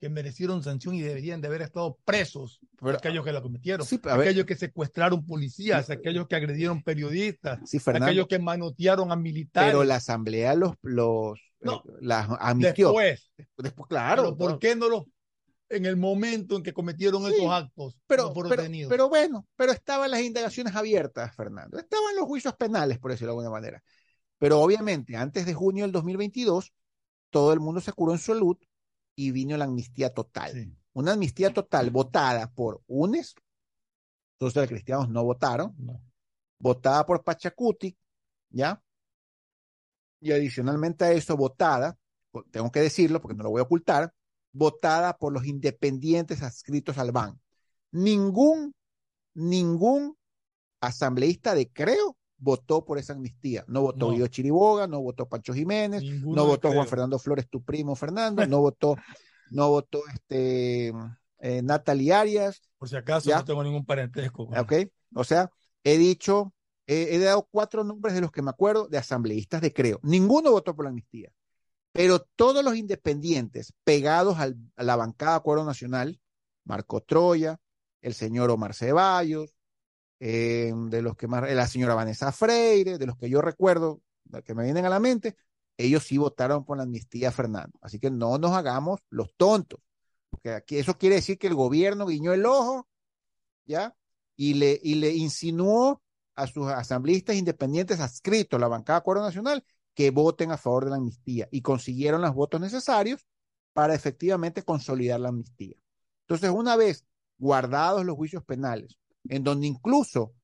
que 0.00 0.08
merecieron 0.08 0.62
sanción 0.62 0.94
y 0.94 1.02
deberían 1.02 1.42
de 1.42 1.48
haber 1.48 1.60
estado 1.60 1.98
presos 2.06 2.58
aquellos 2.80 3.22
que 3.22 3.32
la 3.32 3.42
cometieron, 3.42 3.86
aquellos 4.10 4.46
que 4.46 4.56
secuestraron 4.56 5.26
policías, 5.26 5.90
aquellos 5.90 6.26
que 6.26 6.36
agredieron 6.36 6.82
periodistas, 6.82 7.60
aquellos 7.86 8.26
que 8.26 8.38
manotearon 8.38 9.12
a 9.12 9.16
militares. 9.16 9.70
Pero 9.70 9.84
la 9.84 9.96
asamblea 9.96 10.54
los, 10.54 10.72
los 10.80 11.38
eh, 11.60 11.70
las 12.00 12.28
amnistió. 12.40 12.88
Después, 12.88 13.30
después 13.58 13.88
claro. 13.88 14.34
¿por 14.38 14.58
qué 14.58 14.74
no 14.74 14.88
los 14.88 15.04
en 15.70 15.86
el 15.86 15.96
momento 15.96 16.56
en 16.56 16.62
que 16.62 16.72
cometieron 16.72 17.24
esos 17.26 17.50
actos 17.50 17.96
pero, 18.06 18.34
pero, 18.34 18.64
pero, 18.88 19.08
bueno, 19.08 19.46
pero 19.54 19.72
estaban 19.72 20.10
las 20.10 20.20
indagaciones 20.20 20.74
abiertas, 20.74 21.34
Fernando. 21.34 21.78
Estaban 21.78 22.16
los 22.16 22.26
juicios 22.26 22.54
penales, 22.56 22.98
por 22.98 23.12
decirlo 23.12 23.32
de 23.32 23.38
alguna 23.38 23.50
manera. 23.50 23.82
Pero 24.38 24.60
obviamente, 24.60 25.16
antes 25.16 25.46
de 25.46 25.54
junio 25.54 25.84
del 25.84 25.92
2022, 25.92 26.72
todo 27.30 27.52
el 27.52 27.60
mundo 27.60 27.80
se 27.80 27.92
curó 27.92 28.12
en 28.12 28.18
salud 28.18 28.56
y 29.14 29.30
vino 29.30 29.56
la 29.56 29.66
amnistía 29.66 30.12
total. 30.12 30.76
Una 30.92 31.12
amnistía 31.12 31.52
total 31.52 31.90
votada 31.90 32.52
por 32.52 32.82
UNES, 32.88 33.34
los 34.40 34.54
cristianos 34.54 35.08
no 35.08 35.22
votaron, 35.22 35.76
votada 36.58 37.06
por 37.06 37.22
Pachacuti, 37.22 37.96
¿ya? 38.48 38.82
Y 40.20 40.32
adicionalmente 40.32 41.04
a 41.04 41.12
eso, 41.12 41.36
votada, 41.36 41.96
tengo 42.50 42.72
que 42.72 42.80
decirlo 42.80 43.20
porque 43.20 43.36
no 43.36 43.44
lo 43.44 43.50
voy 43.50 43.60
a 43.60 43.64
ocultar, 43.64 44.12
votada 44.52 45.16
por 45.16 45.32
los 45.32 45.46
independientes 45.46 46.42
adscritos 46.42 46.98
al 46.98 47.12
BAN. 47.12 47.40
Ningún, 47.92 48.74
ningún 49.34 50.16
asambleísta 50.80 51.54
de 51.54 51.70
Creo 51.70 52.16
votó 52.40 52.84
por 52.84 52.98
esa 52.98 53.12
amnistía. 53.12 53.64
No 53.68 53.82
votó 53.82 54.10
Guido 54.10 54.26
Chiriboga, 54.26 54.86
no 54.86 55.00
votó 55.00 55.28
Pancho 55.28 55.52
Jiménez, 55.52 56.02
no 56.22 56.46
votó 56.46 56.72
Juan 56.72 56.88
Fernando 56.88 57.18
Flores, 57.18 57.48
tu 57.48 57.62
primo 57.62 57.94
Fernando, 57.94 58.46
no 58.46 58.60
votó, 58.60 58.96
no 59.50 59.68
votó 59.68 60.02
este 60.12 60.92
eh, 61.38 61.62
Natalie 61.62 62.12
Arias. 62.12 62.62
Por 62.78 62.88
si 62.88 62.96
acaso 62.96 63.30
no 63.30 63.44
tengo 63.44 63.62
ningún 63.62 63.84
parentesco. 63.84 64.44
Ok, 64.56 64.72
o 65.14 65.24
sea, 65.24 65.50
he 65.84 65.98
dicho, 65.98 66.54
he, 66.86 67.18
dado 67.18 67.46
cuatro 67.50 67.84
nombres 67.84 68.14
de 68.14 68.22
los 68.22 68.32
que 68.32 68.42
me 68.42 68.50
acuerdo 68.50 68.88
de 68.88 68.98
asambleístas 68.98 69.60
de 69.60 69.72
Creo. 69.72 70.00
Ninguno 70.02 70.50
votó 70.50 70.74
por 70.74 70.86
la 70.86 70.90
amnistía. 70.90 71.30
Pero 71.92 72.20
todos 72.20 72.64
los 72.64 72.76
independientes 72.76 73.74
pegados 73.84 74.38
a 74.38 74.52
la 74.82 74.96
bancada 74.96 75.36
Acuerdo 75.36 75.64
Nacional, 75.64 76.20
Marco 76.64 77.02
Troya, 77.02 77.58
el 78.00 78.14
señor 78.14 78.50
Omar 78.50 78.74
Ceballos, 78.74 79.54
eh, 80.20 80.72
de 80.74 81.02
los 81.02 81.16
que 81.16 81.26
más, 81.26 81.50
la 81.52 81.66
señora 81.66 81.94
Vanessa 81.94 82.30
Freire, 82.30 82.98
de 82.98 83.06
los 83.06 83.16
que 83.16 83.28
yo 83.28 83.40
recuerdo, 83.40 84.02
que 84.44 84.54
me 84.54 84.64
vienen 84.64 84.84
a 84.84 84.90
la 84.90 85.00
mente, 85.00 85.36
ellos 85.76 86.04
sí 86.04 86.18
votaron 86.18 86.64
por 86.64 86.76
la 86.76 86.84
amnistía 86.84 87.32
Fernando. 87.32 87.78
Así 87.80 87.98
que 87.98 88.10
no 88.10 88.38
nos 88.38 88.52
hagamos 88.52 89.00
los 89.08 89.34
tontos, 89.36 89.80
porque 90.28 90.50
aquí 90.50 90.76
eso 90.76 90.96
quiere 90.96 91.16
decir 91.16 91.38
que 91.38 91.48
el 91.48 91.54
gobierno 91.54 92.06
guiñó 92.06 92.32
el 92.32 92.46
ojo, 92.46 92.86
¿ya? 93.64 93.96
Y 94.36 94.54
le, 94.54 94.78
y 94.82 94.94
le 94.94 95.12
insinuó 95.14 96.02
a 96.34 96.46
sus 96.46 96.68
asambleístas 96.68 97.36
independientes 97.36 98.00
adscritos 98.00 98.58
a 98.58 98.60
la 98.60 98.68
bancada 98.68 98.98
Acuerdo 98.98 99.22
Nacional 99.22 99.64
que 99.94 100.10
voten 100.10 100.50
a 100.50 100.56
favor 100.56 100.84
de 100.84 100.90
la 100.90 100.96
amnistía 100.96 101.48
y 101.50 101.62
consiguieron 101.62 102.22
los 102.22 102.34
votos 102.34 102.60
necesarios 102.60 103.26
para 103.72 103.94
efectivamente 103.94 104.62
consolidar 104.62 105.20
la 105.20 105.28
amnistía. 105.28 105.76
Entonces, 106.22 106.50
una 106.50 106.76
vez 106.76 107.04
guardados 107.38 108.04
los 108.04 108.16
juicios 108.16 108.44
penales, 108.44 108.98
en 109.28 109.44
donde 109.44 109.66
incluso 109.66 110.34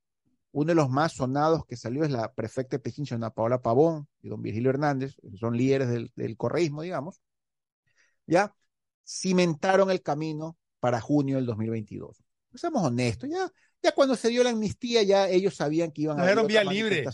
uno 0.52 0.68
de 0.68 0.74
los 0.74 0.89
más 0.89 1.12
sonados 1.12 1.66
que 1.66 1.77
salió 1.77 2.05
es 2.05 2.10
la 2.10 2.32
prefecta 2.32 2.78
de 2.78 2.93
Ana 3.10 3.31
Paola 3.31 3.60
Pavón 3.60 4.09
y 4.23 4.28
don 4.28 4.40
Virgilio 4.40 4.70
Hernández, 4.70 5.14
son 5.39 5.56
líderes 5.56 5.89
del, 5.89 6.12
del 6.16 6.36
correísmo, 6.36 6.82
digamos, 6.82 7.20
ya 8.27 8.55
cimentaron 9.06 9.90
el 9.90 10.02
camino 10.02 10.56
para 10.81 11.01
junio 11.01 11.36
del 11.36 11.47
2022. 11.47 12.24
Pues 12.51 12.60
seamos 12.60 12.82
honestos, 12.82 13.28
ya, 13.28 13.52
ya 13.86 13.92
cuando 13.92 14.16
se 14.16 14.28
dio 14.28 14.42
la 14.44 14.50
amnistía, 14.50 15.02
ya 15.02 15.28
ellos 15.28 15.54
sabían 15.54 15.90
que 15.90 16.02
iban 16.02 16.20
a 16.20 16.22
haber 16.22 16.46
vía 16.46 16.64
libre. 16.64 17.04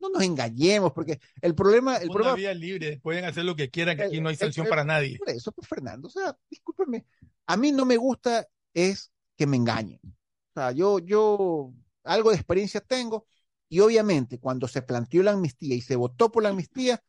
No 0.00 0.08
nos 0.10 0.22
engañemos, 0.22 0.92
porque 0.92 1.20
el 1.40 1.54
problema. 1.54 1.96
El 1.96 2.10
Una 2.10 2.34
vía 2.34 2.54
libre, 2.54 3.00
pueden 3.02 3.24
hacer 3.24 3.44
lo 3.44 3.56
que 3.56 3.70
quieran, 3.70 3.96
que 3.96 4.04
aquí 4.04 4.20
no 4.20 4.28
hay 4.28 4.36
sanción 4.36 4.66
para 4.66 4.84
nadie. 4.84 5.18
Por 5.18 5.30
eso, 5.30 5.52
pues, 5.52 5.68
Fernando, 5.68 6.08
o 6.08 6.10
sea, 6.10 6.36
discúlpeme, 6.50 7.06
a 7.46 7.56
mí 7.56 7.72
no 7.72 7.84
me 7.84 7.96
gusta 7.96 8.46
es 8.74 9.10
que 9.36 9.46
me 9.46 9.56
engañen 9.56 10.00
sea, 10.56 10.72
yo, 10.72 10.98
yo, 10.98 11.72
algo 12.04 12.30
de 12.30 12.36
experiencia 12.36 12.80
tengo, 12.80 13.26
y 13.68 13.80
obviamente 13.80 14.38
cuando 14.38 14.68
se 14.68 14.82
planteó 14.82 15.22
la 15.22 15.32
amnistía 15.32 15.74
y 15.74 15.80
se 15.80 15.96
votó 15.96 16.32
por 16.32 16.42
la 16.42 16.50
amnistía, 16.50 17.02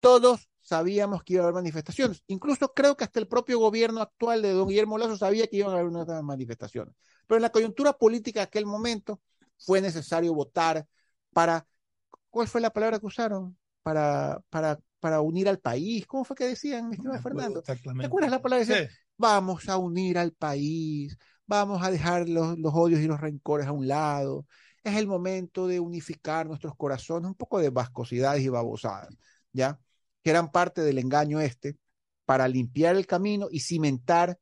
todos 0.00 0.48
sabíamos 0.66 1.22
que 1.22 1.34
iba 1.34 1.42
a 1.42 1.44
haber 1.44 1.54
manifestaciones. 1.54 2.24
Incluso 2.26 2.74
creo 2.74 2.96
que 2.96 3.04
hasta 3.04 3.20
el 3.20 3.28
propio 3.28 3.60
gobierno 3.60 4.00
actual 4.00 4.42
de 4.42 4.52
don 4.52 4.66
Guillermo 4.66 4.98
Lazo 4.98 5.16
sabía 5.16 5.46
que 5.46 5.58
iban 5.58 5.70
a 5.70 5.74
haber 5.78 5.86
unas 5.86 6.22
manifestaciones. 6.24 6.92
Pero 7.28 7.36
en 7.36 7.42
la 7.42 7.50
coyuntura 7.50 7.92
política 7.92 8.40
de 8.40 8.44
aquel 8.44 8.66
momento 8.66 9.20
fue 9.58 9.80
necesario 9.80 10.34
votar 10.34 10.84
para, 11.32 11.64
¿cuál 12.30 12.48
fue 12.48 12.60
la 12.60 12.72
palabra 12.72 12.98
que 12.98 13.06
usaron? 13.06 13.56
Para, 13.84 14.42
para, 14.50 14.80
para 14.98 15.20
unir 15.20 15.48
al 15.48 15.60
país. 15.60 16.04
¿Cómo 16.06 16.24
fue 16.24 16.34
que 16.34 16.46
decían, 16.46 16.88
mi 16.88 16.96
estimado 16.96 17.22
Fernando? 17.22 17.62
¿Te 17.62 18.06
acuerdas 18.06 18.30
la 18.32 18.42
palabra? 18.42 18.64
Vamos 19.16 19.68
a 19.68 19.76
unir 19.78 20.18
al 20.18 20.32
país, 20.32 21.16
vamos 21.46 21.80
a 21.84 21.92
dejar 21.92 22.28
los, 22.28 22.58
los 22.58 22.74
odios 22.74 23.00
y 23.00 23.06
los 23.06 23.20
rencores 23.20 23.68
a 23.68 23.72
un 23.72 23.86
lado. 23.86 24.46
Es 24.82 24.96
el 24.96 25.06
momento 25.06 25.68
de 25.68 25.78
unificar 25.78 26.48
nuestros 26.48 26.74
corazones, 26.76 27.28
un 27.28 27.34
poco 27.36 27.60
de 27.60 27.70
vascosidades 27.70 28.42
y 28.42 28.48
babosadas, 28.48 29.16
¿ya? 29.52 29.78
Que 30.26 30.30
eran 30.30 30.50
parte 30.50 30.80
del 30.80 30.98
engaño 30.98 31.40
este 31.40 31.76
para 32.24 32.48
limpiar 32.48 32.96
el 32.96 33.06
camino 33.06 33.46
y 33.48 33.60
cimentar 33.60 34.36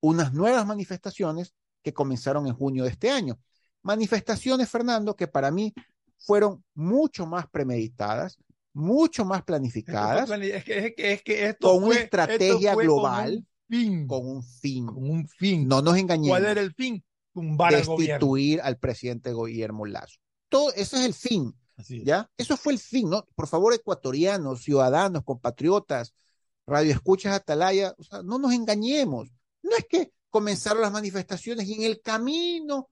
unas 0.00 0.32
nuevas 0.32 0.66
manifestaciones 0.66 1.54
que 1.84 1.94
comenzaron 1.94 2.48
en 2.48 2.54
junio 2.54 2.82
de 2.82 2.90
este 2.90 3.12
año. 3.12 3.38
Manifestaciones, 3.82 4.68
Fernando, 4.68 5.14
que 5.14 5.28
para 5.28 5.52
mí 5.52 5.72
fueron 6.18 6.64
mucho 6.74 7.26
más 7.26 7.46
premeditadas, 7.48 8.38
mucho 8.72 9.24
más 9.24 9.44
planificadas, 9.44 10.28
es 10.28 10.64
que, 10.64 10.92
es 10.96 11.22
que, 11.22 11.46
esto 11.46 11.70
con 11.70 11.84
una 11.84 11.94
estrategia 11.94 12.74
global, 12.74 13.46
con 14.08 14.26
un 14.26 14.42
fin. 14.42 14.84
Con 14.88 15.10
un 15.10 15.28
fin. 15.28 15.68
No 15.68 15.80
nos 15.80 15.96
engañemos. 15.96 16.40
¿Cuál 16.40 16.46
era 16.50 16.60
el 16.60 16.74
fin? 16.74 17.04
Tumbar 17.32 17.72
Destituir 17.72 18.60
al, 18.62 18.78
presidente 18.78 19.32
Guillermo 19.32 19.86
Lazo. 19.86 20.18
Todo, 20.48 20.72
ese 20.72 20.96
es 20.96 21.04
el 21.04 21.14
fin. 21.14 21.54
¿Ya? 21.76 22.30
Eso 22.36 22.56
fue 22.56 22.72
el 22.72 22.78
fin, 22.78 23.10
¿no? 23.10 23.26
Por 23.34 23.48
favor, 23.48 23.74
ecuatorianos, 23.74 24.62
ciudadanos, 24.62 25.24
compatriotas, 25.24 26.14
radioescuchas 26.66 27.34
Atalaya, 27.34 27.94
o 27.98 28.04
sea, 28.04 28.22
no 28.22 28.38
nos 28.38 28.52
engañemos. 28.52 29.30
No 29.62 29.76
es 29.76 29.86
que 29.88 30.12
comenzaron 30.30 30.82
las 30.82 30.92
manifestaciones 30.92 31.66
y 31.66 31.74
en 31.74 31.82
el 31.82 32.00
camino 32.00 32.90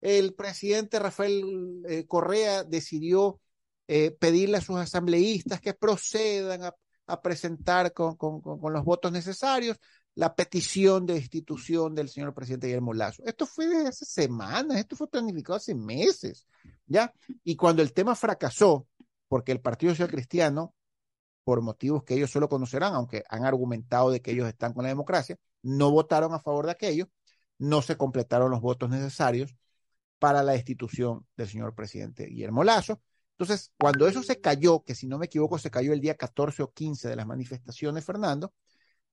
el 0.00 0.34
presidente 0.34 0.98
Rafael 0.98 1.82
eh, 1.88 2.06
Correa 2.06 2.64
decidió 2.64 3.40
eh, 3.86 4.10
pedirle 4.10 4.58
a 4.58 4.60
sus 4.60 4.76
asambleístas 4.76 5.60
que 5.60 5.74
procedan 5.74 6.64
a, 6.64 6.74
presentar 7.22 7.92
con, 7.92 8.16
los 8.72 8.84
votos 8.84 9.12
necesarios 9.12 9.76
la 10.14 10.34
petición 10.34 11.06
de 11.06 11.14
destitución 11.14 11.94
del 11.94 12.08
señor 12.08 12.34
presidente 12.34 12.66
Guillermo 12.66 12.92
Lazo. 12.92 13.22
Esto 13.24 13.46
fue 13.46 13.66
desde 13.66 13.88
hace 13.88 14.04
semanas, 14.04 14.78
esto 14.78 14.96
fue 14.96 15.08
planificado 15.08 15.56
hace 15.56 15.74
meses, 15.74 16.46
¿ya? 16.86 17.12
Y 17.44 17.56
cuando 17.56 17.82
el 17.82 17.92
tema 17.92 18.14
fracasó, 18.14 18.86
porque 19.28 19.52
el 19.52 19.60
Partido 19.60 19.92
Social 19.92 20.10
Cristiano, 20.10 20.74
por 21.44 21.62
motivos 21.62 22.04
que 22.04 22.14
ellos 22.14 22.30
solo 22.30 22.48
conocerán, 22.48 22.94
aunque 22.94 23.24
han 23.28 23.44
argumentado 23.44 24.10
de 24.10 24.20
que 24.20 24.32
ellos 24.32 24.48
están 24.48 24.74
con 24.74 24.82
la 24.84 24.90
democracia, 24.90 25.38
no 25.62 25.90
votaron 25.90 26.34
a 26.34 26.40
favor 26.40 26.66
de 26.66 26.72
aquello, 26.72 27.08
no 27.58 27.80
se 27.82 27.96
completaron 27.96 28.50
los 28.50 28.60
votos 28.60 28.90
necesarios 28.90 29.56
para 30.18 30.42
la 30.42 30.52
destitución 30.52 31.26
del 31.36 31.48
señor 31.48 31.74
presidente 31.74 32.26
Guillermo 32.26 32.64
Lazo. 32.64 33.00
Entonces, 33.38 33.72
cuando 33.78 34.06
eso 34.06 34.22
se 34.22 34.40
cayó, 34.40 34.84
que 34.84 34.94
si 34.94 35.06
no 35.08 35.18
me 35.18 35.26
equivoco 35.26 35.58
se 35.58 35.70
cayó 35.70 35.92
el 35.92 36.00
día 36.00 36.16
14 36.16 36.62
o 36.62 36.72
15 36.72 37.08
de 37.08 37.16
las 37.16 37.26
manifestaciones, 37.26 38.04
Fernando, 38.04 38.52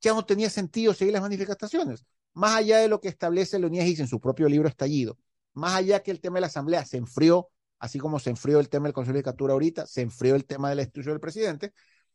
ya 0.01 0.13
no 0.13 0.25
tenía 0.25 0.49
sentido 0.49 0.93
seguir 0.93 1.13
las 1.13 1.21
manifestaciones. 1.21 2.05
Más 2.33 2.57
allá 2.57 2.77
de 2.79 2.87
lo 2.87 2.99
que 2.99 3.09
establece 3.09 3.59
Leonidas 3.59 3.85
Gis 3.85 3.99
en 3.99 4.07
su 4.07 4.19
propio 4.19 4.47
libro 4.47 4.67
Estallido, 4.67 5.17
más 5.53 5.75
allá 5.75 6.01
que 6.01 6.11
el 6.11 6.21
tema 6.21 6.35
de 6.35 6.41
la 6.41 6.47
asamblea 6.47 6.85
se 6.85 6.97
enfrió, 6.97 7.49
así 7.79 7.99
como 7.99 8.19
se 8.19 8.29
enfrió 8.29 8.59
el 8.59 8.69
tema 8.69 8.87
del 8.87 8.93
Consejo 8.93 9.13
de 9.13 9.19
Judicatura 9.19 9.53
ahorita, 9.53 9.85
se 9.87 10.01
enfrió 10.01 10.35
el 10.35 10.45
tema 10.45 10.69
de 10.69 10.75
la 10.75 10.81
destitución 10.81 11.13
del 11.13 11.19
presidente, 11.19 11.73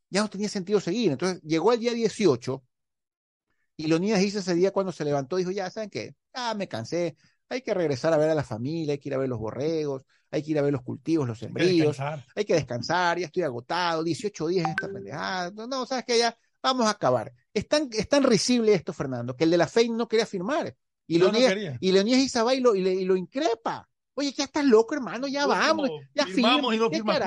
ya 0.09 0.23
no 0.23 0.31
tenía 0.31 0.49
sentido 0.49 0.81
seguir. 0.81 1.13
Entonces, 1.13 1.43
llegó 1.43 1.73
el 1.73 1.81
día 1.81 1.93
18 1.93 2.63
y 3.77 3.87
Leonidas 3.87 4.21
Gis 4.21 4.37
ese 4.37 4.55
día 4.55 4.71
cuando 4.71 4.93
se 4.93 5.05
levantó 5.05 5.37
dijo, 5.37 5.51
ya, 5.51 5.69
¿saben 5.71 5.91
qué? 5.91 6.15
Ah, 6.33 6.55
me 6.55 6.69
cansé, 6.69 7.17
hay 7.49 7.63
que 7.63 7.75
regresar 7.75 8.13
a 8.13 8.17
ver 8.17 8.31
a 8.31 8.35
la 8.35 8.45
familia, 8.45 8.93
hay 8.93 8.99
que 8.99 9.09
ir 9.09 9.15
a 9.15 9.19
ver 9.19 9.29
los 9.29 9.39
borregos, 9.39 10.05
hay 10.31 10.43
que 10.43 10.53
ir 10.53 10.59
a 10.59 10.63
ver 10.63 10.73
los 10.73 10.83
cultivos, 10.83 11.27
los 11.27 11.39
sembríos, 11.39 11.99
hay 12.01 12.45
que 12.45 12.55
descansar, 12.55 13.19
ya 13.19 13.27
estoy 13.27 13.43
agotado, 13.43 14.03
18 14.03 14.47
días 14.49 14.65
en 14.65 14.71
esta 14.71 14.89
pendejada, 14.89 15.51
no, 15.51 15.67
no, 15.67 15.87
sabes 15.87 16.05
que 16.05 16.19
ya 16.19 16.37
vamos 16.63 16.87
a 16.87 16.91
acabar. 16.91 17.33
Es 17.55 17.69
tan, 17.69 17.89
es 17.93 18.09
tan 18.09 18.25
risible 18.25 18.75
esto, 18.75 18.93
Fernando, 18.93 19.35
que 19.35 19.45
el 19.45 19.51
de 19.51 19.57
la 19.57 19.67
FEI 19.67 19.89
no 19.91 20.09
quería 20.09 20.27
firmar. 20.27 20.77
Y 21.07 21.19
no, 21.19 21.31
Leonidas, 21.31 21.73
no 21.73 21.79
y 21.81 21.93
Leonidas 21.93 22.21
Isabay 22.21 22.61
lo, 22.61 22.75
y, 22.75 22.87
y, 22.87 23.05
lo 23.05 23.17
increpa. 23.17 23.89
Oye, 24.15 24.33
ya 24.33 24.45
estás 24.45 24.65
loco, 24.65 24.95
hermano, 24.95 25.27
ya 25.27 25.47
vamos, 25.47 25.91
ya 26.15 26.27
firmamos 26.27 26.75
y 26.75 26.79
no 26.79 26.91
firma, 26.91 27.19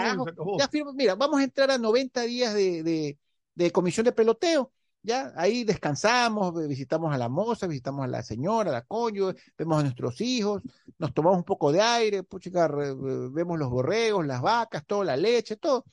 ya 0.57 0.67
firma, 0.69 0.93
mira, 0.93 1.15
vamos 1.15 1.39
a 1.39 1.43
entrar 1.43 1.71
a 1.71 1.77
90 1.77 2.21
días 2.21 2.53
de, 2.53 2.83
de, 2.83 3.17
de 3.55 3.71
comisión 3.71 4.05
de 4.05 4.13
peloteo 4.13 4.71
ya 5.07 5.31
ahí 5.37 5.63
descansamos, 5.63 6.67
visitamos 6.67 7.13
a 7.13 7.17
la 7.17 7.29
moza, 7.29 7.65
visitamos 7.65 8.03
a 8.03 8.07
la 8.07 8.23
señora, 8.23 8.71
a 8.71 8.73
la 8.73 8.81
coño, 8.81 9.33
vemos 9.57 9.79
a 9.79 9.83
nuestros 9.83 10.19
hijos, 10.19 10.61
nos 10.97 11.13
tomamos 11.13 11.37
un 11.37 11.45
poco 11.45 11.71
de 11.71 11.81
aire, 11.81 12.23
puchica, 12.23 12.67
vemos 12.67 13.57
los 13.57 13.69
borregos, 13.69 14.25
las 14.25 14.41
vacas, 14.41 14.85
toda 14.85 15.05
la 15.05 15.15
leche, 15.15 15.55
todo, 15.55 15.85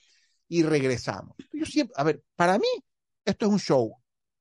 y 0.49 0.65
regresamos. 0.65 1.37
Yo 1.53 1.65
siempre, 1.65 1.95
a 1.97 2.03
ver, 2.03 2.25
para 2.35 2.59
mí 2.59 2.67
esto 3.25 3.47
es 3.47 3.53
un 3.53 3.61
show, 3.61 3.97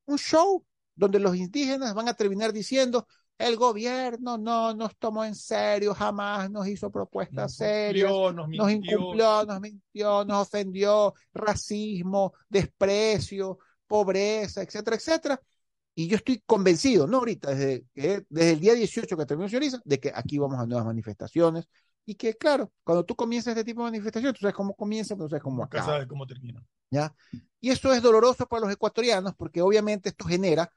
un 0.05 0.17
show 0.17 0.65
donde 0.95 1.19
los 1.19 1.35
indígenas 1.35 1.93
van 1.93 2.07
a 2.07 2.13
terminar 2.13 2.53
diciendo, 2.53 3.07
el 3.37 3.55
gobierno 3.55 4.37
no 4.37 4.73
nos 4.75 4.95
tomó 4.97 5.25
en 5.25 5.35
serio, 5.35 5.93
jamás 5.93 6.49
nos 6.51 6.67
hizo 6.67 6.91
propuestas 6.91 7.55
serias, 7.55 8.11
nos, 8.11 8.47
nos 8.47 8.71
incumplió, 8.71 9.45
nos 9.45 9.59
mintió, 9.59 10.23
nos 10.23 10.47
ofendió, 10.47 11.13
racismo, 11.33 12.33
desprecio, 12.47 13.57
pobreza, 13.87 14.61
etcétera, 14.61 14.95
etcétera. 14.95 15.41
Y 15.95 16.07
yo 16.07 16.17
estoy 16.17 16.41
convencido, 16.45 17.05
no 17.05 17.17
ahorita, 17.17 17.53
desde, 17.53 17.85
desde 17.93 18.51
el 18.51 18.59
día 18.59 18.73
18 18.73 19.15
que 19.15 19.25
terminó 19.25 19.47
Señoriza, 19.47 19.79
de 19.83 19.99
que 19.99 20.11
aquí 20.13 20.37
vamos 20.37 20.59
a 20.59 20.65
nuevas 20.65 20.85
manifestaciones 20.85 21.67
y 22.05 22.15
que, 22.15 22.33
claro, 22.35 22.71
cuando 22.83 23.05
tú 23.05 23.15
comienzas 23.15 23.51
este 23.51 23.63
tipo 23.63 23.81
de 23.81 23.91
manifestaciones, 23.91 24.37
tú 24.37 24.41
sabes 24.41 24.55
cómo 24.55 24.75
comienza, 24.75 25.15
pero 25.15 25.25
tú 25.25 25.31
sabes 25.31 25.43
cómo 25.43 25.63
acaba. 25.63 25.85
sabes 25.85 26.07
cómo 26.07 26.27
termina. 26.27 26.61
¿Ya? 26.89 27.13
Y 27.59 27.69
eso 27.69 27.93
es 27.93 28.01
doloroso 28.01 28.45
para 28.47 28.61
los 28.61 28.71
ecuatorianos 28.71 29.33
porque 29.35 29.61
obviamente 29.61 30.09
esto 30.09 30.25
genera 30.25 30.69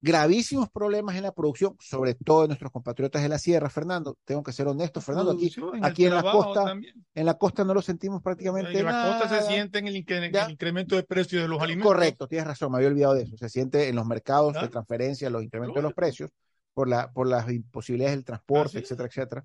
gravísimos 0.00 0.70
problemas 0.70 1.16
en 1.16 1.22
la 1.22 1.32
producción, 1.32 1.76
sobre 1.78 2.14
todo 2.14 2.44
en 2.44 2.48
nuestros 2.48 2.72
compatriotas 2.72 3.22
de 3.22 3.28
la 3.28 3.38
sierra, 3.38 3.68
Fernando. 3.68 4.16
Tengo 4.24 4.42
que 4.42 4.52
ser 4.52 4.66
honesto, 4.66 5.00
Fernando, 5.00 5.32
aquí, 5.32 5.52
en, 5.74 5.84
aquí 5.84 6.06
en 6.06 6.14
la 6.14 6.22
costa, 6.22 6.74
en 7.14 7.26
la 7.26 7.34
costa 7.34 7.64
no 7.64 7.74
lo 7.74 7.82
sentimos 7.82 8.22
prácticamente. 8.22 8.78
En 8.78 8.86
la 8.86 9.18
costa 9.18 9.40
se 9.40 9.46
siente 9.46 9.78
en 9.78 9.88
el, 9.88 9.96
incremento 9.96 10.96
de 10.96 11.02
precios 11.02 11.42
de 11.42 11.48
los 11.48 11.60
alimentos. 11.60 11.92
Correcto, 11.92 12.26
tienes 12.26 12.46
razón, 12.46 12.72
me 12.72 12.78
había 12.78 12.88
olvidado 12.88 13.14
de 13.14 13.24
eso. 13.24 13.36
Se 13.36 13.48
siente 13.48 13.88
en 13.88 13.96
los 13.96 14.06
mercados 14.06 14.54
de 14.54 14.68
transferencia, 14.68 15.28
los 15.28 15.42
incrementos 15.42 15.76
de 15.76 15.82
los 15.82 15.92
precios, 15.92 16.30
por, 16.72 16.88
la, 16.88 17.12
por 17.12 17.26
las 17.26 17.50
imposibilidades 17.50 18.16
del 18.16 18.24
transporte, 18.24 18.78
etcétera, 18.78 19.08
etcétera. 19.08 19.44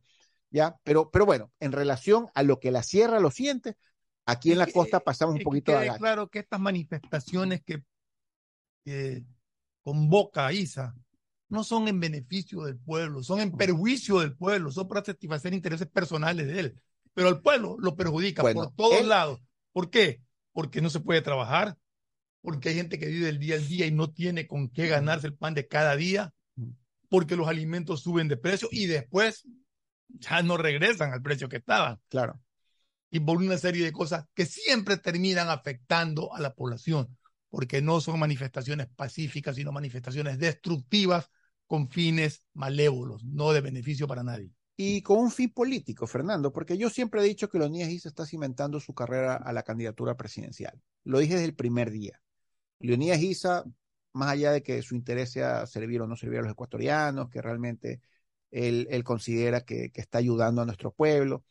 Ya, 0.52 0.78
pero, 0.84 1.10
pero 1.12 1.26
bueno, 1.26 1.52
en 1.60 1.72
relación 1.72 2.28
a 2.34 2.44
lo 2.44 2.60
que 2.60 2.72
la 2.72 2.84
sierra 2.84 3.20
lo 3.20 3.32
siente, 3.32 3.76
aquí 4.26 4.52
en 4.52 4.60
la 4.60 4.68
costa 4.68 5.00
pasamos 5.00 5.36
un 5.36 5.42
poquito 5.42 5.78
de 5.78 5.92
claro 5.98 6.30
que 6.30 6.40
estas 6.40 6.60
manifestaciones 6.60 7.62
que 7.64 7.84
convoca 9.84 10.52
ISA 10.54 10.96
no 11.50 11.64
son 11.64 11.88
en 11.88 12.00
beneficio 12.00 12.64
del 12.64 12.78
pueblo, 12.78 13.22
son 13.22 13.40
en 13.40 13.52
perjuicio 13.52 14.20
del 14.20 14.36
pueblo, 14.36 14.72
son 14.72 14.88
para 14.88 15.04
satisfacer 15.04 15.54
intereses 15.54 15.88
personales 15.88 16.48
de 16.48 16.60
él. 16.60 16.82
Pero 17.14 17.28
al 17.28 17.42
pueblo 17.42 17.78
lo 17.80 17.96
perjudica 17.96 18.42
por 18.42 18.74
todos 18.76 19.06
lados. 19.06 19.42
¿Por 19.72 19.90
qué? 19.90 20.22
Porque 20.54 20.82
no 20.82 20.90
se 20.90 21.02
puede 21.02 21.22
trabajar, 21.22 21.78
porque 22.42 22.70
hay 22.70 22.76
gente 22.76 22.98
que 22.98 23.08
vive 23.08 23.30
el 23.30 23.40
día 23.40 23.56
al 23.56 23.68
día 23.68 23.86
y 23.86 23.92
no 23.92 24.12
tiene 24.12 24.48
con 24.48 24.70
qué 24.70 24.88
ganarse 24.88 25.28
el 25.28 25.36
pan 25.36 25.54
de 25.54 25.68
cada 25.68 25.96
día, 25.96 26.34
porque 27.10 27.36
los 27.36 27.48
alimentos 27.48 28.02
suben 28.02 28.28
de 28.28 28.38
precio 28.38 28.68
y 28.72 28.88
después 28.88 29.46
ya 30.08 30.42
no 30.44 30.58
regresan 30.58 31.14
al 31.14 31.22
precio 31.22 31.50
que 31.50 31.58
estaban. 31.58 32.00
Claro. 32.10 32.42
Y 33.12 33.20
por 33.20 33.38
una 33.38 33.58
serie 33.58 33.86
de 33.86 33.92
cosas 33.92 34.26
que 34.34 34.46
siempre 34.46 34.98
terminan 34.98 35.50
afectando 35.50 36.34
a 36.34 36.40
la 36.40 36.54
población 36.54 37.16
porque 37.56 37.82
no 37.82 38.02
son 38.02 38.20
manifestaciones 38.20 38.88
pacíficas, 38.94 39.56
sino 39.56 39.72
manifestaciones 39.72 40.38
destructivas 40.38 41.32
con 41.66 41.88
fines 41.88 42.46
malévolos, 42.54 43.24
no 43.24 43.54
de 43.54 43.62
beneficio 43.62 44.08
para 44.08 44.24
nadie. 44.24 44.52
Y 44.76 45.02
con 45.02 45.20
un 45.20 45.32
fin 45.32 45.52
político, 45.52 46.06
Fernando, 46.06 46.52
porque 46.52 46.78
yo 46.78 46.90
siempre 46.90 47.22
he 47.22 47.24
dicho 47.24 47.50
que 47.50 47.58
Leonidas 47.58 47.90
Issa 47.90 48.10
está 48.10 48.26
cimentando 48.26 48.82
su 48.82 48.94
carrera 48.94 49.36
a 49.36 49.54
la 49.54 49.64
candidatura 49.64 50.18
presidencial. 50.18 50.82
Lo 51.06 51.20
dije 51.20 51.36
desde 51.36 51.46
el 51.46 51.56
primer 51.56 51.92
día. 51.92 52.22
Leonidas 52.80 53.22
Issa, 53.22 53.64
más 54.12 54.32
allá 54.32 54.52
de 54.52 54.62
que 54.62 54.82
su 54.82 54.96
interés 54.96 55.32
sea 55.32 55.66
servir 55.66 56.02
o 56.02 56.08
no 56.08 56.18
servir 56.18 56.40
a 56.40 56.42
los 56.42 56.52
ecuatorianos, 56.52 57.30
que 57.30 57.42
realmente 57.42 58.02
él, 58.56 59.04
considera 59.04 59.62
que, 59.62 59.92
está 59.96 60.20
ayudando 60.20 60.62
a 60.62 60.66
nuestro 60.66 60.92
pueblo, 60.92 61.44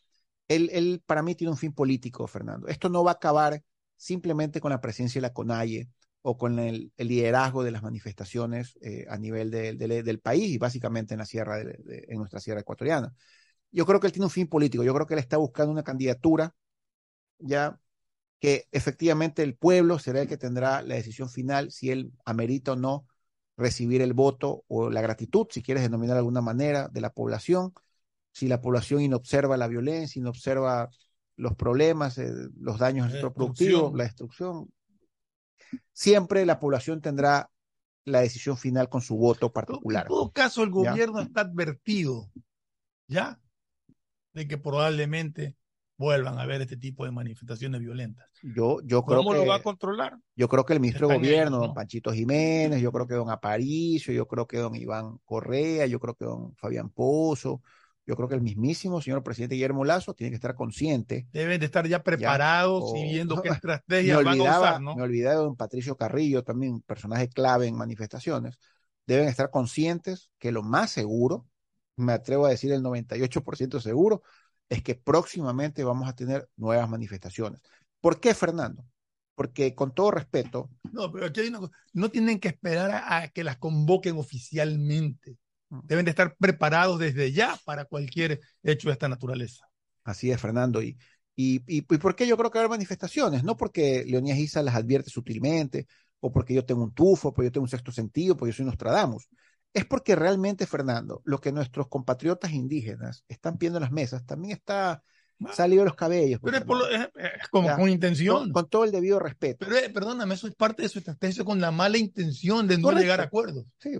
él, 0.48 0.70
él 0.72 1.02
para 1.06 1.22
mí 1.22 1.35
tiene 1.35 1.51
un 1.51 1.56
fin 1.59 1.72
político, 1.72 2.26
Fernando. 2.26 2.68
Esto 2.68 2.89
no 2.89 3.05
va 3.05 3.12
a 3.12 3.14
acabar 3.14 3.62
simplemente 3.97 4.60
con 4.60 4.70
la 4.70 4.81
presencia 4.81 5.20
de 5.20 5.28
la 5.28 5.32
CONAIE 5.32 5.89
o 6.22 6.39
con 6.39 6.59
el, 6.59 6.93
liderazgo 6.97 7.62
de 7.62 7.70
las 7.70 7.82
manifestaciones 7.82 8.78
eh, 8.81 9.06
a 9.09 9.18
nivel 9.18 9.51
del 9.51 10.20
país 10.20 10.51
y 10.51 10.59
básicamente 10.59 11.14
en 11.14 11.18
la 11.18 11.26
sierra, 11.26 11.60
en 11.60 12.18
nuestra 12.18 12.40
sierra 12.40 12.60
ecuatoriana. 12.60 13.14
yo 13.70 13.86
creo 13.86 14.01
que 14.01 14.06
él 14.06 14.12
tiene 14.12 14.26
un 14.26 14.31
fin 14.31 14.48
político, 14.48 14.85
yo 14.85 14.94
creo 14.94 15.06
que 15.06 15.14
él 15.14 15.20
está 15.20 15.36
buscando 15.36 15.72
una 15.72 15.85
candidatura 15.85 16.55
ya 17.39 17.78
que 18.40 18.68
efectivamente 18.72 19.43
el 19.43 19.56
pueblo 19.56 19.98
será 19.98 20.22
el 20.22 20.28
que 20.28 20.36
tendrá 20.39 20.82
la 20.82 20.97
decisión 20.97 21.31
final 21.31 21.70
si 21.72 21.90
él 21.90 22.12
amerita 22.24 22.72
o 22.72 22.76
no 22.76 23.06
recibir 23.56 24.02
el 24.02 24.12
voto 24.12 24.64
o 24.68 24.90
la 24.90 25.01
gratitud, 25.01 25.47
si 25.51 25.62
quieres 25.62 25.82
denominar 25.82 26.14
de 26.14 26.20
alguna 26.20 26.40
manera, 26.40 26.89
de 26.89 27.01
la 27.01 27.10
población. 27.10 27.72
Si 28.32 28.48
la 28.48 28.60
población 28.60 29.01
inobserva 29.01 29.56
la 29.56 29.68
violencia, 29.68 30.18
inobserva 30.18 30.90
los 31.36 31.55
problemas, 31.55 32.18
eh, 32.18 32.32
los 32.59 32.78
daños 32.78 33.06
al 33.06 33.12
sector 33.12 33.32
productivo, 33.32 33.93
la 33.94 34.05
destrucción, 34.05 34.72
siempre 35.93 36.44
la 36.47 36.59
población 36.59 37.01
tendrá 37.01 37.51
la 38.05 38.20
decisión 38.20 38.56
final 38.56 38.89
con 38.89 39.01
su 39.01 39.16
voto 39.16 39.52
particular. 39.52 40.05
En 40.05 40.09
todo 40.09 40.32
caso, 40.32 40.62
el 40.62 40.70
gobierno 40.70 41.20
está 41.20 41.43
advertido, 41.43 42.31
¿ya? 43.06 43.40
De 44.32 44.47
que 44.47 44.59
probablemente 44.59 45.56
vuelvan 45.96 46.38
a 46.38 46.42
haber 46.42 46.62
este 46.62 46.76
tipo 46.76 47.04
de 47.04 47.12
manifestaciones 47.12 47.80
violentas. 47.80 48.28
Yo, 48.42 48.80
yo 48.84 49.04
creo 49.04 49.18
¿Cómo 49.18 49.34
lo 49.34 49.46
va 49.46 49.56
a 49.56 49.62
controlar? 49.62 50.16
Yo 50.34 50.48
creo 50.48 50.64
que 50.64 50.72
el 50.72 50.80
ministro 50.80 51.08
de 51.08 51.16
Gobierno, 51.16 51.58
don 51.58 51.74
Panchito 51.74 52.12
Jiménez, 52.12 52.80
yo 52.80 52.90
creo 52.92 53.06
que 53.06 53.14
don 53.14 53.30
Aparicio, 53.30 54.12
yo 54.12 54.26
creo 54.26 54.46
que 54.46 54.58
don 54.58 54.74
Iván 54.74 55.18
Correa, 55.24 55.86
yo 55.86 56.00
creo 56.00 56.14
que 56.14 56.24
don 56.24 56.54
Fabián 56.56 56.90
Pozo, 56.90 57.62
yo 58.06 58.16
creo 58.16 58.28
que 58.28 58.34
el 58.34 58.42
mismísimo 58.42 59.00
señor 59.00 59.22
presidente 59.22 59.54
Guillermo 59.54 59.84
Lazo 59.84 60.14
tiene 60.14 60.30
que 60.30 60.34
estar 60.34 60.54
consciente. 60.54 61.26
Deben 61.32 61.58
de 61.58 61.66
estar 61.66 61.86
ya 61.86 62.02
preparados 62.02 62.92
y 62.94 63.04
viendo 63.04 63.40
qué 63.40 63.48
estrategias 63.60 64.22
van 64.22 64.40
a 64.40 64.42
usar, 64.42 64.80
¿no? 64.80 64.94
Me 64.94 65.02
olvidaba 65.02 65.36
de 65.36 65.42
don 65.42 65.56
Patricio 65.56 65.96
Carrillo, 65.96 66.42
también 66.42 66.82
personaje 66.82 67.28
clave 67.28 67.66
en 67.66 67.76
manifestaciones. 67.76 68.58
Deben 69.06 69.28
estar 69.28 69.50
conscientes 69.50 70.30
que 70.38 70.52
lo 70.52 70.62
más 70.62 70.90
seguro, 70.90 71.46
me 71.96 72.12
atrevo 72.12 72.46
a 72.46 72.50
decir 72.50 72.72
el 72.72 72.82
98% 72.82 73.80
seguro, 73.80 74.22
es 74.74 74.82
que 74.82 74.94
próximamente 74.94 75.84
vamos 75.84 76.09
a 76.09 76.14
tener 76.14 76.48
nuevas 76.56 76.88
manifestaciones. 76.88 77.60
¿Por 78.01 78.20
qué, 78.20 78.34
Fernando? 78.34 78.84
Porque 79.34 79.74
con 79.74 79.94
todo 79.94 80.10
respeto. 80.10 80.70
No, 80.92 81.10
pero 81.10 81.26
aquí 81.26 81.40
no 81.92 82.09
tienen 82.10 82.38
que 82.38 82.48
esperar 82.48 82.90
a, 82.92 83.28
que 83.28 83.44
las 83.44 83.56
convoquen 83.56 84.16
oficialmente. 84.16 85.36
Mm. 85.70 85.80
Deben 85.84 86.05
de 86.05 86.10
estar 86.10 86.36
preparados 86.36 86.98
desde 86.98 87.32
ya 87.32 87.59
para 87.64 87.84
cualquier 87.84 88.40
hecho 88.62 88.88
de 88.88 88.92
esta 88.92 89.09
naturaleza. 89.09 89.66
Así 90.05 90.30
es, 90.30 90.40
Fernando. 90.40 90.82
Y, 90.82 90.98
y, 91.34 91.62
y, 91.66 91.82
por 91.82 92.14
qué 92.14 92.26
yo 92.26 92.36
creo 92.36 92.51
que 92.51 92.59
va 92.59 92.62
a 92.62 92.64
haber 92.66 92.76
manifestaciones? 92.76 93.42
No 93.42 93.56
porque 93.56 94.05
Leonidas 94.06 94.38
Isa 94.38 94.62
las 94.62 94.74
advierte 94.74 95.10
sutilmente, 95.10 95.86
o 96.20 96.30
porque 96.30 96.55
yo 96.55 96.64
tengo 96.64 96.84
un 96.84 96.94
tufo, 96.94 97.32
porque 97.32 97.48
yo 97.48 97.52
tengo 97.52 97.64
un 97.64 97.70
sexto 97.70 97.90
sentido, 97.90 98.36
porque 98.36 98.52
yo 98.52 98.56
soy 98.56 98.66
Nostradamus 98.66 99.28
es 99.74 99.84
porque 99.84 100.14
realmente, 100.14 100.66
Fernando, 100.66 101.20
lo 101.24 101.40
que 101.40 101.52
nuestros 101.52 101.88
compatriotas 101.88 102.52
indígenas 102.52 103.24
están 103.28 103.59
pidiendo 103.59 103.78
en 103.78 103.82
las 103.82 103.92
mesas 103.92 104.24
también 104.24 104.56
está 104.56 105.02
salido 105.52 105.82
de 105.82 105.86
los 105.86 105.96
cabellos. 105.96 106.40
Pero 106.42 106.59
es, 106.59 107.48
como 107.51 107.74
con 107.74 107.88
intención. 107.88 108.52
Con, 108.52 108.68
todo 108.68 108.84
el 108.84 108.92
debido 108.92 109.18
respeto. 109.18 109.66
Pero 109.66 109.76
eh, 109.76 109.90
perdóname, 109.90 110.34
eso 110.34 110.46
es 110.46 110.55
parte 110.55 110.82
de 110.82 110.88
su 110.88 111.01
estrategia 111.01 111.44
con 111.44 111.60
la 111.60 111.72
mala 111.72 111.98
intención 111.98 112.68
de 112.68 112.78
no 112.78 112.92
llegar 112.92 113.20
a 113.20 113.24
acuerdos. 113.24 113.66
Sí, 113.78 113.98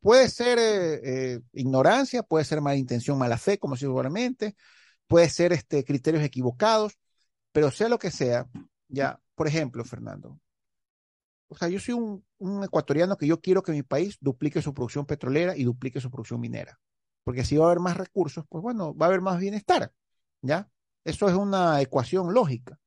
puede 0.00 0.28
ser 0.28 0.58
eh, 0.58 1.00
eh, 1.02 1.40
ignorancia, 1.54 2.22
puede 2.22 2.44
ser 2.44 2.60
mala 2.60 2.76
intención, 2.76 3.18
mala 3.18 3.38
fe, 3.38 3.58
como 3.58 3.76
seguramente, 3.76 4.54
puede 5.06 5.30
ser 5.30 5.54
este, 5.54 5.82
criterios 5.82 6.22
equivocados, 6.22 6.92
pero 7.52 7.70
sea 7.70 7.88
lo 7.88 7.98
que 7.98 8.10
sea, 8.10 8.46
ya, 8.88 9.18
por 9.34 9.48
ejemplo, 9.48 9.82
Fernando, 9.82 10.38
o 11.48 11.56
sea, 11.56 11.68
yo 11.68 11.78
soy 11.80 11.94
un, 12.38 12.64
ecuatoriano 12.64 13.16
que 13.16 13.26
yo 13.26 13.40
quiero 13.40 13.62
que 13.62 13.72
mi 13.72 13.82
país 13.82 14.18
duplique 14.20 14.62
su 14.62 14.74
producción 14.74 15.06
petrolera 15.06 15.56
y 15.56 15.64
duplique 15.64 16.00
su 16.00 16.10
producción 16.10 16.40
minera. 16.40 16.78
Porque 17.24 17.44
si 17.44 17.56
va 17.56 17.64
a 17.64 17.68
haber 17.68 17.80
más 17.80 17.96
recursos, 17.96 18.44
pues 18.48 18.62
bueno, 18.62 18.94
va 18.94 19.06
a 19.06 19.08
haber 19.08 19.20
más 19.20 19.38
bienestar. 19.40 19.92
¿Ya? 20.42 20.68
Eso 21.04 21.28
es 21.28 21.34
una 21.34 21.80
ecuación 21.80 22.32
lógica. 22.34 22.78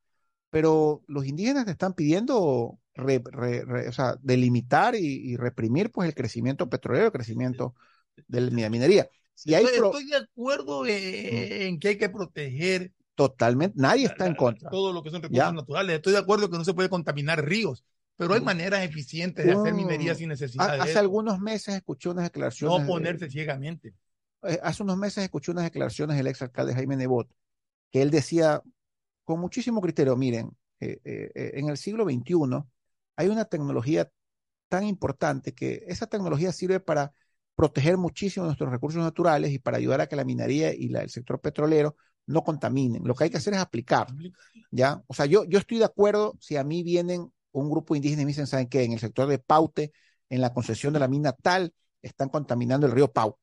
Pero 0.49 1.03
los 1.07 1.25
indígenas 1.25 1.65
te 1.65 1.71
están 1.71 1.93
pidiendo 1.93 2.37
o 2.37 2.79
sea, 3.91 4.17
delimitar 4.21 4.95
y, 4.95 5.37
reprimir 5.37 5.91
pues 5.91 6.07
el 6.07 6.15
crecimiento 6.15 6.69
petrolero, 6.69 7.07
el 7.07 7.11
crecimiento 7.11 7.75
de 8.27 8.41
la 8.41 8.69
minería. 8.69 9.09
Si 9.35 9.53
hay 9.53 9.63
estoy, 9.65 10.05
de 10.05 10.17
acuerdo 10.17 10.85
en 10.85 11.79
que 11.79 11.89
hay 11.89 11.97
que 11.97 12.09
proteger 12.09 12.91
Totalmente, 13.19 13.75
nadie 13.77 14.05
está 14.05 14.25
en 14.27 14.33
contra. 14.33 14.69
Todo 14.69 14.93
lo 14.93 15.03
que 15.03 15.09
son 15.09 15.21
recursos 15.21 15.53
naturales. 15.53 15.97
Estoy 15.97 16.13
de 16.13 16.19
acuerdo 16.19 16.49
que 16.49 16.57
no 16.57 16.63
se 16.63 16.73
puede 16.73 16.87
contaminar 16.87 17.43
ríos, 17.43 17.83
pero 18.19 18.33
hay 18.33 18.41
maneras 18.41 18.83
eficientes 18.83 19.45
de 19.45 19.53
hacer 19.53 19.73
minería 19.73 20.13
sin 20.13 20.27
necesidad 20.27 20.73
de 20.73 20.81
Hace 20.81 20.99
algunos 20.99 21.39
meses 21.39 21.73
escuché 21.73 22.09
unas 22.09 22.25
declaraciones. 22.25 22.81
No 22.81 22.85
ponerse 22.85 23.29
ciegamente. 23.29 23.93
Eh, 24.43 24.59
hace 24.61 24.83
unos 24.83 24.97
meses 24.97 25.23
escuché 25.23 25.53
unas 25.53 25.63
declaraciones 25.63 26.17
del 26.17 26.27
exalcalde 26.27 26.73
Jaime 26.73 26.97
Nebot, 26.97 27.29
que 27.89 28.01
él 28.01 28.11
decía 28.11 28.61
con 29.23 29.39
muchísimo 29.39 29.79
criterio, 29.79 30.17
miren, 30.17 30.51
eh, 30.81 30.99
eh, 31.05 31.51
en 31.53 31.69
el 31.69 31.77
siglo 31.77 32.03
XXI 32.03 32.61
hay 33.15 33.29
una 33.29 33.45
tecnología 33.45 34.11
tan 34.67 34.83
importante 34.83 35.53
que 35.53 35.85
esa 35.87 36.05
tecnología 36.07 36.51
sirve 36.51 36.81
para 36.81 37.13
proteger 37.55 37.95
muchísimo 37.95 38.45
nuestros 38.45 38.69
recursos 38.69 39.01
naturales 39.01 39.53
y 39.53 39.59
para 39.59 39.77
ayudar 39.77 40.01
a 40.01 40.07
que 40.07 40.17
la 40.17 40.25
minería 40.25 40.73
y 40.75 40.93
el 40.93 41.09
sector 41.09 41.39
petrolero 41.39 41.95
no 42.25 42.43
contaminen. 42.43 43.01
Lo 43.05 43.15
que 43.15 43.23
hay 43.23 43.29
que 43.29 43.37
hacer 43.37 43.53
es 43.53 43.61
aplicar, 43.61 44.07
¿ya? 44.71 45.01
O 45.07 45.13
sea, 45.13 45.25
yo, 45.25 45.45
yo 45.45 45.57
estoy 45.57 45.77
de 45.77 45.85
acuerdo 45.85 46.35
si 46.41 46.57
a 46.57 46.65
mí 46.65 46.83
vienen 46.83 47.31
un 47.51 47.69
grupo 47.69 47.95
indígena 47.95 48.21
y 48.21 48.25
me 48.25 48.29
dicen, 48.29 48.47
¿saben 48.47 48.67
qué? 48.67 48.83
En 48.83 48.93
el 48.93 48.99
sector 48.99 49.27
de 49.27 49.39
Paute, 49.39 49.91
en 50.29 50.41
la 50.41 50.53
concesión 50.53 50.93
de 50.93 50.99
la 50.99 51.07
mina 51.07 51.31
tal, 51.33 51.73
están 52.01 52.29
contaminando 52.29 52.85
el 52.85 52.93
río 52.93 53.11
Paute. 53.11 53.39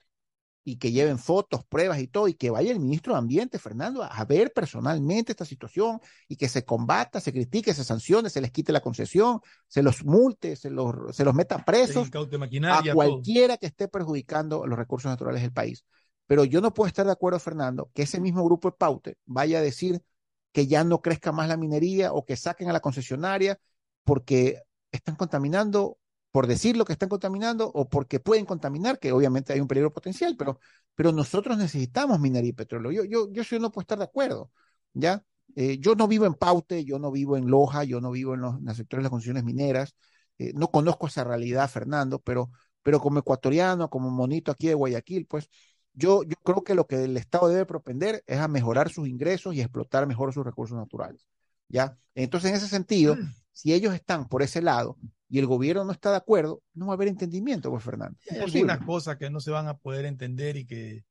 Y 0.69 0.79
que 0.79 0.91
lleven 0.91 1.19
fotos, 1.21 1.65
pruebas 1.65 2.01
y 2.01 2.09
todo, 2.09 2.27
y 2.27 2.35
que 2.35 2.51
vaya 2.51 2.73
el 2.73 2.81
ministro 2.81 3.13
de 3.13 3.21
Ambiente, 3.21 3.57
Fernando, 3.57 4.03
a 4.03 4.25
ver 4.25 4.53
personalmente 4.53 5.31
esta 5.31 5.45
situación 5.45 6.01
y 6.27 6.35
que 6.35 6.49
se 6.49 6.65
combata, 6.65 7.21
se 7.21 7.33
critique, 7.33 7.73
se 7.73 7.85
sancione, 7.85 8.31
se 8.31 8.41
les 8.41 8.51
quite 8.51 8.73
la 8.73 8.81
concesión, 8.81 9.41
se 9.69 9.81
los 9.85 10.05
multe, 10.05 10.57
se 10.57 10.71
los, 10.71 11.15
se 11.15 11.25
los 11.25 11.35
meta 11.35 11.65
presos 11.65 12.11
a 12.13 12.83
cualquiera 12.93 13.59
que 13.59 13.67
esté 13.67 13.87
perjudicando 13.87 14.67
los 14.67 14.77
recursos 14.77 15.09
naturales 15.09 15.43
del 15.43 15.53
país. 15.53 15.85
Pero 16.27 16.45
yo 16.45 16.61
no 16.61 16.75
puedo 16.75 16.89
estar 16.89 17.07
de 17.07 17.13
acuerdo, 17.13 17.39
Fernando, 17.39 17.91
que 17.95 18.03
ese 18.03 18.21
mismo 18.21 18.45
grupo 18.45 18.71
de 18.71 18.77
Paute 18.77 19.19
vaya 19.25 19.59
a 19.59 19.63
decir 19.63 20.03
que 20.51 20.67
ya 20.67 20.83
no 20.83 21.01
crezca 21.01 21.31
más 21.31 21.49
la 21.49 21.57
minería 21.57 22.13
o 22.13 22.25
que 22.25 22.37
saquen 22.37 22.69
a 22.69 22.73
la 22.73 22.81
concesionaria 22.81 23.61
porque 24.07 24.63
están 24.93 25.17
contaminando, 25.17 25.99
por 26.31 26.47
decir 26.47 26.77
lo 26.77 26.85
que 26.85 26.93
están 26.93 27.09
contaminando, 27.09 27.69
o 27.75 27.89
porque 27.89 28.21
pueden 28.21 28.47
contaminar, 28.47 29.01
que 29.01 29.13
obviamente 29.13 29.53
hay 29.53 29.61
un 29.61 29.67
peligro 29.67 29.93
potencial, 29.93 30.37
pero, 30.39 30.61
pero 30.95 31.13
nosotros 31.13 31.59
necesitamos 31.59 32.21
minería 32.21 32.51
y 32.51 32.53
petróleo. 32.53 32.93
Yo, 32.93 33.05
yo, 33.05 33.33
yo 33.33 33.43
puedo 33.71 33.81
estar 33.83 33.99
de 33.99 34.05
acuerdo, 34.05 34.53
¿ya? 34.95 35.25
Eh, 35.57 35.79
yo 35.81 35.97
no 35.97 36.07
vivo 36.07 36.25
en 36.25 36.35
Paute, 36.35 36.85
yo 36.85 37.01
no 37.01 37.11
vivo 37.11 37.37
en 37.37 37.51
Loja, 37.51 37.83
yo 37.85 38.01
no 38.01 38.13
vivo 38.13 38.35
en 38.35 38.43
los, 38.43 38.55
sectores 38.77 39.03
de 39.03 39.05
las 39.05 39.11
concesiones 39.11 39.45
mineras, 39.45 39.97
eh, 40.39 40.53
no 40.55 40.71
conozco 40.71 41.09
esa 41.09 41.25
realidad, 41.25 41.69
Fernando, 41.69 42.21
pero, 42.21 42.51
pero 42.83 43.01
como 43.01 43.19
ecuatoriano, 43.19 43.91
como 43.91 44.11
monito 44.11 44.53
aquí 44.53 44.69
de 44.69 44.75
Guayaquil, 44.75 45.27
pues 45.27 45.49
yo, 45.95 46.23
yo 46.23 46.37
creo 46.45 46.63
que 46.63 46.75
lo 46.77 46.87
que 46.87 47.05
el 47.05 47.17
Estado 47.17 47.49
debe 47.49 47.67
propender 47.67 48.23
es 48.27 48.39
a 48.39 48.47
mejorar 48.49 48.91
sus 48.91 49.09
ingresos 49.09 49.55
y 49.55 49.63
explotar 49.63 50.07
mejor 50.07 50.33
sus 50.33 50.45
recursos 50.45 50.77
naturales. 50.79 51.27
¿ya? 51.69 51.99
Entonces, 52.15 52.51
en 52.51 52.57
ese 52.57 52.69
sentido, 52.69 53.17
mm. 53.17 53.35
Si 53.57 53.73
ellos 53.73 53.95
están 53.95 54.29
por 54.29 54.43
ese 54.43 54.61
lado 54.61 54.99
y 55.31 55.39
el 55.39 55.47
gobierno 55.47 55.83
no 55.83 55.93
está 55.93 56.11
de 56.11 56.19
acuerdo, 56.19 56.63
no 56.75 56.89
va 56.89 56.93
a 56.93 56.97
haber 56.97 57.09
entendimiento, 57.09 57.71
pues 57.71 57.83
Fernando. 57.83 58.19
Hay 58.29 58.61
unas 58.61 58.85
cosas 58.85 59.17
que 59.17 59.31
no 59.31 59.41
se 59.41 59.51
van 59.51 59.67
a 59.67 59.79
poder 59.79 60.05
entender 60.05 60.59
y 60.59 60.67
que, 60.67 61.07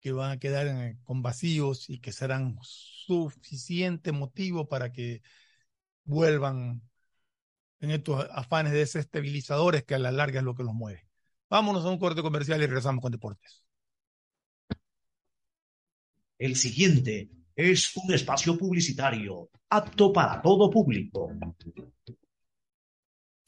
que 0.00 0.10
van 0.10 0.32
a 0.32 0.38
quedar 0.40 0.96
con 1.04 1.22
vacíos 1.22 1.88
y 1.88 2.00
que 2.00 2.10
serán 2.10 2.58
suficiente 2.60 4.10
motivo 4.10 4.68
para 4.68 4.90
que 4.90 5.22
vuelvan 6.02 6.82
en 7.78 7.92
estos 7.92 8.26
afanes 8.32 8.72
desestabilizadores 8.72 9.84
que 9.84 9.94
a 9.94 10.00
la 10.00 10.10
larga 10.10 10.40
es 10.40 10.44
lo 10.44 10.56
que 10.56 10.64
los 10.64 10.74
mueve. 10.74 11.06
Vámonos 11.48 11.84
a 11.84 11.88
un 11.88 12.00
corte 12.00 12.20
comercial 12.20 12.60
y 12.60 12.66
regresamos 12.66 13.00
con 13.00 13.12
deportes. 13.12 13.62
El 16.36 16.56
siguiente 16.56 17.30
es 17.56 17.96
un 17.96 18.12
espacio 18.12 18.56
publicitario 18.56 19.48
apto 19.70 20.12
para 20.12 20.40
todo 20.42 20.70
público. 20.70 21.32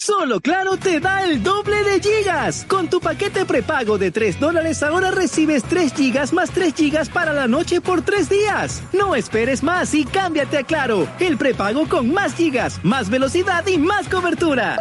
Solo 0.01 0.41
Claro 0.41 0.79
te 0.79 1.01
da 1.01 1.25
el 1.25 1.43
doble 1.43 1.85
de 1.85 2.01
gigas. 2.01 2.65
Con 2.65 2.89
tu 2.89 2.99
paquete 2.99 3.45
prepago 3.45 3.99
de 3.99 4.11
3 4.11 4.41
dólares 4.41 4.83
ahora 4.83 5.11
recibes 5.11 5.65
3 5.65 5.93
gigas 5.93 6.33
más 6.33 6.51
3 6.51 6.75
gigas 6.75 7.11
para 7.11 7.35
la 7.35 7.47
noche 7.47 7.83
por 7.83 8.01
3 8.03 8.29
días. 8.31 8.83
No 8.95 9.15
esperes 9.15 9.63
más 9.63 9.93
y 9.93 10.05
cámbiate 10.05 10.59
a 10.59 10.63
Claro. 10.63 11.07
El 11.21 11.37
prepago 11.37 11.87
con 11.89 12.11
más 12.11 12.35
gigas, 12.35 12.83
más 12.83 13.11
velocidad 13.11 13.67
y 13.67 13.77
más 13.77 14.09
cobertura. 14.09 14.79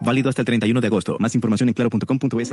Válido 0.00 0.28
hasta 0.28 0.42
el 0.42 0.46
31 0.46 0.80
de 0.80 0.86
agosto. 0.86 1.16
Más 1.18 1.34
información 1.34 1.68
en 1.68 1.74
claro.com.es. 1.74 2.52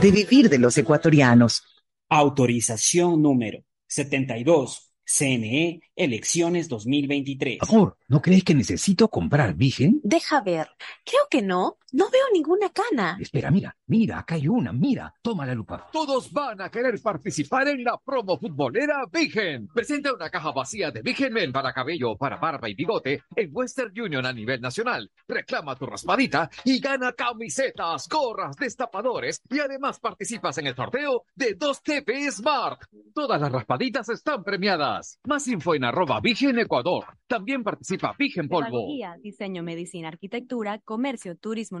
vivir 0.09 0.49
de 0.49 0.57
los 0.57 0.75
ecuatorianos. 0.77 1.63
Autorización 2.09 3.21
número 3.21 3.63
72. 3.87 4.87
CNE, 5.03 5.81
elecciones 5.95 6.69
2023. 6.69 7.59
Amor, 7.67 7.97
¿no 8.07 8.21
crees 8.21 8.45
que 8.45 8.55
necesito 8.55 9.09
comprar 9.09 9.53
Vigen? 9.55 9.99
Deja 10.03 10.39
ver. 10.39 10.69
Creo 11.03 11.23
que 11.29 11.41
no. 11.41 11.77
No 11.93 12.09
veo 12.09 12.23
ninguna 12.31 12.69
cana. 12.69 13.17
Espera, 13.19 13.51
mira, 13.51 13.75
mira, 13.87 14.19
acá 14.19 14.35
hay 14.35 14.47
una, 14.47 14.71
mira, 14.71 15.13
toma 15.21 15.45
la 15.45 15.53
lupa. 15.53 15.89
Todos 15.91 16.31
van 16.31 16.61
a 16.61 16.69
querer 16.69 17.01
participar 17.01 17.67
en 17.67 17.83
la 17.83 17.97
promo 17.97 18.39
futbolera 18.39 19.03
Vigen. 19.11 19.67
Presenta 19.67 20.13
una 20.13 20.29
caja 20.29 20.53
vacía 20.53 20.89
de 20.91 21.01
Vigen 21.01 21.33
Men 21.33 21.51
para 21.51 21.73
cabello, 21.73 22.15
para 22.15 22.37
barba 22.37 22.69
y 22.69 22.75
bigote 22.75 23.23
en 23.35 23.49
Western 23.51 23.91
Union 23.99 24.25
a 24.25 24.31
nivel 24.31 24.61
nacional. 24.61 25.11
Reclama 25.27 25.75
tu 25.75 25.85
raspadita 25.85 26.49
y 26.63 26.79
gana 26.79 27.11
camisetas, 27.11 28.07
gorras, 28.07 28.55
destapadores 28.55 29.41
y 29.49 29.59
además 29.59 29.99
participas 29.99 30.57
en 30.59 30.67
el 30.67 30.75
sorteo 30.75 31.25
de 31.35 31.55
2 31.55 31.83
TP 31.83 32.31
Smart. 32.31 32.83
Todas 33.13 33.41
las 33.41 33.51
raspaditas 33.51 34.07
están 34.07 34.45
premiadas. 34.45 35.19
Más 35.25 35.45
info 35.49 35.75
en 35.75 35.83
arroba 35.83 36.21
Vigen 36.21 36.57
Ecuador. 36.57 37.03
También 37.27 37.63
participa 37.63 38.15
Vigen 38.17 38.47
Polvo. 38.47 38.69
Pedagogía, 38.69 39.17
diseño, 39.21 39.61
medicina, 39.61 40.07
arquitectura, 40.07 40.79
comercio, 40.79 41.35
turismo, 41.35 41.80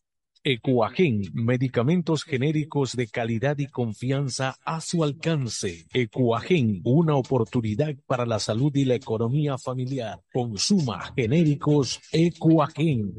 Ecuagen, 0.43 1.21
medicamentos 1.33 2.23
genéricos 2.23 2.95
de 2.95 3.07
calidad 3.07 3.59
y 3.59 3.67
confianza 3.67 4.55
a 4.65 4.81
su 4.81 5.03
alcance. 5.03 5.85
Ecuagen, 5.93 6.81
una 6.83 7.15
oportunidad 7.15 7.95
para 8.07 8.25
la 8.25 8.39
salud 8.39 8.75
y 8.75 8.85
la 8.85 8.95
economía 8.95 9.59
familiar. 9.59 10.19
Consuma 10.33 11.13
genéricos 11.15 11.99
Ecuagen. 12.11 13.13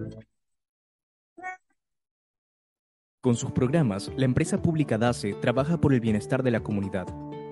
Con 3.20 3.36
sus 3.36 3.52
programas, 3.52 4.10
la 4.16 4.24
empresa 4.24 4.60
pública 4.60 4.98
DACE 4.98 5.34
trabaja 5.34 5.80
por 5.80 5.94
el 5.94 6.00
bienestar 6.00 6.42
de 6.42 6.50
la 6.50 6.64
comunidad. 6.64 7.06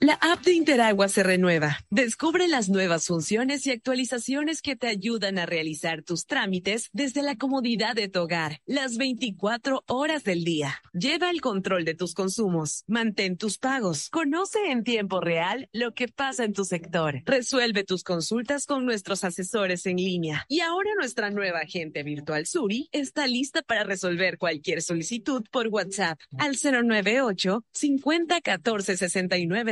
La 0.00 0.14
app 0.14 0.42
de 0.44 0.52
Interagua 0.52 1.08
se 1.08 1.22
renueva. 1.22 1.78
Descubre 1.90 2.48
las 2.48 2.68
nuevas 2.68 3.06
funciones 3.06 3.66
y 3.66 3.70
actualizaciones 3.70 4.62
que 4.62 4.76
te 4.76 4.86
ayudan 4.86 5.38
a 5.38 5.46
realizar 5.46 6.02
tus 6.02 6.26
trámites 6.26 6.88
desde 6.92 7.22
la 7.22 7.36
comodidad 7.36 7.94
de 7.94 8.08
tu 8.08 8.20
hogar, 8.20 8.60
las 8.66 8.96
24 8.96 9.84
horas 9.86 10.24
del 10.24 10.44
día. 10.44 10.80
Lleva 10.92 11.30
el 11.30 11.40
control 11.40 11.84
de 11.84 11.94
tus 11.94 12.14
consumos, 12.14 12.84
mantén 12.86 13.36
tus 13.36 13.58
pagos, 13.58 14.08
conoce 14.10 14.70
en 14.70 14.84
tiempo 14.84 15.20
real 15.20 15.68
lo 15.72 15.92
que 15.94 16.08
pasa 16.08 16.44
en 16.44 16.52
tu 16.52 16.64
sector, 16.64 17.22
resuelve 17.24 17.84
tus 17.84 18.02
consultas 18.02 18.66
con 18.66 18.84
nuestros 18.84 19.24
asesores 19.24 19.86
en 19.86 19.96
línea. 19.96 20.44
Y 20.48 20.60
ahora 20.60 20.90
nuestra 20.96 21.30
nueva 21.30 21.60
agente 21.60 22.02
virtual 22.02 22.46
Suri 22.46 22.88
está 22.92 23.26
lista 23.26 23.62
para 23.62 23.84
resolver 23.84 24.38
cualquier 24.38 24.82
solicitud 24.82 25.44
por 25.50 25.68
WhatsApp 25.68 26.18
al 26.38 26.56
098 26.56 27.64
50 27.72 28.40
14 28.40 28.96
69 28.96 29.67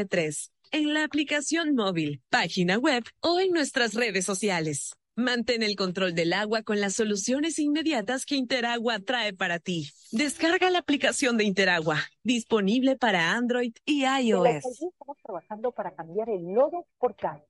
en 0.72 0.92
la 0.92 1.04
aplicación 1.04 1.74
móvil, 1.74 2.22
página 2.28 2.78
web 2.78 3.04
o 3.20 3.40
en 3.40 3.52
nuestras 3.52 3.94
redes 3.94 4.24
sociales. 4.24 4.92
Mantén 5.14 5.62
el 5.62 5.76
control 5.76 6.14
del 6.14 6.34
agua 6.34 6.62
con 6.62 6.78
las 6.78 6.92
soluciones 6.92 7.58
inmediatas 7.58 8.26
que 8.26 8.36
Interagua 8.36 8.98
trae 8.98 9.32
para 9.32 9.58
ti. 9.58 9.88
Descarga 10.12 10.68
la 10.70 10.80
aplicación 10.80 11.38
de 11.38 11.44
Interagua, 11.44 11.96
disponible 12.22 12.96
para 12.96 13.32
Android 13.32 13.72
y 13.86 14.04
iOS. 14.04 14.66
Estamos 14.66 15.16
trabajando 15.22 15.72
para 15.72 15.94
cambiar 15.94 16.28
el 16.28 16.52
lodo 16.52 16.86
por 16.98 17.16
calle 17.16 17.46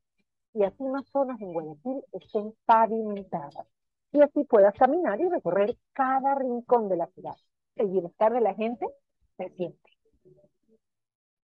y 0.54 0.62
así 0.62 0.84
más 0.84 1.04
zonas 1.10 1.40
en 1.40 1.52
Guayaquil 1.52 2.02
estén 2.12 2.54
pavimentadas 2.64 3.66
y 4.12 4.20
así 4.22 4.44
puedas 4.44 4.74
caminar 4.74 5.20
y 5.20 5.28
recorrer 5.28 5.76
cada 5.92 6.36
rincón 6.36 6.88
de 6.88 6.96
la 6.96 7.06
ciudad. 7.08 7.34
El 7.74 7.88
bienestar 7.88 8.32
de 8.32 8.40
la 8.40 8.54
gente 8.54 8.86
se 9.36 9.50
siente. 9.56 9.95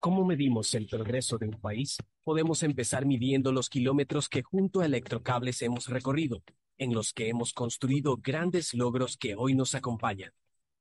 ¿Cómo 0.05 0.23
medimos 0.23 0.71
el 0.75 0.85
progreso 0.85 1.39
de 1.39 1.47
un 1.47 1.59
país? 1.59 1.97
Podemos 2.23 2.61
empezar 2.61 3.07
midiendo 3.07 3.51
los 3.51 3.71
kilómetros 3.71 4.29
que 4.29 4.43
junto 4.43 4.81
a 4.81 4.85
Electrocables 4.85 5.63
hemos 5.63 5.87
recorrido, 5.87 6.43
en 6.77 6.93
los 6.93 7.11
que 7.11 7.27
hemos 7.27 7.53
construido 7.53 8.15
grandes 8.17 8.75
logros 8.75 9.17
que 9.17 9.33
hoy 9.33 9.55
nos 9.55 9.73
acompañan, 9.73 10.31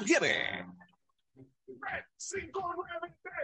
conviene. 0.01 0.65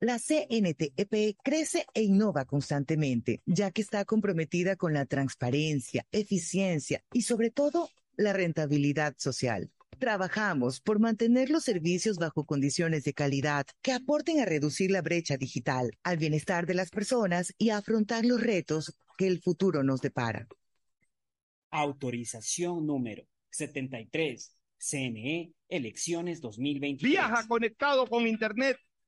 La 0.00 0.18
CNTEP 0.18 1.36
crece 1.42 1.86
e 1.94 2.02
innova 2.02 2.44
constantemente, 2.44 3.40
ya 3.46 3.70
que 3.70 3.82
está 3.82 4.04
comprometida 4.04 4.76
con 4.76 4.92
la 4.92 5.06
transparencia, 5.06 6.06
eficiencia 6.12 7.02
y 7.12 7.22
sobre 7.22 7.50
todo 7.50 7.88
la 8.16 8.32
rentabilidad 8.32 9.14
social. 9.18 9.70
Trabajamos 9.98 10.80
por 10.80 10.98
mantener 10.98 11.50
los 11.50 11.64
servicios 11.64 12.16
bajo 12.16 12.44
condiciones 12.44 13.04
de 13.04 13.12
calidad 13.12 13.66
que 13.82 13.92
aporten 13.92 14.40
a 14.40 14.46
reducir 14.46 14.90
la 14.90 15.02
brecha 15.02 15.36
digital, 15.36 15.90
al 16.02 16.16
bienestar 16.16 16.66
de 16.66 16.74
las 16.74 16.90
personas 16.90 17.52
y 17.58 17.70
a 17.70 17.78
afrontar 17.78 18.24
los 18.24 18.40
retos 18.40 18.96
que 19.18 19.26
el 19.26 19.40
futuro 19.40 19.82
nos 19.82 20.00
depara. 20.00 20.48
Autorización 21.70 22.86
número 22.86 23.24
73. 23.50 24.56
CNE, 24.80 25.52
elecciones 25.68 26.40
2023. 26.40 27.10
Viaja 27.10 27.46
conectado 27.46 28.06
con 28.06 28.26
Internet 28.26 28.78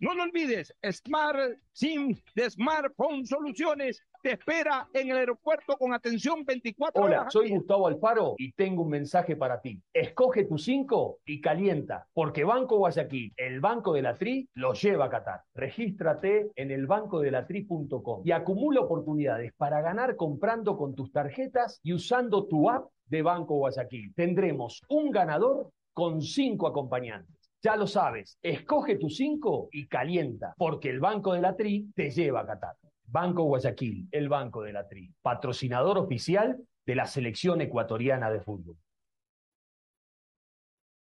No 0.00 0.14
lo 0.14 0.22
olvides, 0.22 0.74
Smart 0.82 1.58
SIM 1.72 2.16
de 2.34 2.50
Smartphone 2.50 3.26
Soluciones 3.26 4.02
te 4.22 4.32
espera 4.32 4.88
en 4.94 5.10
el 5.10 5.18
aeropuerto 5.18 5.76
con 5.76 5.92
atención 5.92 6.42
24 6.42 7.02
horas. 7.02 7.20
Hola, 7.20 7.30
soy 7.30 7.50
Gustavo 7.50 7.86
Alfaro 7.86 8.34
y 8.38 8.52
tengo 8.52 8.84
un 8.84 8.88
mensaje 8.88 9.36
para 9.36 9.60
ti. 9.60 9.78
Escoge 9.92 10.46
tu 10.46 10.56
5 10.56 11.18
y 11.26 11.42
calienta, 11.42 12.08
porque 12.14 12.44
Banco 12.44 12.78
Guayaquil, 12.78 13.34
el 13.36 13.60
Banco 13.60 13.92
de 13.92 14.00
la 14.00 14.14
Tri, 14.14 14.48
lo 14.54 14.72
lleva 14.72 15.04
a 15.04 15.10
Qatar. 15.10 15.42
Regístrate 15.54 16.50
en 16.56 16.70
el 16.70 16.86
bancodelatri.com 16.86 18.22
y 18.24 18.32
acumula 18.32 18.80
oportunidades 18.80 19.52
para 19.52 19.82
ganar 19.82 20.16
comprando 20.16 20.78
con 20.78 20.94
tus 20.94 21.12
tarjetas 21.12 21.78
y 21.82 21.92
usando 21.92 22.46
tu 22.46 22.70
app 22.70 22.88
de 23.04 23.20
Banco 23.20 23.56
Guayaquil. 23.56 24.14
Tendremos 24.14 24.80
un 24.88 25.10
ganador 25.10 25.70
con 25.92 26.22
cinco 26.22 26.66
acompañantes. 26.66 27.39
Ya 27.62 27.76
lo 27.76 27.86
sabes, 27.86 28.38
escoge 28.40 28.96
tu 28.96 29.10
5 29.10 29.68
y 29.72 29.86
calienta, 29.86 30.54
porque 30.56 30.88
el 30.88 30.98
Banco 30.98 31.34
de 31.34 31.42
la 31.42 31.54
Tri 31.54 31.92
te 31.94 32.10
lleva 32.10 32.40
a 32.40 32.46
Qatar. 32.46 32.76
Banco 33.04 33.44
Guayaquil, 33.44 34.08
el 34.10 34.28
Banco 34.28 34.62
de 34.62 34.72
la 34.72 34.88
Tri, 34.88 35.12
patrocinador 35.20 35.98
oficial 35.98 36.56
de 36.86 36.94
la 36.94 37.06
selección 37.06 37.60
ecuatoriana 37.60 38.30
de 38.30 38.40
fútbol. 38.40 38.78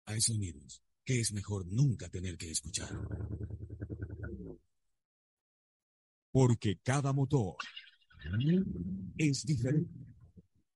Hay 0.06 0.22
sonidos 0.22 0.82
que 1.04 1.20
es 1.20 1.34
mejor 1.34 1.66
nunca 1.68 2.08
tener 2.10 2.38
que 2.38 2.50
escuchar. 2.50 2.90
Porque 6.32 6.80
cada 6.84 7.12
motor 7.12 7.58
es 9.18 9.46
diferente. 9.46 9.92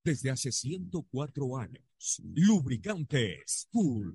Desde 0.02 0.30
hace 0.30 0.50
104 0.50 1.58
años, 1.58 2.22
lubricantes 2.34 3.68
Full 3.70 4.14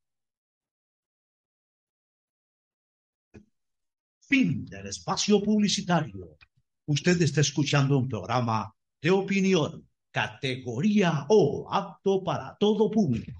Fin 4.31 4.65
del 4.65 4.87
espacio 4.87 5.41
publicitario. 5.41 6.37
Usted 6.85 7.21
está 7.21 7.41
escuchando 7.41 7.97
un 7.97 8.07
programa 8.07 8.73
de 9.01 9.11
opinión, 9.11 9.85
categoría 10.09 11.25
O, 11.27 11.67
apto 11.69 12.23
para 12.23 12.55
todo 12.57 12.89
público. 12.89 13.37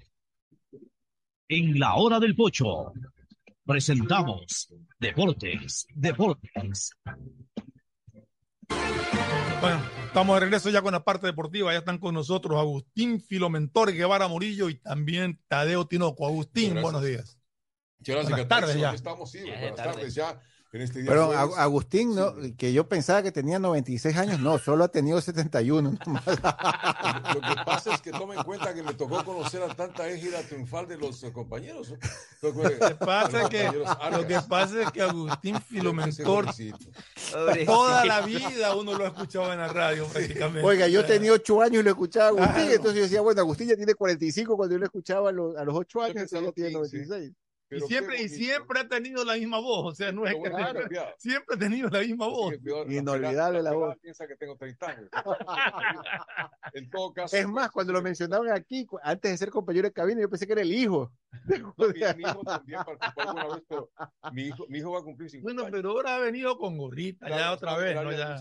En 1.48 1.78
la 1.78 1.94
hora 1.94 2.20
del 2.20 2.36
pocho, 2.36 2.92
presentamos 3.64 4.68
Deportes, 5.00 5.86
Deportes. 5.94 6.90
Bueno, 9.62 9.82
estamos 10.04 10.36
de 10.36 10.40
regreso 10.40 10.68
ya 10.68 10.82
con 10.82 10.92
la 10.92 11.02
parte 11.02 11.26
deportiva. 11.26 11.72
Ya 11.72 11.78
están 11.78 11.96
con 11.96 12.12
nosotros 12.12 12.60
Agustín 12.60 13.18
Filomentor 13.18 13.94
Guevara 13.94 14.28
Murillo 14.28 14.68
y 14.68 14.74
también 14.74 15.40
Tadeo 15.48 15.86
Tinoco. 15.86 16.26
Agustín, 16.26 16.82
buenos 16.82 17.02
días. 17.02 17.38
Muchas 17.98 18.28
gracias. 18.28 18.30
Buenas 18.30 18.48
tardes 18.48 18.76
ya. 18.78 18.92
Estamos, 18.92 19.30
sí, 19.30 19.40
buenas 19.40 19.76
tardes 19.76 20.14
ya 20.14 20.38
Este 20.72 21.04
Pero 21.04 21.32
Agustín, 21.32 22.14
¿no? 22.14 22.34
que 22.56 22.72
yo 22.72 22.88
pensaba 22.88 23.22
que 23.22 23.30
tenía 23.30 23.58
96 23.58 24.16
años, 24.16 24.40
no, 24.40 24.58
solo 24.58 24.84
ha 24.84 24.88
tenido 24.88 25.20
71. 25.20 25.90
Lo 25.90 27.40
que 27.40 27.54
pasa 27.66 27.94
es 27.94 28.00
que 28.00 28.10
toma 28.10 28.36
en 28.36 28.42
cuenta 28.42 28.72
que 28.72 28.82
me 28.82 28.94
tocó 28.94 29.22
conocer 29.22 29.62
a 29.62 29.68
tanta 29.74 30.08
égida 30.08 30.40
triunfal 30.40 30.88
de 30.88 30.96
los 30.96 31.20
compañeros. 31.34 31.94
Lo 32.40 32.54
que 32.54 32.94
pasa, 32.94 33.50
que, 33.50 33.70
lo 34.12 34.26
que 34.26 34.40
pasa 34.48 34.82
es 34.82 34.90
que 34.92 35.02
Agustín 35.02 35.60
Filomentor, 35.60 36.46
toda 37.66 38.06
la 38.06 38.22
vida 38.22 38.74
uno 38.74 38.96
lo 38.96 39.04
ha 39.04 39.08
escuchado 39.08 39.52
en 39.52 39.58
la 39.58 39.68
radio 39.68 40.06
prácticamente. 40.06 40.66
Oiga, 40.66 40.88
yo 40.88 41.04
tenía 41.04 41.32
8 41.32 41.60
años 41.60 41.80
y 41.80 41.82
lo 41.82 41.90
escuchaba 41.90 42.28
a 42.28 42.28
Agustín, 42.28 42.70
entonces 42.70 42.94
yo 42.94 43.02
decía, 43.02 43.20
bueno, 43.20 43.42
Agustín 43.42 43.68
ya 43.68 43.76
tiene 43.76 43.94
45 43.94 44.56
cuando 44.56 44.74
yo 44.74 44.78
lo 44.78 44.86
escuchaba 44.86 45.28
a 45.28 45.32
los, 45.32 45.54
a 45.54 45.64
los 45.64 45.76
8 45.76 46.02
años, 46.02 46.30
ya 46.30 46.52
tiene 46.52 46.70
96 46.70 47.32
y 47.76 47.80
siempre, 47.80 48.22
y 48.22 48.28
siempre 48.28 48.80
ha 48.80 48.88
tenido 48.88 49.24
la 49.24 49.34
misma 49.34 49.58
voz, 49.58 49.92
o 49.92 49.94
sea, 49.94 50.12
no 50.12 50.26
es 50.26 50.34
que 50.34 50.42
siempre 51.18 51.56
ha 51.56 51.58
tenido 51.58 51.88
la 51.88 52.00
misma 52.00 52.26
voz. 52.26 52.54
Inolvidable 52.88 53.62
la 53.62 53.72
voz. 53.72 53.96
Piensa 54.00 54.26
que 54.26 54.36
tengo 54.36 54.56
30 54.56 54.86
años. 54.86 55.08
en 56.74 56.90
todo 56.90 57.12
caso. 57.12 57.36
Es 57.36 57.48
más, 57.48 57.70
cuando 57.70 57.92
lo 57.92 58.02
mencionaban 58.02 58.50
aquí, 58.52 58.86
antes 59.02 59.30
de 59.30 59.36
ser 59.36 59.50
compañero 59.50 59.88
de 59.88 59.92
cabina, 59.92 60.20
yo 60.20 60.28
pensé 60.28 60.46
que 60.46 60.52
era 60.52 60.62
el 60.62 60.72
hijo. 60.72 61.12
mi, 61.46 62.20
hijo 62.20 62.42
también 62.44 62.80
participó 62.84 63.22
alguna 63.22 63.46
vez, 63.54 63.64
pero 63.68 63.90
mi 64.32 64.42
hijo, 64.42 64.66
mi 64.68 64.78
hijo 64.78 64.92
va 64.92 64.98
a 64.98 65.02
cumplir 65.02 65.30
50 65.30 65.62
Bueno, 65.62 65.70
pero 65.74 65.90
ahora 65.90 66.16
ha 66.16 66.18
venido 66.18 66.58
con 66.58 66.76
gorrita 66.76 67.28
ya 67.28 67.52
otra 67.52 67.76
vez, 67.78 67.94
¿no? 67.94 68.12
Ya. 68.12 68.38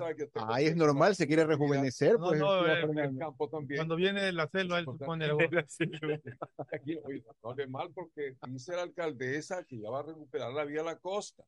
Ahí 0.47 0.65
es 0.65 0.75
normal, 0.75 1.15
se 1.15 1.25
quiere 1.25 1.45
rejuvenecer. 1.45 2.17
pues, 2.17 2.39
no, 2.39 2.67
eh, 2.67 2.81
el 2.81 3.17
campo 3.17 3.49
también. 3.49 3.79
Cuando 3.79 3.95
viene 3.95 4.21
de 4.23 4.33
la 4.33 4.47
selva, 4.47 4.79
él 4.79 4.85
se 4.85 5.05
pone 5.05 5.27
la 5.27 5.35
Aquí, 6.73 6.99
no 7.43 7.55
es 7.57 7.69
mal 7.69 7.89
porque 7.93 8.35
dice 8.47 8.73
el 8.73 8.79
alcalde 8.79 9.20
esa 9.21 9.63
que 9.63 9.79
ya 9.79 9.89
va 9.89 9.99
a 9.99 10.03
recuperar 10.03 10.51
la 10.53 10.65
vía 10.65 10.81
a 10.81 10.85
la 10.85 10.97
costa. 10.97 11.45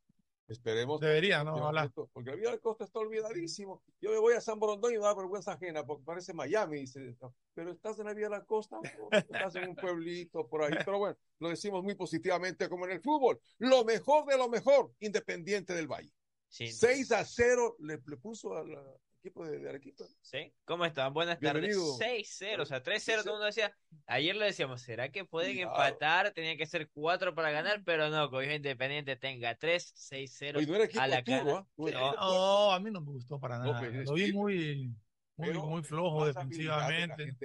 Esperemos. 0.47 0.99
Debería, 0.99 1.43
¿no? 1.43 1.71
Porque 2.11 2.31
la 2.31 2.35
vía 2.35 2.49
a 2.49 2.51
la 2.53 2.57
costa 2.57 2.83
está 2.83 2.99
olvidadísimo. 2.99 3.81
Yo 4.01 4.11
me 4.11 4.19
voy 4.19 4.33
a 4.33 4.41
San 4.41 4.59
Borondón 4.59 4.93
y 4.93 4.97
me 4.97 5.03
da 5.03 5.13
vergüenza 5.13 5.53
ajena 5.53 5.85
porque 5.85 6.03
parece 6.03 6.33
Miami. 6.33 6.81
Dice, 6.81 7.15
pero 7.53 7.71
estás 7.71 7.97
en 7.99 8.05
la 8.05 8.13
vía 8.13 8.27
a 8.27 8.31
la 8.31 8.43
costa, 8.43 8.79
estás 9.11 9.55
en 9.55 9.69
un 9.69 9.75
pueblito 9.75 10.47
por 10.47 10.63
ahí. 10.63 10.73
Pero 10.83 10.99
bueno, 10.99 11.17
lo 11.39 11.49
decimos 11.49 11.83
muy 11.83 11.95
positivamente 11.95 12.67
como 12.69 12.85
en 12.85 12.91
el 12.91 13.01
fútbol. 13.01 13.39
Lo 13.59 13.85
mejor 13.85 14.25
de 14.25 14.37
lo 14.37 14.49
mejor, 14.49 14.91
Independiente 14.99 15.73
del 15.73 15.87
Valle. 15.87 16.11
6 16.49 17.11
a 17.13 17.25
0 17.25 17.77
le, 17.79 17.99
le 18.05 18.17
puso 18.17 18.55
a 18.55 18.63
la, 18.63 18.83
equipo 19.23 19.45
de, 19.45 19.69
Arequipa. 19.69 20.03
Sí, 20.21 20.53
¿cómo 20.65 20.83
están? 20.83 21.13
Buenas 21.13 21.39
tardes. 21.39 21.77
6-0, 21.77 22.61
o 22.61 22.65
sea, 22.65 22.83
3-0, 22.83 23.05
todo 23.05 23.23
el 23.23 23.31
mundo 23.31 23.45
decía, 23.45 23.73
ayer 24.05 24.35
lo 24.35 24.43
decíamos, 24.43 24.81
¿será 24.81 25.09
que 25.09 25.23
pueden 25.23 25.59
empatar? 25.59 26.31
Tenía 26.31 26.57
que 26.57 26.65
ser 26.65 26.89
4 26.89 27.33
para 27.33 27.51
ganar, 27.51 27.83
pero 27.85 28.09
no, 28.09 28.29
Colegio 28.29 28.55
Independiente 28.55 29.15
tenga 29.15 29.55
3, 29.55 29.93
6-0 29.95 30.67
no 30.67 31.01
a 31.01 31.07
la 31.07 31.23
cara. 31.23 31.65
¿ah? 31.95 32.15
No, 32.19 32.71
a 32.73 32.79
mí 32.81 32.91
no 32.91 32.99
me 32.99 33.11
gustó 33.11 33.39
para 33.39 33.59
nada. 33.59 33.81
lo 33.81 34.13
vi 34.13 34.33
muy, 34.33 34.93
muy, 35.37 35.53
muy 35.53 35.83
flojo 35.83 36.25
defensivamente. 36.25 37.37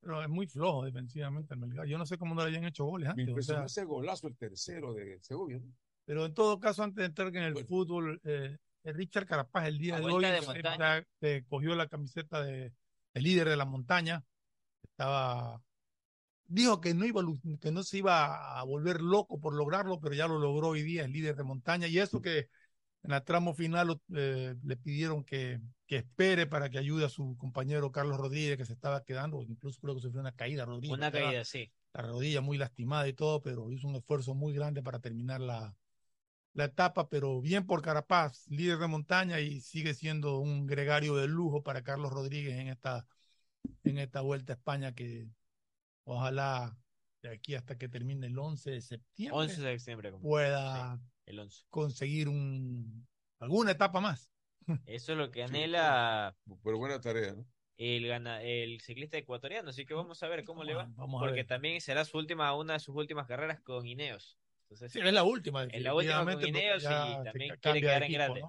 Pero 0.00 0.22
es 0.22 0.28
muy 0.30 0.46
flojo 0.46 0.84
defensivamente 0.84 1.54
el 1.54 1.88
Yo 1.88 1.98
no 1.98 2.06
sé 2.06 2.16
cómo 2.16 2.34
no 2.34 2.42
le 2.42 2.48
hayan 2.48 2.64
hecho 2.64 2.86
goles 2.86 3.10
antes. 3.10 3.28
o 3.28 3.42
sea, 3.42 3.64
ese 3.64 3.84
golazo, 3.84 4.28
el 4.28 4.36
tercero 4.36 4.94
de 4.94 5.18
Segovia. 5.20 5.60
Pero 6.06 6.24
en 6.24 6.32
todo 6.32 6.58
caso, 6.58 6.82
antes 6.82 7.02
de 7.02 7.04
entrar 7.04 7.28
en 7.36 7.42
el 7.42 7.66
fútbol, 7.66 8.18
eh, 8.24 8.56
Richard 8.84 9.26
Carapaz 9.26 9.66
el 9.66 9.78
día 9.78 9.98
de 9.98 10.04
hoy 10.04 10.24
se, 11.20 11.44
cogió 11.48 11.74
la 11.74 11.88
camiseta 11.88 12.42
de, 12.42 12.72
líder 13.14 13.48
de 13.48 13.56
la 13.56 13.64
montaña. 13.64 14.24
Estaba 14.82 15.62
dijo 16.48 16.80
que 16.80 16.94
no 16.94 17.04
iba 17.04 17.22
que 17.60 17.70
no 17.70 17.82
se 17.82 17.98
iba 17.98 18.58
a 18.58 18.62
volver 18.64 19.00
loco 19.00 19.38
por 19.38 19.54
lograrlo, 19.54 20.00
pero 20.00 20.14
ya 20.14 20.26
lo 20.26 20.38
logró 20.38 20.68
hoy 20.68 20.82
día, 20.82 21.04
el 21.04 21.12
líder 21.12 21.36
de 21.36 21.44
montaña. 21.44 21.86
Y 21.86 21.98
eso 21.98 22.20
que 22.20 22.48
en 23.02 23.12
el 23.12 23.22
tramo 23.22 23.54
final 23.54 24.00
eh, 24.14 24.54
le 24.62 24.76
pidieron 24.76 25.24
que, 25.24 25.60
que, 25.86 25.96
espere 25.96 26.46
para 26.46 26.68
que 26.70 26.78
ayude 26.78 27.04
a 27.04 27.08
su 27.08 27.36
compañero 27.36 27.92
Carlos 27.92 28.18
Rodríguez, 28.18 28.56
que 28.56 28.64
se 28.64 28.72
estaba 28.72 29.04
quedando, 29.04 29.42
incluso 29.42 29.80
creo 29.80 29.94
que 29.94 30.00
sufrió 30.00 30.20
una 30.20 30.32
caída 30.32 30.64
Rodríguez. 30.64 30.96
Una 30.96 31.12
caída, 31.12 31.44
sí. 31.44 31.70
La 31.92 32.02
rodilla 32.02 32.40
muy 32.40 32.58
lastimada 32.58 33.06
y 33.08 33.12
todo, 33.12 33.42
pero 33.42 33.70
hizo 33.70 33.86
un 33.86 33.96
esfuerzo 33.96 34.34
muy 34.34 34.52
grande 34.52 34.82
para 34.82 35.00
terminar 35.00 35.40
la, 35.40 35.74
la 36.58 36.64
etapa, 36.64 37.08
pero 37.08 37.40
bien 37.40 37.66
por 37.66 37.82
Carapaz, 37.82 38.48
líder 38.48 38.78
de 38.78 38.88
montaña 38.88 39.38
y 39.38 39.60
sigue 39.60 39.94
siendo 39.94 40.40
un 40.40 40.66
gregario 40.66 41.14
de 41.14 41.28
lujo 41.28 41.62
para 41.62 41.84
Carlos 41.84 42.12
Rodríguez 42.12 42.58
en 42.58 42.66
esta, 42.66 43.06
en 43.84 43.98
esta 43.98 44.22
vuelta 44.22 44.54
a 44.54 44.56
España 44.56 44.92
que 44.92 45.28
ojalá 46.02 46.76
de 47.22 47.30
aquí 47.30 47.54
hasta 47.54 47.78
que 47.78 47.88
termine 47.88 48.26
el 48.26 48.36
11 48.36 48.72
de 48.72 48.80
septiembre, 48.80 49.38
11 49.38 49.62
de 49.62 49.78
septiembre 49.78 50.12
pueda 50.20 51.00
el 51.26 51.38
11. 51.38 51.64
conseguir 51.70 52.28
un, 52.28 53.06
alguna 53.38 53.70
etapa 53.70 54.00
más. 54.00 54.32
Eso 54.84 55.12
es 55.12 55.18
lo 55.18 55.30
que 55.30 55.44
anhela. 55.44 56.36
Pero 56.64 56.76
buena 56.76 57.00
tarea, 57.00 57.34
¿no? 57.34 57.46
El, 57.76 58.08
gana, 58.08 58.42
el 58.42 58.80
ciclista 58.80 59.16
ecuatoriano, 59.16 59.70
así 59.70 59.86
que 59.86 59.94
vamos 59.94 60.20
a 60.24 60.28
ver 60.28 60.42
cómo 60.42 60.64
le 60.64 60.74
va. 60.74 60.90
porque 60.96 61.44
también 61.44 61.80
será 61.80 62.04
su 62.04 62.18
última, 62.18 62.52
una 62.56 62.72
de 62.72 62.80
sus 62.80 62.96
últimas 62.96 63.28
carreras 63.28 63.60
con 63.60 63.86
Ineos 63.86 64.37
es 64.70 65.12
la 65.12 65.24
última. 65.24 65.64
Es 65.64 65.82
la 65.82 65.94
última 65.94 66.24
con 66.24 66.46
Ineos 66.46 66.82
y 66.82 66.86
también 66.86 67.56
quiere 67.60 67.80
quedar 67.80 68.02
en 68.02 68.12
grande. 68.12 68.42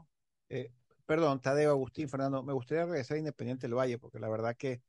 Eh, 0.49 0.71
perdón, 1.05 1.41
Tadeo, 1.41 1.71
Agustín, 1.71 2.09
Fernando, 2.09 2.43
me 2.43 2.53
gustaría 2.53 2.85
regresar 2.85 3.15
a 3.15 3.19
Independiente 3.19 3.67
del 3.67 3.77
Valle, 3.77 3.97
porque 3.97 4.19
la 4.19 4.29
verdad 4.29 4.55
que 4.55 4.81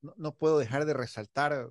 no, 0.00 0.34
puedo 0.36 0.58
dejar 0.58 0.84
de 0.84 0.94
resaltar 0.94 1.70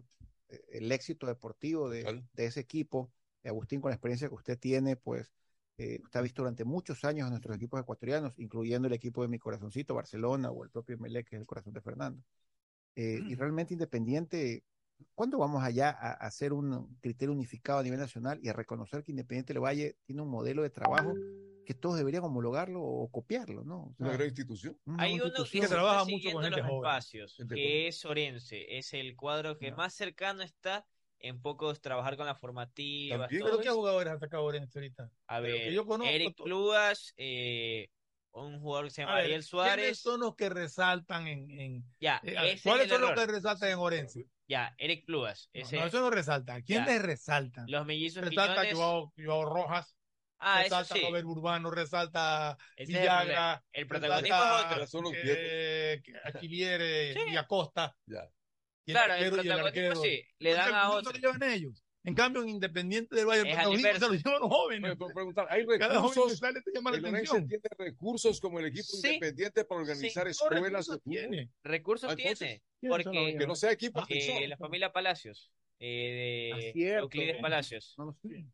eh, 0.50 0.62
el 0.74 0.92
éxito 0.92 1.28
deportivo 1.28 1.90
de, 1.90 2.24
ese 2.36 2.60
equipo. 2.60 3.12
Agustín, 3.44 3.80
con 3.80 3.90
la 3.90 3.96
experiencia 3.96 4.28
que 4.28 4.36
usted 4.36 4.60
tiene, 4.60 4.98
pues 4.98 5.32
eh, 5.78 6.00
usted 6.04 6.20
ha 6.20 6.24
visto 6.24 6.42
durante 6.42 6.66
muchos 6.66 7.06
años 7.06 7.28
a 7.28 7.30
nuestros 7.30 7.56
equipos 7.56 7.80
ecuatorianos, 7.80 8.38
incluyendo 8.40 8.88
el 8.88 8.94
equipo 8.94 9.22
de 9.22 9.30
mi 9.30 9.40
corazoncito, 9.40 9.96
Barcelona, 9.96 10.52
o 10.52 10.64
el 10.64 10.70
propio 10.70 10.98
Melec, 10.98 11.30
que 11.30 11.38
es 11.38 11.40
el 11.40 11.46
corazón 11.46 11.74
de 11.74 11.82
Fernando. 11.82 12.22
Y 12.96 13.36
realmente 13.36 13.76
Independiente 13.76 14.64
¿Cuándo 15.16 15.38
vamos 15.38 15.64
allá 15.64 15.90
a 15.90 16.12
hacer 16.14 16.54
un 16.54 16.98
criterio 17.00 17.34
unificado 17.34 17.80
a 17.80 17.84
nivel 17.84 18.00
nacional 18.00 18.40
y 18.42 18.50
a 18.50 18.54
reconocer 18.54 19.04
que 19.04 19.12
Independiente 19.12 19.54
del 19.54 19.64
Valle 19.64 19.98
tiene 20.06 20.22
un 20.22 20.30
modelo 20.30 20.62
de 20.62 20.70
trabajo 20.70 21.14
que 21.66 21.74
todos 21.74 21.98
deberían 21.98 22.24
homologarlo 22.24 22.82
o 22.82 23.12
copiarlo, 23.12 23.64
¿no? 23.66 23.94
una 23.98 24.14
gran 24.14 24.28
institución. 24.28 24.80
Hay 24.98 25.20
uno 25.20 25.32
que, 25.52 25.68
trabaja 25.68 26.06
mucho 26.06 26.32
con 26.32 26.44
gente 26.44 26.62
los 26.62 26.70
espacios, 26.70 27.38
que 27.50 27.88
es 27.88 28.06
Orense, 28.06 28.78
es 28.78 28.94
el 28.94 29.16
cuadro 29.16 29.58
que 29.58 29.72
más 29.74 29.94
cercano 29.94 30.44
está 30.44 30.86
en 31.20 31.42
pocos 31.42 31.82
trabajar 31.82 32.16
con 32.16 32.26
la 32.26 32.36
formativa. 32.36 33.28
¿Pero 33.28 33.60
qué 33.60 33.70
jugadores 33.70 34.14
ha 34.14 34.20
sacado 34.20 34.44
Orense 34.44 34.80
ahorita? 34.80 35.12
A 35.26 35.40
ver, 35.40 35.74
Eric 36.06 36.36
Plugas, 36.42 37.14
eh, 37.18 37.90
un 38.32 38.60
jugador 38.62 38.86
que 38.86 38.92
se 38.92 39.02
llama 39.02 39.18
Ariel 39.18 39.44
Suárez. 39.44 39.76
¿Quiénes 39.76 40.00
son 40.00 40.20
los 40.22 40.36
que 40.36 40.50
resaltan 40.50 41.28
en, 41.28 41.52
en 41.52 41.84
ya, 42.00 42.22
eh, 42.24 42.58
¿Cuáles 42.64 42.88
son 42.88 43.02
los 43.02 43.12
que 43.12 43.26
resaltan 43.26 43.72
en 43.72 43.78
Orense? 43.80 44.28
Ya, 44.48 44.74
Eric 44.78 45.06
Plugas. 45.06 45.50
Ese... 45.54 45.78
No, 45.78 45.86
eso 45.86 46.00
no 46.00 46.10
resalta. 46.10 46.62
¿Quién 46.62 46.86
les 46.86 47.02
resalta? 47.02 47.66
Los 47.68 47.86
mellizos 47.86 48.24
Resalta 48.24 48.64
Joao, 48.74 49.14
Joao, 49.18 49.46
Rojas. 49.46 49.96
Ah, 50.40 50.62
resalta 50.64 50.94
eso 50.94 50.96
sí. 50.96 51.02
Robert 51.02 51.26
Urbano, 51.26 51.72
resalta 51.72 52.58
Ese 52.76 52.92
Villagra. 52.94 53.64
El, 53.72 53.82
el 53.82 53.88
protagonismo 53.88 54.36
es 54.82 54.96
otro. 54.96 55.12
Eh, 55.14 56.02
Achilliere 56.24 57.14
sí. 57.14 57.20
y 57.32 57.36
Acosta. 57.38 57.96
Ya. 58.06 58.30
Y 58.86 58.92
claro, 58.94 59.16
el, 59.16 59.24
el 59.24 59.32
protagonismo 59.32 60.02
sí. 60.02 60.24
Le 60.40 60.54
dan 60.54 60.76
a 60.76 60.92
otros. 60.92 61.20
llevan 61.20 61.44
ellos? 61.44 61.84
En 62.08 62.16
cambio, 62.16 62.42
en 62.42 62.48
Independiente 62.48 63.18
del 63.18 63.26
Valle, 63.26 63.42
el 63.42 63.82
se 63.82 64.00
lo 64.00 64.14
llevan 64.14 64.40
los 64.40 64.50
jóvenes. 64.50 64.98
Bueno, 64.98 65.14
preguntar, 65.14 65.46
¿hay 65.50 65.66
recursos? 65.66 66.40
Cada 66.40 66.54
te 66.54 66.72
llama 66.74 66.92
la 66.92 67.10
atención. 67.10 67.46
tiene 67.46 67.64
recursos 67.78 68.40
como 68.40 68.60
el 68.60 68.68
equipo 68.68 68.86
sí. 68.86 69.08
independiente 69.08 69.66
para 69.66 69.82
organizar 69.82 70.24
sí. 70.24 70.32
escuelas 70.32 70.88
de 70.88 71.00
tiene. 71.00 71.50
Recursos 71.64 72.16
tiene. 72.16 72.64
Porque 72.88 73.36
que 73.38 73.46
no 73.46 73.56
sea 73.56 73.74
equipo. 73.74 74.06
Eh, 74.08 74.48
la 74.48 74.56
familia 74.56 74.94
Palacios. 74.94 75.52
Eh, 75.80 76.72
de 76.74 76.96
ah, 76.96 77.00
Euclides 77.00 77.42
Palacios. 77.42 77.94
No, 77.98 78.06
no 78.06 78.18
Entonces, 78.24 78.54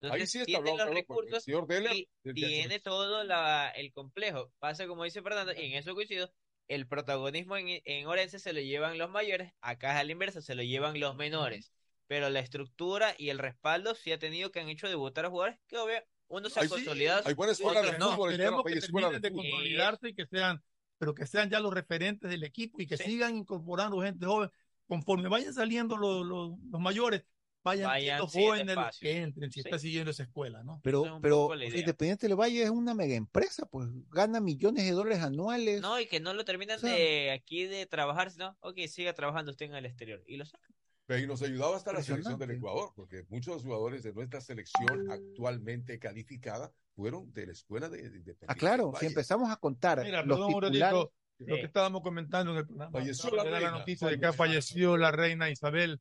Ahí 0.00 0.26
sí 0.26 0.38
está 0.38 0.46
tiene 0.46 0.70
hablando, 0.70 0.86
los 0.86 0.94
recursos 0.94 1.44
señor 1.44 1.66
Deller, 1.66 1.94
y 2.24 2.32
tiene 2.32 2.80
todo 2.80 3.22
la, 3.22 3.68
el 3.76 3.92
complejo. 3.92 4.50
Pasa 4.58 4.86
como 4.86 5.04
dice 5.04 5.20
Fernando, 5.20 5.52
y 5.52 5.66
en 5.66 5.72
eso 5.74 5.94
coincido, 5.94 6.32
el 6.68 6.86
protagonismo 6.86 7.58
en, 7.58 7.82
en 7.84 8.06
Orense 8.06 8.38
se 8.38 8.54
lo 8.54 8.60
llevan 8.60 8.96
los 8.96 9.10
mayores, 9.10 9.52
acá 9.60 9.92
es 9.92 9.98
al 9.98 10.10
inverso, 10.10 10.40
se 10.40 10.54
lo 10.54 10.62
llevan 10.62 10.98
los 10.98 11.14
menores 11.16 11.70
pero 12.06 12.28
la 12.30 12.40
estructura 12.40 13.14
y 13.18 13.30
el 13.30 13.38
respaldo 13.38 13.94
sí 13.94 14.12
ha 14.12 14.18
tenido 14.18 14.50
que 14.50 14.60
han 14.60 14.68
hecho 14.68 14.88
debutar 14.88 15.26
a 15.26 15.30
jugadores 15.30 15.58
que 15.66 15.78
obvio 15.78 16.02
uno 16.28 16.48
se 16.50 16.60
ha 16.60 16.68
consolidado. 16.68 17.22
hay 17.26 17.34
buenas 17.34 17.58
escuelas 17.58 17.92
de 17.92 17.98
no. 17.98 18.16
Queremos 18.28 18.64
que 18.64 18.80
terminen 18.80 19.20
de 19.20 19.32
consolidarse 19.32 20.08
y 20.08 20.14
que 20.14 20.26
sean, 20.26 20.62
pero 20.98 21.14
que 21.14 21.26
sean 21.26 21.50
ya 21.50 21.60
los 21.60 21.72
referentes 21.72 22.30
del 22.30 22.44
equipo 22.44 22.80
y 22.80 22.86
que 22.86 22.96
sigan 22.96 23.36
incorporando 23.36 24.00
gente 24.00 24.26
joven. 24.26 24.50
Conforme 24.86 25.28
vayan 25.28 25.54
saliendo 25.54 25.96
los, 25.96 26.26
los, 26.26 26.52
los 26.70 26.80
mayores, 26.80 27.24
vayan, 27.62 27.86
vayan 27.86 28.18
los 28.18 28.32
jóvenes 28.32 28.76
los 28.76 28.98
que 28.98 29.22
entren, 29.22 29.50
si 29.50 29.60
está 29.60 29.78
siguiendo 29.78 30.10
esa 30.10 30.24
escuela, 30.24 30.62
¿no? 30.62 30.80
Pero, 30.82 31.18
pero 31.22 31.54
Independiente 31.54 32.28
del 32.28 32.38
Valle 32.38 32.62
es 32.62 32.70
una 32.70 32.94
mega 32.94 33.14
empresa, 33.14 33.64
pues 33.66 33.88
gana 34.10 34.40
millones 34.40 34.84
de 34.84 34.90
dólares 34.90 35.20
anuales. 35.20 35.80
No, 35.80 35.98
y 35.98 36.06
que 36.06 36.20
no 36.20 36.34
lo 36.34 36.44
terminan 36.44 36.80
de 36.82 37.30
aquí 37.30 37.64
de 37.64 37.86
trabajar, 37.86 38.30
sino, 38.30 38.56
ok, 38.60 38.78
siga 38.88 39.14
trabajando 39.14 39.52
usted 39.52 39.66
en 39.66 39.74
el 39.74 39.86
exterior. 39.86 40.22
Y 40.26 40.36
lo 40.36 40.44
sacan. 40.44 40.73
Pero 41.06 41.20
y 41.22 41.26
nos 41.26 41.42
ayudaba 41.42 41.76
hasta 41.76 41.92
la 41.92 42.02
selección 42.02 42.38
del 42.38 42.52
Ecuador, 42.52 42.90
porque 42.96 43.24
muchos 43.28 43.62
jugadores 43.62 44.02
de 44.02 44.12
nuestra 44.14 44.40
selección 44.40 45.10
actualmente 45.10 45.98
calificada 45.98 46.72
fueron 46.96 47.30
de 47.32 47.46
la 47.46 47.52
escuela 47.52 47.88
de, 47.90 48.08
de, 48.08 48.36
Ah, 48.46 48.54
claro, 48.54 48.92
si 48.98 49.06
empezamos 49.06 49.50
a 49.50 49.56
contar 49.56 50.02
Mira, 50.02 50.22
los 50.24 50.38
perdón, 50.38 50.48
titulares, 50.48 50.80
ratito, 50.80 51.12
lo 51.40 51.56
que 51.56 51.62
estábamos 51.62 52.02
comentando 52.02 52.52
en 52.52 52.58
el 52.58 52.66
programa. 52.66 52.92
Falleció 52.92 53.30
la 53.34 53.44
reina, 53.44 53.70
noticia 53.72 54.08
de 54.08 54.18
que 54.18 54.26
ha 54.26 54.32
fallecido 54.32 54.96
la 54.96 55.10
reina 55.10 55.50
Isabel 55.50 56.00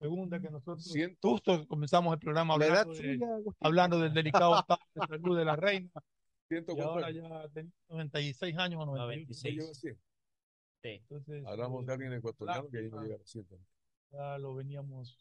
II, 0.00 0.28
que 0.40 0.50
nosotros 0.50 0.94
justo 1.20 1.66
comenzamos 1.66 2.12
el 2.14 2.20
programa 2.20 2.56
La 2.56 2.66
hablando, 2.66 2.92
de- 2.94 3.18
hablando 3.60 3.98
del 3.98 4.14
delicado 4.14 4.58
estado 4.58 4.80
de 4.94 5.06
salud 5.06 5.36
de 5.36 5.44
la 5.44 5.56
reina. 5.56 5.90
Siento 6.48 6.76
Y 6.76 6.80
ahora 6.80 7.10
ya 7.10 7.48
tenía 7.48 7.72
96 7.88 8.56
años 8.58 8.82
o 8.82 8.86
96. 8.86 9.82
Entonces, 10.82 11.42
Hablamos 11.46 11.86
de 11.86 11.92
alguien 11.92 12.12
ecuatoriano 12.12 12.68
que 12.68 12.78
ahí 12.78 12.90
no 12.90 13.02
llega 13.02 13.16
a 13.16 13.24
100. 13.24 13.46
Ya 14.14 14.38
lo 14.38 14.54
veníamos 14.54 15.18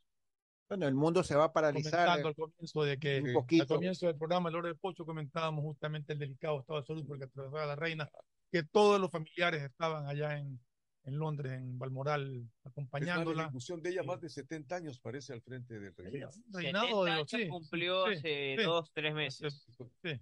bueno, 0.70 0.88
el 0.88 0.95
mundo 0.95 1.24
se 1.24 1.36
va 1.36 1.45
a 1.45 1.53
paralizar. 1.53 2.06
comentando 2.07 2.30
al 2.30 2.36
comienzo 2.36 2.84
de 2.84 2.98
que 2.98 3.22
un 3.22 3.28
al 3.28 3.34
poquito. 3.34 3.68
comienzo 3.68 4.07
del 4.07 4.18
programa 4.18 4.49
El 4.49 4.56
Oro 4.56 4.68
de 4.70 4.76
Pocho 4.76 5.06
comentábamos 5.06 5.61
justamente 5.64 6.14
el 6.14 6.20
delicado 6.20 6.61
estado 6.61 6.80
de 6.80 6.86
salud 6.88 7.06
porque 7.06 7.26
atravesaba 7.26 7.65
la 7.68 7.76
reina, 7.76 8.10
que 8.52 8.64
todos 8.64 8.99
los 8.99 9.11
familiares 9.11 9.61
estaban 9.61 10.07
allá 10.07 10.38
en, 10.40 10.60
en 11.03 11.18
Londres, 11.20 11.52
en 11.53 11.78
Balmoral, 11.78 12.38
Es 12.38 12.44
la 12.64 12.70
acompañándola. 12.72 13.44
ejecución 13.44 13.84
de 13.84 13.90
ella 13.91 14.03
más 14.03 14.20
de 14.22 14.30
70 14.30 14.76
años 14.78 14.99
parece 14.99 15.34
al 15.34 15.41
frente 15.41 15.80
del 15.80 15.94
reinado. 15.95 16.32
Reinado 16.52 17.03
de 17.03 17.11
70 17.11 17.18
los- 17.20 17.34
años 17.34 17.44
sí, 17.44 17.48
cumplió 17.49 18.06
sí, 18.07 18.14
hace 18.14 18.56
sí. 18.57 18.64
dos, 18.64 18.91
tres 18.94 19.14
meses. 19.14 19.68
Sí. 20.02 20.20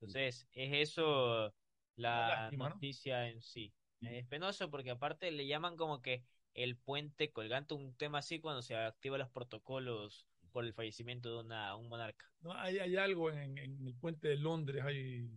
Entonces, 0.00 0.46
es 0.52 0.90
eso 0.90 1.52
la 1.96 2.28
lástima, 2.28 2.68
¿no? 2.68 2.74
noticia 2.76 3.28
en 3.28 3.42
sí. 3.42 3.74
Es 4.00 4.26
penoso 4.26 4.70
porque 4.70 4.90
aparte 4.90 5.30
le 5.30 5.46
llaman 5.46 5.76
como 5.76 6.00
que 6.00 6.24
el 6.54 6.76
puente 6.76 7.32
colgante, 7.32 7.74
un 7.74 7.94
tema 7.96 8.18
así 8.18 8.40
cuando 8.40 8.62
se 8.62 8.76
activan 8.76 9.20
los 9.20 9.30
protocolos 9.30 10.26
por 10.50 10.64
el 10.64 10.74
fallecimiento 10.74 11.32
de 11.32 11.40
una, 11.44 11.74
un 11.76 11.88
monarca. 11.88 12.26
No, 12.40 12.52
hay, 12.52 12.78
hay 12.78 12.96
algo 12.96 13.30
en, 13.30 13.56
en 13.58 13.86
el 13.86 13.94
puente 13.94 14.28
de 14.28 14.36
Londres, 14.36 14.82
hay 14.84 15.30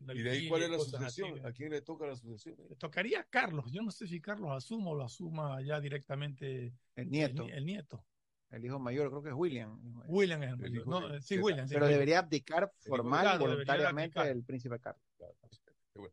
¿Y 0.00 0.22
de 0.22 0.30
ahí 0.30 0.48
cuál 0.48 0.62
es 0.62 0.70
la 0.70 0.78
sucesión? 0.78 1.44
¿A 1.44 1.52
quién 1.52 1.70
le 1.70 1.80
toca 1.80 2.06
la 2.06 2.14
sucesión? 2.14 2.56
Le 2.68 2.76
tocaría 2.76 3.20
a 3.20 3.24
Carlos. 3.24 3.72
Yo 3.72 3.82
no 3.82 3.90
sé 3.90 4.06
si 4.06 4.20
Carlos 4.20 4.50
asuma 4.52 4.90
o 4.90 4.94
lo 4.94 5.04
asuma 5.04 5.60
ya 5.62 5.80
directamente 5.80 6.72
El 6.94 7.10
nieto. 7.10 7.44
El, 7.44 7.50
el 7.54 7.64
nieto. 7.66 8.04
El 8.50 8.64
hijo 8.64 8.78
mayor 8.78 9.08
creo 9.10 9.22
que 9.22 9.28
es 9.30 9.34
William. 9.34 9.78
William 10.06 10.42
es 10.44 10.50
el 10.50 10.56
mayor. 10.58 10.76
hijo 10.76 10.90
No, 10.90 11.08
de- 11.08 11.20
sí, 11.20 11.38
William. 11.38 11.66
sí, 11.66 11.74
Pero 11.74 11.86
William. 11.86 11.98
debería 11.98 12.18
abdicar 12.20 12.72
formal 12.78 13.22
Claro, 13.22 13.40
voluntariamente 13.40 14.18
abdicar. 14.20 14.36
el 14.36 14.44
príncipe 14.44 14.78
Carlos. 14.78 15.02
Bueno. 15.18 15.34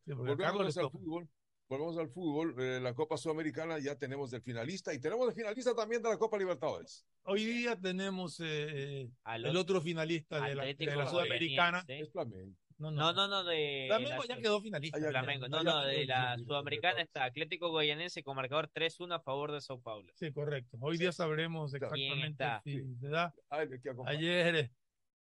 Sí, 0.03 0.11
Volvemos 0.13 0.77
al 0.77 0.89
fútbol. 0.89 1.29
Volvemos 1.67 1.97
al 1.97 2.09
fútbol. 2.09 2.55
eh, 2.59 2.79
la 2.79 2.93
Copa 2.93 3.17
Sudamericana 3.17 3.79
ya 3.79 3.95
tenemos 3.95 4.29
del 4.29 4.41
finalista 4.41 4.93
y 4.93 4.99
tenemos 4.99 5.27
el 5.29 5.33
finalista 5.33 5.73
también 5.73 6.01
de 6.01 6.09
la 6.09 6.17
Copa 6.17 6.37
Libertadores. 6.37 7.05
Hoy 7.23 7.43
día 7.43 7.75
tenemos 7.75 8.39
eh, 8.43 9.09
Al 9.23 9.45
el 9.45 9.57
otro- 9.57 9.81
finalista 9.81 10.39
de 10.45 10.53
la, 10.55 10.63
de 10.65 10.85
la 10.95 11.09
Sudamericana. 11.09 11.83
Es 11.87 12.11
Flamengo. 12.11 12.55
No, 12.77 12.91
No, 12.91 13.13
no, 13.13 13.27
no, 13.27 13.43
de 13.45 13.85
Flamengo 13.87 14.23
la 14.27 14.35
ya 14.35 14.41
quedó 14.41 14.61
finalista. 14.61 14.97
Ah, 14.97 15.01
ya 15.01 15.09
Flamengo, 15.09 15.47
no, 15.47 15.57
Ya 15.57 15.63
no, 15.63 15.81
de 15.85 16.05
la. 16.05 16.37
Sudamericana 16.37 17.01
está 17.01 17.23
Atlético 17.23 17.69
Goyanense 17.69 18.21
con 18.21 18.35
marcador 18.35 18.69
3-1 18.71 19.15
a 19.15 19.19
favor 19.21 19.51
de 19.51 19.61
Sao 19.61 19.79
Paulo. 19.81 20.11
Sí, 20.15 20.31
correcto. 20.31 20.77
Hoy 20.81 20.97
día 20.97 21.11
sabremos 21.13 21.71
¿Quién 21.71 21.83
exactamente 22.21 22.45
si 22.63 22.95
se 22.99 23.07
da. 23.07 23.33
Ah, 23.49 23.61
acompaña. 23.61 24.09
Ayer 24.19 24.55
eh, 24.55 24.71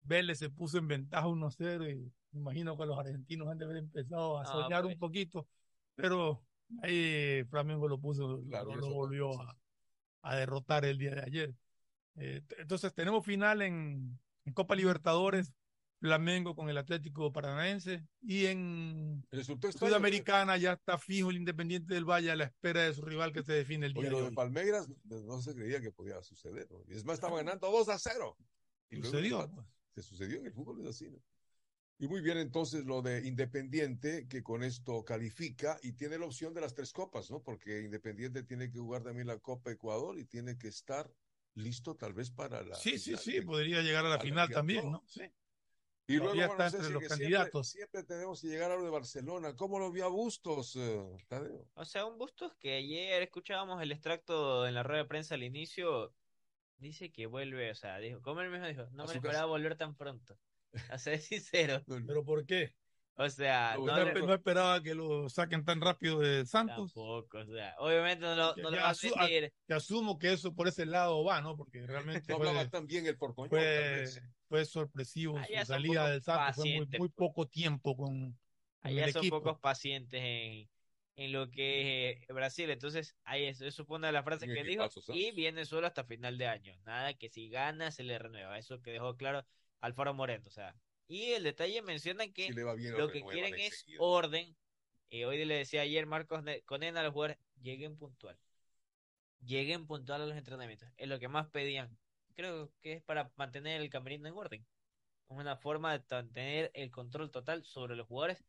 Vélez 0.02 0.40
se 0.40 0.50
puso 0.50 0.76
en 0.78 0.88
ventaja 0.88 1.26
1-0 1.26 1.90
y 1.90 2.12
me 2.32 2.40
imagino 2.40 2.76
que 2.76 2.84
los 2.86 2.98
argentinos 2.98 3.48
han 3.48 3.56
de 3.56 3.64
haber 3.64 3.76
empezado 3.78 4.38
a 4.38 4.42
No, 4.42 4.50
soñar 4.50 4.82
pues. 4.82 4.94
un 4.94 4.98
poquito, 4.98 5.46
pero 5.94 6.44
ahí 6.82 7.44
Flamengo 7.50 7.88
lo 7.88 7.98
puso, 7.98 8.42
Claro, 8.48 8.74
lo, 8.74 8.90
volvió 8.90 9.40
a, 9.40 9.56
a 10.22 10.36
derrotar 10.36 10.84
el 10.84 10.98
día 10.98 11.14
de 11.14 11.22
ayer. 11.22 11.54
Eh, 12.16 12.42
entonces 12.58 12.94
tenemos 12.94 13.24
final 13.24 13.62
en, 13.62 14.18
en 14.44 14.52
Copa 14.52 14.74
Libertadores, 14.74 15.52
Flamengo 16.04 16.54
con 16.54 16.68
el 16.68 16.76
Atlético 16.76 17.32
Paranaense 17.32 18.06
y 18.20 18.44
en 18.44 19.24
El 19.30 19.40
extraño, 19.40 19.72
Sudamericana 19.72 20.58
ya 20.58 20.74
está 20.74 20.98
fijo 20.98 21.30
el 21.30 21.36
Independiente 21.36 21.94
del 21.94 22.04
Valle 22.04 22.30
a 22.30 22.36
la 22.36 22.44
espera 22.44 22.82
de 22.82 22.92
su 22.92 23.02
rival 23.02 23.32
que 23.32 23.42
se 23.42 23.54
define 23.54 23.86
el 23.86 23.94
día 23.94 24.00
Oye, 24.00 24.08
de 24.08 24.12
lo 24.12 24.18
de 24.20 24.28
hoy. 24.28 24.34
Palmeiras 24.34 24.86
no 25.04 25.40
se 25.40 25.54
creía 25.54 25.80
que 25.80 25.92
podía 25.92 26.22
suceder. 26.22 26.70
¿no? 26.70 26.82
Y 26.88 26.94
es 26.94 27.04
más, 27.06 27.14
estaba 27.14 27.38
ganando 27.38 27.70
2 27.70 27.88
a 27.88 27.98
0. 27.98 28.36
Y 28.90 28.96
Sucedió, 28.96 29.50
pues. 29.50 29.66
Se 29.94 30.02
sucedió 30.02 30.40
en 30.40 30.46
el 30.46 30.52
fútbol, 30.52 30.80
es 30.82 30.88
así. 30.88 31.08
¿no? 31.08 31.18
Y 31.98 32.08
muy 32.08 32.20
bien, 32.20 32.38
entonces 32.38 32.84
lo 32.86 33.02
de 33.02 33.26
Independiente, 33.26 34.26
que 34.28 34.42
con 34.42 34.64
esto 34.64 35.04
califica 35.04 35.78
y 35.82 35.92
tiene 35.92 36.18
la 36.18 36.26
opción 36.26 36.52
de 36.52 36.60
las 36.60 36.74
tres 36.74 36.92
copas, 36.92 37.30
¿no? 37.30 37.40
Porque 37.42 37.82
Independiente 37.82 38.42
tiene 38.42 38.70
que 38.70 38.78
jugar 38.78 39.02
también 39.04 39.28
la 39.28 39.38
Copa 39.38 39.70
Ecuador 39.70 40.18
y 40.18 40.24
tiene 40.24 40.58
que 40.58 40.68
estar 40.68 41.08
listo 41.54 41.94
tal 41.94 42.12
vez 42.12 42.30
para 42.30 42.62
la. 42.62 42.74
Sí, 42.74 42.98
sí, 42.98 43.10
final 43.16 43.20
sí, 43.20 43.40
podría 43.42 43.82
llegar 43.82 44.04
a 44.04 44.08
la 44.08 44.14
a 44.16 44.20
final 44.20 44.48
también. 44.50 44.90
¿no? 44.90 45.04
Sí. 45.06 45.22
Y 46.06 46.16
luego, 46.16 46.34
bueno, 46.34 46.50
está 46.52 46.66
entre 46.66 46.80
los 46.80 46.88
siempre- 47.00 47.08
candidatos. 47.08 47.68
Siempre, 47.68 48.02
tenemos 48.02 48.40
que 48.42 48.48
llegar 48.48 48.70
a 48.72 48.76
lo 48.76 48.84
de 48.84 48.90
Barcelona. 48.90 49.54
¿Cómo 49.54 49.78
lo 49.78 49.90
vio 49.90 50.04
a 50.04 50.08
Bustos, 50.08 50.76
eh, 50.76 51.00
Tadeo? 51.28 51.66
O 51.74 51.84
sea, 51.84 52.04
un 52.04 52.18
Bustos 52.18 52.54
que 52.56 52.74
ayer 52.74 53.22
escuchábamos 53.22 53.80
el 53.80 53.92
extracto 53.92 54.66
en 54.66 54.74
la 54.74 54.82
rueda 54.82 55.04
de 55.04 55.08
prensa 55.08 55.36
al 55.36 55.44
inicio, 55.44 56.12
dice 56.76 57.10
que 57.10 57.26
vuelve, 57.26 57.70
o 57.70 57.74
sea, 57.74 57.98
dijo, 57.98 58.20
como 58.20 58.42
él 58.42 58.50
mismo 58.50 58.66
dijo, 58.66 58.82
no 58.90 59.04
A 59.04 59.06
me 59.06 59.12
esperaba 59.14 59.38
casa. 59.44 59.46
volver 59.46 59.76
tan 59.76 59.94
pronto. 59.94 60.36
A 60.88 60.98
ser 60.98 61.18
sincero. 61.20 61.84
¿Pero 61.86 62.24
por 62.24 62.44
qué? 62.46 62.74
O 63.16 63.28
sea, 63.28 63.76
No, 63.76 63.86
no, 63.86 64.04
le- 64.04 64.14
no 64.22 64.34
esperaba 64.34 64.82
que 64.82 64.94
lo 64.94 65.28
saquen 65.28 65.64
tan 65.64 65.80
rápido 65.80 66.18
de 66.20 66.44
Santos. 66.46 66.92
tampoco, 66.92 67.38
o 67.38 67.46
sea, 67.46 67.74
obviamente 67.78 68.24
no 68.24 68.34
lo, 68.34 68.56
no 68.56 68.70
que 68.70 68.76
lo 68.76 68.82
va 68.82 68.90
a 68.90 68.94
sentir. 68.94 69.52
que 69.66 69.74
asumo 69.74 70.18
que 70.18 70.32
eso 70.32 70.54
por 70.54 70.68
ese 70.68 70.84
lado 70.86 71.24
va, 71.24 71.40
¿no? 71.40 71.56
Porque 71.56 71.86
realmente 71.86 72.32
No 72.32 72.36
fue, 72.36 72.48
hablaba 72.48 72.68
tan 72.68 72.86
bien 72.86 73.06
el 73.06 73.18
tal 73.18 73.34
fue, 73.34 74.10
fue 74.48 74.64
sorpresivo 74.64 75.38
Ah, 75.38 75.46
su 75.46 75.64
salida 75.66 76.10
del 76.10 76.22
Santos. 76.22 76.56
Fue 76.56 76.66
muy, 76.66 76.86
muy 76.86 77.08
pues. 77.08 77.10
poco 77.10 77.46
tiempo 77.46 77.96
con, 77.96 78.38
Allá 78.82 79.04
el 79.04 79.10
son 79.10 79.22
equipo. 79.22 79.38
pocos 79.40 79.60
pacientes 79.60 80.20
en, 80.22 80.68
en 81.16 81.32
lo 81.32 81.50
que 81.50 82.10
es 82.10 82.22
eh, 82.28 82.32
Brasil. 82.32 82.70
Entonces, 82.70 83.16
ahí 83.24 83.44
eso, 83.44 83.64
eso 83.64 83.84
fue 83.86 83.96
una 83.96 84.08
de 84.08 84.12
las 84.12 84.24
frases 84.24 84.48
que 84.52 84.64
dijo. 84.64 84.88
¿sabes? 84.90 85.08
Y 85.08 85.32
viene 85.32 85.64
solo 85.64 85.86
hasta 85.86 86.04
final 86.04 86.36
de 86.38 86.46
año. 86.46 86.74
Nada 86.84 87.14
que 87.14 87.28
si 87.30 87.48
gana 87.48 87.90
se 87.90 88.02
le 88.04 88.18
renueva. 88.18 88.58
Eso 88.58 88.82
que 88.82 88.90
dejó 88.92 89.16
claro 89.16 89.46
Alfaro 89.80 90.14
Moreno. 90.14 90.44
O 90.46 90.50
sea, 90.50 90.74
y 91.06 91.32
el 91.32 91.42
detalle 91.42 91.82
mencionan 91.82 92.32
que 92.32 92.50
lo 92.50 92.74
lo 92.74 93.10
que 93.10 93.22
quieren 93.24 93.54
es 93.54 93.84
orden. 93.98 94.56
Eh, 95.10 95.26
hoy 95.26 95.44
le 95.44 95.56
decía 95.56 95.82
ayer 95.82 96.06
Marcos 96.06 96.42
Ne- 96.42 96.62
Conena 96.62 97.00
a 97.00 97.02
los 97.04 97.12
jugadores, 97.12 97.38
lleguen 97.60 97.96
puntual. 97.96 98.38
Lleguen 99.40 99.86
puntual 99.86 100.22
a 100.22 100.26
los 100.26 100.36
entrenamientos. 100.36 100.88
Es 100.96 101.08
lo 101.08 101.18
que 101.18 101.28
más 101.28 101.48
pedían. 101.48 101.96
Creo 102.34 102.72
que 102.80 102.94
es 102.94 103.02
para 103.02 103.30
mantener 103.36 103.80
el 103.80 103.90
camerino 103.90 104.28
en 104.28 104.34
orden. 104.34 104.66
Es 105.28 105.36
una 105.36 105.56
forma 105.56 105.96
de 105.96 106.00
tener 106.32 106.70
el 106.74 106.90
control 106.90 107.30
total 107.30 107.64
sobre 107.64 107.96
los 107.96 108.06
jugadores 108.08 108.44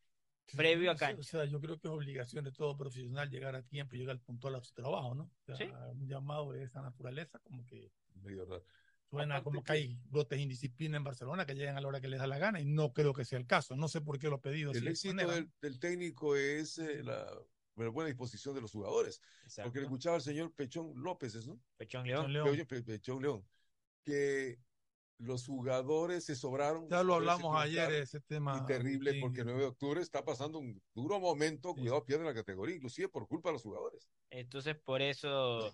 previo 0.55 0.91
a 0.91 0.95
cancha. 0.95 1.19
O 1.19 1.23
sea, 1.23 1.45
yo 1.45 1.59
creo 1.59 1.79
que 1.79 1.87
es 1.87 1.93
obligación 1.93 2.45
de 2.45 2.51
todo 2.51 2.77
profesional 2.77 3.29
llegar 3.29 3.55
a 3.55 3.63
tiempo 3.63 3.95
y 3.95 3.99
llegar 3.99 4.19
puntual 4.19 4.55
a 4.55 4.61
su 4.63 4.73
trabajo, 4.73 5.15
¿no? 5.15 5.23
O 5.23 5.45
sea, 5.45 5.55
Sí. 5.55 5.65
Un 5.65 6.07
llamado 6.07 6.51
de 6.51 6.63
esa 6.63 6.81
naturaleza, 6.81 7.39
como 7.39 7.65
que 7.65 7.91
Medio 8.21 8.45
raro. 8.45 8.63
Suena 9.15 9.43
como 9.43 9.63
que 9.63 9.71
hay 9.73 9.99
brotes 10.09 10.37
de 10.37 10.43
indisciplina 10.43 10.97
en 10.97 11.03
Barcelona 11.03 11.45
que 11.45 11.55
llegan 11.55 11.77
a 11.77 11.81
la 11.81 11.87
hora 11.87 12.01
que 12.01 12.07
les 12.07 12.19
da 12.19 12.27
la 12.27 12.37
gana 12.37 12.59
y 12.59 12.65
no 12.65 12.93
creo 12.93 13.13
que 13.13 13.25
sea 13.25 13.39
el 13.39 13.47
caso. 13.47 13.75
No 13.75 13.87
sé 13.87 14.01
por 14.01 14.19
qué 14.19 14.27
lo 14.29 14.37
he 14.37 14.39
pedido. 14.39 14.71
El 14.71 14.87
éxito 14.87 15.27
del, 15.27 15.49
del 15.61 15.79
técnico 15.79 16.35
es 16.35 16.77
eh, 16.77 17.03
la, 17.03 17.25
la 17.75 17.89
buena 17.89 18.07
disposición 18.07 18.55
de 18.55 18.61
los 18.61 18.71
jugadores. 18.71 19.21
Exacto. 19.43 19.67
Porque 19.69 19.79
le 19.79 19.85
escuchaba 19.85 20.15
al 20.15 20.21
señor 20.21 20.53
Pechón 20.53 20.91
López, 20.95 21.45
¿no? 21.47 21.59
Pechón 21.77 22.05
León. 22.07 22.31
León. 22.31 22.45
León. 22.55 22.67
Pe- 22.67 22.81
Pe- 22.81 22.83
Pechón 22.83 23.21
León. 23.21 23.45
Que 24.03 24.59
los 25.17 25.45
jugadores 25.45 26.25
se 26.25 26.35
sobraron. 26.35 26.89
Ya 26.89 27.01
lo 27.01 27.15
hablamos 27.15 27.55
ayer, 27.57 27.91
ese 27.93 28.19
tema. 28.19 28.59
Y 28.61 28.65
terrible, 28.65 29.11
Agustín. 29.11 29.21
porque 29.21 29.39
el 29.41 29.45
9 29.47 29.61
de 29.61 29.67
octubre 29.67 30.01
está 30.01 30.23
pasando 30.25 30.59
un 30.59 30.81
duro 30.93 31.19
momento. 31.19 31.73
Sí. 31.73 31.81
Cuidado, 31.81 32.03
pierden 32.03 32.27
la 32.27 32.33
categoría, 32.33 32.75
inclusive 32.75 33.07
por 33.09 33.25
culpa 33.27 33.49
de 33.49 33.53
los 33.53 33.63
jugadores. 33.63 34.09
Entonces, 34.29 34.75
por 34.75 35.01
eso, 35.01 35.73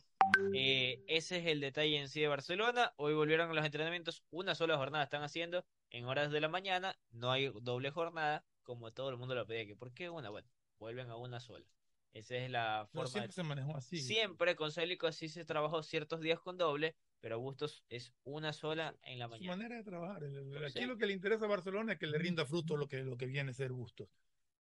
eh, 0.53 1.03
ese 1.07 1.37
es 1.39 1.45
el 1.47 1.59
detalle 1.61 1.97
en 1.99 2.09
sí 2.09 2.21
de 2.21 2.27
Barcelona. 2.27 2.93
Hoy 2.97 3.13
volvieron 3.13 3.49
a 3.49 3.53
los 3.53 3.65
entrenamientos. 3.65 4.23
Una 4.31 4.55
sola 4.55 4.77
jornada 4.77 5.03
están 5.03 5.23
haciendo 5.23 5.65
en 5.89 6.05
horas 6.05 6.31
de 6.31 6.41
la 6.41 6.47
mañana. 6.49 6.97
No 7.11 7.31
hay 7.31 7.51
doble 7.61 7.91
jornada, 7.91 8.45
como 8.63 8.91
todo 8.91 9.09
el 9.09 9.17
mundo 9.17 9.35
lo 9.35 9.45
pedía. 9.45 9.65
que 9.65 9.75
¿Por 9.75 9.93
qué 9.93 10.09
una? 10.09 10.29
Bueno, 10.29 10.47
vuelven 10.79 11.09
a 11.09 11.15
una 11.17 11.39
sola. 11.39 11.65
Esa 12.13 12.35
es 12.35 12.49
la 12.51 12.87
forma. 12.91 13.07
siempre 13.07 13.27
de- 13.27 13.33
se 13.33 13.43
manejó 13.43 13.77
así. 13.77 13.97
Siempre 14.01 14.55
con 14.57 14.71
Célico 14.71 15.07
así 15.07 15.29
se 15.29 15.45
trabajó 15.45 15.81
ciertos 15.81 16.19
días 16.19 16.39
con 16.41 16.57
doble, 16.57 16.95
pero 17.21 17.39
Bustos 17.39 17.85
es 17.87 18.11
una 18.25 18.51
sola 18.51 18.95
en 19.03 19.17
la 19.19 19.25
Su 19.25 19.31
mañana. 19.31 19.55
manera 19.55 19.75
de 19.77 19.83
trabajar. 19.83 20.23
Aquí 20.65 20.79
Sí. 20.79 20.85
lo 20.85 20.97
que 20.97 21.05
le 21.05 21.13
interesa 21.13 21.45
a 21.45 21.47
Barcelona 21.47 21.93
es 21.93 21.99
que 21.99 22.07
le 22.07 22.17
rinda 22.17 22.45
fruto 22.45 22.75
lo 22.75 22.87
que, 22.89 22.97
lo 23.03 23.15
que 23.17 23.27
viene 23.27 23.51
a 23.51 23.53
ser 23.53 23.71
Bustos. 23.71 24.09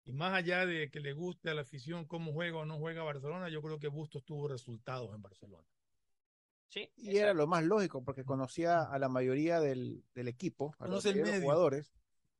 Y 0.07 0.12
más 0.12 0.33
allá 0.35 0.65
de 0.65 0.89
que 0.89 1.01
le 1.01 1.12
guste 1.12 1.51
a 1.51 1.55
la 1.55 1.62
afición 1.62 2.05
cómo 2.07 2.33
juega 2.33 2.59
o 2.59 2.65
no 2.65 2.78
juega 2.78 3.03
Barcelona, 3.03 3.49
yo 3.49 3.61
creo 3.61 3.81
que 3.81 3.89
Bustos 3.89 4.24
tuvo 4.24 4.47
resultados 4.47 5.12
en 5.15 5.20
Barcelona. 5.20 5.65
Sí, 6.69 6.89
Y 6.97 7.16
era 7.16 7.35
lo 7.35 7.47
más 7.49 7.65
lógico, 7.65 8.05
porque 8.05 8.24
conocía 8.24 8.83
a 8.83 8.99
la 8.99 9.09
mayoría 9.09 9.61
del, 9.61 10.05
del 10.15 10.28
equipo, 10.28 10.74
a 10.78 10.87
los, 10.87 11.05
Conoce 11.05 11.41
jugadores. 11.41 11.93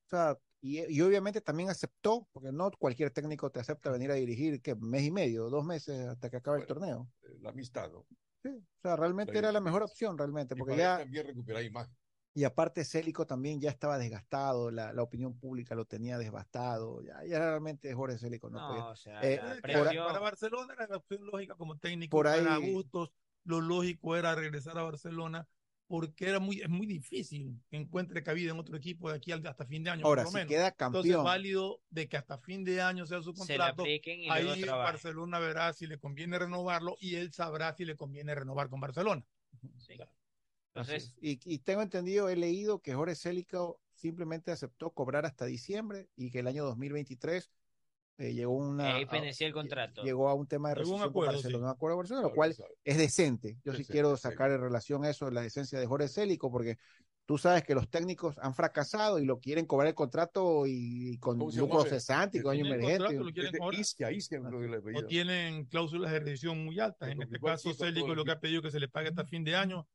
O 0.07 0.09
sea, 0.09 0.39
y, 0.61 0.81
y 0.93 1.01
obviamente 1.01 1.41
también 1.41 1.69
aceptó, 1.69 2.29
porque 2.33 2.53
no 2.53 2.71
cualquier 2.71 3.11
técnico 3.11 3.51
te 3.51 3.61
acepta 3.61 3.91
venir 3.91 4.13
a 4.13 4.15
dirigir, 4.15 4.63
que 4.63 4.77
mes 4.77 5.03
y 5.03 5.11
medio, 5.11 5.51
dos 5.51 5.65
meses 5.65 6.07
hasta 6.07 6.31
que 6.31 6.37
acabe 6.37 6.61
el 6.61 6.67
torneo. 6.67 7.09
Eh, 7.23 7.39
La 7.41 7.51
amistad, 7.51 7.91
¿no? 7.91 8.07
Sí, 8.43 8.51
o 8.51 8.81
sea, 8.81 8.95
realmente 8.95 9.33
La 9.33 9.39
era 9.41 9.53
la 9.53 9.61
mejor 9.61 9.83
opción, 9.83 10.17
realmente, 10.17 10.55
Y 10.55 10.59
porque 10.59 10.75
para 10.75 10.83
él 10.83 10.99
ya 10.99 11.05
también 11.05 11.27
recuperar 11.27 11.65
imagen. 11.65 11.97
Y 12.37 12.45
aparte 12.45 12.85
Célico 12.85 13.27
también 13.27 13.63
ya 13.63 13.71
estaba 13.71 13.97
desgastado, 13.97 14.71
la, 14.71 14.93
la 14.93 15.03
opinión 15.03 15.39
pública 15.39 15.75
lo 15.75 15.87
tenía 15.87 16.19
desgastado, 16.19 17.03
ya, 17.03 17.25
ya 17.25 17.39
realmente 17.39 17.95
Jorge 17.95 18.19
Célico 18.19 18.51
no, 18.51 18.59
No, 18.59 18.91
o 18.91 18.95
sea, 18.97 19.23
Eh, 19.23 19.39
por- 19.41 19.63
presión- 19.63 20.07
Para 20.07 20.19
Barcelona 20.19 20.75
era 20.75 20.87
la 20.87 20.97
opción 20.99 21.25
lógica 21.25 21.55
como 21.55 21.79
técnico. 21.79 22.15
Por 22.15 22.27
ahí- 22.29 22.45
Para 22.45 22.59
Bustos, 22.59 23.11
lo 23.45 23.63
lógico 23.63 24.17
era 24.17 24.35
regresar 24.35 24.77
a 24.77 24.83
Barcelona 24.83 25.49
porque 25.87 26.29
era 26.29 26.39
muy, 26.39 26.61
es 26.61 26.69
muy 26.69 26.87
difícil 26.87 27.59
que 27.71 27.79
encuentre 27.79 28.23
cabida 28.23 28.51
en 28.51 28.59
otro 28.59 28.77
equipo 28.77 29.09
de 29.09 29.17
aquí 29.17 29.33
hasta 29.33 29.65
fin 29.65 29.83
de 29.85 29.91
año. 29.91 30.05
Ahora, 30.05 30.25
por 30.25 30.27
lo 30.27 30.31
si 30.33 30.37
menos. 30.37 30.51
queda 30.51 30.67
Entonces, 30.69 31.13
campeón. 31.13 31.25
válido 31.25 31.81
de 31.89 32.07
que 32.07 32.19
hasta 32.19 32.37
fin 32.37 32.65
de 32.65 32.83
año 32.83 33.07
sea 33.07 33.23
su 33.23 33.33
contrato. 33.33 33.87
y 33.87 34.29
Ahí. 34.29 34.63
Barcelona 34.67 35.39
verá 35.39 35.73
si 35.73 35.87
le 35.87 35.99
conviene 35.99 36.39
renovarlo 36.39 36.97
y 37.01 37.15
él 37.15 37.33
sabrá 37.33 37.73
si 37.75 37.87
le 37.87 37.97
conviene 37.97 38.35
renovar 38.35 38.69
con 38.69 38.79
Barcelona. 38.81 39.25
Sí. 39.79 39.95
Entonces, 40.81 41.05
es. 41.05 41.15
y, 41.21 41.41
y 41.55 41.59
tengo 41.61 41.83
entendido, 41.83 42.29
he 42.29 42.37
leído 42.37 42.81
que 42.81 42.95
Jorge 42.95 43.15
Célico 43.15 43.81
simplemente 43.95 44.51
aceptó 44.53 44.91
cobrar 44.91 45.25
hasta 45.27 45.47
diciembre 45.47 46.09
y 46.17 46.31
que 46.31 46.41
el 46.41 46.47
año 46.47 46.65
2023 46.65 47.51
eh, 48.19 48.33
llegó 48.33 48.53
una 48.57 48.95
ahí 48.97 49.07
el 49.41 49.53
contrato. 49.53 50.03
llegó 50.03 50.29
a 50.29 50.35
un 50.35 50.47
tema 50.47 50.71
de 50.71 50.77
resolución 50.77 51.13
con 51.13 51.25
acuerdo, 51.25 51.33
Barcelona, 51.33 51.59
sí. 51.59 51.65
un 51.65 51.71
acuerdo 51.71 51.97
con 51.97 52.01
Barcelona, 52.03 52.23
lo 52.23 52.29
Claro, 52.29 52.37
cual 52.37 52.55
sabe. 52.55 52.75
es 52.85 52.97
decente. 52.99 53.59
Yo 53.65 53.73
sí 53.73 53.79
Decente, 53.79 53.93
quiero 53.93 54.17
sacar 54.17 54.51
en 54.51 54.61
relación 54.61 55.05
a 55.05 55.11
eso 55.11 55.31
la 55.31 55.45
esencia 55.45 55.79
de 55.79 55.87
Jorge 55.87 56.09
Célico, 56.09 56.51
porque 56.51 56.77
tú 57.27 57.37
sabes 57.39 57.65
que 57.65 57.75
los 57.75 57.89
técnicos 57.91 58.39
han 58.39 58.55
fracasado 58.55 59.19
y 59.19 59.25
lo 59.27 59.39
quieren 59.41 59.67
cobrar 59.67 59.89
el 59.89 59.95
contrato 59.95 60.67
y, 60.67 61.11
y 61.15 61.19
con 61.19 61.39
¿Cómo 61.39 61.51
se 61.51 61.59
lucro 61.59 61.79
llama? 61.81 61.91
cesante 61.91 62.39
y 62.39 62.43
con 62.43 62.53
año 62.53 62.67
emergente. 62.67 63.15
lo 63.15 63.25
de. 63.25 63.77
Isquia, 63.77 64.13
Isquia, 64.13 64.41
o 64.41 65.03
tienen 65.05 65.65
cláusulas 65.67 66.13
de 66.13 66.21
revisión 66.21 66.65
muy 66.65 66.79
altas. 66.81 67.11
En 67.11 67.21
este 67.23 67.41
caso, 67.41 67.75
Célico 67.75 68.15
lo 68.15 68.25
que 68.25 68.31
ha 68.31 68.41
pedido 68.41 68.63
que 68.63 68.71
se 68.71 68.81
le 68.81 68.89
pague 68.89 69.09
hasta 69.09 69.25
fin 69.25 69.45
de 69.45 69.57
año 69.57 69.87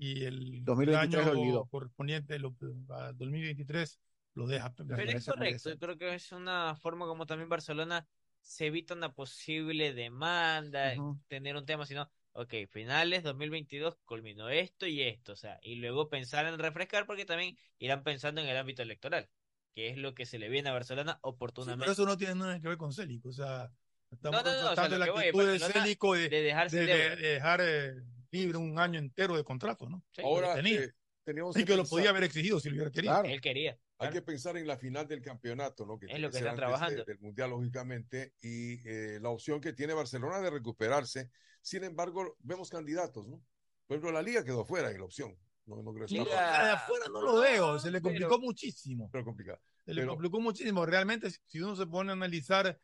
y 0.00 0.24
el, 0.24 0.64
2023 0.64 1.26
el 1.26 1.34
lo 1.34 1.40
olvidó. 1.40 1.60
año 1.60 1.66
correspondiente 1.66 2.38
lo, 2.38 2.54
a 2.90 3.12
2023 3.12 4.00
lo 4.34 4.46
deja. 4.46 4.72
Pero 4.74 5.02
es 5.12 5.24
correcto, 5.26 5.78
creo 5.78 5.98
que 5.98 6.14
es 6.14 6.32
una 6.32 6.74
forma 6.74 7.06
como 7.06 7.26
también 7.26 7.48
Barcelona 7.48 8.08
se 8.40 8.66
evita 8.66 8.94
una 8.94 9.12
posible 9.12 9.92
demanda, 9.92 10.94
tener 11.28 11.56
un 11.56 11.66
tema, 11.66 11.84
sino, 11.84 12.10
ok, 12.32 12.54
finales 12.70 13.22
2022 13.22 13.98
culminó 14.06 14.48
esto 14.48 14.86
y 14.86 15.02
esto, 15.02 15.32
o 15.32 15.36
sea, 15.36 15.58
y 15.62 15.74
luego 15.76 16.08
pensar 16.08 16.46
en 16.46 16.58
refrescar 16.58 17.06
porque 17.06 17.26
también 17.26 17.58
irán 17.78 18.02
pensando 18.02 18.40
en 18.40 18.48
el 18.48 18.56
ámbito 18.56 18.82
electoral, 18.82 19.28
que 19.74 19.88
es 19.90 19.98
lo 19.98 20.14
que 20.14 20.24
se 20.24 20.38
le 20.38 20.48
viene 20.48 20.70
a 20.70 20.72
Barcelona 20.72 21.12
Sí, 21.14 21.18
oportunamente. 21.22 21.82
pero 21.82 21.92
eso 21.92 22.06
no 22.06 22.16
tiene 22.16 22.34
nada 22.36 22.58
que 22.58 22.68
ver 22.68 22.78
con 22.78 22.92
Célico. 22.92 23.28
O 23.28 23.32
sea, 23.32 23.70
estamos 24.10 24.42
No, 24.42 24.50
no, 24.50 24.62
no, 24.62 24.72
o 24.72 24.74
sea, 24.74 24.88
la 24.88 25.04
que 25.04 25.10
voy, 25.10 25.24
actitud 25.26 25.46
de 25.46 25.58
Célico 25.58 26.14
de, 26.14 26.28
de 26.30 26.42
dejarse 26.42 26.76
de- 26.76 26.86
de 26.86 26.92
de- 26.92 26.98
deuda. 26.98 27.16
de 27.16 27.28
dejar 27.28 27.60
eh, 27.62 27.94
libre 28.30 28.58
un 28.58 28.78
año 28.78 28.98
entero 28.98 29.36
de 29.36 29.44
contrato, 29.44 29.88
¿no? 29.88 30.02
Sí, 30.12 30.22
Ahora, 30.22 30.54
tenía. 30.54 30.82
eh, 30.84 30.92
teníamos 31.24 31.56
y 31.56 31.64
que 31.64 31.76
lo 31.76 31.84
podía 31.84 32.10
haber 32.10 32.24
exigido 32.24 32.60
si 32.60 32.68
lo 32.68 32.76
hubiera 32.76 32.90
querido. 32.90 33.12
Claro. 33.14 33.28
Él 33.28 33.40
quería. 33.40 33.78
Hay 33.98 34.10
que 34.10 34.22
pensar 34.22 34.56
en 34.56 34.66
la 34.66 34.78
final 34.78 35.06
del 35.06 35.20
campeonato, 35.20 35.84
¿no? 35.84 35.98
Que 35.98 36.06
Es 36.06 36.10
tiene 36.12 36.22
lo 36.22 36.28
que 36.30 36.38
ser 36.38 36.42
están 36.46 36.54
de- 36.56 36.60
trabajando. 36.60 37.04
del 37.04 37.18
Mundial, 37.18 37.50
lógicamente, 37.50 38.32
y 38.40 38.80
eh, 38.88 39.18
la 39.20 39.28
opción 39.28 39.60
que 39.60 39.74
tiene 39.74 39.92
Barcelona 39.92 40.40
de 40.40 40.48
recuperarse. 40.50 41.30
Sin 41.60 41.84
embargo, 41.84 42.36
vemos 42.40 42.70
candidatos, 42.70 43.26
¿no? 43.28 43.42
Por 43.86 43.96
ejemplo, 43.96 44.12
la 44.12 44.22
Liga 44.22 44.42
quedó 44.42 44.64
fuera 44.64 44.90
en 44.90 44.98
la 44.98 45.04
opción. 45.04 45.36
No, 45.66 45.82
no 45.82 45.92
creo 45.92 46.06
que 46.06 46.14
Liga 46.14 46.64
de 46.64 46.70
afuera 46.70 47.04
no 47.12 47.20
lo 47.20 47.40
veo, 47.40 47.78
se 47.78 47.90
le 47.90 48.00
complicó 48.00 48.30
pero- 48.36 48.40
muchísimo. 48.40 49.10
pero 49.12 49.24
complicado. 49.24 49.60
Se 49.84 49.92
le 49.92 50.00
Pero- 50.02 50.12
complicó 50.12 50.40
muchísimo. 50.40 50.86
Realmente, 50.86 51.28
si- 51.46 51.60
uno 51.60 51.76
se 51.76 51.86
pone 51.86 52.10
a 52.10 52.12
analizar, 52.14 52.80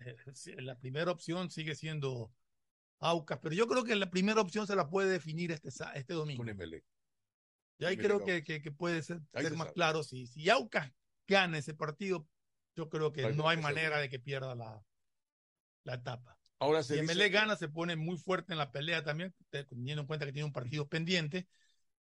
eh, 0.00 0.16
la 0.62 0.78
primera 0.78 1.10
opción 1.10 1.50
sigue 1.50 1.74
siendo 1.74 2.32
Aucas, 3.00 3.38
pero 3.42 3.54
yo 3.54 3.66
creo 3.66 3.84
que 3.84 3.94
la 3.94 4.10
primera 4.10 4.40
opción 4.40 4.66
se 4.66 4.74
la 4.76 4.88
puede 4.88 5.10
definir 5.10 5.52
este, 5.52 5.68
este 5.94 6.14
domingo. 6.14 6.38
Con 6.38 6.48
Emelec. 6.48 6.84
Y 7.78 7.84
ahí 7.84 7.94
Emelec 7.94 8.06
creo 8.06 8.24
que, 8.24 8.42
que, 8.42 8.62
que 8.62 8.72
puede 8.72 9.02
ser, 9.02 9.20
Ahí 9.34 9.42
ser 9.42 9.52
se 9.52 9.56
más 9.58 9.66
sabe. 9.66 9.74
claro. 9.74 10.02
Si, 10.02 10.26
si 10.26 10.48
Aucas 10.48 10.90
gana 11.26 11.58
ese 11.58 11.74
partido, 11.74 12.26
yo 12.74 12.88
creo 12.88 13.12
que 13.12 13.32
no 13.32 13.48
hay 13.48 13.58
manera 13.58 13.82
seguro. 13.82 14.00
de 14.00 14.08
que 14.08 14.18
pierda 14.18 14.54
la, 14.54 14.82
la 15.84 15.94
etapa. 15.94 16.38
Ahora 16.58 16.82
se 16.82 16.94
Si 16.94 17.00
Emelec 17.00 17.32
gana, 17.32 17.56
se 17.56 17.68
pone 17.68 17.96
muy 17.96 18.16
fuerte 18.16 18.52
en 18.52 18.58
la 18.58 18.72
pelea 18.72 19.04
también, 19.04 19.34
te- 19.50 19.64
teniendo 19.64 20.00
en 20.02 20.06
cuenta 20.06 20.24
que 20.24 20.32
tiene 20.32 20.46
un 20.46 20.52
partido 20.52 20.88
pendiente. 20.88 21.46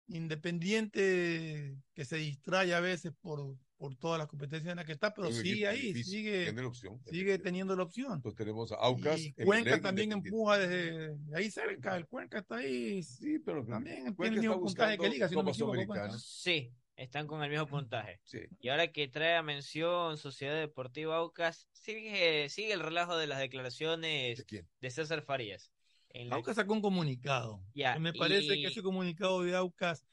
Independiente 0.07 1.77
que 1.95 2.05
se 2.07 2.17
distrae 2.17 2.75
a 2.75 2.81
veces 2.81 3.13
por, 3.21 3.59
por 3.79 3.95
todas 3.97 4.19
las 4.19 4.27
competencias 4.27 4.71
en 4.73 4.77
las 4.77 4.85
que 4.85 4.93
está, 4.93 5.15
pero 5.15 5.31
sigue 5.31 5.67
ahí, 5.69 5.81
difícil, 5.93 6.05
sigue, 6.05 6.43
tiene 6.45 6.63
la 6.63 6.69
opción. 6.69 7.01
sigue 7.09 7.39
teniendo 7.39 7.77
la 7.77 7.85
opción. 7.85 8.15
Entonces 8.15 8.37
tenemos 8.37 8.73
a 8.73 8.75
Aucas. 8.75 9.21
y 9.21 9.33
Cuenca 9.33 9.59
Emelec, 9.71 9.83
también 9.83 10.13
empuja 10.13 10.59
desde 10.59 11.17
ahí 11.35 11.51
cerca, 11.51 11.97
el 11.97 12.07
Cuenca 12.07 12.41
está 12.41 12.57
ahí, 12.57 13.03
Sí, 13.05 13.39
pero 13.39 13.65
también 13.65 14.15
tiene 14.17 14.35
el 14.37 14.41
mismo 14.43 14.61
puntaje 14.61 14.99
que 14.99 15.09
Liga, 15.09 15.29
si 15.29 15.35
no 15.37 15.45
me 15.45 15.53
equivoco. 15.53 15.75
Cuenca. 15.87 16.11
Sí, 16.19 16.73
están 16.97 17.29
con 17.29 17.43
el 17.45 17.51
mismo 17.51 17.67
puntaje. 17.69 18.21
Sí. 18.25 18.41
Y 18.61 18.69
ahora 18.69 18.91
que 18.91 19.07
trae 19.07 19.37
a 19.37 19.43
mención 19.45 20.19
Sociedad 20.19 20.57
Deportiva 20.59 21.17
Aucas, 21.17 21.69
sigue, 21.73 22.49
sigue 22.49 22.73
el 22.73 22.81
relajo 22.81 23.17
de 23.17 23.29
las 23.29 23.39
declaraciones 23.39 24.45
¿De 24.81 24.91
César 24.91 25.23
Farías. 25.23 25.71
En 26.11 26.31
la- 26.31 26.37
Aucas 26.37 26.57
sacó 26.57 26.73
un 26.73 26.81
comunicado. 26.83 27.63
Ya, 27.75 27.95
que 27.95 28.01
me 28.01 28.13
parece 28.13 28.57
y- 28.57 28.63
que 28.63 28.69
ese 28.69 28.83
comunicado 28.83 29.43
de 29.43 29.55
Aucas 29.55 30.05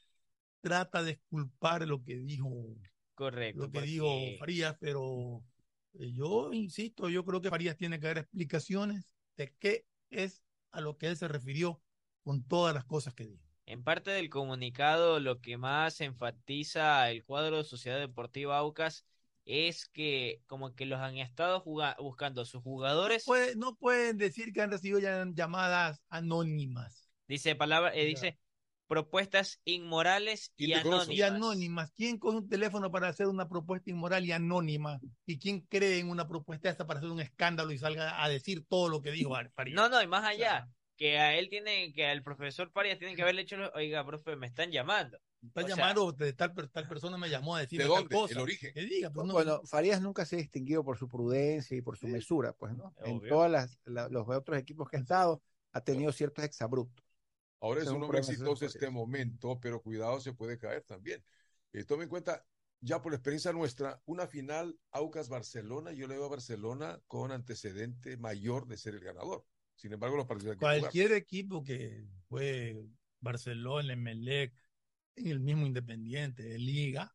trata 0.60 1.02
de 1.02 1.12
esculpar 1.12 1.86
lo 1.88 2.02
que 2.04 2.16
dijo 2.16 2.48
Correcto. 3.16 3.62
lo 3.62 3.66
que 3.70 3.78
porque- 3.80 3.86
dijo 3.90 4.08
Farías, 4.38 4.76
pero 4.78 5.42
eh, 5.94 6.12
yo 6.12 6.52
insisto, 6.52 7.08
yo 7.08 7.24
creo 7.24 7.40
que 7.40 7.50
Farías 7.50 7.76
tiene 7.76 7.98
que 7.98 8.06
dar 8.06 8.18
explicaciones 8.18 9.10
de 9.36 9.52
qué 9.58 9.86
es 10.10 10.44
a 10.70 10.80
lo 10.80 10.96
que 10.98 11.08
él 11.08 11.16
se 11.16 11.26
refirió 11.26 11.82
con 12.22 12.44
todas 12.46 12.74
las 12.74 12.84
cosas 12.84 13.14
que 13.14 13.26
dijo. 13.26 13.42
En 13.64 13.82
parte 13.82 14.12
del 14.12 14.30
comunicado, 14.30 15.18
lo 15.18 15.40
que 15.40 15.56
más 15.56 16.00
enfatiza 16.00 17.10
el 17.10 17.24
cuadro 17.24 17.56
de 17.58 17.64
Sociedad 17.64 17.98
Deportiva 17.98 18.58
Aucas 18.58 19.04
es 19.44 19.88
que 19.88 20.42
como 20.46 20.74
que 20.74 20.86
los 20.86 21.00
han 21.00 21.16
estado 21.18 21.64
buscando 21.98 22.44
sus 22.44 22.62
jugadores, 22.62 23.24
Puede- 23.24 23.56
no 23.56 23.76
pueden 23.76 24.18
decir 24.18 24.52
que 24.52 24.60
han 24.60 24.70
recibido 24.70 25.00
llamadas 25.34 26.02
anónimas. 26.08 27.08
dice 27.28 27.56
palabra, 27.56 27.92
eh, 27.94 28.04
dice 28.04 28.38
propuestas 28.86 29.60
inmorales 29.64 30.52
y 30.56 30.66
Indecorosas. 30.66 31.08
Y 31.10 31.22
anónimas. 31.22 31.46
anónimas. 31.50 31.92
¿Quién 31.92 32.18
coge 32.18 32.38
un 32.38 32.48
teléfono 32.48 32.90
para 32.90 33.08
hacer 33.08 33.26
una 33.26 33.48
propuesta 33.48 33.90
inmoral 33.90 34.24
y 34.24 34.32
anónima? 34.32 35.00
¿Y 35.26 35.38
quién 35.38 35.60
cree 35.60 35.98
en 35.98 36.08
una 36.08 36.28
propuesta 36.28 36.68
esta 36.70 36.86
para 36.86 37.00
hacer 37.00 37.10
un 37.10 37.20
escándalo 37.20 37.72
y 37.72 37.78
salga 37.78 38.22
a 38.22 38.28
decir 38.28 38.64
todo 38.68 38.88
lo 38.88 39.02
que 39.02 39.10
dijo 39.10 39.34
Farías? 39.54 39.74
No, 39.74 39.88
no, 39.88 40.02
y 40.02 40.06
más 40.06 40.24
allá, 40.24 40.68
que 40.96 41.18
a 41.18 41.34
él 41.36 41.48
tiene, 41.48 41.92
que 41.92 42.06
al 42.06 42.22
profesor 42.22 42.70
Farías 42.70 42.98
tiene 42.98 43.14
que 43.14 43.22
haberle 43.22 43.42
hecho, 43.42 43.56
oiga, 43.74 44.04
profe, 44.06 44.36
me 44.36 44.46
están 44.46 44.70
llamando. 44.70 45.18
Está 45.42 45.60
o 45.62 45.66
sea- 45.66 45.76
llamando 45.76 46.12
de 46.12 46.32
tal, 46.32 46.54
tal 46.72 46.88
persona 46.88 47.16
me 47.18 47.28
llamó 47.28 47.54
a 47.54 47.60
decir 47.60 47.78
¿De 47.80 47.86
dónde? 47.86 48.14
cosa. 48.14 48.34
El 48.34 48.40
origen. 48.40 48.72
Que 48.72 48.80
diga, 48.82 49.10
pues 49.10 49.26
no. 49.26 49.34
Bueno, 49.34 49.60
Farías 49.64 50.00
nunca 50.00 50.24
se 50.24 50.36
ha 50.36 50.38
distinguido 50.38 50.82
por 50.82 50.96
su 50.98 51.08
prudencia 51.08 51.76
y 51.76 51.82
por 51.82 51.96
su 51.98 52.08
mesura, 52.08 52.52
pues, 52.54 52.74
¿no? 52.74 52.94
En 53.04 53.20
todos 53.28 53.48
las, 53.50 53.78
la- 53.84 54.08
los 54.08 54.26
otros 54.28 54.58
equipos 54.58 54.88
que 54.88 54.96
ha 54.96 55.00
estado, 55.00 55.42
ha 55.72 55.80
tenido 55.82 56.10
ciertos 56.10 56.44
exabruptos. 56.44 57.05
Ahora 57.60 57.82
es 57.82 57.88
un 57.88 58.02
hombre 58.02 58.18
exitoso 58.18 58.66
este 58.66 58.90
momento, 58.90 59.58
pero 59.60 59.82
cuidado, 59.82 60.20
se 60.20 60.32
puede 60.32 60.58
caer 60.58 60.82
también. 60.82 61.24
Eh, 61.72 61.84
tome 61.84 62.04
en 62.04 62.10
cuenta, 62.10 62.44
ya 62.80 63.00
por 63.00 63.12
la 63.12 63.16
experiencia 63.16 63.52
nuestra, 63.52 64.00
una 64.06 64.26
final 64.26 64.78
Aucas-Barcelona, 64.92 65.92
yo 65.92 66.06
le 66.06 66.16
veo 66.16 66.26
a 66.26 66.30
Barcelona 66.30 67.00
con 67.06 67.32
antecedente 67.32 68.16
mayor 68.16 68.66
de 68.66 68.76
ser 68.76 68.94
el 68.94 69.00
ganador. 69.00 69.44
Sin 69.74 69.92
embargo, 69.92 70.16
los 70.16 70.26
partidos 70.26 70.56
que. 70.56 70.60
Cualquier 70.60 71.12
equipo 71.12 71.62
que 71.62 72.04
fue 72.28 72.76
Barcelona, 73.20 73.92
Emelec, 73.92 74.54
en 75.16 75.26
el 75.28 75.40
mismo 75.40 75.66
Independiente, 75.66 76.42
de 76.42 76.58
Liga, 76.58 77.14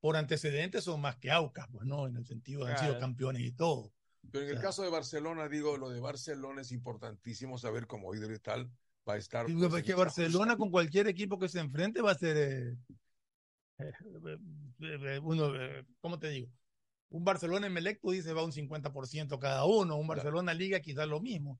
por 0.00 0.16
antecedentes 0.16 0.84
son 0.84 1.00
más 1.00 1.16
que 1.16 1.30
Aucas, 1.30 1.66
pues 1.72 1.86
no, 1.86 2.06
en 2.06 2.16
el 2.16 2.26
sentido 2.26 2.64
de 2.64 2.72
han 2.72 2.78
sido 2.78 2.90
Claro. 2.92 3.06
campeones 3.06 3.42
y 3.42 3.52
todo. 3.52 3.92
Pero 4.30 4.44
en 4.44 4.50
el 4.50 4.56
O 4.56 4.60
sea, 4.60 4.68
caso 4.68 4.82
de 4.82 4.90
Barcelona, 4.90 5.48
digo, 5.48 5.76
lo 5.76 5.88
de 5.88 6.00
Barcelona 6.00 6.60
es 6.62 6.72
importantísimo 6.72 7.58
saber 7.58 7.86
cómo 7.86 8.08
hoy 8.08 8.18
y 8.18 8.38
tal 8.38 8.70
va 9.08 9.14
a 9.14 9.18
estar. 9.18 9.46
Pues, 9.46 9.68
pues, 9.68 9.88
en 9.88 9.96
Barcelona 9.96 10.56
con 10.56 10.70
cualquier 10.70 11.08
equipo 11.08 11.38
que 11.38 11.48
se 11.48 11.60
enfrente 11.60 12.02
va 12.02 12.12
a 12.12 12.18
ser 12.18 12.36
eh, 12.36 12.76
eh, 13.78 14.38
eh, 14.80 15.20
uno, 15.22 15.52
¿cómo 16.00 16.18
te 16.18 16.28
digo? 16.30 16.48
Un 17.10 17.24
Barcelona 17.24 17.68
Emelec, 17.68 18.00
tú 18.00 18.10
dices, 18.10 18.36
va 18.36 18.44
un 18.44 18.52
50% 18.52 19.38
cada 19.38 19.64
uno, 19.64 19.96
un 19.96 20.06
Barcelona 20.06 20.52
Liga 20.52 20.80
quizás 20.80 21.08
lo 21.08 21.20
mismo. 21.20 21.58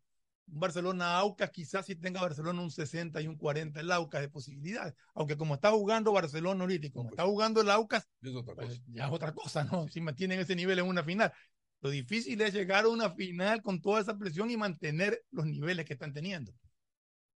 Un 0.50 0.60
Barcelona 0.60 1.18
Aucas 1.18 1.50
quizás 1.50 1.86
si 1.86 1.94
tenga 1.94 2.20
Barcelona 2.20 2.60
un 2.62 2.70
60 2.70 3.20
y 3.20 3.26
un 3.26 3.36
40 3.36 3.80
el 3.80 3.92
Aucas 3.92 4.20
de 4.20 4.28
posibilidades. 4.28 4.94
Aunque 5.14 5.36
como 5.36 5.54
está 5.54 5.70
jugando 5.70 6.12
Barcelona 6.12 6.62
ahorita 6.62 6.86
y 6.86 6.90
como 6.90 7.04
pues, 7.04 7.12
está 7.12 7.24
jugando 7.24 7.60
el 7.60 7.70
Aucas, 7.70 8.08
Es 8.22 8.34
otra 8.34 8.54
pues, 8.54 8.82
ya 8.88 9.06
es 9.06 9.12
otra 9.12 9.32
cosa, 9.32 9.64
¿no? 9.64 9.88
Si 9.88 10.00
mantienen 10.00 10.40
ese 10.40 10.56
nivel 10.56 10.78
en 10.78 10.86
una 10.86 11.02
final. 11.02 11.32
Lo 11.80 11.90
difícil 11.90 12.40
es 12.40 12.52
llegar 12.52 12.84
a 12.84 12.88
una 12.88 13.10
final 13.10 13.62
con 13.62 13.80
toda 13.80 14.00
esa 14.00 14.18
presión 14.18 14.50
y 14.50 14.56
mantener 14.56 15.22
los 15.30 15.46
niveles 15.46 15.86
que 15.86 15.92
están 15.92 16.12
teniendo. 16.12 16.52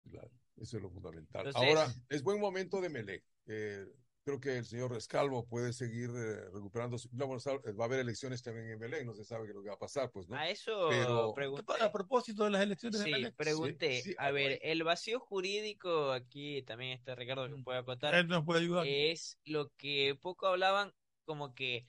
Claro, 0.09 0.31
eso 0.57 0.77
es 0.77 0.83
lo 0.83 0.91
fundamental. 0.91 1.47
Entonces- 1.47 1.77
Ahora, 1.77 1.95
es 2.09 2.23
buen 2.23 2.41
momento 2.41 2.81
de 2.81 2.89
Melec. 2.89 3.25
Eh, 3.47 3.87
creo 4.25 4.41
que 4.41 4.59
el 4.59 4.65
señor 4.65 4.93
Rescalvo 4.93 5.47
puede 5.47 5.73
seguir 5.73 6.11
eh, 6.11 6.51
recuperando. 6.53 6.97
va 7.19 7.85
a 7.85 7.87
haber 7.87 8.01
elecciones 8.01 8.43
también 8.43 8.71
en 8.71 8.79
Belén, 8.79 9.07
no 9.07 9.15
se 9.15 9.25
sabe 9.25 9.47
qué 9.47 9.55
lo 9.55 9.63
que 9.63 9.69
va 9.69 9.75
a 9.75 9.79
pasar, 9.79 10.11
pues, 10.11 10.29
¿no? 10.29 10.37
A 10.37 10.49
eso 10.49 10.89
Pero, 10.89 11.35
A 11.81 11.93
propósito 11.93 12.45
de 12.45 12.51
las 12.51 12.63
elecciones 12.63 13.01
sí, 13.01 13.13
pregunté. 13.37 14.03
a 14.19 14.31
ver, 14.31 14.59
el 14.63 14.83
vacío 14.85 15.21
jurídico, 15.21 16.13
aquí 16.13 16.63
también 16.63 16.93
está 16.93 17.15
Ricardo 17.15 17.49
que 17.49 17.57
mm. 17.57 17.65
puede 17.65 17.79
acotar. 17.79 18.15
Él 18.15 18.29
nos 18.29 18.45
puede 18.45 18.61
ayudar. 18.61 18.87
Es 18.87 19.39
lo 19.45 19.71
que 19.77 20.17
poco 20.21 20.47
hablaban, 20.47 20.93
como 21.25 21.55
que 21.55 21.87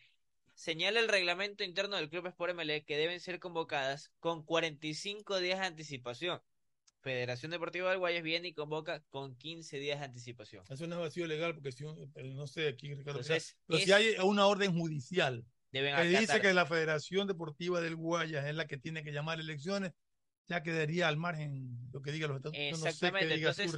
señala 0.54 1.00
el 1.00 1.08
reglamento 1.08 1.64
interno 1.64 1.98
del 1.98 2.10
Club 2.10 2.28
Sport 2.28 2.54
MLE 2.54 2.84
que 2.86 2.98
deben 2.98 3.20
ser 3.20 3.40
convocadas 3.40 4.12
con 4.20 4.44
45 4.44 5.40
días 5.40 5.60
de 5.60 5.66
anticipación. 5.66 6.42
Federación 7.02 7.52
Deportiva 7.52 7.90
del 7.90 8.00
Guayas 8.00 8.24
viene 8.24 8.50
y 8.50 8.54
convoca 8.54 9.02
con 9.10 9.36
15 9.36 9.80
días 9.80 10.00
de 10.00 10.06
anticipación. 10.06 10.64
Eso 10.70 10.88
no 10.88 10.96
es 10.96 11.02
vacío 11.02 11.28
legal 11.28 11.54
porque 11.54 11.72
si, 11.72 11.84
no 11.84 12.48
sé 12.48 12.68
aquí, 12.68 12.94
Ricardo. 12.94 13.22
pero 13.68 13.80
si 13.80 13.92
hay 13.92 14.16
una 14.24 14.46
orden 14.46 14.78
judicial 14.78 15.46
que 15.72 16.04
dice 16.04 16.42
que 16.42 16.54
la 16.54 16.66
Federación 16.66 17.28
Deportiva 17.28 17.82
del 17.82 17.96
Guayas 17.96 18.46
es 18.46 18.56
la 18.56 18.68
que 18.68 18.78
tiene 18.78 19.04
que 19.04 19.12
llamar 19.12 19.40
elecciones, 19.40 19.94
ya 20.48 20.64
quedaría 20.64 21.08
al 21.08 21.18
margen 21.18 21.78
lo 21.94 22.02
que 22.02 22.12
diga 22.12 22.28
los 22.28 22.38
estatutos. 22.38 22.62
Exactamente, 22.62 23.36
entonces 23.36 23.74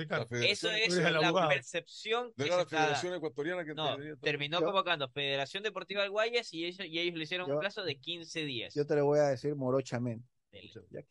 eso 0.49 0.71
es 0.71 1.11
la 1.11 1.47
percepción 1.47 2.33
que 2.35 2.45
la 2.45 2.65
Federación 2.65 3.13
Ecuatoriana 3.13 3.63
que 3.63 3.75
no, 3.75 3.95
terminó 4.21 4.61
convocando 4.61 5.07
Federación 5.09 5.63
Deportiva 5.63 6.01
del 6.01 6.11
Guayas 6.11 6.51
y 6.53 6.65
ellos, 6.65 6.87
y 6.87 6.99
ellos 6.99 7.15
le 7.15 7.23
hicieron 7.23 7.51
un 7.51 7.59
plazo 7.59 7.83
de 7.83 7.99
15 7.99 8.45
días. 8.45 8.73
Yo 8.73 8.85
te 8.85 8.95
lo 8.95 9.05
voy 9.05 9.19
a 9.19 9.27
decir 9.27 9.55
morochamente. 9.55 10.27
Ya 10.91 11.03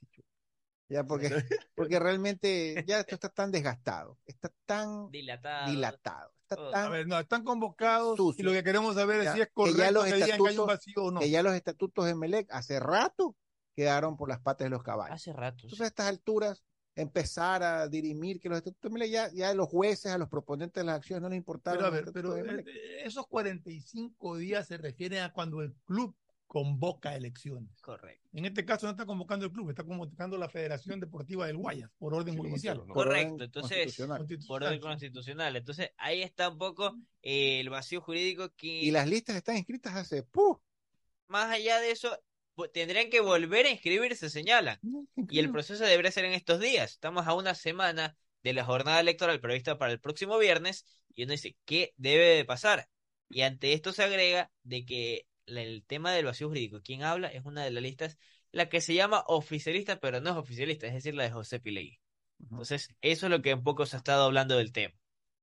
ya, 0.92 1.04
porque, 1.04 1.28
porque 1.74 1.98
realmente 1.98 2.84
ya 2.86 3.00
esto 3.00 3.14
está 3.14 3.28
tan 3.28 3.50
desgastado, 3.50 4.18
está 4.26 4.52
tan 4.66 5.10
dilatado. 5.10 5.70
dilatado 5.70 6.32
está 6.42 6.62
oh. 6.62 6.70
tan 6.70 6.86
a 6.86 6.88
ver, 6.88 7.06
no, 7.06 7.18
están 7.18 7.44
convocados 7.44 8.18
y 8.38 8.42
lo 8.42 8.52
que 8.52 8.62
queremos 8.62 8.94
saber 8.94 9.20
es 9.22 9.32
si 9.32 9.40
es 9.40 9.50
correcto 9.52 9.78
que, 9.78 9.84
ya 9.84 9.92
los 9.92 10.06
estatutos, 10.06 10.66
vacío 10.66 11.04
o 11.04 11.10
no. 11.10 11.20
Que 11.20 11.30
ya 11.30 11.42
los 11.42 11.54
estatutos 11.54 12.06
de 12.06 12.14
Melec 12.14 12.46
hace 12.50 12.80
rato 12.80 13.36
quedaron 13.74 14.16
por 14.16 14.28
las 14.28 14.40
patas 14.40 14.66
de 14.66 14.70
los 14.70 14.82
caballos. 14.82 15.14
Hace 15.14 15.32
rato. 15.32 15.64
Entonces, 15.64 15.80
a 15.80 15.86
estas 15.86 16.06
alturas, 16.06 16.62
empezar 16.94 17.62
a 17.62 17.88
dirimir 17.88 18.38
que 18.38 18.48
los 18.48 18.58
estatutos 18.58 18.90
de 18.90 18.98
Melec 18.98 19.10
ya, 19.10 19.32
ya 19.32 19.50
a 19.50 19.54
los 19.54 19.68
jueces, 19.68 20.12
a 20.12 20.18
los 20.18 20.28
proponentes 20.28 20.82
de 20.82 20.84
las 20.86 20.96
acciones 20.96 21.22
no 21.22 21.28
les 21.28 21.38
importaba. 21.38 21.76
Pero 21.76 21.86
a 21.86 21.90
ver, 21.90 22.12
pero 22.12 22.36
eh, 22.36 22.64
esos 23.04 23.26
45 23.26 24.36
días 24.36 24.66
se 24.66 24.76
refieren 24.76 25.22
a 25.22 25.32
cuando 25.32 25.62
el 25.62 25.74
club 25.84 26.14
convoca 26.52 27.16
elecciones. 27.16 27.80
Correcto. 27.80 28.28
En 28.34 28.44
este 28.44 28.66
caso 28.66 28.84
no 28.84 28.90
está 28.90 29.06
convocando 29.06 29.46
el 29.46 29.52
club, 29.52 29.70
está 29.70 29.84
convocando 29.84 30.36
la 30.36 30.50
Federación 30.50 31.00
Deportiva 31.00 31.46
del 31.46 31.56
Guayas 31.56 31.90
por 31.96 32.12
orden 32.12 32.36
judicial. 32.36 32.84
Correcto, 32.88 33.44
entonces 33.44 33.96
por 34.46 34.62
orden 34.62 34.78
constitucional. 34.78 35.56
Entonces 35.56 35.92
ahí 35.96 36.20
está 36.20 36.50
un 36.50 36.58
poco 36.58 36.94
eh, 37.22 37.60
el 37.60 37.70
vacío 37.70 38.02
jurídico 38.02 38.50
que... 38.54 38.66
Y 38.66 38.90
las 38.90 39.08
listas 39.08 39.36
están 39.36 39.56
inscritas 39.56 39.94
hace... 39.94 40.24
¡puh! 40.24 40.60
Más 41.26 41.50
allá 41.50 41.80
de 41.80 41.90
eso, 41.90 42.18
tendrían 42.74 43.08
que 43.08 43.20
volver 43.20 43.64
a 43.64 43.70
inscribirse, 43.70 44.28
señalan. 44.28 44.78
y 45.30 45.38
el 45.38 45.50
proceso 45.50 45.84
debería 45.84 46.12
ser 46.12 46.26
en 46.26 46.34
estos 46.34 46.60
días. 46.60 46.90
Estamos 46.90 47.26
a 47.26 47.32
una 47.32 47.54
semana 47.54 48.14
de 48.42 48.52
la 48.52 48.66
jornada 48.66 49.00
electoral 49.00 49.40
prevista 49.40 49.78
para 49.78 49.92
el 49.92 50.00
próximo 50.00 50.36
viernes 50.36 50.84
y 51.14 51.22
uno 51.22 51.32
dice, 51.32 51.56
¿qué 51.64 51.94
debe 51.96 52.26
de 52.26 52.44
pasar? 52.44 52.90
Y 53.30 53.40
ante 53.40 53.72
esto 53.72 53.94
se 53.94 54.02
agrega 54.02 54.50
de 54.64 54.84
que 54.84 55.26
el 55.46 55.84
tema 55.86 56.12
del 56.12 56.26
vacío 56.26 56.48
jurídico, 56.48 56.80
quien 56.82 57.02
habla 57.02 57.28
es 57.28 57.44
una 57.44 57.64
de 57.64 57.70
las 57.70 57.82
listas, 57.82 58.18
la 58.50 58.68
que 58.68 58.80
se 58.80 58.94
llama 58.94 59.24
oficialista, 59.26 59.98
pero 60.00 60.20
no 60.20 60.30
es 60.30 60.36
oficialista, 60.36 60.86
es 60.86 60.94
decir, 60.94 61.14
la 61.14 61.24
de 61.24 61.30
José 61.30 61.60
Pilegui. 61.60 61.98
Entonces, 62.40 62.94
eso 63.00 63.26
es 63.26 63.30
lo 63.30 63.40
que 63.42 63.54
un 63.54 63.62
poco 63.62 63.86
se 63.86 63.96
ha 63.96 63.98
estado 63.98 64.24
hablando 64.24 64.56
del 64.56 64.72
tema. 64.72 64.94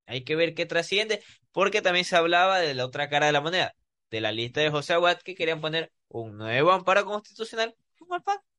Hay 0.06 0.24
que 0.24 0.36
ver 0.36 0.54
qué 0.54 0.66
trasciende, 0.66 1.22
porque 1.52 1.82
también 1.82 2.04
se 2.04 2.16
hablaba 2.16 2.58
de 2.58 2.74
la 2.74 2.84
otra 2.84 3.08
cara 3.08 3.26
de 3.26 3.32
la 3.32 3.40
moneda, 3.40 3.74
de 4.10 4.20
la 4.20 4.32
lista 4.32 4.60
de 4.60 4.70
José 4.70 4.92
Aguad, 4.94 5.18
que 5.18 5.34
querían 5.34 5.60
poner 5.60 5.92
un 6.08 6.36
nuevo 6.36 6.72
amparo 6.72 7.04
constitucional, 7.04 7.74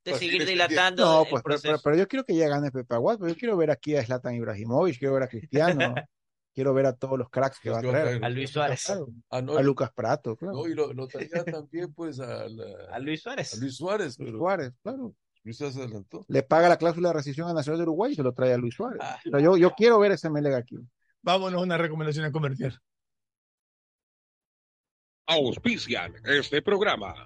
de 0.03 0.13
seguir 0.15 0.45
dilatando. 0.45 1.03
No, 1.03 1.25
pues, 1.29 1.61
pero, 1.61 1.95
yo 1.95 2.07
quiero 2.07 2.25
que 2.25 2.35
ya 2.35 2.47
gane 2.47 2.71
Pepe 2.71 2.95
Aguad, 2.95 3.19
pero 3.19 3.29
yo 3.29 3.35
quiero 3.35 3.57
ver 3.57 3.71
aquí 3.71 3.95
a 3.95 4.03
Zlatan 4.03 4.35
Ibrahimovic, 4.35 4.97
quiero 4.97 5.13
ver 5.13 5.23
a 5.23 5.27
Cristiano. 5.27 5.95
quiero 6.53 6.73
ver 6.73 6.85
a 6.85 6.93
todos 6.93 7.17
los 7.17 7.29
cracks 7.29 7.59
que 7.59 7.69
va 7.69 7.79
a 7.79 7.81
traer. 7.81 8.23
A 8.23 8.29
Luis 8.29 8.49
Suárez. 8.49 8.91
a, 9.29 9.41
Lucas 9.41 9.91
Prato, 9.93 10.35
claro. 10.35 10.57
No, 10.57 10.67
y 10.67 10.73
lo, 10.73 10.93
lo 10.93 11.07
traía 11.07 11.43
también, 11.45 11.93
pues, 11.93 12.19
a, 12.19 12.45
a, 12.91 12.99
Luis 12.99 13.21
Suárez. 13.21 13.53
A 13.53 13.57
Luis 13.57 13.75
Suárez. 13.75 14.19
Luis 14.19 14.31
Suárez, 14.33 14.73
claro. 14.81 15.15
Luis 15.43 15.57
Suárez 15.57 15.77
adelantó. 15.77 16.25
Le 16.27 16.43
paga 16.43 16.69
la 16.69 16.77
cláusula 16.77 17.09
de 17.09 17.15
rescisión 17.15 17.49
a 17.49 17.53
Nacional 17.53 17.79
de 17.79 17.83
Uruguay 17.83 18.11
y 18.11 18.15
se 18.15 18.23
lo 18.23 18.33
trae 18.33 18.53
a 18.53 18.57
Luis 18.57 18.75
Suárez. 18.75 18.99
Ah. 19.01 19.19
yo, 19.39 19.57
yo 19.57 19.71
quiero 19.71 19.99
ver 19.99 20.11
ese 20.11 20.29
Melega 20.29 20.57
aquí. 20.57 20.77
Vámonos 21.21 21.59
a 21.59 21.63
una 21.63 21.77
recomendación 21.77 22.31
comercial. 22.31 22.79
Auspician 25.27 26.13
este 26.25 26.61
programa. 26.61 27.25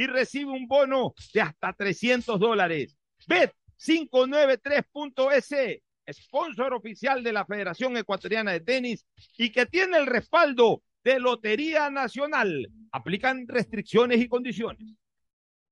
y 0.00 0.06
recibe 0.06 0.52
un 0.52 0.66
bono 0.66 1.14
de 1.34 1.42
hasta 1.42 1.74
300 1.74 2.40
dólares. 2.40 2.96
Bet593.es, 3.28 5.82
sponsor 6.10 6.72
oficial 6.72 7.22
de 7.22 7.34
la 7.34 7.44
Federación 7.44 7.98
Ecuatoriana 7.98 8.52
de 8.52 8.60
Tenis 8.60 9.04
y 9.36 9.52
que 9.52 9.66
tiene 9.66 9.98
el 9.98 10.06
respaldo 10.06 10.82
de 11.04 11.20
Lotería 11.20 11.90
Nacional. 11.90 12.66
Aplican 12.92 13.46
restricciones 13.46 14.22
y 14.22 14.28
condiciones. 14.28 14.96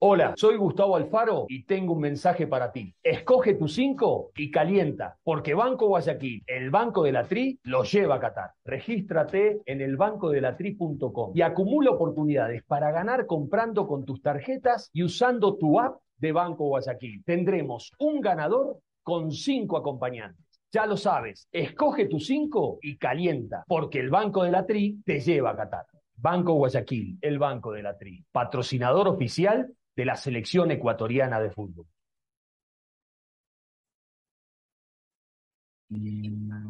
Hola, 0.01 0.35
soy 0.37 0.57
Gustavo 0.57 0.95
Alfaro 0.95 1.47
y 1.49 1.65
tengo 1.65 1.95
un 1.95 1.99
mensaje 1.99 2.47
para 2.47 2.71
ti. 2.71 2.95
Escoge 3.03 3.55
tu 3.55 3.67
5 3.67 4.31
y 4.37 4.49
calienta, 4.49 5.19
porque 5.25 5.55
Banco 5.55 5.89
Guayaquil, 5.89 6.45
el 6.47 6.71
Banco 6.71 7.03
de 7.03 7.11
la 7.11 7.25
Tri, 7.25 7.59
lo 7.65 7.83
lleva 7.83 8.15
a 8.15 8.21
Qatar. 8.21 8.53
Regístrate 8.65 9.61
en 9.67 9.81
elbancodelatri.com 9.81 11.33
y 11.35 11.43
acumula 11.43 11.91
oportunidades 11.91 12.63
para 12.63 12.93
ganar 12.93 13.27
comprando 13.27 13.89
con 13.89 14.05
tus 14.05 14.23
tarjetas 14.23 14.89
y 14.93 15.03
usando 15.03 15.57
tu 15.57 15.81
app 15.81 15.97
de 16.17 16.31
Banco 16.31 16.69
Guayaquil. 16.69 17.25
Tendremos 17.25 17.91
un 17.99 18.21
ganador 18.21 18.79
con 19.03 19.33
5 19.33 19.77
acompañantes. 19.77 20.47
Ya 20.71 20.87
lo 20.87 20.97
sabes, 20.97 21.49
escoge 21.51 22.07
tu 22.07 22.21
5 22.21 22.79
y 22.83 22.99
calienta, 22.99 23.65
porque 23.67 23.99
el 23.99 24.11
Banco 24.11 24.45
de 24.45 24.53
la 24.53 24.65
Tri 24.65 25.03
te 25.05 25.19
lleva 25.19 25.51
a 25.51 25.57
Qatar. 25.57 25.87
Banco 26.15 26.53
Guayaquil, 26.55 27.19
el 27.21 27.41
Banco 27.41 27.73
de 27.73 27.83
la 27.83 27.99
Tri, 27.99 28.25
patrocinador 28.31 29.09
oficial 29.09 29.73
de 29.99 30.05
la 30.05 30.15
selección 30.15 30.71
ecuatoriana 30.71 31.41
de 31.41 31.51
fútbol. 31.51 31.87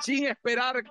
sin 0.00 0.26
esperar 0.26 0.82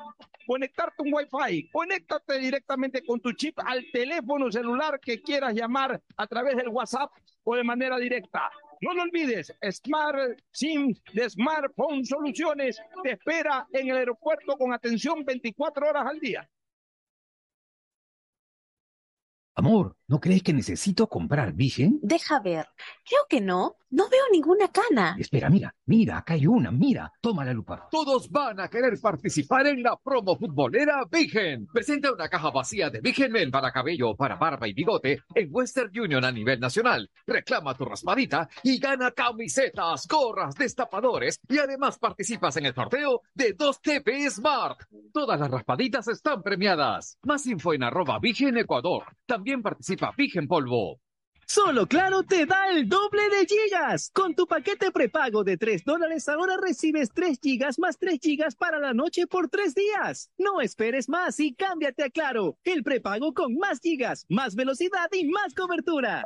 conectarte 0.45 1.03
un 1.03 1.13
Wi-Fi. 1.13 1.69
Conéctate 1.71 2.39
directamente 2.39 3.05
con 3.05 3.19
tu 3.19 3.33
chip 3.33 3.59
al 3.65 3.85
teléfono 3.91 4.51
celular 4.51 4.99
que 4.99 5.21
quieras 5.21 5.53
llamar 5.53 6.01
a 6.15 6.27
través 6.27 6.55
del 6.55 6.69
WhatsApp 6.69 7.11
o 7.43 7.55
de 7.55 7.63
manera 7.63 7.97
directa. 7.97 8.49
No 8.81 8.93
lo 8.93 9.03
olvides, 9.03 9.53
Smart 9.71 10.39
SIM 10.51 10.93
de 11.13 11.29
Smartphone 11.29 12.05
Soluciones 12.05 12.79
te 13.03 13.11
espera 13.13 13.67
en 13.73 13.89
el 13.89 13.97
aeropuerto 13.97 14.55
con 14.55 14.71
atención 14.71 15.25
24 15.25 15.89
horas 15.89 16.05
al 16.07 16.19
día. 16.19 16.47
Amor, 19.55 19.97
¿no 20.07 20.19
crees 20.19 20.43
que 20.43 20.53
necesito 20.53 21.09
comprar 21.09 21.51
Vigen? 21.53 21.97
Deja 22.03 22.39
ver. 22.39 22.67
Creo 23.03 23.21
que 23.27 23.41
no. 23.41 23.77
No 23.89 24.09
veo 24.09 24.23
ninguna 24.33 24.67
cana. 24.67 25.15
Espera, 25.17 25.49
mira, 25.49 25.73
mira, 25.85 26.17
acá 26.17 26.33
hay 26.33 26.45
una, 26.45 26.71
mira. 26.71 27.09
Toma 27.21 27.45
la 27.45 27.53
lupa. 27.53 27.87
Todos 27.89 28.29
van 28.29 28.59
a 28.59 28.67
querer 28.67 28.99
participar 28.99 29.67
en 29.67 29.81
la 29.81 29.95
promo 29.95 30.35
futbolera 30.37 31.05
Vigen. 31.09 31.67
Presenta 31.67 32.11
una 32.11 32.27
caja 32.27 32.51
vacía 32.51 32.89
de 32.89 32.99
Vigen 32.99 33.31
Men 33.31 33.49
para 33.49 33.71
cabello, 33.71 34.13
para 34.15 34.35
barba 34.35 34.67
y 34.67 34.73
bigote 34.73 35.21
en 35.33 35.47
Western 35.51 35.97
Union 35.97 36.25
a 36.25 36.31
nivel 36.33 36.59
nacional. 36.59 37.09
Reclama 37.25 37.75
tu 37.75 37.85
raspadita 37.85 38.49
y 38.61 38.77
gana 38.77 39.11
camisetas, 39.11 40.05
gorras, 40.05 40.55
destapadores 40.55 41.39
y 41.47 41.57
además 41.57 41.97
participas 41.97 42.57
en 42.57 42.65
el 42.65 42.75
sorteo 42.75 43.21
de 43.33 43.53
2 43.53 43.81
TP 43.81 44.29
Smart. 44.29 44.81
Todas 45.13 45.39
las 45.39 45.49
raspaditas 45.49 46.09
están 46.09 46.43
premiadas. 46.43 47.17
Más 47.23 47.45
info 47.45 47.73
en 47.73 47.83
arroba 47.83 48.19
Vigen 48.19 48.57
Ecuador. 48.57 49.05
También 49.25 49.61
participa 49.61 50.13
Vigen 50.17 50.47
Polvo. 50.47 50.99
Solo 51.49 51.87
Claro 51.87 52.23
te 52.23 52.45
da 52.45 52.71
el 52.71 52.89
doble 52.89 53.21
de 53.29 53.45
gigas. 53.45 54.11
Con 54.13 54.35
tu 54.35 54.45
paquete 54.47 54.91
prepago 54.91 55.45
de 55.45 55.55
3 55.55 55.85
dólares 55.85 56.27
ahora 56.27 56.57
recibes 56.57 57.09
3 57.13 57.39
gigas 57.41 57.79
más 57.79 57.97
3 57.97 58.19
gigas 58.21 58.53
para 58.53 58.79
la 58.79 58.93
noche 58.93 59.27
por 59.27 59.47
3 59.47 59.73
días. 59.73 60.29
No 60.37 60.59
esperes 60.59 61.07
más 61.07 61.39
y 61.39 61.55
cámbiate 61.55 62.03
a 62.03 62.09
Claro, 62.09 62.57
el 62.65 62.83
prepago 62.83 63.33
con 63.33 63.55
más 63.55 63.79
gigas, 63.79 64.25
más 64.27 64.55
velocidad 64.55 65.07
y 65.13 65.25
más 65.29 65.55
cobertura. 65.55 66.25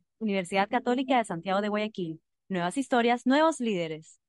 Universidad 0.21 0.69
Católica 0.69 1.17
de 1.17 1.25
Santiago 1.25 1.61
de 1.61 1.69
Guayaquil. 1.69 2.21
Nuevas 2.47 2.77
historias, 2.77 3.25
nuevos 3.25 3.59
líderes. 3.59 4.19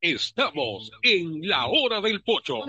Estamos 0.00 0.90
en 1.02 1.46
la 1.46 1.66
hora 1.66 2.00
del 2.00 2.22
pocho. 2.22 2.60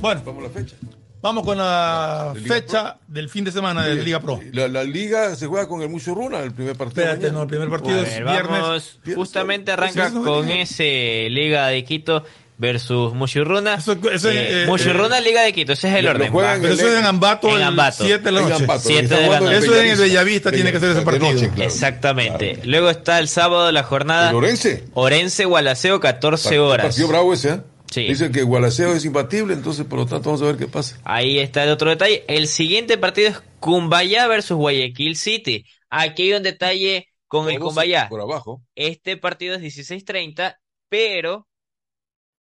Bueno, 0.00 0.22
vamos 0.24 0.44
a 0.44 0.48
la 0.48 0.50
fecha. 0.50 0.76
Vamos 1.20 1.44
con 1.44 1.56
la 1.56 2.34
fecha 2.46 2.98
del 3.06 3.30
fin 3.30 3.44
de 3.44 3.52
semana 3.52 3.82
de 3.86 3.94
la 3.94 4.02
Liga 4.02 4.20
Pro. 4.20 4.40
La, 4.52 4.68
la 4.68 4.84
liga 4.84 5.34
se 5.36 5.46
juega 5.46 5.66
con 5.66 5.80
el 5.80 5.88
Muchurruna, 5.88 6.40
el 6.40 6.52
primer 6.52 6.76
partido. 6.76 7.06
Espérate, 7.06 7.32
no, 7.32 7.42
el 7.42 7.48
primer 7.48 7.70
partido 7.70 8.02
es 8.02 8.18
viernes. 8.18 8.60
vamos, 8.60 9.00
justamente 9.14 9.72
arranca 9.72 10.12
con 10.12 10.50
ese 10.50 11.28
Liga 11.30 11.68
de 11.68 11.82
Quito 11.82 12.24
versus 12.56 13.12
Mushurruna. 13.14 13.74
Eso, 13.74 13.92
eso 13.92 14.30
es, 14.30 14.36
Eh, 14.36 14.62
eh, 14.62 14.66
Mushurruna, 14.66 15.20
Liga 15.20 15.42
de 15.42 15.52
Quito, 15.52 15.72
ese 15.72 15.88
es 15.88 15.94
el 15.96 16.06
orden. 16.08 16.30
juegan 16.30 16.64
eso 16.64 16.88
es 16.88 16.98
en 16.98 17.04
Ambato 17.06 17.48
En 17.48 17.56
el 17.56 17.62
Ambato. 17.64 18.04
7 18.04 18.22
de 18.24 18.32
la 18.32 18.40
noche. 18.42 18.54
Ambato, 18.54 18.80
Siete 18.80 19.14
de 19.14 19.28
la 19.28 19.40
noche. 19.40 19.58
Eso 19.58 19.74
es 19.74 19.82
en 19.82 19.90
el 19.90 19.98
Bellavista, 19.98 20.52
tiene 20.52 20.72
que 20.72 20.80
ser 20.80 20.90
ese 20.90 20.98
de 21.00 21.04
partido. 21.04 21.32
noche, 21.32 21.48
claro. 21.50 21.70
Exactamente. 21.70 22.60
Luego 22.64 22.90
está 22.90 23.18
el 23.18 23.28
sábado 23.28 23.70
la 23.72 23.82
jornada. 23.82 24.30
¿El 24.30 24.36
Orense? 24.36 24.84
Orense 24.94 25.44
Gualaceo, 25.44 26.00
14 26.00 26.58
horas. 26.58 26.86
Partido 26.86 27.08
bravo 27.08 27.34
ese, 27.34 27.50
¿eh? 27.50 27.60
Sí. 27.90 28.02
Dicen 28.08 28.32
que 28.32 28.42
Gualaceo 28.42 28.92
es 28.94 29.04
imbatible, 29.04 29.54
entonces 29.54 29.84
por 29.86 30.00
lo 30.00 30.06
tanto 30.06 30.30
vamos 30.30 30.42
a 30.42 30.46
ver 30.46 30.56
qué 30.56 30.66
pasa. 30.66 30.98
Ahí 31.04 31.38
está 31.38 31.62
el 31.62 31.70
otro 31.70 31.90
detalle. 31.90 32.24
El 32.26 32.48
siguiente 32.48 32.98
partido 32.98 33.28
es 33.28 33.40
Cumbayá 33.60 34.26
versus 34.26 34.56
Guayaquil 34.56 35.16
City. 35.16 35.64
Aquí 35.90 36.24
hay 36.24 36.32
un 36.34 36.42
detalle 36.42 37.08
con 37.28 37.48
el 37.48 37.56
Todos 37.58 37.68
Cumbayá. 37.68 38.08
Por 38.08 38.20
abajo. 38.20 38.62
Este 38.74 39.16
partido 39.16 39.54
es 39.54 39.60
16:30, 39.62 40.56
pero 40.88 41.46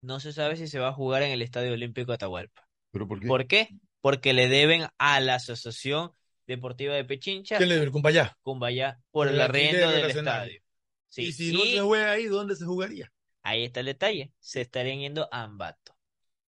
no 0.02 0.20
se 0.20 0.34
sabe 0.34 0.56
si 0.56 0.68
se 0.68 0.80
va 0.80 0.90
a 0.90 0.94
jugar 0.94 1.24
en 1.24 1.32
el 1.32 1.42
Estadio 1.42 1.74
Olímpico 1.74 2.12
Atahualpa. 2.12 2.68
¿Pero 2.92 3.08
por 3.08 3.20
qué? 3.20 3.28
¿Por 3.28 3.48
qué? 3.48 3.70
Porque 4.02 4.34
le 4.34 4.48
deben 4.48 4.88
a 4.98 5.20
la 5.20 5.36
Asociación 5.36 6.12
Deportiva 6.48 6.96
de 6.96 7.06
Pechincha, 7.06 7.58
¿Quién 7.58 7.70
le 7.70 7.76
debe 7.76 7.86
el 7.88 7.92
Cumbayá? 7.92 8.38
Cumbayá, 8.42 9.00
por 9.12 9.28
El 9.28 9.40
arriendo 9.40 9.90
del 9.90 10.10
estadio. 10.10 10.62
Sí, 11.08 11.24
Y 11.24 11.34
si 11.34 11.54
no 11.54 11.64
y 11.64 11.74
se 11.74 11.82
juega 11.82 12.12
ahí, 12.12 12.26
¿dónde 12.26 12.56
se 12.56 12.66
jugaría? 12.66 13.12
ahí 13.44 13.64
está 13.64 13.80
el 13.80 13.88
detalle. 13.88 14.32
Se 14.40 14.62
estarían 14.62 15.00
yendo 15.00 15.28
a 15.32 15.44
Ambato. 15.44 15.96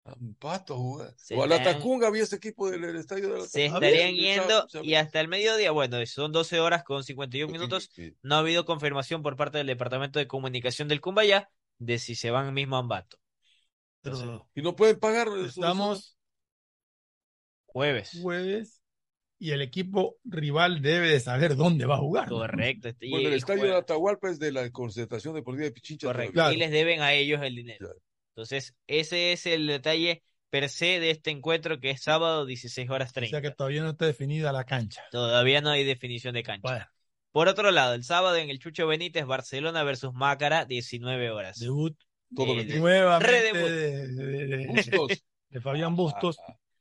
Ampato 0.04 0.78
jugar. 0.78 1.14
O 1.36 1.44
a 1.44 1.48
la 1.48 1.62
Tacunga 1.62 2.08
había 2.08 2.24
ese 2.24 2.36
equipo 2.36 2.70
del, 2.70 2.82
del 2.82 2.96
estadio 2.96 3.34
de 3.34 3.40
la 3.40 3.46
Se 3.46 3.66
estarían 3.68 4.10
Había, 4.10 4.36
yendo 4.36 4.68
y 4.82 4.96
hasta 4.96 5.20
el 5.20 5.28
mediodía, 5.28 5.72
bueno, 5.72 6.04
son 6.08 6.32
12 6.32 6.60
horas 6.60 6.84
con 6.84 7.04
51 7.04 7.52
minutos. 7.52 7.90
Sí. 7.94 8.16
No 8.24 8.36
ha 8.36 8.40
habido 8.40 8.66
confirmación 8.66 9.22
por 9.22 9.36
parte 9.36 9.60
del 9.60 9.68
Departamento 9.68 10.18
de 10.18 10.28
Comunicación 10.28 10.88
del 10.88 11.02
Cumbayá 11.02 11.50
de 11.78 12.00
si 12.00 12.16
se 12.16 12.32
van 12.32 12.54
mismo 12.54 12.78
a 12.78 12.80
Ambato. 12.80 13.18
Y 14.56 14.62
no 14.62 14.76
pueden 14.76 15.00
pagar. 15.00 15.28
estamos 15.46 16.18
Jueves. 17.66 18.20
jueves 18.22 18.82
y 19.40 19.52
el 19.52 19.62
equipo 19.62 20.18
rival 20.24 20.82
debe 20.82 21.10
de 21.10 21.20
saber 21.20 21.56
dónde 21.56 21.86
va 21.86 21.96
a 21.96 22.00
jugar. 22.00 22.30
¿no? 22.30 22.38
Correcto. 22.38 22.90
este- 22.90 23.08
y- 23.08 23.12
Bueno, 23.12 23.30
el 23.30 23.36
estadio 23.36 23.64
de. 23.64 23.76
Atahualpa 23.76 24.30
es 24.30 24.40
de 24.40 24.52
la 24.52 24.70
concentración 24.72 25.34
deportiva 25.36 25.66
de 25.66 25.72
Pichincha. 25.72 26.08
Correcto. 26.08 26.52
Y 26.52 26.58
les 26.58 26.72
deben 26.72 27.02
a 27.02 27.14
ellos 27.14 27.42
el 27.42 27.56
dinero. 27.56 27.80
Claro. 27.80 28.00
Entonces, 28.36 28.76
ese 28.88 29.32
es 29.34 29.46
el 29.46 29.68
detalle 29.68 30.24
per 30.50 30.70
se 30.70 31.00
de 31.00 31.12
este 31.12 31.32
encuentro 31.32 31.80
que 31.80 31.92
es 31.92 32.02
sábado 32.04 32.46
16 32.46 32.90
horas 32.90 33.12
O 33.12 33.14
30. 33.14 33.40
sea 33.40 33.42
que 33.42 33.56
todavía 33.56 33.82
no 33.84 33.92
está 33.92 34.06
definida 34.06 34.52
la 34.52 34.66
cancha. 34.66 35.02
Todavía 35.12 35.62
no 35.62 35.70
hay 35.70 35.84
definición 35.86 36.34
de 36.34 36.44
cancha. 36.44 36.62
Bueno, 36.62 36.86
Por 37.32 37.48
otro 37.48 37.72
lado, 37.72 37.94
el 37.94 38.04
sábado 38.04 38.36
en 38.36 38.50
el 38.50 38.60
Chucho 38.60 38.86
Benítez, 38.88 39.26
Barcelona 39.26 39.84
versus 39.84 40.14
Mácara, 40.14 40.66
19 40.66 41.32
horas. 41.32 41.58
debut 41.60 41.98
Todo 42.36 42.56
que- 42.56 42.66
nuevamente 42.80 43.54
de, 43.54 44.08
de- 44.08 44.48
de- 44.48 44.68
Bustos. 44.68 45.24
de 45.50 45.62
Fabián 45.62 45.96
Bustos, 45.96 46.38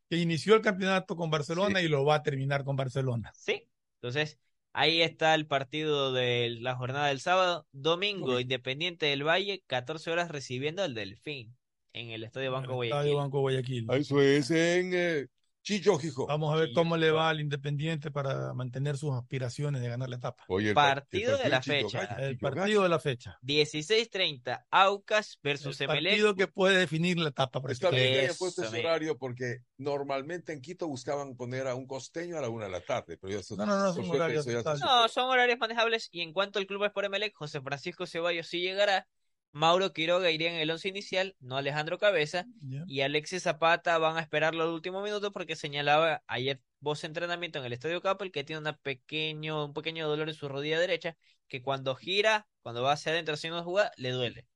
que 0.09 0.17
inició 0.17 0.55
el 0.55 0.61
campeonato 0.63 1.17
con 1.17 1.31
Barcelona 1.31 1.83
y 1.83 1.89
lo 1.89 2.05
va 2.05 2.17
a 2.17 2.23
terminar 2.23 2.65
con 2.65 2.77
Barcelona. 2.77 3.33
Sí. 3.35 3.67
Entonces, 4.01 4.39
ahí 4.73 5.03
está 5.03 5.35
el 5.35 5.47
partido 5.47 6.13
de 6.13 6.57
la 6.61 6.77
jornada 6.77 7.09
del 7.09 7.21
sábado. 7.21 7.67
Domingo, 7.73 8.39
Independiente 8.41 9.07
del 9.07 9.27
Valle, 9.27 9.63
14 9.67 10.11
horas 10.11 10.31
recibiendo 10.31 10.83
al 10.83 10.95
Delfín 10.95 11.57
en 11.93 12.11
el 12.11 12.23
Estadio 12.23 12.53
Banco 12.53 12.71
El 12.71 12.77
Guayaquil. 12.77 12.97
Estadio 12.99 13.17
Banco 13.17 13.41
Guayaquil. 13.41 13.87
Eso 13.91 14.23
es 14.23 14.51
en 14.53 14.93
eh, 14.95 15.27
Chillo, 15.63 15.99
Jijo. 15.99 16.27
Vamos 16.27 16.55
a 16.55 16.57
ver 16.57 16.71
cómo 16.75 16.97
le 16.97 17.11
va 17.11 17.29
al 17.29 17.41
Independiente 17.41 18.11
para 18.11 18.55
mantener 18.55 18.97
sus 18.97 19.15
aspiraciones 19.15 19.83
de 19.83 19.89
ganar 19.89 20.09
la 20.09 20.17
etapa. 20.17 20.45
Oye, 20.49 20.69
el 20.71 20.75
Partido 20.75 21.37
de 21.37 21.49
la 21.49 21.63
fecha. 21.63 22.07
Gallo, 22.07 22.27
El 22.27 22.39
partido 22.39 22.83
de 22.83 22.89
la 22.89 22.99
fecha. 22.99 23.39
16:30, 23.43 24.67
Aucas 24.71 25.39
versus 25.43 25.81
El 25.81 25.91
Emelec. 25.91 26.13
partido 26.13 26.35
que 26.35 26.47
puede 26.47 26.79
definir 26.79 27.19
la 27.19 27.29
etapa. 27.29 27.61
Está 27.69 27.91
bien 27.91 28.03
que 28.03 28.19
hayan 28.21 28.31
Eso, 28.31 28.39
puesto 28.39 28.63
ese 28.63 28.81
horario 28.81 29.19
porque 29.19 29.59
normalmente 29.77 30.53
en 30.53 30.61
Quito 30.61 30.89
buscaban 30.89 31.37
poner 31.37 31.67
a 31.67 31.75
un 31.75 31.87
costeño 31.87 32.39
a 32.39 32.41
la 32.41 32.49
una 32.49 32.65
de 32.65 32.71
la 32.71 32.81
tarde, 32.81 33.19
pero 33.19 33.39
ya 33.41 33.57
No, 33.57 33.67
no, 33.67 33.79
no, 33.79 33.93
son 33.93 34.07
suerte 34.07 34.17
horarios. 34.17 34.47
No, 34.81 35.09
son 35.09 35.31
horarios 35.31 35.59
manejables. 35.59 36.09
Y 36.11 36.23
en 36.23 36.33
cuanto 36.33 36.59
al 36.59 36.67
club 36.67 36.85
es 36.85 36.91
por 36.93 37.05
Emelec, 37.05 37.35
José 37.35 37.61
Francisco 37.61 38.07
Ceballos 38.07 38.47
sí 38.47 38.61
llegará. 38.61 39.07
Mauro 39.53 39.93
Quiroga 39.93 40.31
iría 40.31 40.53
en 40.53 40.61
el 40.61 40.71
once 40.71 40.89
inicial, 40.89 41.35
no 41.41 41.57
Alejandro 41.57 41.99
Cabeza. 41.99 42.47
Y 42.87 43.01
Alexis 43.01 43.43
Zapata 43.43 43.99
van 43.99 44.17
a 44.17 44.21
esperarlo 44.21 44.63
al 44.63 44.69
último 44.71 45.03
minuto 45.03 45.33
porque 45.33 45.57
señalaba 45.57 46.23
ayer 46.27 46.61
voz 46.79 47.05
entrenamiento 47.05 47.59
en 47.59 47.65
el 47.65 47.73
Estadio 47.73 48.01
Capel 48.01 48.31
que 48.33 48.45
tiene 48.45 48.61
una 48.61 48.77
pequeño, 48.77 49.67
un 49.67 49.75
pequeño 49.75 50.09
dolor 50.09 50.29
en 50.29 50.35
su 50.35 50.49
rodilla 50.49 50.79
derecha 50.79 51.17
que 51.49 51.63
cuando 51.63 51.95
gira, 51.97 52.47
cuando 52.63 52.83
va 52.83 52.93
hacia 52.93 53.13
adentro 53.13 53.35
haciendo 53.35 53.63
jugada, 53.65 53.91
le 53.97 54.11
duele. 54.11 54.47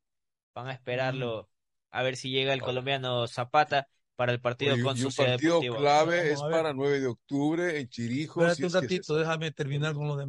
Van 0.55 0.69
a 0.69 0.73
esperarlo 0.73 1.51
a 1.91 2.03
ver 2.03 2.17
si 2.17 2.31
llega 2.31 2.53
el 2.53 2.63
colombiano 2.63 3.27
Zapata 3.27 3.89
para 4.17 4.33
el 4.33 4.41
partido 4.41 4.75
Oye, 4.75 4.83
con 4.85 4.97
y 4.97 5.01
Sociedad 5.01 5.33
partido 5.33 5.61
clave 5.77 6.33
es 6.33 6.41
para 6.41 6.73
9 6.73 7.01
de 7.01 7.09
octubre 7.09 7.81
en 7.81 7.89
Chirijo. 7.89 8.41
Espérate 8.47 8.57
si 8.57 8.63
un 8.63 8.67
es 8.69 8.73
que 8.73 8.79
es 8.79 8.83
ratito, 8.83 9.17
déjame 9.17 9.51
terminar 9.51 9.95
con 9.95 10.07
lo 10.07 10.17
de 10.17 10.25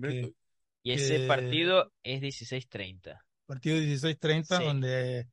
que 0.00 0.34
Y 0.82 0.92
ese 0.92 1.20
que- 1.20 1.26
partido 1.26 1.90
es 2.02 2.20
16:30. 2.20 3.23
Partido 3.46 3.76
16-30, 3.78 4.58
Sí. 4.58 4.64
donde 4.64 5.28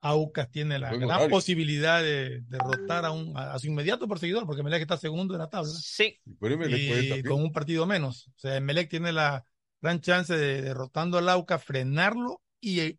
Aucas 0.00 0.48
tiene 0.50 0.78
la 0.78 0.90
gran 0.90 1.04
horario. 1.04 1.28
posibilidad 1.28 2.00
de 2.02 2.42
derrotar 2.46 3.04
a, 3.04 3.10
un, 3.10 3.36
a, 3.36 3.54
a 3.54 3.58
su 3.58 3.66
inmediato 3.66 4.06
perseguidor, 4.06 4.46
porque 4.46 4.62
Melec 4.62 4.82
está 4.82 4.96
segundo 4.96 5.34
en 5.34 5.40
la 5.40 5.50
tabla 5.50 5.70
Sí, 5.72 6.20
y 6.24 7.22
con 7.24 7.42
un 7.42 7.52
partido 7.52 7.84
menos. 7.86 8.28
O 8.28 8.38
sea, 8.38 8.60
Melec 8.60 8.88
tiene 8.88 9.12
la 9.12 9.44
gran 9.80 10.00
chance 10.00 10.36
de 10.36 10.62
derrotando 10.62 11.18
al 11.18 11.28
Auca, 11.28 11.58
frenarlo 11.58 12.42
y 12.60 12.80
eh, 12.80 12.98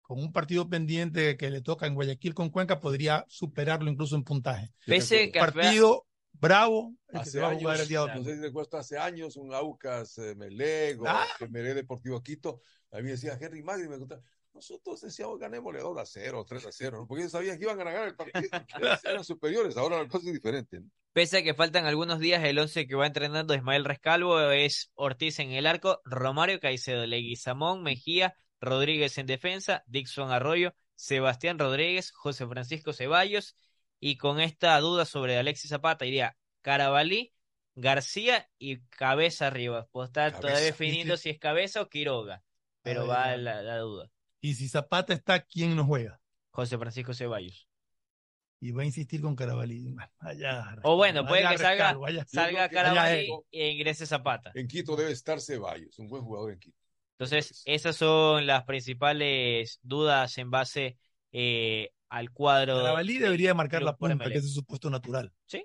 con 0.00 0.18
un 0.18 0.32
partido 0.32 0.68
pendiente 0.68 1.36
que 1.36 1.48
le 1.50 1.62
toca 1.62 1.86
en 1.86 1.94
Guayaquil 1.94 2.34
con 2.34 2.50
Cuenca 2.50 2.80
podría 2.80 3.24
superarlo 3.28 3.88
incluso 3.88 4.16
en 4.16 4.24
puntaje. 4.24 4.72
Pese 4.84 5.30
que 5.30 5.38
partido 5.38 6.06
bravo 6.32 6.92
hace 7.12 7.42
años, 7.42 7.62
No 7.62 8.24
sé 8.24 8.34
si 8.34 8.40
recuerdo 8.42 8.78
hace 8.78 8.98
años 8.98 9.36
un 9.36 9.54
Aucas 9.54 10.18
eh, 10.18 10.34
Melego, 10.34 11.04
ah. 11.06 11.24
Melé 11.50 11.72
Deportivo 11.74 12.20
Quito. 12.20 12.60
A 12.92 13.00
mí 13.00 13.10
decía 13.10 13.38
Henry 13.40 13.62
Magri, 13.62 13.88
me 13.88 13.98
contaba, 13.98 14.22
nosotros 14.54 15.00
decíamos 15.00 15.38
ganémosle 15.38 15.80
2 15.80 15.98
a 15.98 16.06
0, 16.06 16.44
3 16.46 16.66
a 16.66 16.72
0, 16.72 17.06
porque 17.08 17.22
ellos 17.22 17.32
sabían 17.32 17.58
que 17.58 17.64
iban 17.64 17.80
a 17.80 17.84
ganar 17.84 18.08
el 18.08 18.14
partido, 18.14 18.48
eran 19.04 19.24
superiores, 19.24 19.76
ahora 19.76 20.02
la 20.02 20.08
cosa 20.08 20.26
es 20.26 20.34
diferente. 20.34 20.82
Pese 21.12 21.38
a 21.38 21.42
que 21.42 21.54
faltan 21.54 21.86
algunos 21.86 22.20
días, 22.20 22.44
el 22.44 22.58
11 22.58 22.86
que 22.86 22.94
va 22.94 23.06
entrenando 23.06 23.54
Ismael 23.54 23.84
Rescalvo 23.84 24.40
es 24.50 24.90
Ortiz 24.94 25.38
en 25.38 25.52
el 25.52 25.66
arco, 25.66 26.00
Romario 26.04 26.60
Caicedo, 26.60 27.06
Leguizamón, 27.06 27.82
Mejía, 27.82 28.34
Rodríguez 28.60 29.18
en 29.18 29.26
defensa, 29.26 29.82
Dixon 29.86 30.30
Arroyo, 30.30 30.74
Sebastián 30.94 31.58
Rodríguez, 31.58 32.12
José 32.12 32.46
Francisco 32.46 32.92
Ceballos, 32.92 33.56
y 34.00 34.16
con 34.16 34.40
esta 34.40 34.78
duda 34.80 35.04
sobre 35.04 35.38
Alexis 35.38 35.70
Zapata 35.70 36.06
iría 36.06 36.36
Carabalí, 36.60 37.32
García 37.74 38.48
y 38.58 38.80
Cabeza 38.86 39.46
arriba. 39.46 39.88
Pues 39.92 40.08
está 40.08 40.30
todavía 40.30 40.60
definiendo 40.60 41.16
si 41.16 41.30
es 41.30 41.38
Cabeza 41.38 41.82
o 41.82 41.88
Quiroga, 41.88 42.42
pero 42.82 43.06
va 43.06 43.36
la, 43.36 43.78
duda. 43.78 44.10
Y 44.40 44.54
si 44.54 44.68
Zapata 44.68 45.12
está, 45.12 45.40
¿quién 45.40 45.76
nos 45.76 45.86
juega? 45.86 46.20
José 46.50 46.76
Francisco 46.78 47.14
Ceballos. 47.14 47.68
Y 48.60 48.70
va 48.70 48.82
a 48.82 48.84
insistir 48.84 49.20
con 49.20 49.34
Carabalí. 49.34 49.94
Allá, 50.18 50.76
o 50.82 50.96
bueno, 50.96 51.26
puede 51.26 51.48
que 51.48 51.58
salga, 51.58 51.96
salga 52.26 52.68
Carabalí 52.68 53.28
e 53.50 53.70
ingrese 53.70 54.06
Zapata. 54.06 54.52
En 54.54 54.68
Quito 54.68 54.94
debe 54.94 55.12
estar 55.12 55.40
Ceballos, 55.40 55.98
un 55.98 56.08
buen 56.08 56.22
jugador 56.22 56.52
en 56.52 56.58
Quito. 56.58 56.78
Entonces, 57.18 57.62
esas 57.66 57.96
son 57.96 58.46
las 58.46 58.64
principales 58.64 59.78
dudas 59.82 60.38
en 60.38 60.50
base 60.50 60.98
eh, 61.30 61.90
al 62.08 62.30
cuadro. 62.30 62.76
Carabalí 62.76 63.18
debería 63.18 63.54
marcar 63.54 63.82
la 63.82 63.96
punta, 63.96 64.28
que 64.28 64.38
es 64.38 64.54
su 64.54 64.64
puesto 64.64 64.90
natural. 64.90 65.32
Sí. 65.46 65.64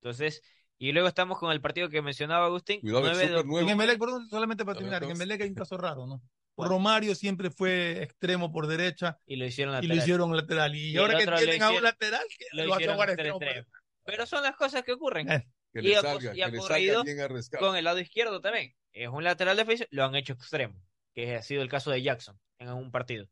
Entonces, 0.00 0.42
y 0.78 0.92
luego 0.92 1.08
estamos 1.08 1.38
con 1.38 1.50
el 1.50 1.60
partido 1.60 1.88
que 1.88 2.02
mencionaba 2.02 2.46
Agustín. 2.46 2.80
Cuidado, 2.80 3.60
En 3.60 3.68
Emelec, 3.68 3.98
perdón, 3.98 4.28
solamente 4.28 4.64
para 4.64 4.76
terminar, 4.76 5.02
en 5.02 5.10
Emelec 5.10 5.40
hay 5.40 5.48
un 5.48 5.54
caso 5.54 5.76
raro, 5.76 6.06
¿no? 6.06 6.22
Romario 6.66 7.14
siempre 7.14 7.50
fue 7.50 8.02
extremo 8.02 8.50
por 8.50 8.66
derecha. 8.66 9.18
Y 9.26 9.36
lo 9.36 9.46
hicieron 9.46 9.74
lateral. 9.74 9.92
Y 9.92 9.96
lo 9.96 10.02
hicieron 10.02 10.36
lateral. 10.36 10.74
Y, 10.74 10.96
ahora 10.96 11.18
que 11.18 11.26
tienen 11.26 11.62
a 11.62 11.70
un 11.70 11.82
lateral, 11.82 12.26
lo, 12.52 12.64
lo 12.64 12.74
hicieron 12.74 13.08
extremo. 13.08 13.38
Pero 14.04 14.26
son 14.26 14.42
las 14.42 14.56
cosas 14.56 14.82
que 14.82 14.92
ocurren. 14.92 15.30
Eh. 15.30 15.46
Que 15.72 15.82
y, 15.82 15.94
ha, 15.94 16.00
ocurrido 16.48 17.04
con 17.58 17.76
el 17.76 17.84
lado 17.84 17.98
izquierdo 18.00 18.40
también. 18.40 18.74
Es 18.92 19.08
un 19.08 19.22
lateral 19.22 19.56
defensivo, 19.56 19.88
lo 19.92 20.04
han 20.04 20.14
hecho 20.14 20.32
extremo, 20.32 20.82
que 21.14 21.36
ha 21.36 21.42
sido 21.42 21.62
el 21.62 21.68
caso 21.68 21.90
de 21.90 22.02
Jackson 22.02 22.38
en 22.58 22.70
un 22.70 22.90
partido. 22.90 23.28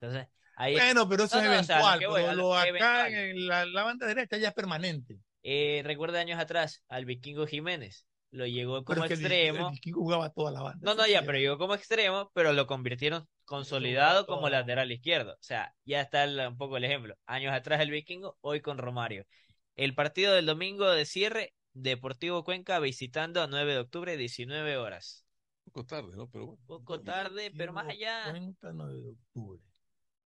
Entonces, 0.00 0.28
ahí... 0.56 0.72
Bueno, 0.72 1.08
pero 1.08 1.24
eso 1.24 1.38
es 1.38 1.44
eventual. 1.44 2.00
lo 2.34 2.56
acá 2.56 3.08
en 3.08 3.46
la, 3.46 3.66
la, 3.66 3.82
banda 3.82 4.06
derecha 4.06 4.38
ya 4.38 4.48
es 4.48 4.54
permanente. 4.54 5.20
Eh, 5.42 5.82
recuerda 5.84 6.18
años 6.18 6.40
atrás 6.40 6.82
al 6.88 7.04
vikingo 7.04 7.46
Jiménez. 7.46 8.07
Lo 8.30 8.46
llegó 8.46 8.84
como 8.84 9.04
extremo. 9.04 9.68
El, 9.68 9.74
vikingo 9.74 10.00
jugaba 10.00 10.30
toda 10.30 10.50
la 10.50 10.62
banda. 10.62 10.80
No, 10.82 10.94
no, 10.94 11.06
ya, 11.06 11.22
pero 11.22 11.38
llegó 11.38 11.56
como 11.56 11.74
extremo, 11.74 12.30
pero 12.34 12.52
lo 12.52 12.66
convirtieron 12.66 13.26
consolidado 13.46 14.26
como 14.26 14.48
lateral 14.50 14.92
izquierdo. 14.92 15.32
O 15.32 15.42
sea, 15.42 15.74
ya 15.84 16.02
está 16.02 16.26
un 16.48 16.58
poco 16.58 16.76
el 16.76 16.84
ejemplo. 16.84 17.16
Años 17.26 17.54
atrás 17.54 17.80
el 17.80 17.90
vikingo, 17.90 18.36
hoy 18.42 18.60
con 18.60 18.76
Romario. 18.76 19.24
El 19.76 19.94
partido 19.94 20.34
del 20.34 20.46
domingo 20.46 20.90
de 20.90 21.06
cierre, 21.06 21.54
Deportivo 21.72 22.44
Cuenca 22.44 22.78
visitando 22.80 23.40
a 23.40 23.46
9 23.46 23.72
de 23.72 23.78
octubre, 23.78 24.16
19 24.16 24.76
horas. 24.76 25.24
Poco 25.64 25.86
tarde, 25.86 26.16
¿no? 26.16 26.28
Pero 26.28 26.46
bueno. 26.46 26.62
Poco 26.66 27.00
tarde, 27.00 27.52
pero 27.56 27.72
más 27.72 27.88
allá. 27.88 28.30
Cuenca 28.30 28.72
9 28.72 29.00
de 29.00 29.10
octubre. 29.10 29.62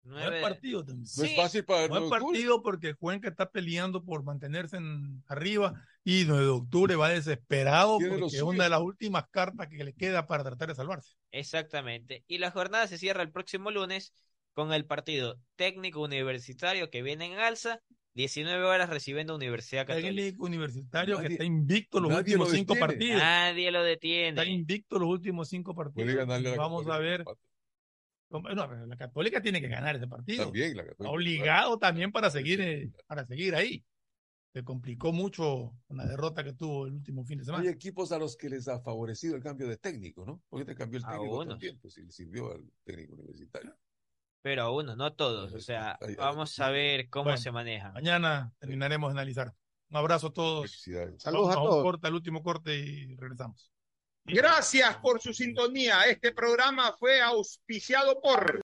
Buen 0.03 0.41
partido 0.41 0.84
también. 0.84 1.07
No 1.18 1.24
es 1.24 1.36
fácil 1.36 1.64
para 1.64 1.88
Buen 1.88 2.10
partido 2.10 2.61
porque 2.61 2.95
Cuenca 2.95 3.30
está 3.30 3.49
peleando 3.49 4.03
por 4.03 4.24
mantenerse 4.24 4.78
en 4.78 5.24
arriba 5.28 5.74
y 6.03 6.25
9 6.25 6.43
de 6.43 6.49
octubre 6.49 6.95
va 6.95 7.09
desesperado 7.09 7.97
porque 7.97 8.35
es 8.35 8.41
una 8.41 8.65
de 8.65 8.69
las 8.69 8.81
últimas 8.81 9.25
cartas 9.30 9.67
que 9.69 9.84
le 9.84 9.93
queda 9.93 10.27
para 10.27 10.43
tratar 10.43 10.69
de 10.69 10.75
salvarse. 10.75 11.13
Exactamente. 11.31 12.23
Y 12.27 12.39
la 12.39 12.51
jornada 12.51 12.88
se 12.88 12.97
cierra 12.97 13.23
el 13.23 13.31
próximo 13.31 13.71
lunes 13.71 14.13
con 14.53 14.73
el 14.73 14.85
partido 14.85 15.39
técnico 15.55 16.01
universitario 16.01 16.89
que 16.89 17.01
viene 17.01 17.25
en 17.25 17.39
alza 17.39 17.81
19 18.15 18.63
horas 18.63 18.89
recibiendo 18.89 19.35
Universidad 19.35 19.88
Católica. 19.88 20.09
Técnico 20.09 20.45
universitario 20.45 21.19
que 21.19 21.27
está 21.27 21.43
invicto 21.43 21.99
los 21.99 22.13
últimos 22.13 22.51
cinco 22.51 22.75
partidos. 22.75 23.19
Nadie 23.19 23.71
lo 23.71 23.81
detiene. 23.81 24.30
Está 24.30 24.45
invicto 24.45 24.99
los 24.99 25.09
últimos 25.09 25.49
cinco 25.49 25.73
partidos. 25.73 26.27
Vamos 26.57 26.88
a 26.88 26.97
ver 26.99 27.25
la 28.88 28.97
Católica 28.97 29.41
tiene 29.41 29.61
que 29.61 29.67
ganar 29.67 29.95
ese 29.95 30.07
partido. 30.07 30.45
También 30.45 30.75
la 30.75 30.85
Católica. 30.85 31.11
Obligado 31.11 31.77
también 31.77 32.11
para 32.11 32.30
seguir, 32.30 32.61
eh, 32.61 32.89
para 33.05 33.25
seguir 33.25 33.55
ahí. 33.55 33.84
Se 34.53 34.63
complicó 34.63 35.11
mucho 35.11 35.73
con 35.88 35.97
la 35.97 36.05
derrota 36.05 36.43
que 36.43 36.53
tuvo 36.53 36.85
el 36.85 36.93
último 36.93 37.25
fin 37.25 37.39
de 37.39 37.45
semana. 37.45 37.63
Hay 37.63 37.69
equipos 37.69 38.11
a 38.11 38.19
los 38.19 38.38
que 38.38 38.49
les 38.49 38.67
ha 38.67 38.80
favorecido 38.80 39.35
el 39.35 39.41
cambio 39.41 39.67
de 39.67 39.77
técnico, 39.77 40.25
¿no? 40.25 40.43
Porque 40.47 40.63
te 40.63 40.75
cambió 40.75 40.99
el 40.99 41.05
técnico 41.05 41.41
a 41.41 41.57
tiempo, 41.57 41.89
si 41.89 42.03
le 42.03 42.11
sirvió 42.11 42.51
al 42.51 42.63
técnico 42.84 43.15
universitario. 43.15 43.75
Pero 44.43 44.61
a 44.61 44.71
uno, 44.71 44.95
no 44.95 45.13
todos. 45.13 45.53
O 45.53 45.59
sea, 45.59 45.97
vamos 46.17 46.59
a 46.59 46.69
ver 46.69 47.09
cómo 47.09 47.35
se 47.35 47.51
maneja. 47.51 47.91
Mañana 47.93 48.53
terminaremos 48.59 49.11
de 49.11 49.19
analizar. 49.19 49.55
Un 49.89 49.97
abrazo 49.97 50.27
a 50.27 50.34
todos. 50.34 50.84
Saludos 51.17 51.51
a 51.51 51.55
todos. 51.55 51.84
Corta, 51.84 52.07
el 52.09 52.13
último 52.13 52.43
corte 52.43 52.77
y 52.77 53.15
regresamos. 53.15 53.71
Gracias 54.25 54.97
por 54.97 55.19
su 55.19 55.34
sintonía. 55.34 56.03
Este 56.03 56.31
programa 56.31 56.93
fue 56.93 57.21
auspiciado 57.21 58.21
por 58.21 58.61